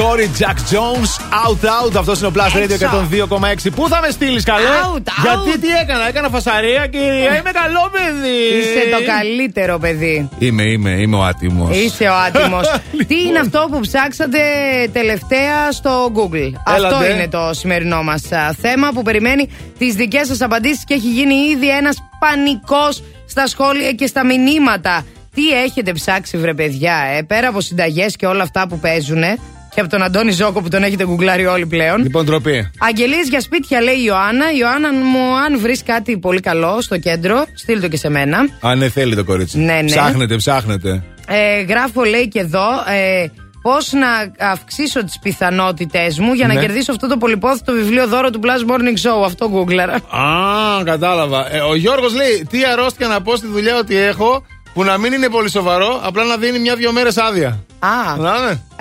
Joel 0.00 0.16
Corey, 0.16 0.28
Jack 0.38 0.58
Jones, 0.72 1.10
Out 1.44 1.64
Out. 1.64 1.94
Αυτός 1.96 2.18
είναι 2.18 2.26
ο 2.28 2.32
Plus 2.34 2.56
Radio 2.56 2.70
Έξω. 2.70 3.06
102,6. 3.66 3.70
Πού 3.74 3.88
θα 3.88 4.00
με 4.00 4.10
στείλεις, 4.10 4.44
καλέ; 4.44 4.64
Out, 4.64 4.96
out. 4.96 5.02
Γιατί 5.22 5.58
τι 5.58 5.68
έκανα, 5.82 6.08
έκανα 6.08 6.28
φασαρία, 6.28 6.86
κυρία. 6.86 7.38
Είμαι 7.38 7.50
καλό 7.52 7.90
παιδί. 7.92 8.58
Είσαι 8.58 8.90
το 8.90 9.12
καλύτερο 9.12 9.78
παιδί. 9.78 10.28
Είμαι, 10.38 10.62
είμαι, 10.62 10.90
είμαι 10.90 11.16
ο 11.16 11.22
άτιμος. 11.22 11.76
Είσαι 11.76 12.04
ο 12.04 12.14
άτιμος. 12.14 12.68
Τι 13.08 13.22
είναι 13.22 13.38
αυτό 13.38 13.68
που 13.70 13.80
ψάξατε 13.80 14.38
τελευταία 14.92 15.72
στο 15.72 16.12
Google; 16.14 16.52
Αυτό 16.66 16.86
Έλατε. 16.86 17.08
είναι 17.12 17.28
το 17.28 17.50
σημερινό 17.52 18.02
μας 18.02 18.22
θέμα 18.60 18.88
που 18.94 19.02
περιμένει 19.02 19.48
τις 19.78 19.94
δικές 19.94 20.26
σας 20.26 20.40
απαντήσεις 20.40 20.84
και 20.84 20.94
έχει 20.94 21.08
γίνει 21.08 21.34
ήδη 21.34 21.68
ένας 21.70 21.96
πανικός 22.20 23.02
στα 23.28 23.46
σχόλια 23.46 23.92
και 23.92 24.06
στα 24.06 24.24
μηνύματα. 24.24 25.04
Τι 25.34 25.50
έχετε 25.50 25.92
ψάξει, 25.92 26.36
βρε 26.36 26.54
παιδιά, 26.54 26.94
ε, 27.16 27.22
πέρα 27.22 27.48
από 27.48 27.60
συνταγές 27.60 28.16
και 28.16 28.26
όλα 28.26 28.42
αυτά 28.42 28.68
που 28.68 28.78
παίζουν. 28.78 29.22
Και 29.80 29.86
από 29.86 29.94
τον 29.94 30.04
Αντώνη 30.04 30.30
Ζόκο 30.32 30.60
που 30.62 30.68
τον 30.68 30.82
έχετε 30.82 31.04
γκουγκλάρει 31.04 31.46
όλοι 31.46 31.66
πλέον. 31.66 32.02
Λοιπόν, 32.02 32.24
ντροπή. 32.24 32.70
Αγγελίες 32.78 33.28
για 33.28 33.40
σπίτια 33.40 33.80
λέει 33.82 33.94
η 33.94 34.02
Ιωάννα. 34.04 34.44
Ιωάννα 34.58 34.92
μου, 34.92 35.36
αν 35.46 35.60
βρεις 35.60 35.82
κάτι 35.82 36.18
πολύ 36.18 36.40
καλό 36.40 36.80
στο 36.80 36.98
κέντρο, 36.98 37.44
στείλ 37.54 37.80
το 37.80 37.88
και 37.88 37.96
σε 37.96 38.08
μένα. 38.08 38.38
Αν 38.60 38.78
ναι, 38.78 38.88
θέλει 38.88 39.14
το 39.16 39.24
κορίτσι. 39.24 39.58
Ναι, 39.58 39.72
ναι. 39.72 39.84
Ψάχνετε, 39.84 40.36
ψάχνετε. 40.36 41.02
Ε, 41.26 41.60
γράφω 41.60 42.02
λέει 42.04 42.28
και 42.28 42.38
εδώ 42.38 42.68
ε, 42.86 43.26
πώς 43.62 43.92
να 43.92 44.46
αυξήσω 44.50 45.04
τις 45.04 45.18
πιθανότητες 45.18 46.18
μου 46.18 46.32
για 46.32 46.46
να 46.46 46.54
Ναι. 46.54 46.60
κερδίσω 46.60 46.92
αυτό 46.92 47.06
το 47.08 47.16
πολυπόθητο 47.16 47.72
βιβλίο 47.72 48.06
δώρο 48.06 48.30
του 48.30 48.40
Plus 48.42 48.70
Morning 48.70 49.08
Show. 49.20 49.24
Αυτό 49.24 49.48
γκούγκλαρα. 49.48 49.94
Α, 49.94 50.82
κατάλαβα. 50.84 51.54
Ε, 51.54 51.58
ο 51.60 51.74
Γιώργος 51.74 52.14
λέει: 52.14 52.46
Τι 52.50 52.64
αρρώστια 52.64 53.06
να 53.08 53.20
πω 53.22 53.36
στη 53.36 53.46
δουλειά 53.46 53.78
ότι 53.78 53.96
έχω 53.96 54.44
που 54.74 54.84
να 54.84 54.98
μην 54.98 55.12
είναι 55.12 55.28
πολύ 55.28 55.50
σοβαρό, 55.50 56.00
απλά 56.04 56.24
να 56.24 56.36
δίνει 56.36 56.58
μια-δυο 56.58 56.92
μέρες 56.92 57.16
άδεια. 57.16 57.64
Α, 57.78 58.16
Να, 58.18 58.32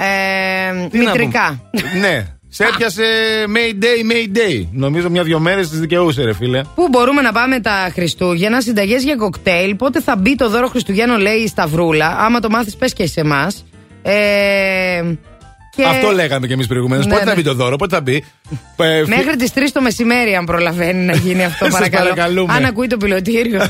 ε, 0.03 0.87
Τι 0.89 0.97
να 0.97 1.11
μητρικά. 1.11 1.59
πω. 1.71 1.79
ναι. 1.99 2.27
Σε 2.51 2.63
έπιασε 2.63 3.03
Mayday, 3.47 4.11
Mayday. 4.11 4.67
Νομίζω 4.71 5.09
μια-δυο 5.09 5.39
μέρες 5.39 5.69
τη 5.69 5.77
δικαιούσε, 5.77 6.23
ρε 6.23 6.33
φίλε. 6.33 6.61
Πού 6.75 6.87
μπορούμε 6.91 7.21
να 7.21 7.31
πάμε 7.31 7.59
τα 7.59 7.89
Χριστούγεννα, 7.93 8.61
συνταγές 8.61 9.03
για 9.03 9.15
κοκτέιλ. 9.15 9.75
Πότε 9.75 10.01
θα 10.01 10.15
μπει 10.15 10.35
το 10.35 10.49
δώρο 10.49 10.67
Χριστουγέννων, 10.67 11.19
λέει 11.19 11.35
η 11.37 11.47
Σταυρούλα. 11.47 12.07
Άμα 12.19 12.39
το 12.39 12.49
μάθεις, 12.49 12.75
πες 12.75 12.93
και 12.93 13.07
σε 13.07 13.19
εμάς. 13.19 13.65
Ε, 14.01 15.01
Και... 15.83 15.89
Αυτό 15.89 16.11
λέγαμε 16.11 16.47
κι 16.47 16.53
εμείς 16.53 16.67
προηγουμένως. 16.67 17.05
Ναι, 17.05 17.11
πότε 17.11 17.23
θα 17.23 17.29
ναι. 17.29 17.35
μπει 17.35 17.43
το 17.43 17.53
δώρο, 17.53 17.75
πότε 17.75 17.95
θα 17.95 18.01
μπει; 18.01 18.23
Ε, 18.75 18.97
φι- 18.97 19.07
Μέχρι 19.07 19.35
τις 19.35 19.51
3 19.55 19.59
το 19.73 19.81
μεσημέρι, 19.81 20.35
αν 20.35 20.45
προλαβαίνει 20.45 21.05
να 21.05 21.15
γίνει 21.15 21.43
αυτό, 21.43 21.65
Σας 21.65 21.73
παρακαλώ. 21.73 22.09
παρακαλούμε. 22.09 22.53
Αν 22.53 22.65
ακούει 22.65 22.87
το 22.87 22.97
πιλωτήριο. 22.97 23.61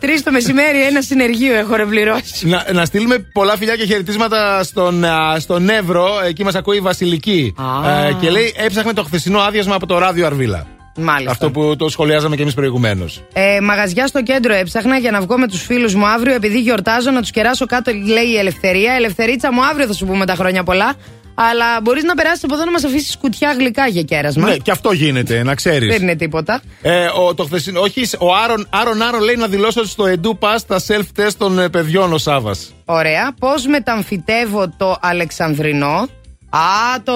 3 0.00 0.06
το 0.24 0.30
μεσημέρι, 0.32 0.82
ένα 0.86 1.00
συνεργείο 1.02 1.54
έχω 1.54 1.76
ρευληρώσει. 1.76 2.46
Να, 2.48 2.66
να 2.72 2.84
στείλουμε 2.84 3.18
πολλά 3.32 3.56
φιλιά 3.56 3.76
και 3.76 3.84
χαιρετίσματα 3.84 4.62
στον, 4.62 5.04
α, 5.04 5.36
στον 5.40 5.68
Εύρο. 5.68 6.08
Εκεί 6.26 6.44
μας 6.44 6.54
ακούει 6.54 6.76
η 6.76 6.80
Βασιλική. 6.80 7.54
Α. 7.84 8.06
Ε, 8.06 8.16
και 8.20 8.30
λέει 8.30 8.54
έψαχνε 8.56 8.92
το 8.92 9.02
χθεσινό 9.02 9.38
άδειασμα 9.38 9.74
από 9.74 9.86
το 9.86 9.98
ράδιο 9.98 10.26
Αρβίλα. 10.26 10.66
Μάλιστα. 10.96 11.30
Αυτό 11.30 11.50
που 11.50 11.76
το 11.76 11.88
σχολιάζαμε 11.88 12.36
κι 12.36 12.42
εμείς 12.42 12.54
προηγουμένως. 12.54 13.22
Ε, 13.32 13.60
μαγαζιά 13.60 14.06
στο 14.06 14.22
κέντρο 14.22 14.54
έψαχνα 14.54 14.96
για 14.96 15.10
να 15.10 15.20
βγω 15.20 15.38
με 15.38 15.48
τους 15.48 15.62
φίλους 15.62 15.94
μου 15.94 16.06
αύριο, 16.06 16.34
επειδή 16.34 16.60
γιορτάζω 16.60 17.10
να 17.10 17.20
τους 17.20 17.30
κεράσω 17.30 17.66
κάτω, 17.66 17.92
λέει 17.92 18.26
η 18.26 18.36
Ελευθερία. 18.36 18.92
Ελευθερίτσα 18.92 19.52
μου, 19.52 19.64
αύριο 19.64 19.86
θα 19.86 19.92
σου 19.92 20.06
πούμε 20.06 20.26
τα 20.26 20.34
χρόνια 20.34 20.62
πολλά. 20.62 20.94
Αλλά 21.34 21.80
μπορείς 21.82 22.02
να 22.02 22.14
περάσεις 22.14 22.44
από 22.44 22.54
εδώ 22.54 22.64
να 22.64 22.70
μας 22.70 22.84
αφήσεις 22.84 23.16
κουτιά 23.18 23.52
γλυκά 23.58 23.86
για 23.86 24.02
κέρασμα. 24.02 24.48
Ναι, 24.48 24.56
και 24.56 24.70
αυτό 24.70 24.92
γίνεται, 24.92 25.42
να 25.42 25.54
ξέρεις. 25.54 25.88
Δεν 25.88 26.02
είναι 26.02 26.16
τίποτα. 26.16 26.60
Ε, 26.82 27.06
ο, 27.06 27.34
το 27.34 27.44
χθεσινό, 27.44 27.80
όχι, 27.80 28.02
ο 28.18 28.34
Άρον, 28.44 28.66
Άρον 28.70 29.02
Άρον 29.02 29.22
λέει 29.22 29.36
να 29.36 29.46
δηλώσω 29.46 29.84
στο 29.84 30.04
Edu 30.04 30.30
Pass 30.38 30.58
τα 30.66 30.80
self-test 30.88 31.32
των 31.38 31.58
ε, 31.58 31.68
παιδιών 31.68 32.12
ο 32.12 32.18
Σάβας. 32.18 32.74
Ωραία. 32.84 33.34
Πώς 33.38 33.66
μεταμφιτεύω 33.66 34.74
το 34.76 34.98
Αλεξανδρινό; 35.00 36.08
Α, 36.54 37.00
το. 37.04 37.12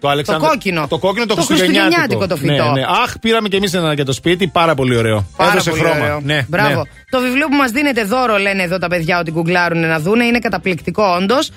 Το, 0.00 0.08
Αλεξανδ- 0.08 0.42
το 0.42 0.48
κόκκινο. 0.48 0.86
Το 0.88 0.98
κόκκινο 0.98 1.26
το, 1.26 1.34
το 1.34 1.42
χριστουγεννιάτικο 1.42 2.26
το 2.26 2.36
φυτό. 2.36 2.52
Ναι, 2.52 2.70
ναι. 2.70 2.82
Αχ, 3.04 3.18
πήραμε 3.20 3.48
κι 3.48 3.56
εμείς 3.56 3.74
ένα 3.74 3.92
για 3.92 4.04
το 4.04 4.12
σπίτι, 4.12 4.46
πάρα 4.48 4.74
πολύ 4.74 4.96
ωραίο. 4.96 5.26
Πάρα 5.36 5.50
Έδωσε 5.52 5.70
πολύ 5.70 5.82
χρώμα. 5.82 6.00
ωραίο. 6.04 6.20
Ναι, 6.24 6.44
Μπράβο. 6.48 6.68
ναι. 6.76 6.82
Το 7.10 7.20
βιβλίο 7.20 7.46
που 7.48 7.54
μας 7.56 7.70
δίνετε 7.70 8.04
δώρο, 8.04 8.36
λένε 8.38 8.62
εδώ 8.62 8.78
τα 8.78 8.88
παιδιά 8.88 9.18
ότι 9.18 9.30
γκουγκλάρουν 9.30 9.86
να 9.86 9.98
δούνε, 10.00 10.24
είναι 10.24 10.38
καταπληκτικό 10.38 11.04
όντως. 11.20 11.50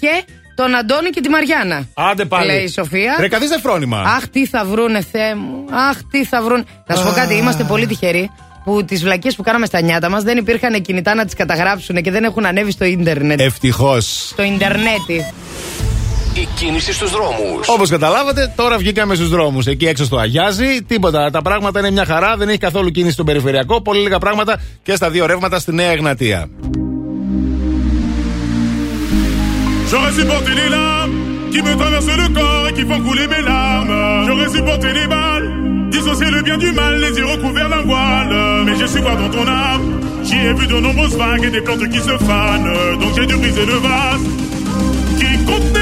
Και 0.00 0.24
τον 0.54 0.74
Αντώνη 0.74 1.10
και 1.10 1.20
τη 1.20 1.28
Μαριάννα. 1.28 1.88
Άντε 1.94 2.24
πάλι. 2.24 2.46
Λέει 2.46 2.62
η 2.62 2.68
Σοφία. 2.68 3.16
Ρε, 3.20 3.28
καθίστε 3.28 3.58
φρόνημα. 3.60 4.00
Αχ, 4.00 4.28
τι 4.28 4.46
θα 4.46 4.64
βρούνε, 4.64 5.00
Θεέ 5.12 5.34
μου. 5.34 5.64
Αχ, 5.90 5.96
τι 6.10 6.24
θα 6.24 6.42
βρούνε. 6.42 6.64
Να 6.86 6.94
σου 6.96 7.02
πω 7.04 7.10
κάτι, 7.12 7.34
είμαστε 7.34 7.64
πολύ 7.64 7.86
τυχεροί 7.86 8.30
που 8.64 8.84
τις 8.84 9.02
βλακίες 9.02 9.34
που 9.36 9.42
κάναμε 9.42 9.66
στα 9.66 9.80
νιάτα 9.80 10.10
μας 10.10 10.22
δεν 10.22 10.36
υπήρχαν 10.36 10.82
κινητά 10.82 11.14
να 11.14 11.24
τις 11.24 11.34
καταγράψουν 11.34 12.02
και 12.02 12.10
δεν 12.10 12.24
έχουν 12.24 12.46
ανέβει 12.46 12.70
στο 12.70 12.84
ίντερνετ. 12.84 13.40
Ευτυχώς. 13.40 14.26
Στο 14.32 14.42
ίντερνετι. 14.42 15.24
Η 16.38 16.48
κίνηση 16.54 16.92
στους 16.92 17.10
δρόμους. 17.10 17.68
Όπω 17.68 17.86
καταλάβατε, 17.86 18.52
τώρα 18.56 18.76
βγήκαμε 18.78 19.14
στου 19.14 19.26
δρόμου. 19.26 19.60
Εκεί 19.64 19.86
έξω 19.86 20.04
στο 20.04 20.16
Αγιάζι, 20.16 20.82
τίποτα. 20.86 21.30
Τα 21.30 21.42
πράγματα 21.42 21.78
είναι 21.78 21.90
μια 21.90 22.04
χαρά, 22.04 22.36
δεν 22.36 22.48
έχει 22.48 22.58
καθόλου 22.58 22.90
κίνηση 22.90 23.12
στον 23.12 23.26
περιφερειακό. 23.26 23.80
Πολύ 23.82 24.00
λίγα 24.00 24.18
πράγματα 24.18 24.60
και 24.82 24.94
στα 24.94 25.10
δύο 25.10 25.26
ρεύματα 25.26 25.58
στη 25.58 25.72
Νέα 25.72 25.90
Εγνατία. 25.90 26.48
J'aurais 29.90 30.14
supporté 30.20 30.52
les 30.60 30.70
larmes 30.76 31.16
qui 31.52 31.60
me 31.66 31.72
traversent 31.80 32.16
le 32.22 32.28
corps 32.38 32.64
et 32.68 32.72
qui 32.76 32.84
font 32.90 33.00
couler 33.06 33.26
mes 33.34 33.44
larmes. 33.52 33.94
J'aurais 34.26 34.50
supporté 34.56 34.88
les 34.98 35.06
balles, 35.14 35.46
dissocier 35.94 36.30
le 36.36 36.40
bien 36.46 36.58
du 36.64 36.70
mal, 36.80 36.92
les 37.04 37.12
yeux 37.18 37.28
recouverts 37.34 37.70
d'un 37.74 37.84
voile. 37.92 38.34
Mais 38.66 38.74
j'ai 38.78 38.88
su 38.92 38.98
voir 39.06 39.16
dans 39.22 39.30
ton 39.36 39.46
âme, 39.68 39.84
j'y 40.26 40.38
ai 40.48 40.52
vu 40.58 40.64
de 40.72 40.78
nombreuses 40.86 41.16
vagues 41.22 41.44
et 41.48 41.52
des 41.56 41.62
plantes 41.66 41.88
qui 41.94 42.00
se 42.08 42.14
fanent. 42.28 42.72
Donc 43.00 43.10
j'ai 43.16 43.26
dû 43.30 43.36
briser 43.42 43.66
le 43.72 43.78
vase 43.88 44.26
qui 45.20 45.30
contenait 45.50 45.54
ton 45.56 45.60
esprit. 45.64 45.75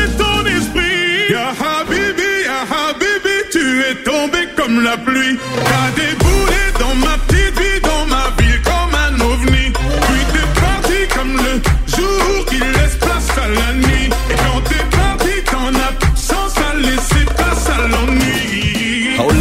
Ya 1.31 1.51
Habibi, 1.51 2.45
Ya 2.45 2.61
Habibi, 2.71 3.37
tu 3.51 3.81
es 3.81 3.95
tombé 4.05 4.49
comme 4.57 4.83
la 4.83 4.97
pluie. 4.97 5.39
T'as 5.65 5.91
déboulé 5.97 6.63
dans 6.79 6.95
ma 6.97 7.17
petite 7.19 7.34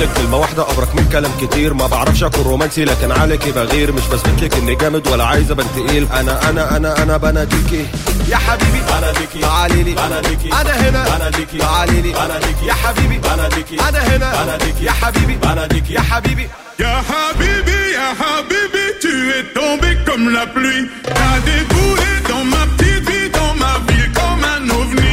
لك 0.04 0.14
كلمة 0.18 0.38
واحدة 0.38 0.72
أبرك 0.72 0.96
من 0.96 1.10
كلام 1.12 1.32
كتير. 1.42 1.74
ما 1.74 1.88
بعرفش 1.88 2.24
أكون 2.24 2.44
رومانسي 2.44 2.86
لكن 2.86 3.12
عليكي 3.12 3.52
بغير. 3.52 3.92
مش 3.92 4.04
بثبت 4.12 4.44
لك 4.44 4.54
إني 4.54 4.76
جامد 4.76 5.08
ولا 5.08 5.26
عايز 5.26 5.52
أبان 5.52 5.68
تقيل. 5.76 6.08
أنا 6.14 6.50
أنا 6.50 6.78
أنا 6.78 7.04
أنا 7.04 7.18
بناديكي 7.18 7.86
يا 8.30 8.38
حبيبي 8.38 8.82
بناديكي 8.90 9.40
تعالي 9.42 9.84
لي. 9.84 9.94
بناديكي 9.94 10.50
أنا 10.62 10.74
هنا. 10.90 11.18
بناديكي 11.18 11.58
تعالي 11.58 12.02
لي. 12.02 12.12
بناديكي 12.12 12.66
يا 12.66 12.74
حبيبي. 12.74 13.18
بناديكي 13.18 13.76
أنا 13.90 14.00
هنا. 14.00 14.44
بناديكي 14.44 14.86
يا 14.86 14.92
حبيبي. 14.92 15.36
بناديكي 15.44 15.94
يا 15.94 16.02
حبيبي. 16.02 16.48
Ya 16.80 16.96
Habibi, 17.10 17.80
Ya 17.98 18.08
Habibi, 18.22 18.86
tu 19.04 19.14
es 19.38 19.44
tombé 19.58 19.90
comme 20.08 20.26
la 20.38 20.46
pluie. 20.56 20.84
T'as 21.18 21.36
déboulé 21.48 22.12
dans 22.30 22.46
ma 22.54 22.64
petite 22.72 23.04
vie, 23.08 23.30
dans 23.38 23.54
ma 23.64 23.74
ville 23.88 24.10
comme 24.20 24.44
un 24.56 24.64
ovni. 24.80 25.13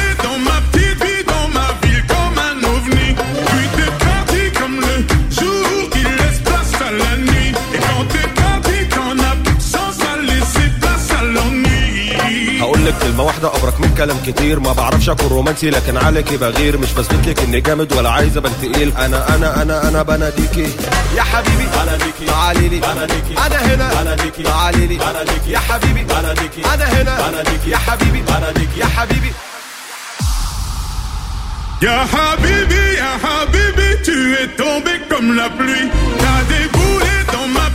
هقول 12.81 12.93
لك 12.93 13.01
كلمة 13.01 13.23
واحدة 13.23 13.55
أبرك 13.55 13.79
من 13.79 13.95
كلام 13.97 14.17
كتير. 14.27 14.59
ما 14.59 14.73
بعرفش 14.73 15.09
أكون 15.09 15.27
رومانسي 15.27 15.69
لكن 15.69 15.97
عليكي 15.97 16.37
بغير. 16.37 16.77
مش 16.77 16.93
بثبت 16.93 17.27
لك 17.27 17.39
إني 17.39 17.61
جامد 17.61 17.93
ولا 17.93 18.09
عايز 18.09 18.37
أبان 18.37 18.51
تقيل 18.61 18.93
أنا 18.97 19.35
أنا 19.35 19.61
أنا 19.61 19.87
أنا 19.87 20.03
بناديكي. 20.03 20.69
يا 21.15 21.23
حبيبي 21.23 21.65
بناديكي. 21.73 22.25
تعالي 22.27 22.69
لي. 22.69 22.79
بناديكي. 22.79 23.33
أنا 23.45 23.75
هنا. 23.75 24.01
بناديكي. 24.01 24.43
تعالي 24.43 24.87
لي. 24.87 24.97
بناديكي. 24.97 25.51
يا 25.51 25.59
حبيبي 25.59 26.03
بناديكي. 26.03 26.61
أنا 26.73 26.85
هنا. 26.85 27.29
بناديكي. 27.29 27.69
يا 27.69 27.77
حبيبي 27.77 28.21
بناديكي. 28.21 28.79
يا 28.79 28.85
حبيبي. 28.85 29.31
Ya 31.87 31.99
Habibi, 32.13 32.83
Ya 33.01 33.11
Habibi, 33.23 33.89
tu 34.05 34.17
es 34.41 34.49
tombé 34.61 34.93
comme 35.09 35.29
la 35.35 35.49
pluie. 35.57 35.87
T'as 36.21 36.41
déboulé 36.53 37.15
dans 37.33 37.47
ma 37.57 37.67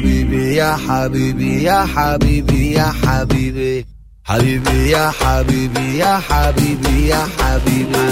حبيبي 0.00 0.54
يا 0.54 0.76
حبيبي 0.88 1.62
يا 1.62 1.86
حبيبي 1.96 2.72
يا 2.72 2.92
حبيبي 3.06 3.86
حبيبي 4.24 4.90
يا 4.90 5.10
حبيبي 5.20 5.98
يا 5.98 6.20
حبيبي 6.28 7.08
يا 7.08 7.22
حبيبي 7.38 8.06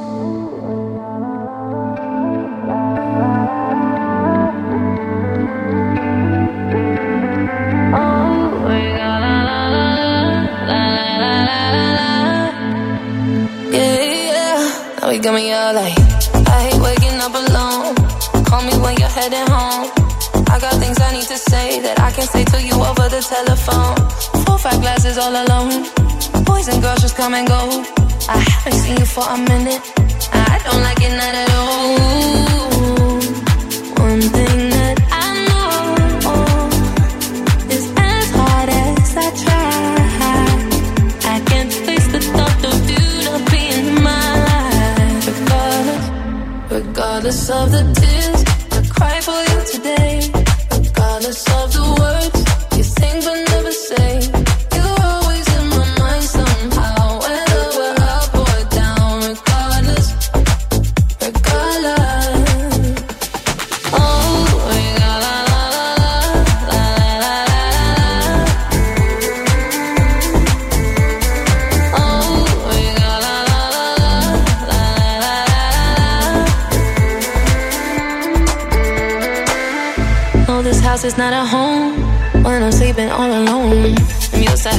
Yeah, 13.73 14.01
yeah. 14.29 15.01
Now 15.01 15.09
we 15.09 15.19
got 15.19 15.33
me 15.35 15.53
all 15.53 15.73
like, 15.75 16.04
to 21.29 21.39
say 21.39 21.81
that 21.81 21.99
I 22.01 22.11
can 22.11 22.27
say 22.27 22.45
to 22.45 22.61
you 22.61 22.75
over 22.75 23.09
the 23.09 23.23
telephone. 23.23 23.97
Four, 24.45 24.59
five 24.59 24.81
glasses 24.81 25.17
all 25.17 25.33
alone. 25.33 25.85
Boys 26.45 26.69
and 26.69 26.83
girls 26.83 27.01
just 27.01 27.17
come 27.17 27.33
and 27.35 27.49
go. 27.49 27.85
I 28.29 28.39
haven't 28.39 28.79
seen 28.81 28.99
you 28.99 29.07
for 29.07 29.25
a 29.25 29.39
minute. 29.39 29.81
I 30.33 30.61
don't 30.65 30.83
like 30.83 31.01
it 31.01 31.15
not 31.21 31.35
at 31.43 31.51
all. 31.61 31.97
One 34.05 34.21
thing 34.37 34.71
that 34.77 34.99
I 35.25 35.29
know 35.49 35.97
is 37.75 37.85
as 37.97 38.31
hard 38.39 38.69
as 38.69 39.17
I 39.17 39.29
try. 39.45 39.97
I 41.35 41.41
can't 41.51 41.73
face 41.73 42.07
the 42.13 42.21
thought 42.21 42.65
of 42.73 42.91
you 42.91 43.05
not 43.25 43.41
being 43.51 43.87
in 43.87 44.03
my 44.03 44.29
life. 44.49 45.27
Regardless, 45.41 46.05
regardless 46.71 47.51
of 47.51 47.71
the 47.73 48.04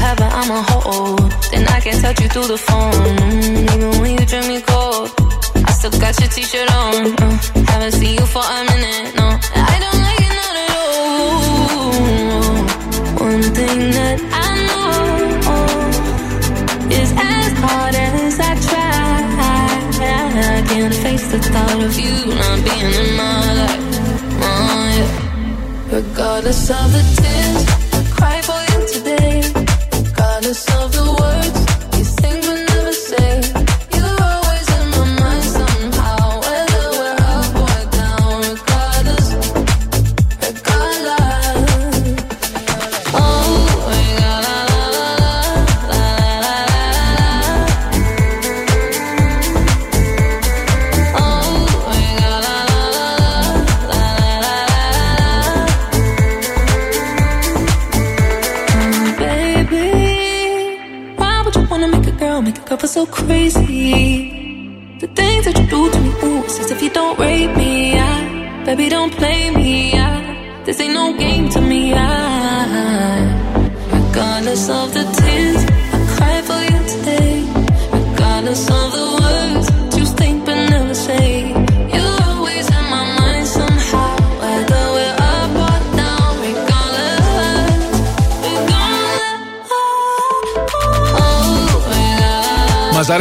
To 0.05 0.09
heaven, 0.09 0.29
I'm 0.31 0.51
a 0.51 0.61
hoe. 0.61 1.15
Then 1.51 1.67
I 1.67 1.79
can 1.79 1.99
touch 1.99 2.21
you 2.21 2.27
through 2.29 2.47
the 2.47 2.57
phone. 2.57 2.93
Even 3.73 3.91
when 4.01 4.11
you 4.19 4.25
drink 4.31 4.47
me 4.47 4.61
cold, 4.61 5.09
I 5.67 5.71
still 5.71 5.89
got 5.99 6.19
your 6.19 6.29
t-shirt 6.29 6.69
on. 6.71 7.15
Uh, 7.17 7.37
haven't 7.71 7.93
seen 7.93 8.13
you 8.19 8.25
for 8.27 8.43
a 8.57 8.63
minute, 8.69 9.15
no. 9.15 9.27
I 9.73 9.75
don't 9.83 9.99
like 10.05 10.21
it 10.27 10.33
not 10.41 10.55
at 10.63 10.69
all. 10.79 11.89
One 13.29 13.45
thing 13.57 13.79
that 13.97 14.17
I 14.45 14.49
know 14.67 14.93
is 17.01 17.11
as 17.33 17.51
hard 17.63 17.95
as 17.95 18.39
I 18.39 18.53
try. 18.67 18.93
I 20.37 20.61
can't 20.69 20.93
face 20.93 21.25
the 21.31 21.39
thought 21.39 21.81
of 21.81 21.97
you 21.97 22.15
not 22.41 22.57
being 22.65 22.93
in 23.01 23.09
my 23.17 23.41
life. 23.59 23.85
Oh, 24.49 24.87
yeah. 24.99 25.97
Regardless 25.97 26.69
of 26.69 26.91
the 26.93 27.01
tears 27.17 27.64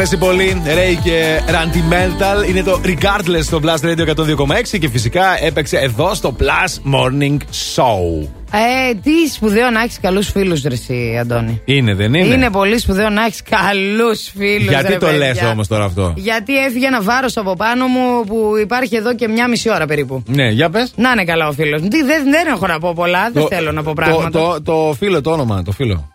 αρέσει 0.05 0.17
πολύ. 0.25 0.61
Ray 0.65 0.99
και 1.03 1.39
Randy 1.47 1.93
Mental. 1.93 2.49
Είναι 2.49 2.63
το 2.63 2.81
Regardless 2.85 3.43
στο 3.43 3.59
Blast 3.63 3.85
Radio 3.85 4.15
102,6 4.15 4.79
και 4.79 4.89
φυσικά 4.89 5.43
έπαιξε 5.43 5.77
εδώ 5.77 6.13
στο 6.13 6.35
Plus 6.39 6.93
Morning 6.93 7.37
Show. 7.75 8.27
Ε, 8.51 8.93
τι 9.03 9.27
σπουδαίο 9.33 9.69
να 9.69 9.81
έχεις 9.81 9.99
καλούς 9.99 10.29
φίλους, 10.29 10.61
Ρε 10.61 10.73
εσύ, 10.73 11.17
Αντώνη. 11.21 11.61
Είναι, 11.65 11.93
δεν 11.93 12.13
είναι; 12.13 12.33
Είναι 12.33 12.49
πολύ 12.49 12.77
σπουδαίο 12.77 13.09
να 13.09 13.25
έχεις 13.25 13.41
καλούς 13.41 14.31
φίλους. 14.37 14.69
Γιατί 14.69 14.97
το 14.97 15.11
λες 15.11 15.41
όμως 15.41 15.67
τώρα 15.67 15.83
αυτό; 15.83 16.13
Γιατί 16.15 16.57
έφυγε 16.57 16.85
ένα 16.87 17.01
βάρος 17.01 17.37
από 17.37 17.53
πάνω 17.53 17.87
μου 17.87 18.23
που 18.27 18.51
υπάρχει 18.61 18.95
εδώ 18.95 19.15
και 19.15 19.27
μια 19.27 19.47
μισή 19.47 19.69
ώρα 19.69 19.85
περίπου. 19.85 20.23
Ναι, 20.27 20.49
για 20.49 20.69
πες. 20.69 20.93
Να 20.95 21.11
είναι 21.11 21.23
καλά 21.23 21.47
ο 21.47 21.51
φίλος. 21.51 21.81
Δεν, 21.81 21.91
δεν 22.05 22.47
έχω 22.47 22.67
να 22.67 22.79
πω 22.79 22.93
πολλά, 22.95 23.29
δεν 23.33 23.47
θέλω 23.47 23.71
να 23.71 23.83
πω 23.83 23.93
πράγματα. 23.95 24.29
Το, 24.29 24.61
το, 24.61 24.61
το 24.61 24.93
φίλο, 24.93 25.21
το 25.21 25.31
όνομα, 25.31 25.63
το 25.63 25.71
φίλο. 25.71 26.14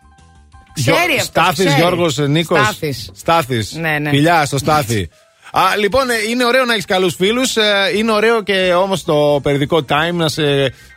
Ξέρει 0.74 1.12
αυτό, 1.12 1.24
Στάθης, 1.24 1.64
ξέρει. 1.64 1.80
Γιώργος, 1.80 2.16
Νίκος. 2.18 2.58
Στάθης. 2.58 3.10
Στάθης. 3.14 3.72
Ναι, 3.72 3.98
ναι. 3.98 4.10
Φιλιά 4.10 4.44
στο 4.46 4.58
Στάθη. 4.58 5.08
Α, 5.52 5.76
λοιπόν, 5.78 6.10
ε, 6.10 6.14
είναι 6.30 6.44
ωραίο 6.44 6.64
να 6.64 6.72
έχεις 6.72 6.84
καλούς 6.84 7.14
φίλους. 7.14 7.54
Είναι 7.96 8.12
ωραίο 8.12 8.42
και 8.42 8.72
όμως 8.82 9.04
το 9.04 9.40
περιοδικό 9.42 9.84
Time 9.88 10.12
να 10.14 10.28
σε 10.28 10.42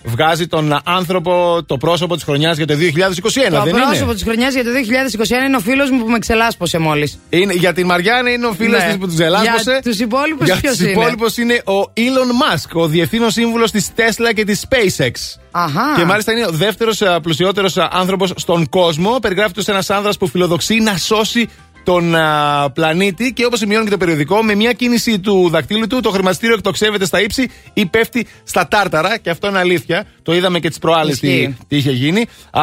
βγάζει 0.04 0.48
τον 0.48 0.80
άνθρωπο, 0.84 1.64
το 1.66 1.78
πρόσωπο 1.78 2.16
της 2.16 2.24
χρονιάς 2.24 2.58
για 2.58 2.68
το 2.68 2.74
2021, 2.76 3.58
Το 3.58 3.64
δεν 3.64 3.74
πρόσωπο 3.74 4.04
είναι; 4.04 4.14
της 4.14 4.24
χρονιάς 4.24 4.54
για 4.54 4.64
το 4.64 4.70
2021 4.74 5.46
είναι 5.48 5.56
ο 5.56 5.60
φίλος 5.60 5.90
μου 5.90 6.00
που 6.04 6.10
με 6.10 6.20
ξελάσπωσε 6.20 6.78
μόλις. 6.78 7.20
είναι. 7.30 7.54
Για 7.54 7.74
την 7.74 7.86
Μαριάννα 7.86 8.30
είναι 8.32 8.46
ο 8.46 8.54
φίλος 8.54 8.80
Ναι. 8.82 8.88
της 8.88 8.98
που 8.98 9.06
του 9.08 9.14
ζελάσπωσε. 9.14 9.72
Για 9.72 9.82
τους 9.82 10.00
υπόλοιπους 10.00 10.46
Για 10.46 10.56
ποιος 10.56 10.72
τους 10.72 10.82
είναι; 10.82 10.92
υπόλοιπους 10.92 11.38
είναι 11.38 11.54
ο 11.66 11.92
Elon 11.98 12.54
Musk, 12.56 12.82
ο 12.82 12.88
διευθύνων 12.88 13.32
σύμβουλος 13.32 13.72
της 13.72 13.90
Tesla 13.96 14.34
και 14.36 14.44
της 14.44 14.66
SpaceX. 14.70 15.12
Αχά. 15.52 15.94
Και 15.98 16.04
μάλιστα 16.06 16.32
είναι 16.32 16.46
ο 16.46 16.52
δεύτερος 16.52 17.02
πλουσιότερος 17.22 17.78
άνθρωπος 17.78 18.32
στον 18.36 18.70
κόσμο. 18.70 19.18
Περιγράφεται 19.22 19.60
ω 19.60 19.64
ένας 19.68 19.90
άνδρας 19.90 20.18
που 20.18 20.28
φιλοδοξεί 20.28 20.76
να 20.76 20.98
σώσει 20.98 21.50
τον 21.84 22.16
α, 22.16 22.70
πλανήτη 22.74 23.34
και 23.34 23.46
όπως 23.46 23.60
σημειώνει 23.60 23.84
και 23.84 23.92
το 23.92 23.98
περιοδικό, 23.98 24.44
με 24.44 24.56
μια 24.56 24.74
κίνηση 24.74 25.20
του 25.20 25.50
δακτύλου 25.50 25.88
του, 25.88 26.00
το 26.00 26.10
χρηματιστήριο 26.10 26.56
εκτοξεύεται 26.56 27.06
στα 27.06 27.22
ύψη 27.22 27.50
ή 27.74 27.86
πέφτει 27.86 28.28
στα 28.44 28.68
τάρταρα. 28.68 29.18
Και 29.18 29.30
αυτό 29.30 29.48
είναι 29.48 29.60
αλήθεια. 29.60 30.06
Το 30.24 30.34
είδαμε 30.34 30.60
και 30.60 30.70
τις 30.70 30.80
προάλλες 30.80 31.20
τι, 31.20 31.28
Ισχύει. 31.28 31.58
τι 31.68 31.76
είχε 31.76 31.92
γίνει. 31.92 32.26
Α, 32.52 32.62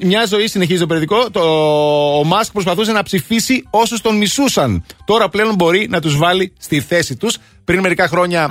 μια 0.00 0.26
ζωή 0.26 0.46
συνεχίζει 0.46 0.80
το 0.80 0.86
περιοδικό. 0.86 1.30
Το, 1.30 1.40
ο 2.18 2.24
Μάσκ 2.24 2.52
προσπαθούσε 2.52 2.92
να 2.92 3.02
ψηφίσει 3.02 3.64
όσους 3.70 4.00
τον 4.00 4.16
μισούσαν. 4.16 4.84
Τώρα 5.04 5.28
πλέον 5.28 5.54
μπορεί 5.54 5.86
να 5.90 6.00
τους 6.00 6.16
βάλει 6.16 6.52
στη 6.58 6.80
θέση 6.80 7.16
τους. 7.16 7.38
Πριν 7.64 7.80
μερικά 7.80 8.08
χρόνια 8.08 8.50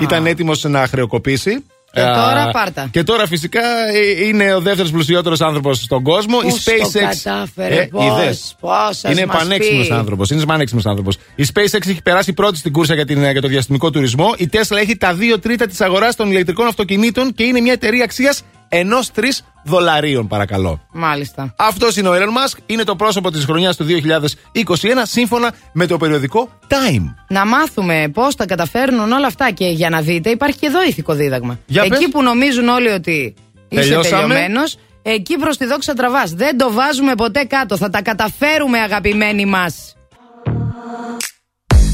ήταν 0.00 0.26
έτοιμος 0.26 0.64
να 0.64 0.86
χρεοκοπήσει. 0.86 1.64
Και 1.92 2.00
Α, 2.00 2.14
τώρα 2.14 2.50
πάρτα. 2.50 2.88
Και 2.90 3.02
τώρα 3.02 3.26
φυσικά 3.26 3.60
ε, 3.94 4.26
είναι 4.26 4.54
ο 4.54 4.60
δεύτερος 4.60 4.90
πλουσιότερος 4.90 5.40
άνθρωπος 5.40 5.78
στον 5.78 6.02
κόσμο. 6.02 6.38
Πώς 6.38 6.54
η 6.54 6.62
SpaceX. 6.64 6.90
το 6.92 6.98
κατάφερε, 6.98 7.86
πώς, 7.86 8.04
είδες. 8.04 8.56
πώς, 8.60 8.72
ας 8.72 9.02
είναι 9.02 9.26
μας 9.26 9.36
πανέξιμο 9.36 9.82
πει. 9.82 9.92
άνθρωπος. 9.92 10.30
Είναι 10.30 10.44
πανέξιμο 10.44 10.80
άνθρωπος. 10.84 11.18
Η 11.34 11.46
SpaceX 11.54 11.88
έχει 11.88 12.02
περάσει 12.02 12.32
πρώτη 12.32 12.56
στην 12.58 12.72
κούρσα 12.72 12.94
για, 12.94 13.04
την, 13.04 13.30
για 13.30 13.40
το 13.40 13.48
διαστημικό 13.48 13.90
τουρισμό. 13.90 14.34
Η 14.36 14.48
Tesla 14.52 14.76
έχει 14.76 14.96
τα 14.96 15.14
δύο 15.14 15.38
τρίτα 15.38 15.66
της 15.66 15.80
αγοράς 15.80 16.16
των 16.16 16.30
ηλεκτρικών 16.30 16.66
αυτοκινήτων 16.66 17.34
και 17.34 17.42
είναι 17.42 17.60
μια 17.60 17.72
εταιρεία 17.72 18.04
αξίας 18.04 18.42
ενός 18.68 19.10
τρεις 19.10 19.42
δολαρίων, 19.64 20.26
παρακαλώ. 20.26 20.80
Μάλιστα. 20.92 21.54
Αυτός 21.58 21.96
είναι 21.96 22.08
ο 22.08 22.12
Elon 22.12 22.16
Musk. 22.18 22.58
Είναι 22.66 22.82
το 22.84 22.96
πρόσωπο 22.96 23.30
της 23.30 23.44
χρονιάς 23.44 23.76
του 23.76 23.84
2021 23.84 25.02
σύμφωνα 25.02 25.52
με 25.72 25.86
το 25.86 25.96
περιοδικό 25.96 26.48
Time. 26.68 27.14
Να 27.28 27.46
μάθουμε 27.46 28.10
πώς 28.14 28.34
τα 28.36 28.46
καταφέρνουν 28.46 29.12
όλα 29.12 29.26
αυτά. 29.26 29.50
Και 29.50 29.66
για 29.66 29.90
να 29.90 30.00
δείτε, 30.00 30.30
υπάρχει 30.30 30.58
και 30.58 30.66
εδώ 30.66 30.82
ηθικό 30.84 31.14
δίδαγμα. 31.14 31.58
Για 31.66 31.82
Εκεί 31.82 31.94
πες. 31.98 32.08
που 32.10 32.22
νομίζουν 32.22 32.68
όλοι 32.68 32.88
ότι 32.88 33.34
είσαι 33.68 33.82
Τελειώσαμε. 33.82 34.22
τελειωμένος, 34.34 34.76
Εκεί 35.08 35.36
προς 35.36 35.56
τη 35.56 35.64
δόξα 35.66 35.94
τραβάς. 35.94 36.30
Δεν 36.32 36.58
το 36.58 36.72
βάζουμε 36.72 37.14
ποτέ 37.14 37.44
κάτω. 37.44 37.76
Θα 37.76 37.90
τα 37.90 38.02
καταφέρουμε, 38.02 38.78
αγαπημένοι 38.78 39.46
μας. 39.46 39.94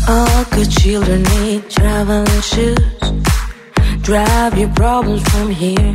All 0.09 0.45
good 0.55 0.71
children 0.83 1.21
need 1.35 1.63
traveling 1.77 2.43
shoes. 2.53 2.85
Drive 4.09 4.53
your 4.63 4.73
problems 4.83 5.23
from 5.33 5.49
here. 5.63 5.95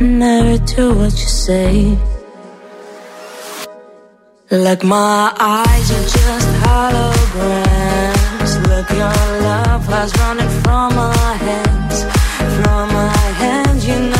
never 0.00 0.58
do 0.64 0.94
what 0.94 1.12
you 1.12 1.28
say. 1.46 1.98
Like 4.50 4.82
my 4.82 5.32
eyes 5.38 5.90
are 5.92 6.08
just 6.18 6.48
holograms. 6.64 8.52
Look, 8.68 8.88
your 8.90 9.20
love 9.48 9.84
has 9.86 10.12
running 10.18 10.48
from 10.62 10.94
my 10.96 11.34
hands, 11.46 12.04
from 12.56 12.88
my 12.92 13.14
hands. 13.42 13.86
You 13.86 13.98
know 14.10 14.19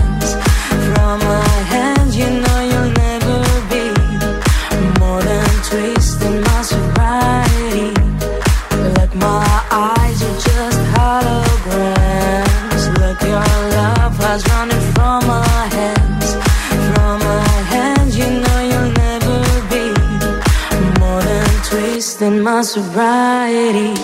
twisting 22.40 22.42
my 22.42 22.62
sobriety. 22.62 23.94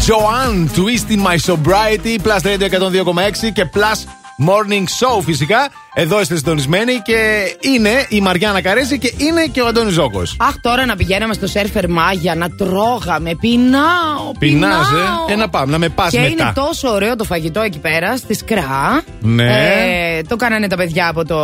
Joanne, 0.00 0.68
Twisting 0.68 1.20
My 1.20 1.38
Sobriety, 1.38 2.18
Plus 2.18 2.44
Radio 2.44 2.68
102,6 2.68 3.52
και 3.52 3.64
Plus 3.64 4.17
Morning 4.47 4.83
Show 4.83 5.21
φυσικά. 5.25 5.69
Εδώ 5.93 6.21
είστε 6.21 6.35
συντονισμένοι 6.35 6.93
και 7.03 7.17
είναι 7.59 8.05
η 8.09 8.21
Μαριάννα 8.21 8.61
Καρέζη 8.61 8.97
και 8.97 9.13
είναι 9.17 9.45
και 9.51 9.61
ο 9.61 9.67
Αντώνης 9.67 9.93
Ζώκος. 9.93 10.35
Αχ, 10.39 10.53
τώρα 10.61 10.85
να 10.85 10.95
πηγαίναμε 10.95 11.33
στο 11.33 11.47
σερφερ 11.47 11.89
Μάγια 11.89 12.35
να 12.35 12.49
τρώγαμε. 12.49 13.35
Πεινάω. 13.39 14.31
Πεινάς, 14.39 14.87
πεινάω. 14.87 15.27
ε. 15.29 15.33
Ε, 15.33 15.35
να 15.35 15.49
πάμε, 15.49 15.71
να 15.71 15.77
με 15.77 15.89
πας 15.89 16.09
Και 16.11 16.19
μετά. 16.19 16.29
είναι 16.31 16.51
τόσο 16.55 16.89
ωραίο 16.89 17.15
το 17.15 17.23
φαγητό 17.23 17.61
εκεί 17.61 17.79
πέρα, 17.79 18.17
στη 18.17 18.33
Σκρά. 18.33 19.01
Ναι. 19.21 19.45
Ε, 20.17 20.21
το 20.27 20.35
κάνανε 20.35 20.67
τα 20.67 20.75
παιδιά 20.75 21.07
από 21.07 21.25
το 21.25 21.37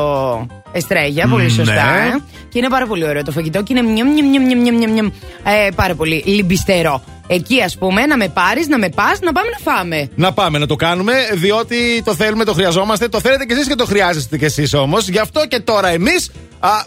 Εστρέγια, 0.72 1.28
πολύ 1.28 1.44
Ναι. 1.44 1.50
σωστά. 1.50 1.90
ε. 1.90 2.18
Και 2.50 2.58
είναι 2.58 2.70
πάρα 2.70 2.86
πολύ 2.86 3.08
ωραίο 3.08 3.24
το 3.24 3.32
φαγητό 3.32 3.64
και 3.64 3.74
είναι 3.78 3.82
μιαμ, 3.92 4.08
μιαμ, 4.14 4.28
μιαμ, 4.30 4.44
μιαμ, 4.46 4.60
μιαμ, 4.62 4.76
μιαμ, 4.78 4.92
μιαμ. 4.92 5.06
Ε, 5.44 5.70
πάρα 5.76 5.96
πολύ 5.96 6.24
λιμπιστερό. 6.26 7.04
Εκεί, 7.28 7.62
ας 7.62 7.78
πούμε, 7.78 8.06
να 8.06 8.18
με 8.18 8.28
πάρεις, 8.28 8.68
να 8.68 8.78
με 8.78 8.90
πας, 8.90 9.20
να 9.20 9.32
πάμε 9.32 9.50
να 9.50 9.72
φάμε. 9.72 10.10
Να 10.16 10.34
πάμε 10.34 10.58
να 10.58 10.66
το 10.66 10.76
κάνουμε, 10.76 11.14
διότι 11.34 12.02
το 12.06 12.16
θέλουμε, 12.16 12.44
το 12.44 12.54
χρειαζόμαστε. 12.54 13.08
Το 13.08 13.20
θέλετε 13.20 13.46
κι 13.46 13.54
εσείς 13.54 13.68
και 13.68 13.76
το 13.76 13.86
χρειάζεστε 13.86 14.38
κι 14.38 14.46
εσείς 14.46 14.74
όμως. 14.74 15.08
Γι' 15.08 15.20
αυτό 15.20 15.48
και 15.48 15.60
τώρα 15.60 15.88
εμείς, 15.88 16.32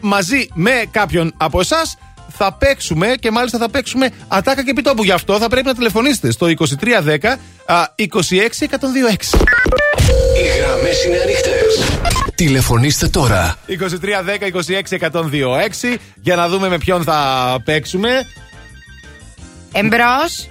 μαζί 0.00 0.49
με 0.55 0.70
κάποιον 0.91 1.34
από 1.36 1.60
εσάς, 1.60 1.97
θα 2.28 2.52
παίξουμε 2.52 3.15
και 3.20 3.31
μάλιστα 3.31 3.58
θα 3.58 3.70
παίξουμε 3.70 4.10
ατάκα 4.28 4.65
και 4.65 4.70
επιτόπου. 4.70 5.05
Γι' 5.05 5.12
αυτό 5.12 5.39
θα 5.39 5.49
πρέπει 5.49 5.67
να 5.67 5.75
τηλεφωνήσετε 5.75 6.31
στο 6.31 6.47
2310 6.47 7.39
α, 7.67 7.84
26126. 7.97 8.05
Οι 10.36 10.58
γραμμές 10.58 11.05
είναι 11.05 11.18
ανοιχτές. 11.23 11.83
Τηλεφωνήστε 12.34 13.08
τώρα. 13.08 13.57
2310 13.68 13.73
26126 15.92 15.97
για 16.15 16.36
να 16.36 16.49
δούμε 16.49 16.68
με 16.68 16.78
ποιον 16.78 17.02
θα 17.02 17.57
παίξουμε. 17.65 18.26
Εμπρός. 19.73 20.51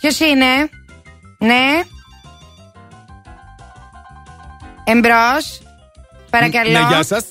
Ποιος 0.00 0.20
είναι, 0.20 0.68
Ναι. 1.38 1.80
Εμπρός. 4.84 5.60
Παρακαλώ. 6.30 6.70
Ναι, 6.70 6.78
γεια 6.88 7.02
σας. 7.02 7.24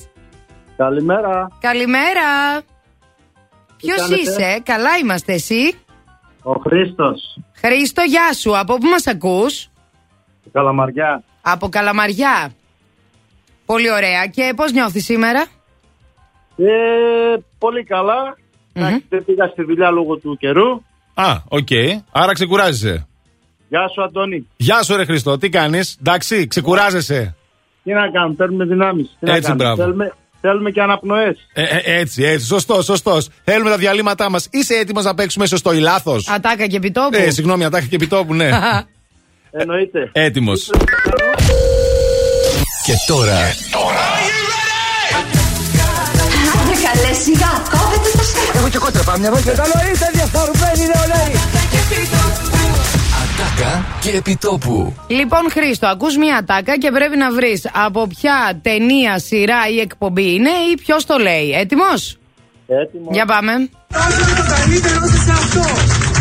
Καλημέρα. 0.77 1.47
Καλημέρα. 1.59 2.61
Ποιος 3.77 3.97
κάνετε; 3.97 4.21
είσαι, 4.21 4.61
καλά 4.63 4.97
είμαστε 4.97 5.33
εσύ; 5.33 5.73
Ο 6.43 6.51
Χρήστος. 6.51 7.37
Χρήστο, 7.55 8.01
γεια 8.01 8.33
σου. 8.33 8.57
Από 8.57 8.77
πού 8.77 8.87
μας 8.87 9.07
ακούς, 9.07 9.69
Καλαμαριά. 10.51 11.23
Από 11.41 11.69
Καλαμαριά. 11.69 12.51
Πολύ 13.65 13.91
ωραία. 13.91 14.27
Και 14.27 14.53
πώς 14.55 14.71
νιώθεις 14.71 15.05
σήμερα, 15.05 15.45
Ε, 16.57 17.35
πολύ 17.57 17.83
καλά. 17.83 18.37
Εντάξει, 18.77 19.05
Δεν 19.09 19.25
πήγα 19.25 19.47
στη 19.47 19.63
δουλειά 19.63 19.89
λόγω 19.91 20.17
του 20.17 20.37
καιρού. 20.39 20.81
Α, 21.13 21.41
οκ. 21.47 21.67
Άρα 22.11 22.33
ξεκουράζεσαι. 22.33 23.07
Γεια 23.69 23.87
σου, 23.93 24.03
Αντώνη. 24.03 24.47
Γεια 24.57 24.83
σου, 24.83 24.95
ρε 24.95 25.05
Χριστό. 25.05 25.37
Τι 25.37 25.49
κάνεις, 25.49 25.97
εντάξει, 25.99 26.47
ξεκουράζεσαι. 26.47 27.35
Τι 27.83 27.93
να 27.93 28.09
κάνουμε, 28.09 28.35
παίρνουμε 28.35 28.65
δυνάμεις. 28.65 29.17
Έτσι, 29.19 29.53
μπράβο. 29.53 29.75
Θέλουμε, 29.75 30.13
θέλουμε 30.41 30.71
και 30.71 30.81
αναπνοές. 30.81 31.37
Ε, 31.53 31.63
ε, 31.63 31.99
έτσι, 31.99 32.23
έτσι. 32.23 32.45
Σωστός, 32.45 32.85
σωστός. 32.85 33.29
Θέλουμε 33.43 33.69
τα 33.69 33.77
διαλύματά 33.77 34.29
μας. 34.29 34.47
Είσαι 34.51 34.73
έτοιμος 34.73 35.03
να 35.03 35.15
παίξουμε 35.15 35.45
σωστό 35.45 35.73
ή 35.73 35.79
λάθο. 35.79 36.17
Ατάκα 36.35 36.67
και 36.67 36.75
επιτόπου. 36.75 37.17
Ε, 37.17 37.29
συγγνώμη, 37.29 37.65
ατάκα 37.65 37.85
και 37.85 37.95
επιτόπου, 37.95 38.33
ναι. 38.33 38.49
Εννοείται. 39.61 40.09
Έτοιμος. 40.11 40.69
Και 42.85 42.93
τώρα 43.07 43.37
Άντε 46.53 46.75
καλέ 46.85 47.13
σιγά, 47.13 47.51
κόβεται 47.71 47.73
το 47.73 47.73
σέρφερ. 47.73 47.84
Έχω 48.55 48.69
και 48.69 48.77
κότρα 48.77 49.03
πάμε, 49.03 49.27
έχω 49.27 49.37
και 49.37 49.51
καλό 49.51 49.77
ήρθε 49.89 50.09
διαφορμένοι 50.13 50.83
νεολαίοι. 50.93 51.33
Ατάκα 53.21 53.85
και 54.01 54.09
επιτόπου. 54.09 54.93
Λοιπόν, 55.07 55.51
Χρήστο, 55.51 55.87
ακούς 55.87 56.17
μία 56.17 56.37
ατάκα 56.37 56.77
και 56.77 56.91
πρέπει 56.91 57.17
να 57.17 57.31
βρεις 57.31 57.69
από 57.73 58.07
ποια 58.07 58.59
ταινία, 58.61 59.19
σειρά 59.19 59.69
ή 59.75 59.79
εκπομπή 59.79 60.33
είναι 60.33 60.49
ή 60.71 60.75
ποιος 60.85 61.05
το 61.05 61.17
λέει. 61.17 61.51
Έτοιμος; 61.51 62.17
Έτοιμος. 62.67 63.15
Για 63.15 63.25
πάμε. 63.25 63.51
Έτοιμο. 63.51 63.69
καλύτερο 64.55 65.05
σε 65.25 65.31
αυτό. 65.31 65.65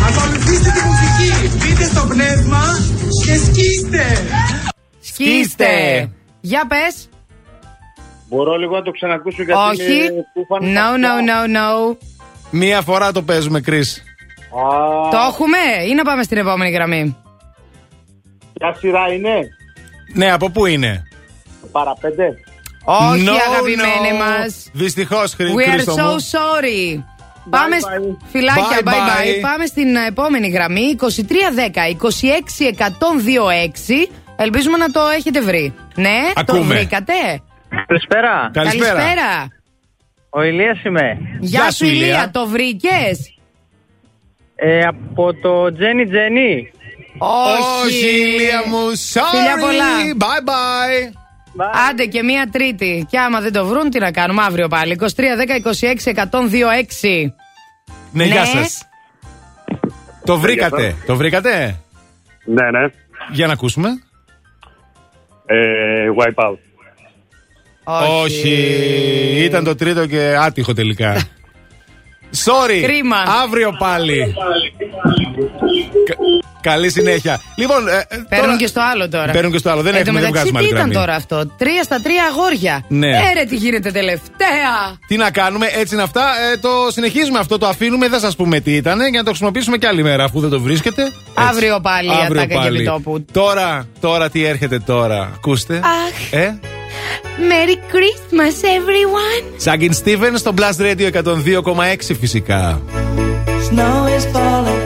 Ακολουθήστε 0.08 0.70
τη 0.70 0.80
μουσική, 0.88 1.56
μπείτε 1.56 1.84
στο 1.84 2.06
πνεύμα 2.08 2.62
και 3.24 3.34
σκίστε. 3.34 4.04
Σκίστε. 5.00 6.10
Για 6.40 6.66
πες. 6.66 7.08
Μπορώ 8.28 8.56
λίγο 8.56 8.74
να 8.76 8.82
το 8.82 8.90
ξανακούσω 8.90 9.42
γιατί 9.42 9.60
Όχι. 9.70 9.94
είναι 9.94 10.24
κούφανο. 10.32 10.66
No, 10.74 10.94
no, 11.04 11.12
no, 11.30 11.38
no. 11.56 11.96
Μία 12.50 12.82
φορά 12.82 13.12
το 13.12 13.22
παίζουμε, 13.22 13.60
Κρι. 13.60 13.84
Το 15.10 15.16
έχουμε 15.28 15.58
ή 15.90 15.94
να 15.94 16.04
πάμε 16.04 16.22
στην 16.22 16.36
επόμενη 16.36 16.70
γραμμή; 16.70 17.16
Ποια 18.52 18.74
σειρά 18.74 19.12
είναι, 19.12 19.48
Ναι, 20.14 20.32
από 20.32 20.50
πού 20.50 20.66
είναι; 20.66 21.02
παραπέντε. 21.72 22.34
Όχι, 22.84 23.24
No, 23.26 23.30
αγαπημένοι 23.50 24.10
no. 24.12 24.18
μας. 24.18 24.68
Δυστυχώς, 24.72 25.36
We 25.38 25.42
are 25.42 25.84
so 25.84 26.14
sorry. 26.14 27.02
Πάμε 27.50 27.78
σ- 27.78 27.86
Φιλάκια, 28.30 28.64
Bye, 28.84 28.88
bye, 28.88 28.92
bye. 28.92 29.36
bye. 29.36 29.40
Πάμε 29.42 29.66
στην 29.66 29.96
ε, 29.96 30.06
επόμενη 30.06 30.48
γραμμή. 30.48 30.96
2310 31.00 31.94
26126. 31.94 31.98
Ελπίζουμε 34.36 34.76
να 34.76 34.90
το 34.90 35.00
έχετε 35.16 35.40
βρει. 35.40 35.74
Ναι, 35.94 36.20
το 36.34 36.40
Ακούμε. 36.40 36.74
βρήκατε; 36.74 37.12
Καλησπέρα. 37.86 38.50
Καλησπέρα. 38.52 39.48
Ο 40.30 40.42
Ηλίας 40.42 40.82
είμαι. 40.84 41.18
Γεια 41.40 41.70
σου, 41.70 41.84
Ηλία, 41.84 42.30
το 42.32 42.46
βρήκες; 42.46 43.38
Ε, 44.54 44.80
από 44.80 45.34
το 45.34 45.72
Τζένι 45.72 46.06
Τζένι. 46.08 46.70
Όχι, 47.18 48.06
Ηλία 48.06 48.62
μου, 48.68 48.90
sorry. 49.12 49.30
Φιλιά 49.30 49.56
πολλά. 49.60 49.84
Bye 50.18 50.48
bye. 50.48 51.12
Άντε 51.90 52.04
και 52.04 52.22
μία 52.22 52.48
τρίτη. 52.52 53.06
Και 53.10 53.18
άμα 53.18 53.40
δεν 53.40 53.52
το 53.52 53.66
βρουν, 53.66 53.90
τι 53.90 53.98
να 53.98 54.10
κάνουμε 54.10 54.42
αύριο 54.42 54.68
πάλι. 54.68 54.98
2310 55.00 55.06
26 56.04 56.12
126. 56.14 57.32
Ναι, 58.12 58.24
γεια 58.24 58.44
σας. 58.44 58.88
Το 60.24 60.38
βρήκατε. 60.38 60.94
Το 61.06 61.16
βρήκατε; 61.16 61.80
Ναι, 62.44 62.70
ναι. 62.70 62.86
Για 63.30 63.46
να 63.46 63.52
ακούσουμε. 63.52 63.88
Ε, 65.46 65.56
wipe 66.18 66.44
out. 66.44 66.58
Όχι. 68.22 68.54
Ήταν 69.38 69.64
το 69.64 69.74
τρίτο 69.74 70.06
και 70.06 70.34
άτυχο 70.40 70.72
τελικά. 70.72 71.16
Sorry. 72.44 72.80
Κρίμα. 72.82 73.16
Αύριο 73.42 73.76
πάλι. 73.78 74.34
Κα- 76.06 76.14
Καλή 76.60 76.90
συνέχεια. 76.90 77.40
Λοιπόν, 77.56 77.88
ε, 77.88 77.92
ε, 77.92 78.04
Παίρνουν 78.28 78.46
τώρα- 78.46 78.56
και 78.56 78.66
στο 78.66 78.80
άλλο 78.92 79.08
τώρα. 79.08 79.32
Παίρνουν 79.32 79.52
και 79.52 79.58
στο 79.58 79.70
άλλο. 79.70 79.82
Δεν 79.82 79.94
Εν 79.94 80.04
τω 80.04 80.08
έχουμε 80.08 80.20
δεν 80.20 80.28
μεταξύ, 80.30 80.50
βγάζουμε 80.50 80.58
τι 80.60 80.64
άλλη 80.64 80.74
ήταν 80.82 80.90
γραμμή. 80.90 81.06
τώρα 81.06 81.14
αυτό; 81.14 81.54
Τρία 81.58 81.82
στα 81.82 82.00
τρία 82.00 82.24
αγόρια. 82.24 82.84
Ναι. 82.88 83.08
Έρε, 83.08 83.44
τι 83.48 83.56
γίνεται 83.56 83.90
τελευταία; 83.90 84.98
Τι 85.06 85.16
να 85.16 85.30
κάνουμε, 85.30 85.66
έτσι 85.72 85.94
είναι 85.94 86.02
αυτά. 86.02 86.22
Ε, 86.52 86.56
το 86.56 86.68
συνεχίζουμε 86.90 87.38
αυτό, 87.38 87.58
το 87.58 87.66
αφήνουμε, 87.66 88.08
δεν 88.08 88.20
σας 88.20 88.36
πούμε 88.36 88.60
τι 88.60 88.72
ήταν, 88.76 88.98
για 89.00 89.10
να 89.10 89.22
το 89.22 89.28
χρησιμοποιήσουμε 89.28 89.76
και 89.76 89.86
άλλη 89.86 90.02
μέρα 90.02 90.24
αφού 90.24 90.40
δεν 90.40 90.50
το 90.50 90.60
βρίσκετε. 90.60 91.02
Έτσι. 91.02 91.16
Αύριο 91.34 91.80
πάλι 91.80 92.08
η 92.08 92.12
Αύριο 92.12 92.40
ατάκα 92.40 92.46
και 92.46 92.54
πάλι. 92.60 92.76
επιτόπου. 92.76 93.24
Τώρα, 93.32 93.86
τώρα 94.00 94.30
τι 94.30 94.44
έρχεται 94.44 94.78
τώρα. 94.78 95.30
Ακούστε. 95.34 95.74
Αχ. 95.76 96.32
Ε, 96.32 96.58
Merry 97.38 97.76
Christmas, 97.92 98.56
everyone. 98.62 99.54
Σάγκιν 99.56 99.92
Στίβεν 99.92 100.36
στο 100.36 100.54
Blast 100.56 100.80
Radio 100.80 101.10
102,6 101.22 102.16
φυσικά. 102.20 102.80
Snow 103.70 104.06
is 104.18 104.24
falling 104.34 104.83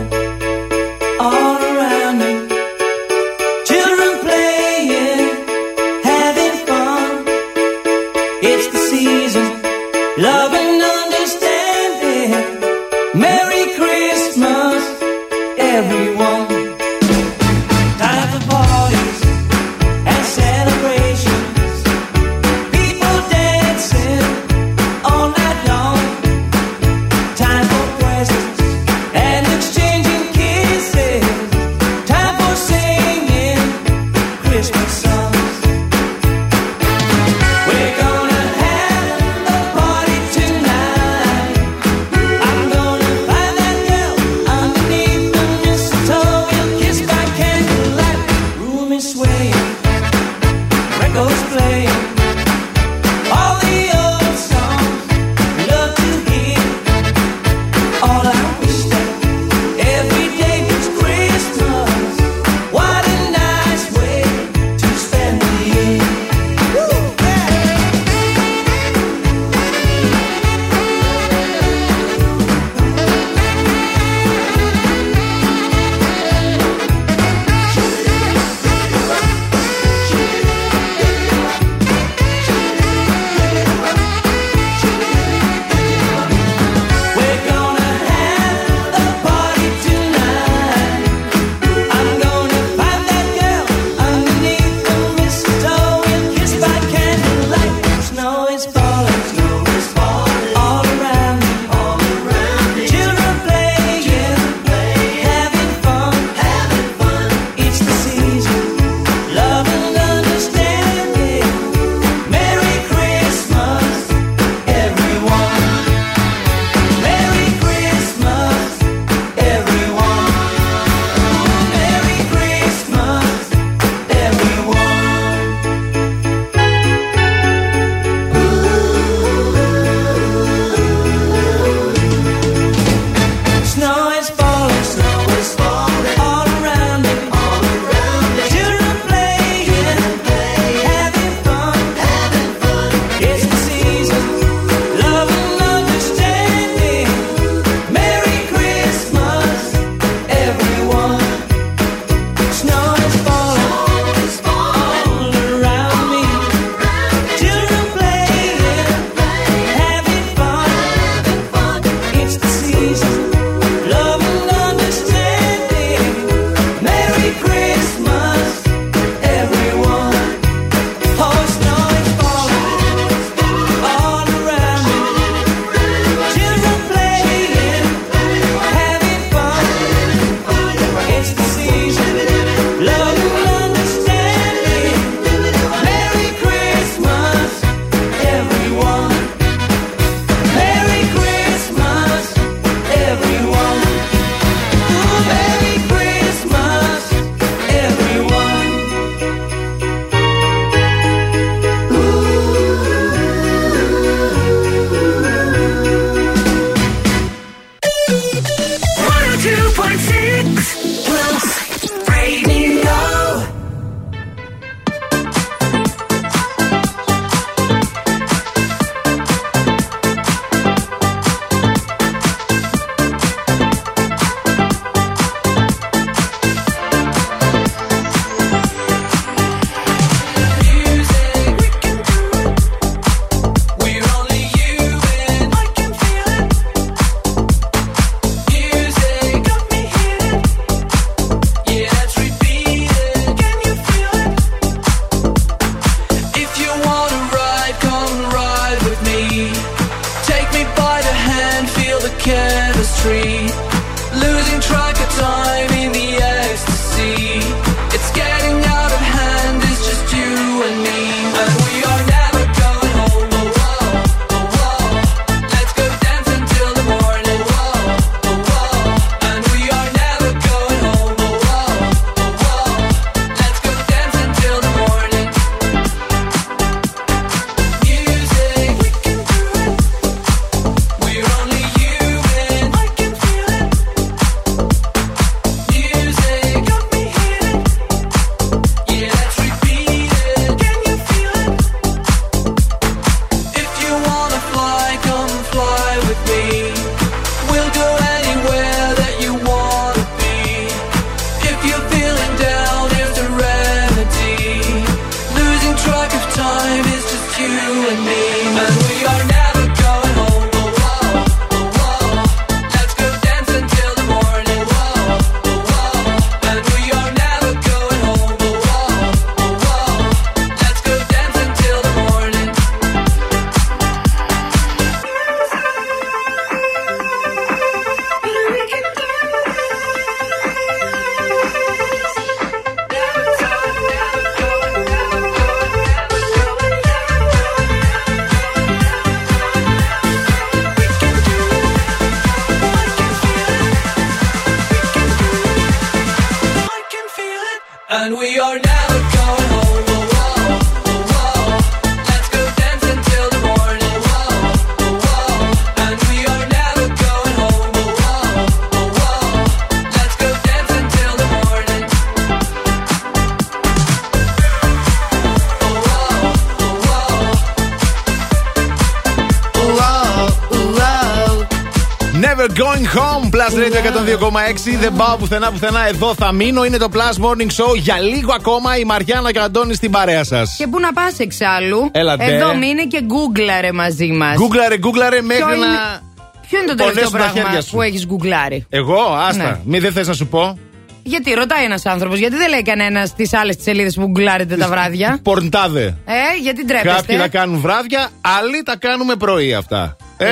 Δεν 374.80 374.92
πάω 374.96 375.16
πουθενά 375.16 375.50
πουθενά. 375.52 375.88
Εδώ 375.88 376.14
θα 376.14 376.32
μείνω. 376.32 376.64
Είναι 376.64 376.76
το 376.76 376.88
Plus 376.92 377.24
Morning 377.24 377.64
Show. 377.64 377.76
Για 377.76 378.00
λίγο 378.00 378.32
ακόμα 378.32 378.76
η 378.78 378.84
Μαριάννα 378.84 379.32
και 379.32 379.38
ο 379.38 379.42
Αντώνης 379.42 379.76
στην 379.76 379.90
παρέα 379.90 380.24
σας. 380.24 380.54
Και 380.58 380.66
πού 380.66 380.80
να 380.80 380.92
πας 380.92 381.18
εξάλλου; 381.18 381.88
Έλατε. 381.92 382.24
Εδώ 382.24 382.54
μείνε 382.54 382.84
και 382.84 383.00
γκούγκλαρε 383.02 383.72
μαζί 383.72 384.06
μας. 384.06 384.34
Γκούγκλαρε, 384.36 384.78
γκούγκλαρε 384.78 385.22
μέχρι 385.22 385.44
Ποιο 385.44 385.46
να. 385.46 385.54
είναι- 385.54 386.00
Ποιο 386.48 386.58
είναι 386.58 386.68
το 386.68 386.74
τελευταίο 386.74 387.10
πονέσουν 387.10 387.12
τα 387.12 387.32
πράγμα 387.32 387.42
χέρια 387.50 387.62
σου. 387.62 387.70
που 387.70 387.82
έχεις 387.82 388.06
γκουγκλάρει. 388.06 388.66
Εγώ, 388.68 389.02
άστα. 389.28 389.42
Ναι. 389.42 389.58
Μη 389.64 389.78
δεν 389.78 389.92
θες 389.92 390.06
να 390.06 390.12
σου 390.14 390.26
πω; 390.26 390.58
Γιατί 391.02 391.32
ρωτάει 391.32 391.64
ένας 391.64 391.86
άνθρωπος, 391.86 392.18
γιατί 392.18 392.36
δεν 392.36 392.48
λέει 392.48 392.62
κανένας 392.62 393.08
στι 393.08 393.28
άλλες 393.36 393.56
σελίδες 393.60 393.94
που 393.94 394.00
γκουγκλάρετε 394.00 394.56
τα 394.56 394.68
βράδια; 394.68 395.18
Πορντάδε. 395.22 395.84
Ε, 396.04 396.40
γιατί 396.42 396.64
ντρέπεστε; 396.64 396.94
Κάποιοι 396.96 397.16
τα 397.16 397.28
κάνουν 397.28 397.60
βράδια, 397.60 398.08
άλλοι 398.38 398.62
τα 398.62 398.76
κάνουμε 398.76 399.14
πρωί 399.14 399.54
αυτά. 399.54 399.96
Ε, 400.16 400.26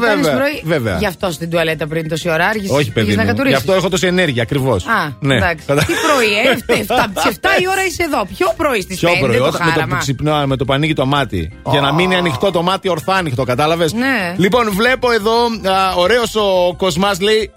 Τα 0.00 0.06
κάνεις 0.06 0.26
βέβαια. 0.26 0.40
πρωί. 0.40 0.62
βέβαια. 0.64 0.96
Γι' 0.98 1.06
αυτό 1.06 1.30
στην 1.30 1.50
τουαλέτα 1.50 1.86
πριν 1.86 2.08
τόση 2.08 2.30
ώρα 2.30 2.46
άργησες. 2.46 2.76
Όχι, 2.76 2.90
παιδί 2.92 3.14
να 3.14 3.16
μου. 3.16 3.20
Γι' 3.22 3.26
κατουρίσεις. 3.26 3.58
αυτό 3.58 3.72
έχω 3.72 3.88
τόση 3.88 4.06
ενέργεια, 4.06 4.42
ακριβώς. 4.42 4.86
Α, 4.86 5.16
εντάξει. 5.22 5.66
Τι 5.66 5.92
πρωί, 6.06 6.32
ε, 6.76 6.82
7, 6.86 7.10
σε 7.24 7.38
7 7.40 7.48
η 7.60 7.68
ώρα 7.68 7.84
είσαι 7.84 8.02
εδώ. 8.02 8.26
Πιο 8.36 8.54
πρωί 8.56 8.80
στις 8.80 8.98
5 9.00 9.12
Πιο 9.12 9.26
πρωί, 9.26 9.36
το 9.36 9.44
όταν 9.44 9.52
με 9.52 9.64
το 9.64 9.72
που 9.72 9.72
χάραμα; 9.72 9.96
ξυπνάω, 9.96 10.46
με 10.46 10.56
το 10.56 10.64
που 10.64 10.72
ανοίγει 10.72 10.92
το 10.92 11.06
μάτι. 11.06 11.52
Για 11.70 11.80
να 11.80 11.92
μείνει 11.92 12.14
ανοιχτό 12.14 12.50
το 12.50 12.62
μάτι, 12.62 12.88
ορθά 12.88 13.14
ανοιχτό, 13.14 13.44
κατάλαβες; 13.44 13.92
Ναι. 13.92 14.34
Λοιπόν, 14.36 14.70
βλέπω 14.72 15.10
εδώ, 15.10 15.34
ωραίος 15.96 16.34
ο 16.34 16.74
Κοσμάς 16.76 17.20
λέει. 17.20 17.50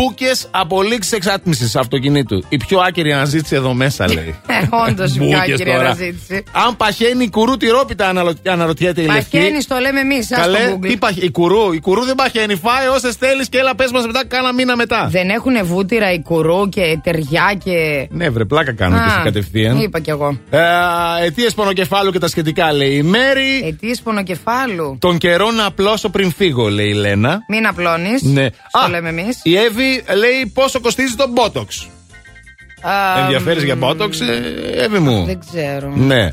Μπούκες 0.00 0.46
από 0.50 0.82
λήξη 0.82 1.16
εξάτμισης 1.16 1.76
αυτοκινήτου. 1.76 2.44
Η 2.48 2.56
πιο 2.56 2.78
άκυρη 2.78 3.12
αναζήτηση 3.12 3.54
εδώ 3.54 3.74
μέσα, 3.74 4.12
λέει. 4.12 4.34
Ε, 4.46 4.66
Όντως, 4.88 5.10
η 5.14 5.18
πιο 5.18 5.24
Μπούκες 5.24 5.40
άκυρη 5.40 5.70
τώρα. 5.70 5.80
αναζήτηση. 5.84 6.44
Αν 6.66 6.76
παχαίνει 6.76 7.24
η 7.24 7.30
κουρού 7.30 7.56
τυρόπιτα, 7.56 8.08
αναλο- 8.08 8.36
αναρωτιέται 8.48 9.00
η 9.02 9.06
λευκή. 9.06 9.36
Παχαίνεις, 9.36 9.66
το 9.66 9.76
λέμε 9.78 10.00
εμείς. 10.00 10.28
Καλέ, 10.28 10.76
τι 10.80 10.96
παχ... 10.96 11.16
η 11.16 11.30
κουρού, 11.30 11.72
η 11.72 11.80
κουρού 11.80 12.04
δεν 12.04 12.14
παχαίνει. 12.14 12.54
Φάει 12.56 12.86
όσε 12.88 13.12
θέλεις 13.18 13.48
και 13.48 13.58
έλα 13.58 13.74
πες 13.74 13.90
μας 13.92 14.06
μετά, 14.06 14.26
κάνα 14.26 14.52
μήνα 14.52 14.76
μετά. 14.76 15.06
Δεν 15.10 15.28
έχουν 15.28 15.64
βούτυρα 15.66 16.12
η 16.12 16.22
κουρού 16.22 16.68
και 16.68 16.98
ταιριά 17.02 17.56
και. 17.64 18.06
Ναι, 18.10 18.30
βρε, 18.30 18.44
πλάκα 18.44 18.72
κάνω 18.72 18.96
και 18.96 19.02
Α, 19.02 19.08
σε 19.10 19.20
κατευθείαν. 19.24 19.78
Είπα 19.80 20.00
κι 20.00 20.10
εγώ. 20.10 20.38
Ε, 20.50 20.58
Αιτίες 21.24 21.54
πονοκεφάλου 21.54 22.10
και 22.10 22.18
τα 22.18 22.28
σχετικά, 22.28 22.72
λέει 22.72 22.92
η 22.94 23.02
Μέρη. 23.02 23.62
Αιτίες 23.66 24.00
πονοκεφάλου. 24.00 24.96
Τον 25.00 25.18
καιρό 25.18 25.50
να 25.50 25.64
απλώσω 25.64 26.08
πριν 26.08 26.32
φύγω, 26.32 26.68
λέει 26.68 26.86
η 26.88 26.94
Λένα. 26.94 27.38
Μην 27.48 27.66
απλώνεις. 27.66 28.22
Ναι. 28.22 28.50
Το 28.50 28.78
Α, 28.84 28.88
λέμε 28.88 29.08
εμείς. 29.08 29.40
Η 29.42 29.56
Εύη 29.56 29.84
λέει 30.16 30.50
πόσο 30.54 30.80
κοστίζει 30.80 31.14
το 31.14 31.24
Botox. 31.36 31.88
Ενδιαφέρεις 33.18 33.62
για 33.62 33.78
Botox, 33.80 34.20
ε, 34.20 34.84
Εύη 34.84 34.98
μου; 34.98 35.24
Δεν 35.24 35.40
ξέρω. 35.50 35.92
Ναι. 35.96 36.30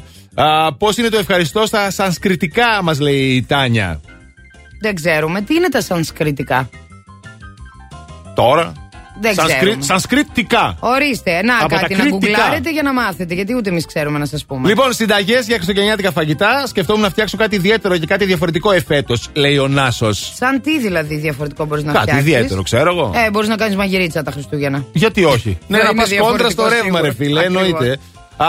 Πώς 0.78 0.98
είναι 0.98 1.10
το 1.10 1.18
ευχαριστώ 1.18 1.66
στα 1.66 1.92
σανσκριτικά, 1.92 2.84
μας 2.84 3.00
λέει 3.00 3.36
η 3.36 3.44
Τάνια; 3.44 4.02
Δεν 4.82 4.96
ξέρουμε. 4.96 5.42
Τι 5.42 5.56
είναι 5.56 5.70
τα 5.70 5.82
σανσκριτικά; 5.82 6.70
Τώρα. 8.36 8.74
Δεν 9.22 9.34
Σανσκρι- 9.34 9.60
ξέρουμε. 9.62 9.84
Σανσκριτικά. 9.84 10.76
Ορίστε, 10.80 11.42
να 11.44 11.58
Από 11.58 11.70
τα 11.70 11.80
κάτι 11.80 11.94
να 11.96 12.00
κριτικά. 12.00 12.18
γκουγκλάρετε 12.18 12.72
για 12.72 12.82
να 12.84 12.94
μάθετε. 12.94 13.34
Γιατί 13.34 13.56
ούτε 13.56 13.70
εμείς 13.70 13.86
ξέρουμε 13.86 14.20
να 14.20 14.26
σας 14.26 14.46
πούμε. 14.46 14.68
Λοιπόν, 14.68 14.94
συνταγές 14.94 15.46
για 15.46 15.56
χριστουγεννιάτικα 15.56 16.12
φαγητά. 16.12 16.64
Σκεφτόμουν 16.68 17.02
να 17.02 17.10
φτιάξω 17.10 17.38
κάτι 17.38 17.56
ιδιαίτερο 17.56 17.98
και 17.98 18.06
κάτι 18.06 18.26
διαφορετικό 18.26 18.72
εφέτος, 18.72 19.30
λέει 19.34 19.58
ο 19.58 19.68
Νάσος. 19.68 20.34
Σαν 20.36 20.62
τι 20.62 20.80
δηλαδή 20.80 21.16
διαφορετικό 21.16 21.66
μπορείς 21.66 21.84
να 21.84 21.92
Κάτι 21.92 22.04
φτιάξεις; 22.10 22.28
ιδιαίτερο, 22.28 22.62
ξέρω 22.62 22.90
εγώ. 22.92 23.12
Ε, 23.26 23.30
μπορείς 23.32 23.50
να 23.50 23.56
κάνεις 23.56 23.76
μαγειρίτσα 23.76 24.24
τα 24.24 24.32
Χριστούγεννα. 24.32 24.86
Γιατί 24.94 25.24
όχι; 25.24 25.50
ναι, 25.68 25.78
Δεν 25.78 25.86
να 25.86 25.90
είναι 25.92 26.02
πας 26.02 26.10
κόντρα 26.30 26.50
στο 26.50 26.68
διαφορετικό 26.68 26.84
ρεύμα, 26.84 27.02
ρε 27.02 27.12
σίγουρα. 27.12 27.26
φίλε, 27.26 27.40
Ακριβώς. 27.40 27.64
εννοείται. 27.68 28.00
Α, 28.38 28.48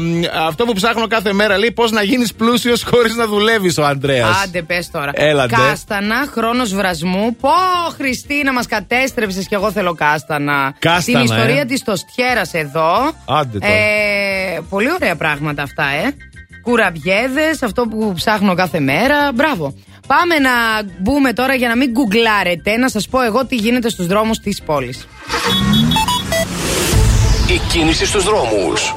μ, 0.00 0.22
αυτό 0.46 0.64
που 0.64 0.72
ψάχνω 0.72 1.06
κάθε 1.06 1.32
μέρα 1.32 1.58
λέει 1.58 1.72
πώς 1.72 1.90
να 1.90 2.02
γίνεις 2.02 2.34
πλούσιος 2.34 2.82
χωρίς 2.82 3.16
να 3.16 3.26
δουλεύεις 3.26 3.78
ο 3.78 3.84
Αντρέα. 3.84 4.26
Άντε, 4.44 4.62
πες 4.62 4.90
τώρα. 4.90 5.10
Έλατε. 5.14 5.54
Κάστανα, 5.56 6.26
χρόνος 6.32 6.74
βρασμού. 6.74 7.36
Πω, 7.40 7.48
Χριστίνα, 7.96 8.52
μας 8.52 8.66
κατέστρεψες 8.66 9.46
και 9.48 9.54
εγώ 9.54 9.70
θέλω 9.70 9.94
κάστανα. 9.94 10.74
Κάστανα, 10.78 11.18
Την 11.24 11.34
ιστορία 11.34 11.60
ε. 11.60 11.64
της 11.64 11.84
το 11.84 11.96
στιέρα 11.96 12.42
εδώ. 12.52 13.12
Άντε 13.28 13.58
τώρα. 13.58 13.72
Ε, 13.72 14.60
πολύ 14.68 14.92
ωραία 14.92 15.16
πράγματα 15.16 15.62
αυτά, 15.62 15.84
ε. 15.84 16.14
Κουραμπιέδες, 16.62 17.62
αυτό 17.62 17.82
που 17.82 18.12
ψάχνω 18.16 18.54
κάθε 18.54 18.80
μέρα. 18.80 19.32
Μπράβο. 19.34 19.74
Πάμε 20.06 20.38
να 20.38 20.50
μπούμε 20.98 21.32
τώρα 21.32 21.54
για 21.54 21.68
να 21.68 21.76
μην 21.76 21.90
γκουγκλάρετε, 21.90 22.76
να 22.76 22.88
σας 22.88 23.08
πω 23.08 23.22
εγώ 23.22 23.46
τι 23.46 23.56
γίνεται 23.56 23.88
στους 23.88 24.06
δρόμους 24.06 24.38
της 24.38 24.62
πόλης. 24.62 25.06
Η 27.48 27.60
κίνηση 27.72 28.06
στους 28.06 28.24
δρόμους. 28.24 28.94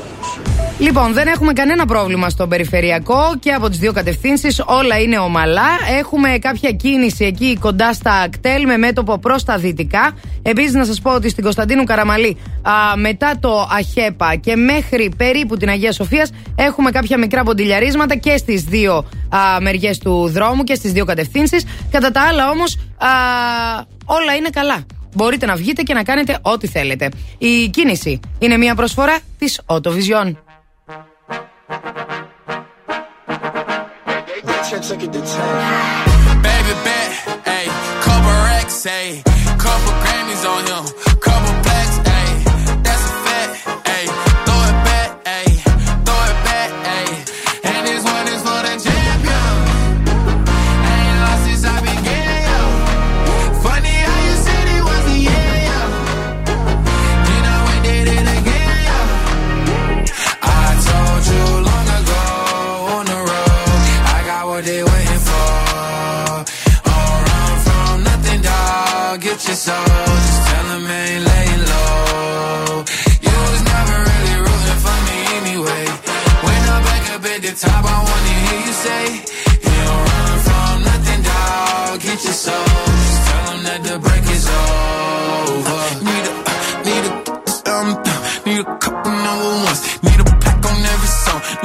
Λοιπόν, 0.79 1.13
δεν 1.13 1.27
έχουμε 1.27 1.53
κανένα 1.53 1.85
πρόβλημα 1.85 2.29
στο 2.29 2.47
περιφερειακό 2.47 3.33
και 3.39 3.51
από 3.51 3.69
τις 3.69 3.77
δύο 3.77 3.93
κατευθύνσεις. 3.93 4.63
Όλα 4.65 4.99
είναι 4.99 5.17
ομαλά. 5.17 5.67
Έχουμε 5.99 6.37
κάποια 6.41 6.71
κίνηση 6.71 7.25
εκεί 7.25 7.57
κοντά 7.59 7.93
στα 7.93 8.13
ακτέλ 8.13 8.65
με 8.65 8.77
μέτωπο 8.77 9.17
προς 9.17 9.43
τα 9.43 9.57
δυτικά. 9.57 10.17
Επίσης, 10.41 10.73
να 10.73 10.85
σας 10.85 11.01
πω 11.01 11.13
ότι 11.13 11.29
στην 11.29 11.43
Κωνσταντίνου 11.43 11.83
Καραμαλή, 11.83 12.37
α, 12.61 12.97
μετά 12.97 13.37
το 13.39 13.67
Αχέπα 13.71 14.35
και 14.35 14.55
μέχρι 14.55 15.13
περίπου 15.17 15.57
την 15.57 15.69
Αγία 15.69 15.91
Σοφίας, 15.91 16.31
έχουμε 16.55 16.91
κάποια 16.91 17.17
μικρά 17.17 17.43
ποντιλιαρίσματα 17.43 18.15
και 18.15 18.37
στις 18.37 18.63
δύο 18.63 19.05
μεριές 19.61 19.97
του 19.97 20.29
δρόμου 20.29 20.63
και 20.63 20.75
στις 20.75 20.91
δύο 20.91 21.05
κατευθύνσεις. 21.05 21.65
Κατά 21.91 22.11
τα 22.11 22.21
άλλα, 22.21 22.49
όμως, 22.49 22.77
όλα 24.05 24.35
είναι 24.37 24.49
καλά. 24.49 24.85
Μπορείτε 25.15 25.45
να 25.45 25.55
βγείτε 25.55 25.81
και 25.81 25.93
να 25.93 26.03
κάνετε 26.03 26.37
ό,τι 26.41 26.67
θέλετε. 26.67 27.09
Η 27.37 27.67
κίνηση 27.69 28.19
είναι 28.39 28.57
μια 28.57 28.75
προσφορά 28.75 29.17
της 29.37 29.61
Baby 36.43 36.73
bet, 36.83 37.09
ayy, 37.45 37.69
couple 38.03 38.35
racks, 38.45 38.85
ayy, 38.85 39.23
couple 39.57 39.93
Grammys 40.03 40.45
on 40.45 40.63
him, 40.67 40.85
couple 41.19 41.64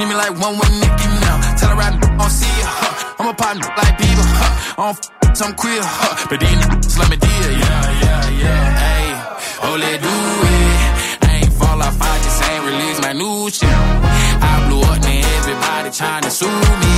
Need 0.01 0.07
me 0.09 0.15
like 0.15 0.33
one 0.41 0.57
with 0.57 0.73
Nicki 0.81 1.07
now. 1.21 1.37
Tell 1.61 1.69
her 1.77 1.81
I 1.85 1.93
don't 1.93 2.29
see 2.31 2.49
ya, 2.59 2.65
huh. 2.65 3.13
I'm 3.19 3.27
a 3.29 3.33
partner 3.35 3.67
like 3.77 3.93
Bieber, 4.01 4.25
huh. 4.33 4.81
I 4.81 4.93
don't 4.93 4.97
f- 5.29 5.37
some 5.37 5.53
queer, 5.53 5.77
huh. 5.77 6.25
But 6.27 6.39
these 6.39 6.57
niggas 6.57 6.97
let 6.97 7.07
me 7.13 7.17
deal, 7.17 7.51
yeah, 7.61 8.01
yeah, 8.01 8.41
yeah. 8.41 8.81
Hey, 8.81 9.05
oh, 9.61 9.77
let 9.77 10.01
do 10.01 10.09
it. 10.09 11.29
I 11.29 11.45
ain't 11.45 11.53
fall 11.53 11.77
off, 11.85 12.01
I 12.01 12.17
just 12.25 12.41
ain't 12.49 12.65
release 12.65 12.99
my 13.05 13.13
new 13.13 13.45
shit. 13.53 13.69
I 13.69 14.65
blew 14.65 14.81
up, 14.81 14.97
now 15.05 15.37
everybody 15.37 15.91
trying 15.93 16.23
to 16.23 16.31
sue 16.31 16.49
me. 16.49 16.95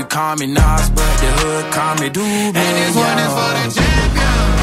You 0.00 0.04
call 0.08 0.36
me 0.36 0.46
Nas, 0.46 0.88
but 0.96 1.12
the 1.20 1.28
hood 1.36 1.64
call 1.76 1.94
me 2.00 2.08
Doobie. 2.08 2.56
And 2.56 2.72
this 2.80 2.96
one 2.96 3.18
is 3.20 3.32
for 3.36 3.52
the 3.52 3.64
champion. 3.76 4.55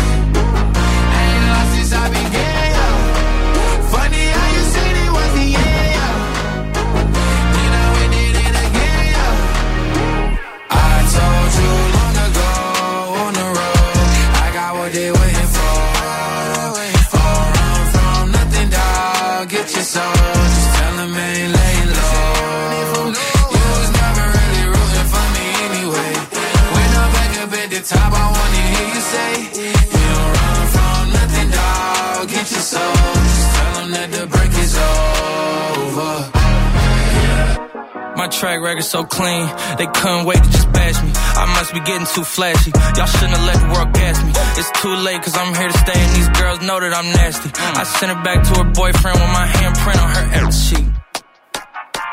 Say, 29.14 29.34
You 29.62 30.08
don't 30.16 30.32
run 30.38 30.64
from 30.76 31.04
nothing, 31.18 31.50
dog. 31.58 32.28
Get 32.34 32.46
your 32.54 32.66
soul. 32.74 32.96
Just 33.38 33.50
tell 33.56 33.74
them 33.80 33.90
that 33.98 34.10
the 34.16 34.24
break 34.34 34.54
is 34.66 34.74
over. 34.78 36.14
My 38.16 38.28
track 38.28 38.62
record 38.62 38.84
so 38.84 39.04
clean, 39.04 39.44
they 39.78 39.88
couldn't 39.88 40.26
wait 40.26 40.42
to 40.46 40.50
just 40.50 40.72
bash 40.72 40.98
me. 41.04 41.12
I 41.16 41.46
must 41.58 41.74
be 41.74 41.82
getting 41.82 42.08
too 42.16 42.24
flashy. 42.24 42.72
Y'all 42.96 43.10
shouldn't 43.10 43.36
have 43.38 43.46
let 43.50 43.58
the 43.60 43.70
world 43.74 43.92
gas 43.94 44.18
me. 44.24 44.32
It's 44.60 44.72
too 44.82 44.96
late, 45.08 45.22
cause 45.22 45.36
I'm 45.36 45.54
here 45.56 45.68
to 45.68 45.78
stay, 45.86 46.00
and 46.06 46.12
these 46.16 46.30
girls 46.40 46.62
know 46.62 46.80
that 46.80 46.94
I'm 46.94 47.10
nasty. 47.12 47.50
I 47.54 47.84
sent 47.84 48.16
her 48.16 48.24
back 48.24 48.40
to 48.48 48.64
her 48.64 48.70
boyfriend 48.72 49.18
with 49.20 49.34
my 49.34 49.46
handprint 49.58 50.00
on 50.04 50.10
her 50.18 50.46
ex 50.46 50.56
sheet. 50.68 51.03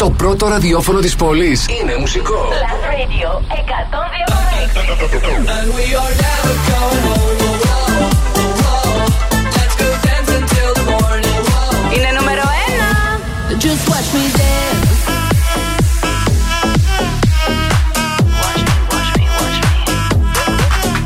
Το 0.00 0.10
πρώτο 0.10 0.48
ραδιόφωνο 0.48 1.00
της 1.00 1.16
πόλης 1.16 1.66
είναι 1.80 1.96
μουσικό. 1.96 2.34
Last 2.34 2.82
Radio 2.92 3.28
102,6. 3.38 3.98
And 5.56 5.68
we 5.76 5.86
are 6.00 6.12
never 6.24 6.54
going 6.68 7.04
home. 7.08 8.10
Let's 9.56 9.74
go 9.80 9.88
dance 10.06 10.30
until 10.40 10.70
the 10.78 10.84
morning. 10.90 11.42
Είναι 11.96 12.10
νούμερο 12.18 12.42
1. 13.52 13.60
Just 13.64 13.84
watch 13.90 14.08
me 14.16 14.24
dance. 14.38 15.00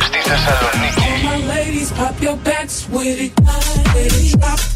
Στη 0.07 0.19
Θεσσαλονίκη. 0.29 1.01
All 1.01 1.19
my 1.29 1.39
ladies, 1.55 1.91
pop 1.99 2.17
your 2.27 2.39
backs 2.49 2.77
with 2.95 3.19
it. 3.27 3.33
With 3.95 4.15
it, 4.21 4.33
drop 4.41 4.61
with 4.61 4.69
it, 4.69 4.74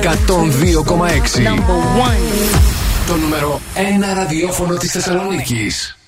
102,6. 0.00 0.06
Το 3.06 3.16
νούμερο 3.16 3.60
1 3.74 4.14
ραδιόφωνο 4.14 4.74
της 4.76 4.90
Θεσσαλονίκης. 4.90 5.99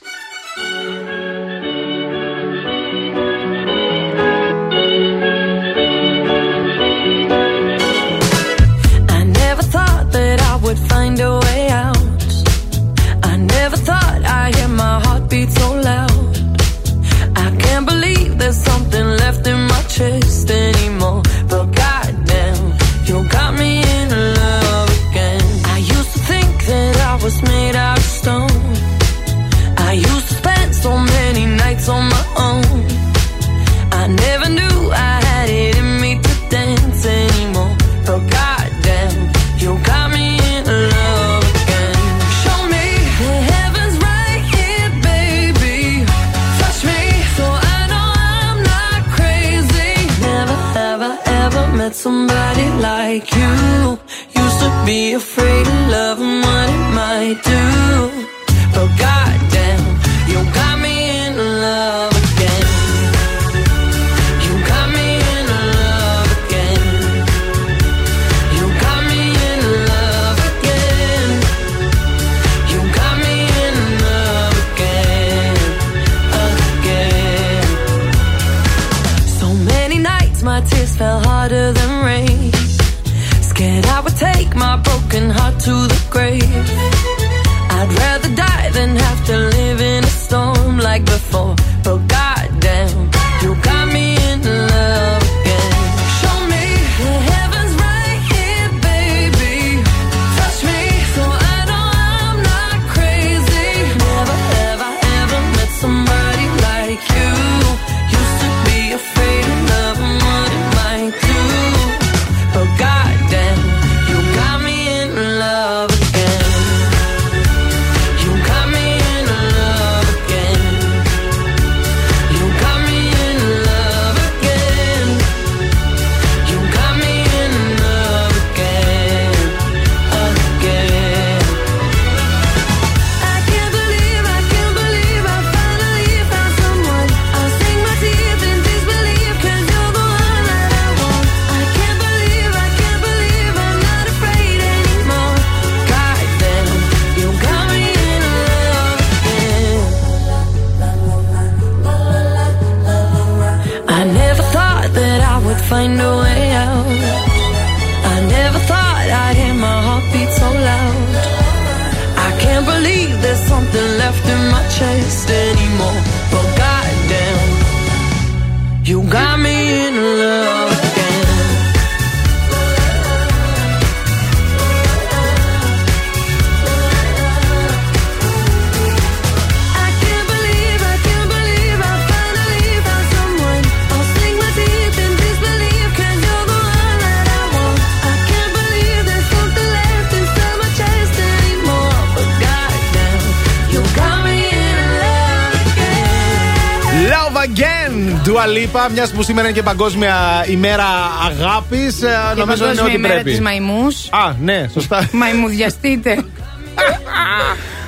Μιας 198.92 199.10
που 199.10 199.22
σήμερα 199.22 199.48
είναι 199.48 199.56
και 199.56 199.62
Παγκόσμια 199.62 200.44
ημέρα 200.48 200.84
αγάπης. 201.26 201.94
Και 201.98 202.06
Νομίζω 202.40 202.64
είναι 202.64 202.74
παγκόσμια 202.74 202.82
ότι 202.82 202.92
ημέρα 202.94 203.14
πρέπει. 203.14 203.30
της 203.30 203.40
μαϊμούς. 203.40 204.08
Α, 204.10 204.32
ναι, 204.40 204.66
σωστά. 204.72 205.08
Μαϊμουδιαστείτε. 205.12 206.24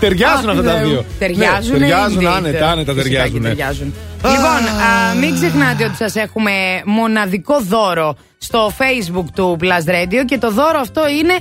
Ταιριάζουν 0.01 0.49
Αχ, 0.51 0.57
αυτά 0.57 0.63
τα 0.63 0.71
Θεέ 0.73 0.83
μου. 0.83 0.89
δύο. 0.89 1.05
Ταιριάζουν. 1.19 1.73
Ναι, 1.73 1.79
ταιριάζουν 1.79 2.21
indeed. 2.21 2.25
άνετα, 2.37 2.71
άνετα 2.71 2.93
Φυσικά 2.93 3.09
και 3.09 3.17
ταιριάζουν. 3.19 3.43
ταιριάζουν. 3.43 3.95
Λοιπόν, 4.25 4.67
α, 4.81 5.15
μην 5.21 5.35
ξεχνάτε 5.35 5.85
ότι 5.85 5.97
σας 5.97 6.15
έχουμε 6.15 6.51
μοναδικό 6.85 7.61
δώρο 7.61 8.17
στο 8.39 8.73
facebook 8.79 9.25
του 9.35 9.57
Plus 9.61 9.91
Radio 9.91 10.25
και 10.27 10.39
το 10.39 10.51
δώρο 10.51 10.79
αυτό 10.81 11.09
είναι 11.09 11.35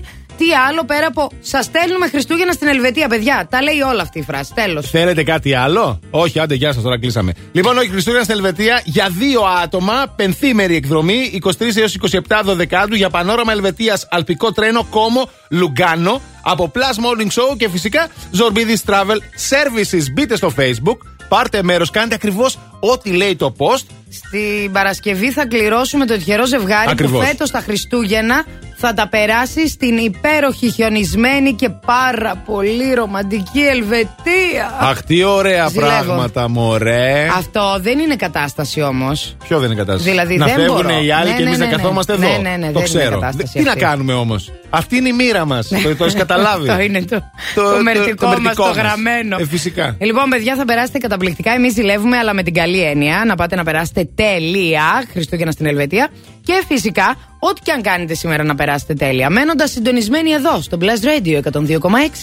τι 0.43 0.53
άλλο 0.69 0.83
πέρα 0.85 1.07
από 1.07 1.31
Σας 1.41 1.65
στέλνουμε 1.65 2.07
Χριστούγεννα 2.07 2.51
στην 2.51 2.67
Ελβετία, 2.67 3.07
παιδιά. 3.07 3.47
Τα 3.49 3.61
λέει 3.61 3.80
όλα 3.80 4.01
αυτή 4.01 4.19
η 4.19 4.22
φράση. 4.22 4.51
Τέλος. 4.53 4.89
Θέλετε 4.89 5.23
κάτι 5.23 5.53
άλλο; 5.53 5.99
Όχι, 6.09 6.39
άντε, 6.39 6.55
γεια 6.55 6.73
σας, 6.73 6.83
τώρα 6.83 6.99
κλείσαμε. 6.99 7.33
Λοιπόν, 7.51 7.77
όχι, 7.77 7.89
Χριστούγεννα 7.89 8.23
στην 8.23 8.35
Ελβετία 8.35 8.81
για 8.85 9.09
δύο 9.11 9.41
άτομα, 9.63 10.13
πενθήμερη 10.15 10.75
εκδρομή, 10.75 11.39
23 11.43 11.51
έως 11.75 11.97
27 12.11 12.55
Δεκάτου 12.55 12.95
για 12.95 13.09
πανόραμα 13.09 13.51
Ελβετίας, 13.51 14.07
αλπικό 14.09 14.51
τρένο, 14.51 14.88
κόμο, 14.89 15.30
Λουγκάνο, 15.49 16.22
από 16.41 16.72
Plus 16.75 16.80
Morning 16.80 17.27
Show 17.27 17.57
και 17.57 17.69
φυσικά 17.69 18.07
Zorbidis 18.38 18.91
Travel 18.91 19.17
Services. 19.49 20.03
Μπείτε 20.13 20.35
στο 20.35 20.53
Facebook, 20.57 20.97
πάρτε 21.27 21.63
μέρος, 21.63 21.91
κάντε 21.91 22.15
ακριβώς 22.15 22.59
ό,τι 22.80 23.09
λέει 23.11 23.35
το 23.35 23.55
post. 23.57 23.85
Στην 24.09 24.72
Παρασκευή 24.72 25.31
θα 25.31 25.45
κληρώσουμε 25.45 26.05
το 26.05 26.13
τυχερό 26.13 26.45
ζευγάρι 26.45 26.89
Ακριβώς. 26.89 27.19
που 27.19 27.27
φέτος 27.27 27.51
τα 27.51 27.59
Χριστούγεννα 27.59 28.45
θα 28.85 28.93
τα 28.93 29.07
περάσει 29.07 29.67
στην 29.67 29.97
υπέροχη 29.97 30.69
χιονισμένη 30.71 31.53
και 31.53 31.69
πάρα 31.69 32.35
πολύ 32.45 32.93
ρομαντική 32.93 33.59
Ελβετία. 33.59 34.77
Αχ, 34.79 35.01
τι 35.03 35.23
ωραία 35.23 35.67
Ζηλεύω. 35.67 35.87
πράγματα, 35.87 36.49
μωρέ. 36.49 37.27
Αυτό 37.37 37.77
δεν 37.81 37.99
είναι 37.99 38.15
κατάσταση 38.15 38.81
όμως. 38.81 39.35
Ποιο 39.47 39.59
δεν 39.59 39.71
είναι 39.71 39.79
κατάσταση; 39.79 40.09
Δηλαδή, 40.09 40.37
να 40.37 40.45
δεν 40.45 40.55
φεύγουν 40.55 40.75
μπορώ. 40.81 41.01
οι 41.03 41.11
άλλοι 41.11 41.29
Ναι, 41.29 41.35
και 41.35 41.43
εμείς 41.43 41.57
ναι, 41.57 41.65
να 41.65 41.69
ναι, 41.69 41.75
ναι. 41.75 41.77
καθόμαστε 41.81 42.17
Ναι, 42.17 42.25
εδώ. 42.25 42.41
ναι, 42.41 42.49
ναι, 42.49 42.55
το 42.55 42.59
δεν 42.59 42.71
είναι 42.71 42.83
ξέρω. 42.83 43.19
κατάσταση 43.19 43.53
Τι 43.57 43.63
να 43.63 43.69
αυτή. 43.71 43.81
κάνουμε 43.83 44.13
όμως; 44.13 44.51
Αυτή 44.69 44.95
είναι 44.97 45.09
η 45.09 45.13
μοίρα 45.13 45.45
μας. 45.45 45.67
το, 45.83 45.95
το 45.95 46.03
έχεις 46.03 46.15
καταλάβει. 46.17 46.69
Αυτό 46.69 46.81
είναι 46.81 47.01
το, 47.01 47.21
το, 47.55 47.75
το 47.75 47.81
μερτικό 47.83 48.25
μας, 48.27 48.39
μερτικό 48.39 48.63
το 48.63 48.69
μας. 48.69 48.77
γραμμένο. 48.77 49.37
Ε, 49.39 49.45
φυσικά. 49.45 49.95
Ε, 49.97 50.05
Λοιπόν, 50.05 50.29
παιδιά, 50.29 50.55
θα 50.55 50.65
περάσετε 50.65 50.97
καταπληκτικά. 50.97 51.51
Εμείς 51.51 51.73
ζηλεύουμε, 51.73 52.17
αλλά 52.17 52.33
με 52.33 52.43
την 52.43 52.53
καλή 52.53 52.81
έννοια. 52.83 53.23
Να 53.27 53.35
πάτε 53.35 53.55
να 53.55 53.63
περάσετε 53.63 54.09
τέλεια 54.15 55.03
Χριστούγεννα 55.11 55.51
στην 55.51 55.65
Ελβετία. 55.65 56.09
Και 56.45 56.63
φυσικά, 56.67 57.15
ό,τι 57.39 57.61
και 57.61 57.72
αν 57.72 57.81
κάνετε 57.81 58.13
σήμερα 58.13 58.43
να 58.43 58.55
περάσετε 58.55 58.93
τέλεια. 58.93 59.30
Μένοντας 59.30 59.72
συντονισμένοι 59.72 60.31
εδώ, 60.31 60.61
στο 60.61 60.77
Blast 60.81 61.05
Radio 61.05 61.39
102,6. 61.51 61.77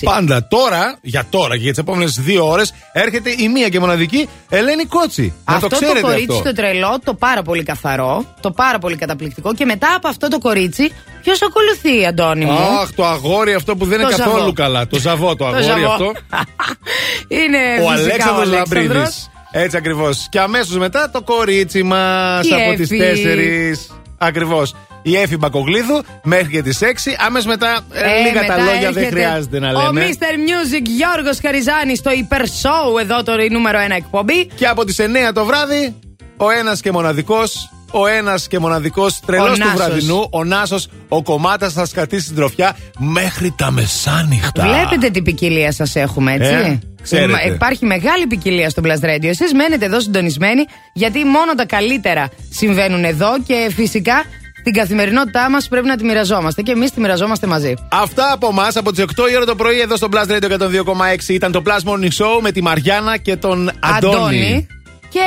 Πάντα 0.05 0.49
τώρα, 0.49 0.99
για 1.03 1.25
τώρα 1.31 1.55
και 1.57 1.63
για 1.63 1.71
τις 1.71 1.79
επόμενες 1.81 2.21
δύο 2.21 2.49
ώρες, 2.49 2.73
έρχεται 2.93 3.35
η 3.39 3.49
μία 3.49 3.69
και 3.69 3.81
μοναδική 3.81 4.29
Ελένη 4.49 4.85
Κότσι. 4.85 5.33
Να 5.49 5.55
Αυτό 5.55 5.69
το 5.69 5.77
το, 5.77 5.83
ξέρετε 5.83 6.01
κορίτσι 6.07 6.37
αυτό. 6.37 6.43
το 6.43 6.53
τρελό, 6.55 6.99
το 7.05 7.15
πάρα 7.15 7.43
πολύ 7.43 7.63
καθαρό, 7.63 8.25
το 8.41 8.51
πάρα 8.51 8.79
πολύ 8.79 8.97
καταπληκτικό. 8.97 9.55
Και 9.55 9.65
μετά 9.65 9.95
από 9.97 10.09
αυτό 10.09 10.29
το 10.29 10.39
κορίτσι, 10.39 10.93
ποιος 11.23 11.39
ακολουθεί, 11.43 12.07
Αντώνη 12.07 12.45
μου; 12.45 12.53
Αχ, 12.81 12.93
το 12.93 13.07
αγόρι 13.07 13.55
αυτό 13.55 13.77
που 13.77 13.85
δεν 13.87 14.01
είναι 14.01 14.11
Το 14.11 14.17
καθόλου 14.17 14.39
ζαβό. 14.39 14.53
καλά. 14.53 14.87
Το 14.87 14.99
ζαβό 14.99 15.37
το 15.37 15.47
αγόρι 15.47 15.63
ζαβό. 15.63 15.91
αυτό. 15.91 16.13
Είναι 17.39 17.59
ο 17.85 17.89
φυσικά 17.89 18.03
Αλέξανδρος 18.03 18.47
ο 18.49 18.51
Λαμπρίδης. 18.51 18.91
Αλέξανδρος. 18.91 19.31
Έτσι 19.53 19.77
ακριβώς. 19.77 20.27
Και 20.31 20.41
αμέσως 20.41 20.77
μετά 20.79 21.11
το 21.11 21.23
κορίτσι 21.23 21.83
μας 21.83 22.47
Η 22.47 22.53
από 22.55 22.75
τις 22.77 22.91
Εφη. 22.91 23.23
4. 23.89 24.00
Ακριβώς. 24.23 24.75
Η 25.03 25.17
Εφη 25.17 25.37
Μπακογλίδου 25.37 26.03
μέχρι 26.23 26.51
και 26.51 26.63
τις 26.63 26.79
6. 26.83 26.85
Άμεσω 27.27 27.49
μετά 27.49 27.79
ε, 27.93 28.01
Ε, 28.01 28.21
λίγα 28.23 28.41
τα 28.41 28.41
μετά 28.41 28.57
λόγια 28.57 28.93
δεν 28.93 29.03
έρχεται 29.03 29.07
χρειάζεται 29.07 29.59
να 29.59 29.69
Ο 29.69 29.93
λέμε. 29.93 30.09
Mr. 30.09 30.35
Music 30.35 30.83
Γιώργος 30.85 31.39
Χαριζάνης 31.43 31.99
στο 31.99 32.11
Hyper 32.11 32.41
Show, 32.41 33.01
εδώ 33.01 33.23
το 33.23 33.33
νούμερο 33.51 33.79
1 33.89 33.91
εκπομπή. 33.97 34.47
Και 34.47 34.67
από 34.67 34.85
τις 34.85 34.99
9 35.01 35.33
το 35.35 35.45
βράδυ, 35.45 35.95
ο 36.37 36.51
ένας 36.51 36.81
και 36.81 36.93
μοναδικός 36.93 37.71
ο 37.91 38.07
ένας 38.07 38.47
και 38.49 38.59
μοναδικός 38.59 39.21
τρελός 39.27 39.49
Ο 39.49 39.53
του 39.53 39.59
Νάσος. 39.59 39.75
βραδινού, 39.75 40.27
ο 40.31 40.45
Νάσος, 40.45 40.89
ο 41.09 41.23
κομμάτας 41.23 41.73
θα 41.73 41.87
σκατήσει 41.87 42.27
την 42.27 42.37
τροφιά 42.37 42.77
μέχρι 42.99 43.55
τα 43.57 43.71
μεσάνυχτα. 43.71 44.63
Βλέπετε 44.63 45.11
τι 45.11 45.23
ποικιλία 45.23 45.73
σας 45.73 45.97
έχουμε, 45.97 46.33
έτσι. 46.33 46.53
Ε, 46.53 46.79
ξέρετε. 47.03 47.33
Μα- 47.33 47.43
Υπάρχει 47.55 47.85
μεγάλη 47.87 48.27
ποικιλία 48.27 48.71
στο 48.71 48.83
Blast 48.85 49.05
Radio. 49.05 49.25
Εσείς 49.25 49.53
μένετε 49.55 49.85
εδώ 49.85 50.01
συντονισμένοι, 50.01 50.65
γιατί 50.93 51.25
μόνο 51.25 51.55
τα 51.57 51.67
καλύτερα 51.67 52.29
συμβαίνουν 52.51 53.05
εδώ 53.05 53.29
και 53.47 53.71
φυσικά 53.77 54.23
την 54.65 54.73
καθημερινότητά 54.73 55.51
μας 55.51 55.69
πρέπει 55.69 55.87
να 55.87 55.97
τη 55.97 56.05
μοιραζόμαστε 56.05 56.63
και 56.63 56.71
εμείς 56.73 56.91
τη 56.91 57.01
μοιραζόμαστε 57.01 57.47
μαζί. 57.47 57.75
Αυτά 57.93 58.33
από 58.33 58.49
εμά 58.51 58.69
από 58.75 58.93
τις 58.93 59.03
8 59.03 59.29
η 59.31 59.37
ώρα 59.37 59.45
το 59.45 59.55
πρωί 59.55 59.81
εδώ 59.81 59.97
στο 59.97 60.09
Blast 60.13 60.31
Radio 60.31 60.51
102,6 60.51 61.35
ήταν 61.35 61.53
το 61.53 61.63
Plus 61.67 61.91
Morning 61.91 62.03
Show 62.25 62.41
με 62.41 62.53
τη 62.53 62.63
Μαριάννα 62.63 63.17
και 63.17 63.37
τον 63.37 63.71
Αντώνη. 63.81 64.67
Και 65.09 65.21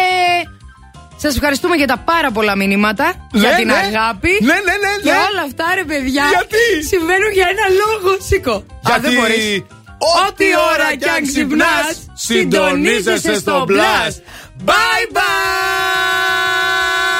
σας 1.23 1.35
ευχαριστούμε 1.35 1.75
για 1.75 1.87
τα 1.87 1.97
πάρα 1.97 2.31
πολλά 2.31 2.55
μηνύματα. 2.55 3.27
Για 3.31 3.49
ναι, 3.49 3.55
την 3.55 3.67
ναι. 3.67 3.73
αγάπη. 3.73 4.29
Ναι, 4.41 4.53
και 5.03 5.09
όλα 5.09 5.41
αυτά, 5.45 5.65
ρε 5.75 5.83
παιδιά. 5.83 6.25
Γιατί; 6.33 6.85
Συμβαίνουν 6.87 7.31
για 7.31 7.47
ένα 7.53 7.65
λόγο. 7.81 8.17
Σήκω. 8.27 8.65
Γιατί... 8.85 8.99
Α, 8.99 9.01
δεν 9.01 9.13
μπορείς! 9.13 9.63
Ό,τι 10.27 10.45
ώρα 10.73 10.95
κι 10.95 11.09
αν 11.09 11.27
ξυπνάς, 11.27 11.93
συντονίζεσαι 12.13 13.35
στο 13.35 13.63
μπλα. 13.67 14.11
Bye 14.65 15.05
bye! 15.15 17.12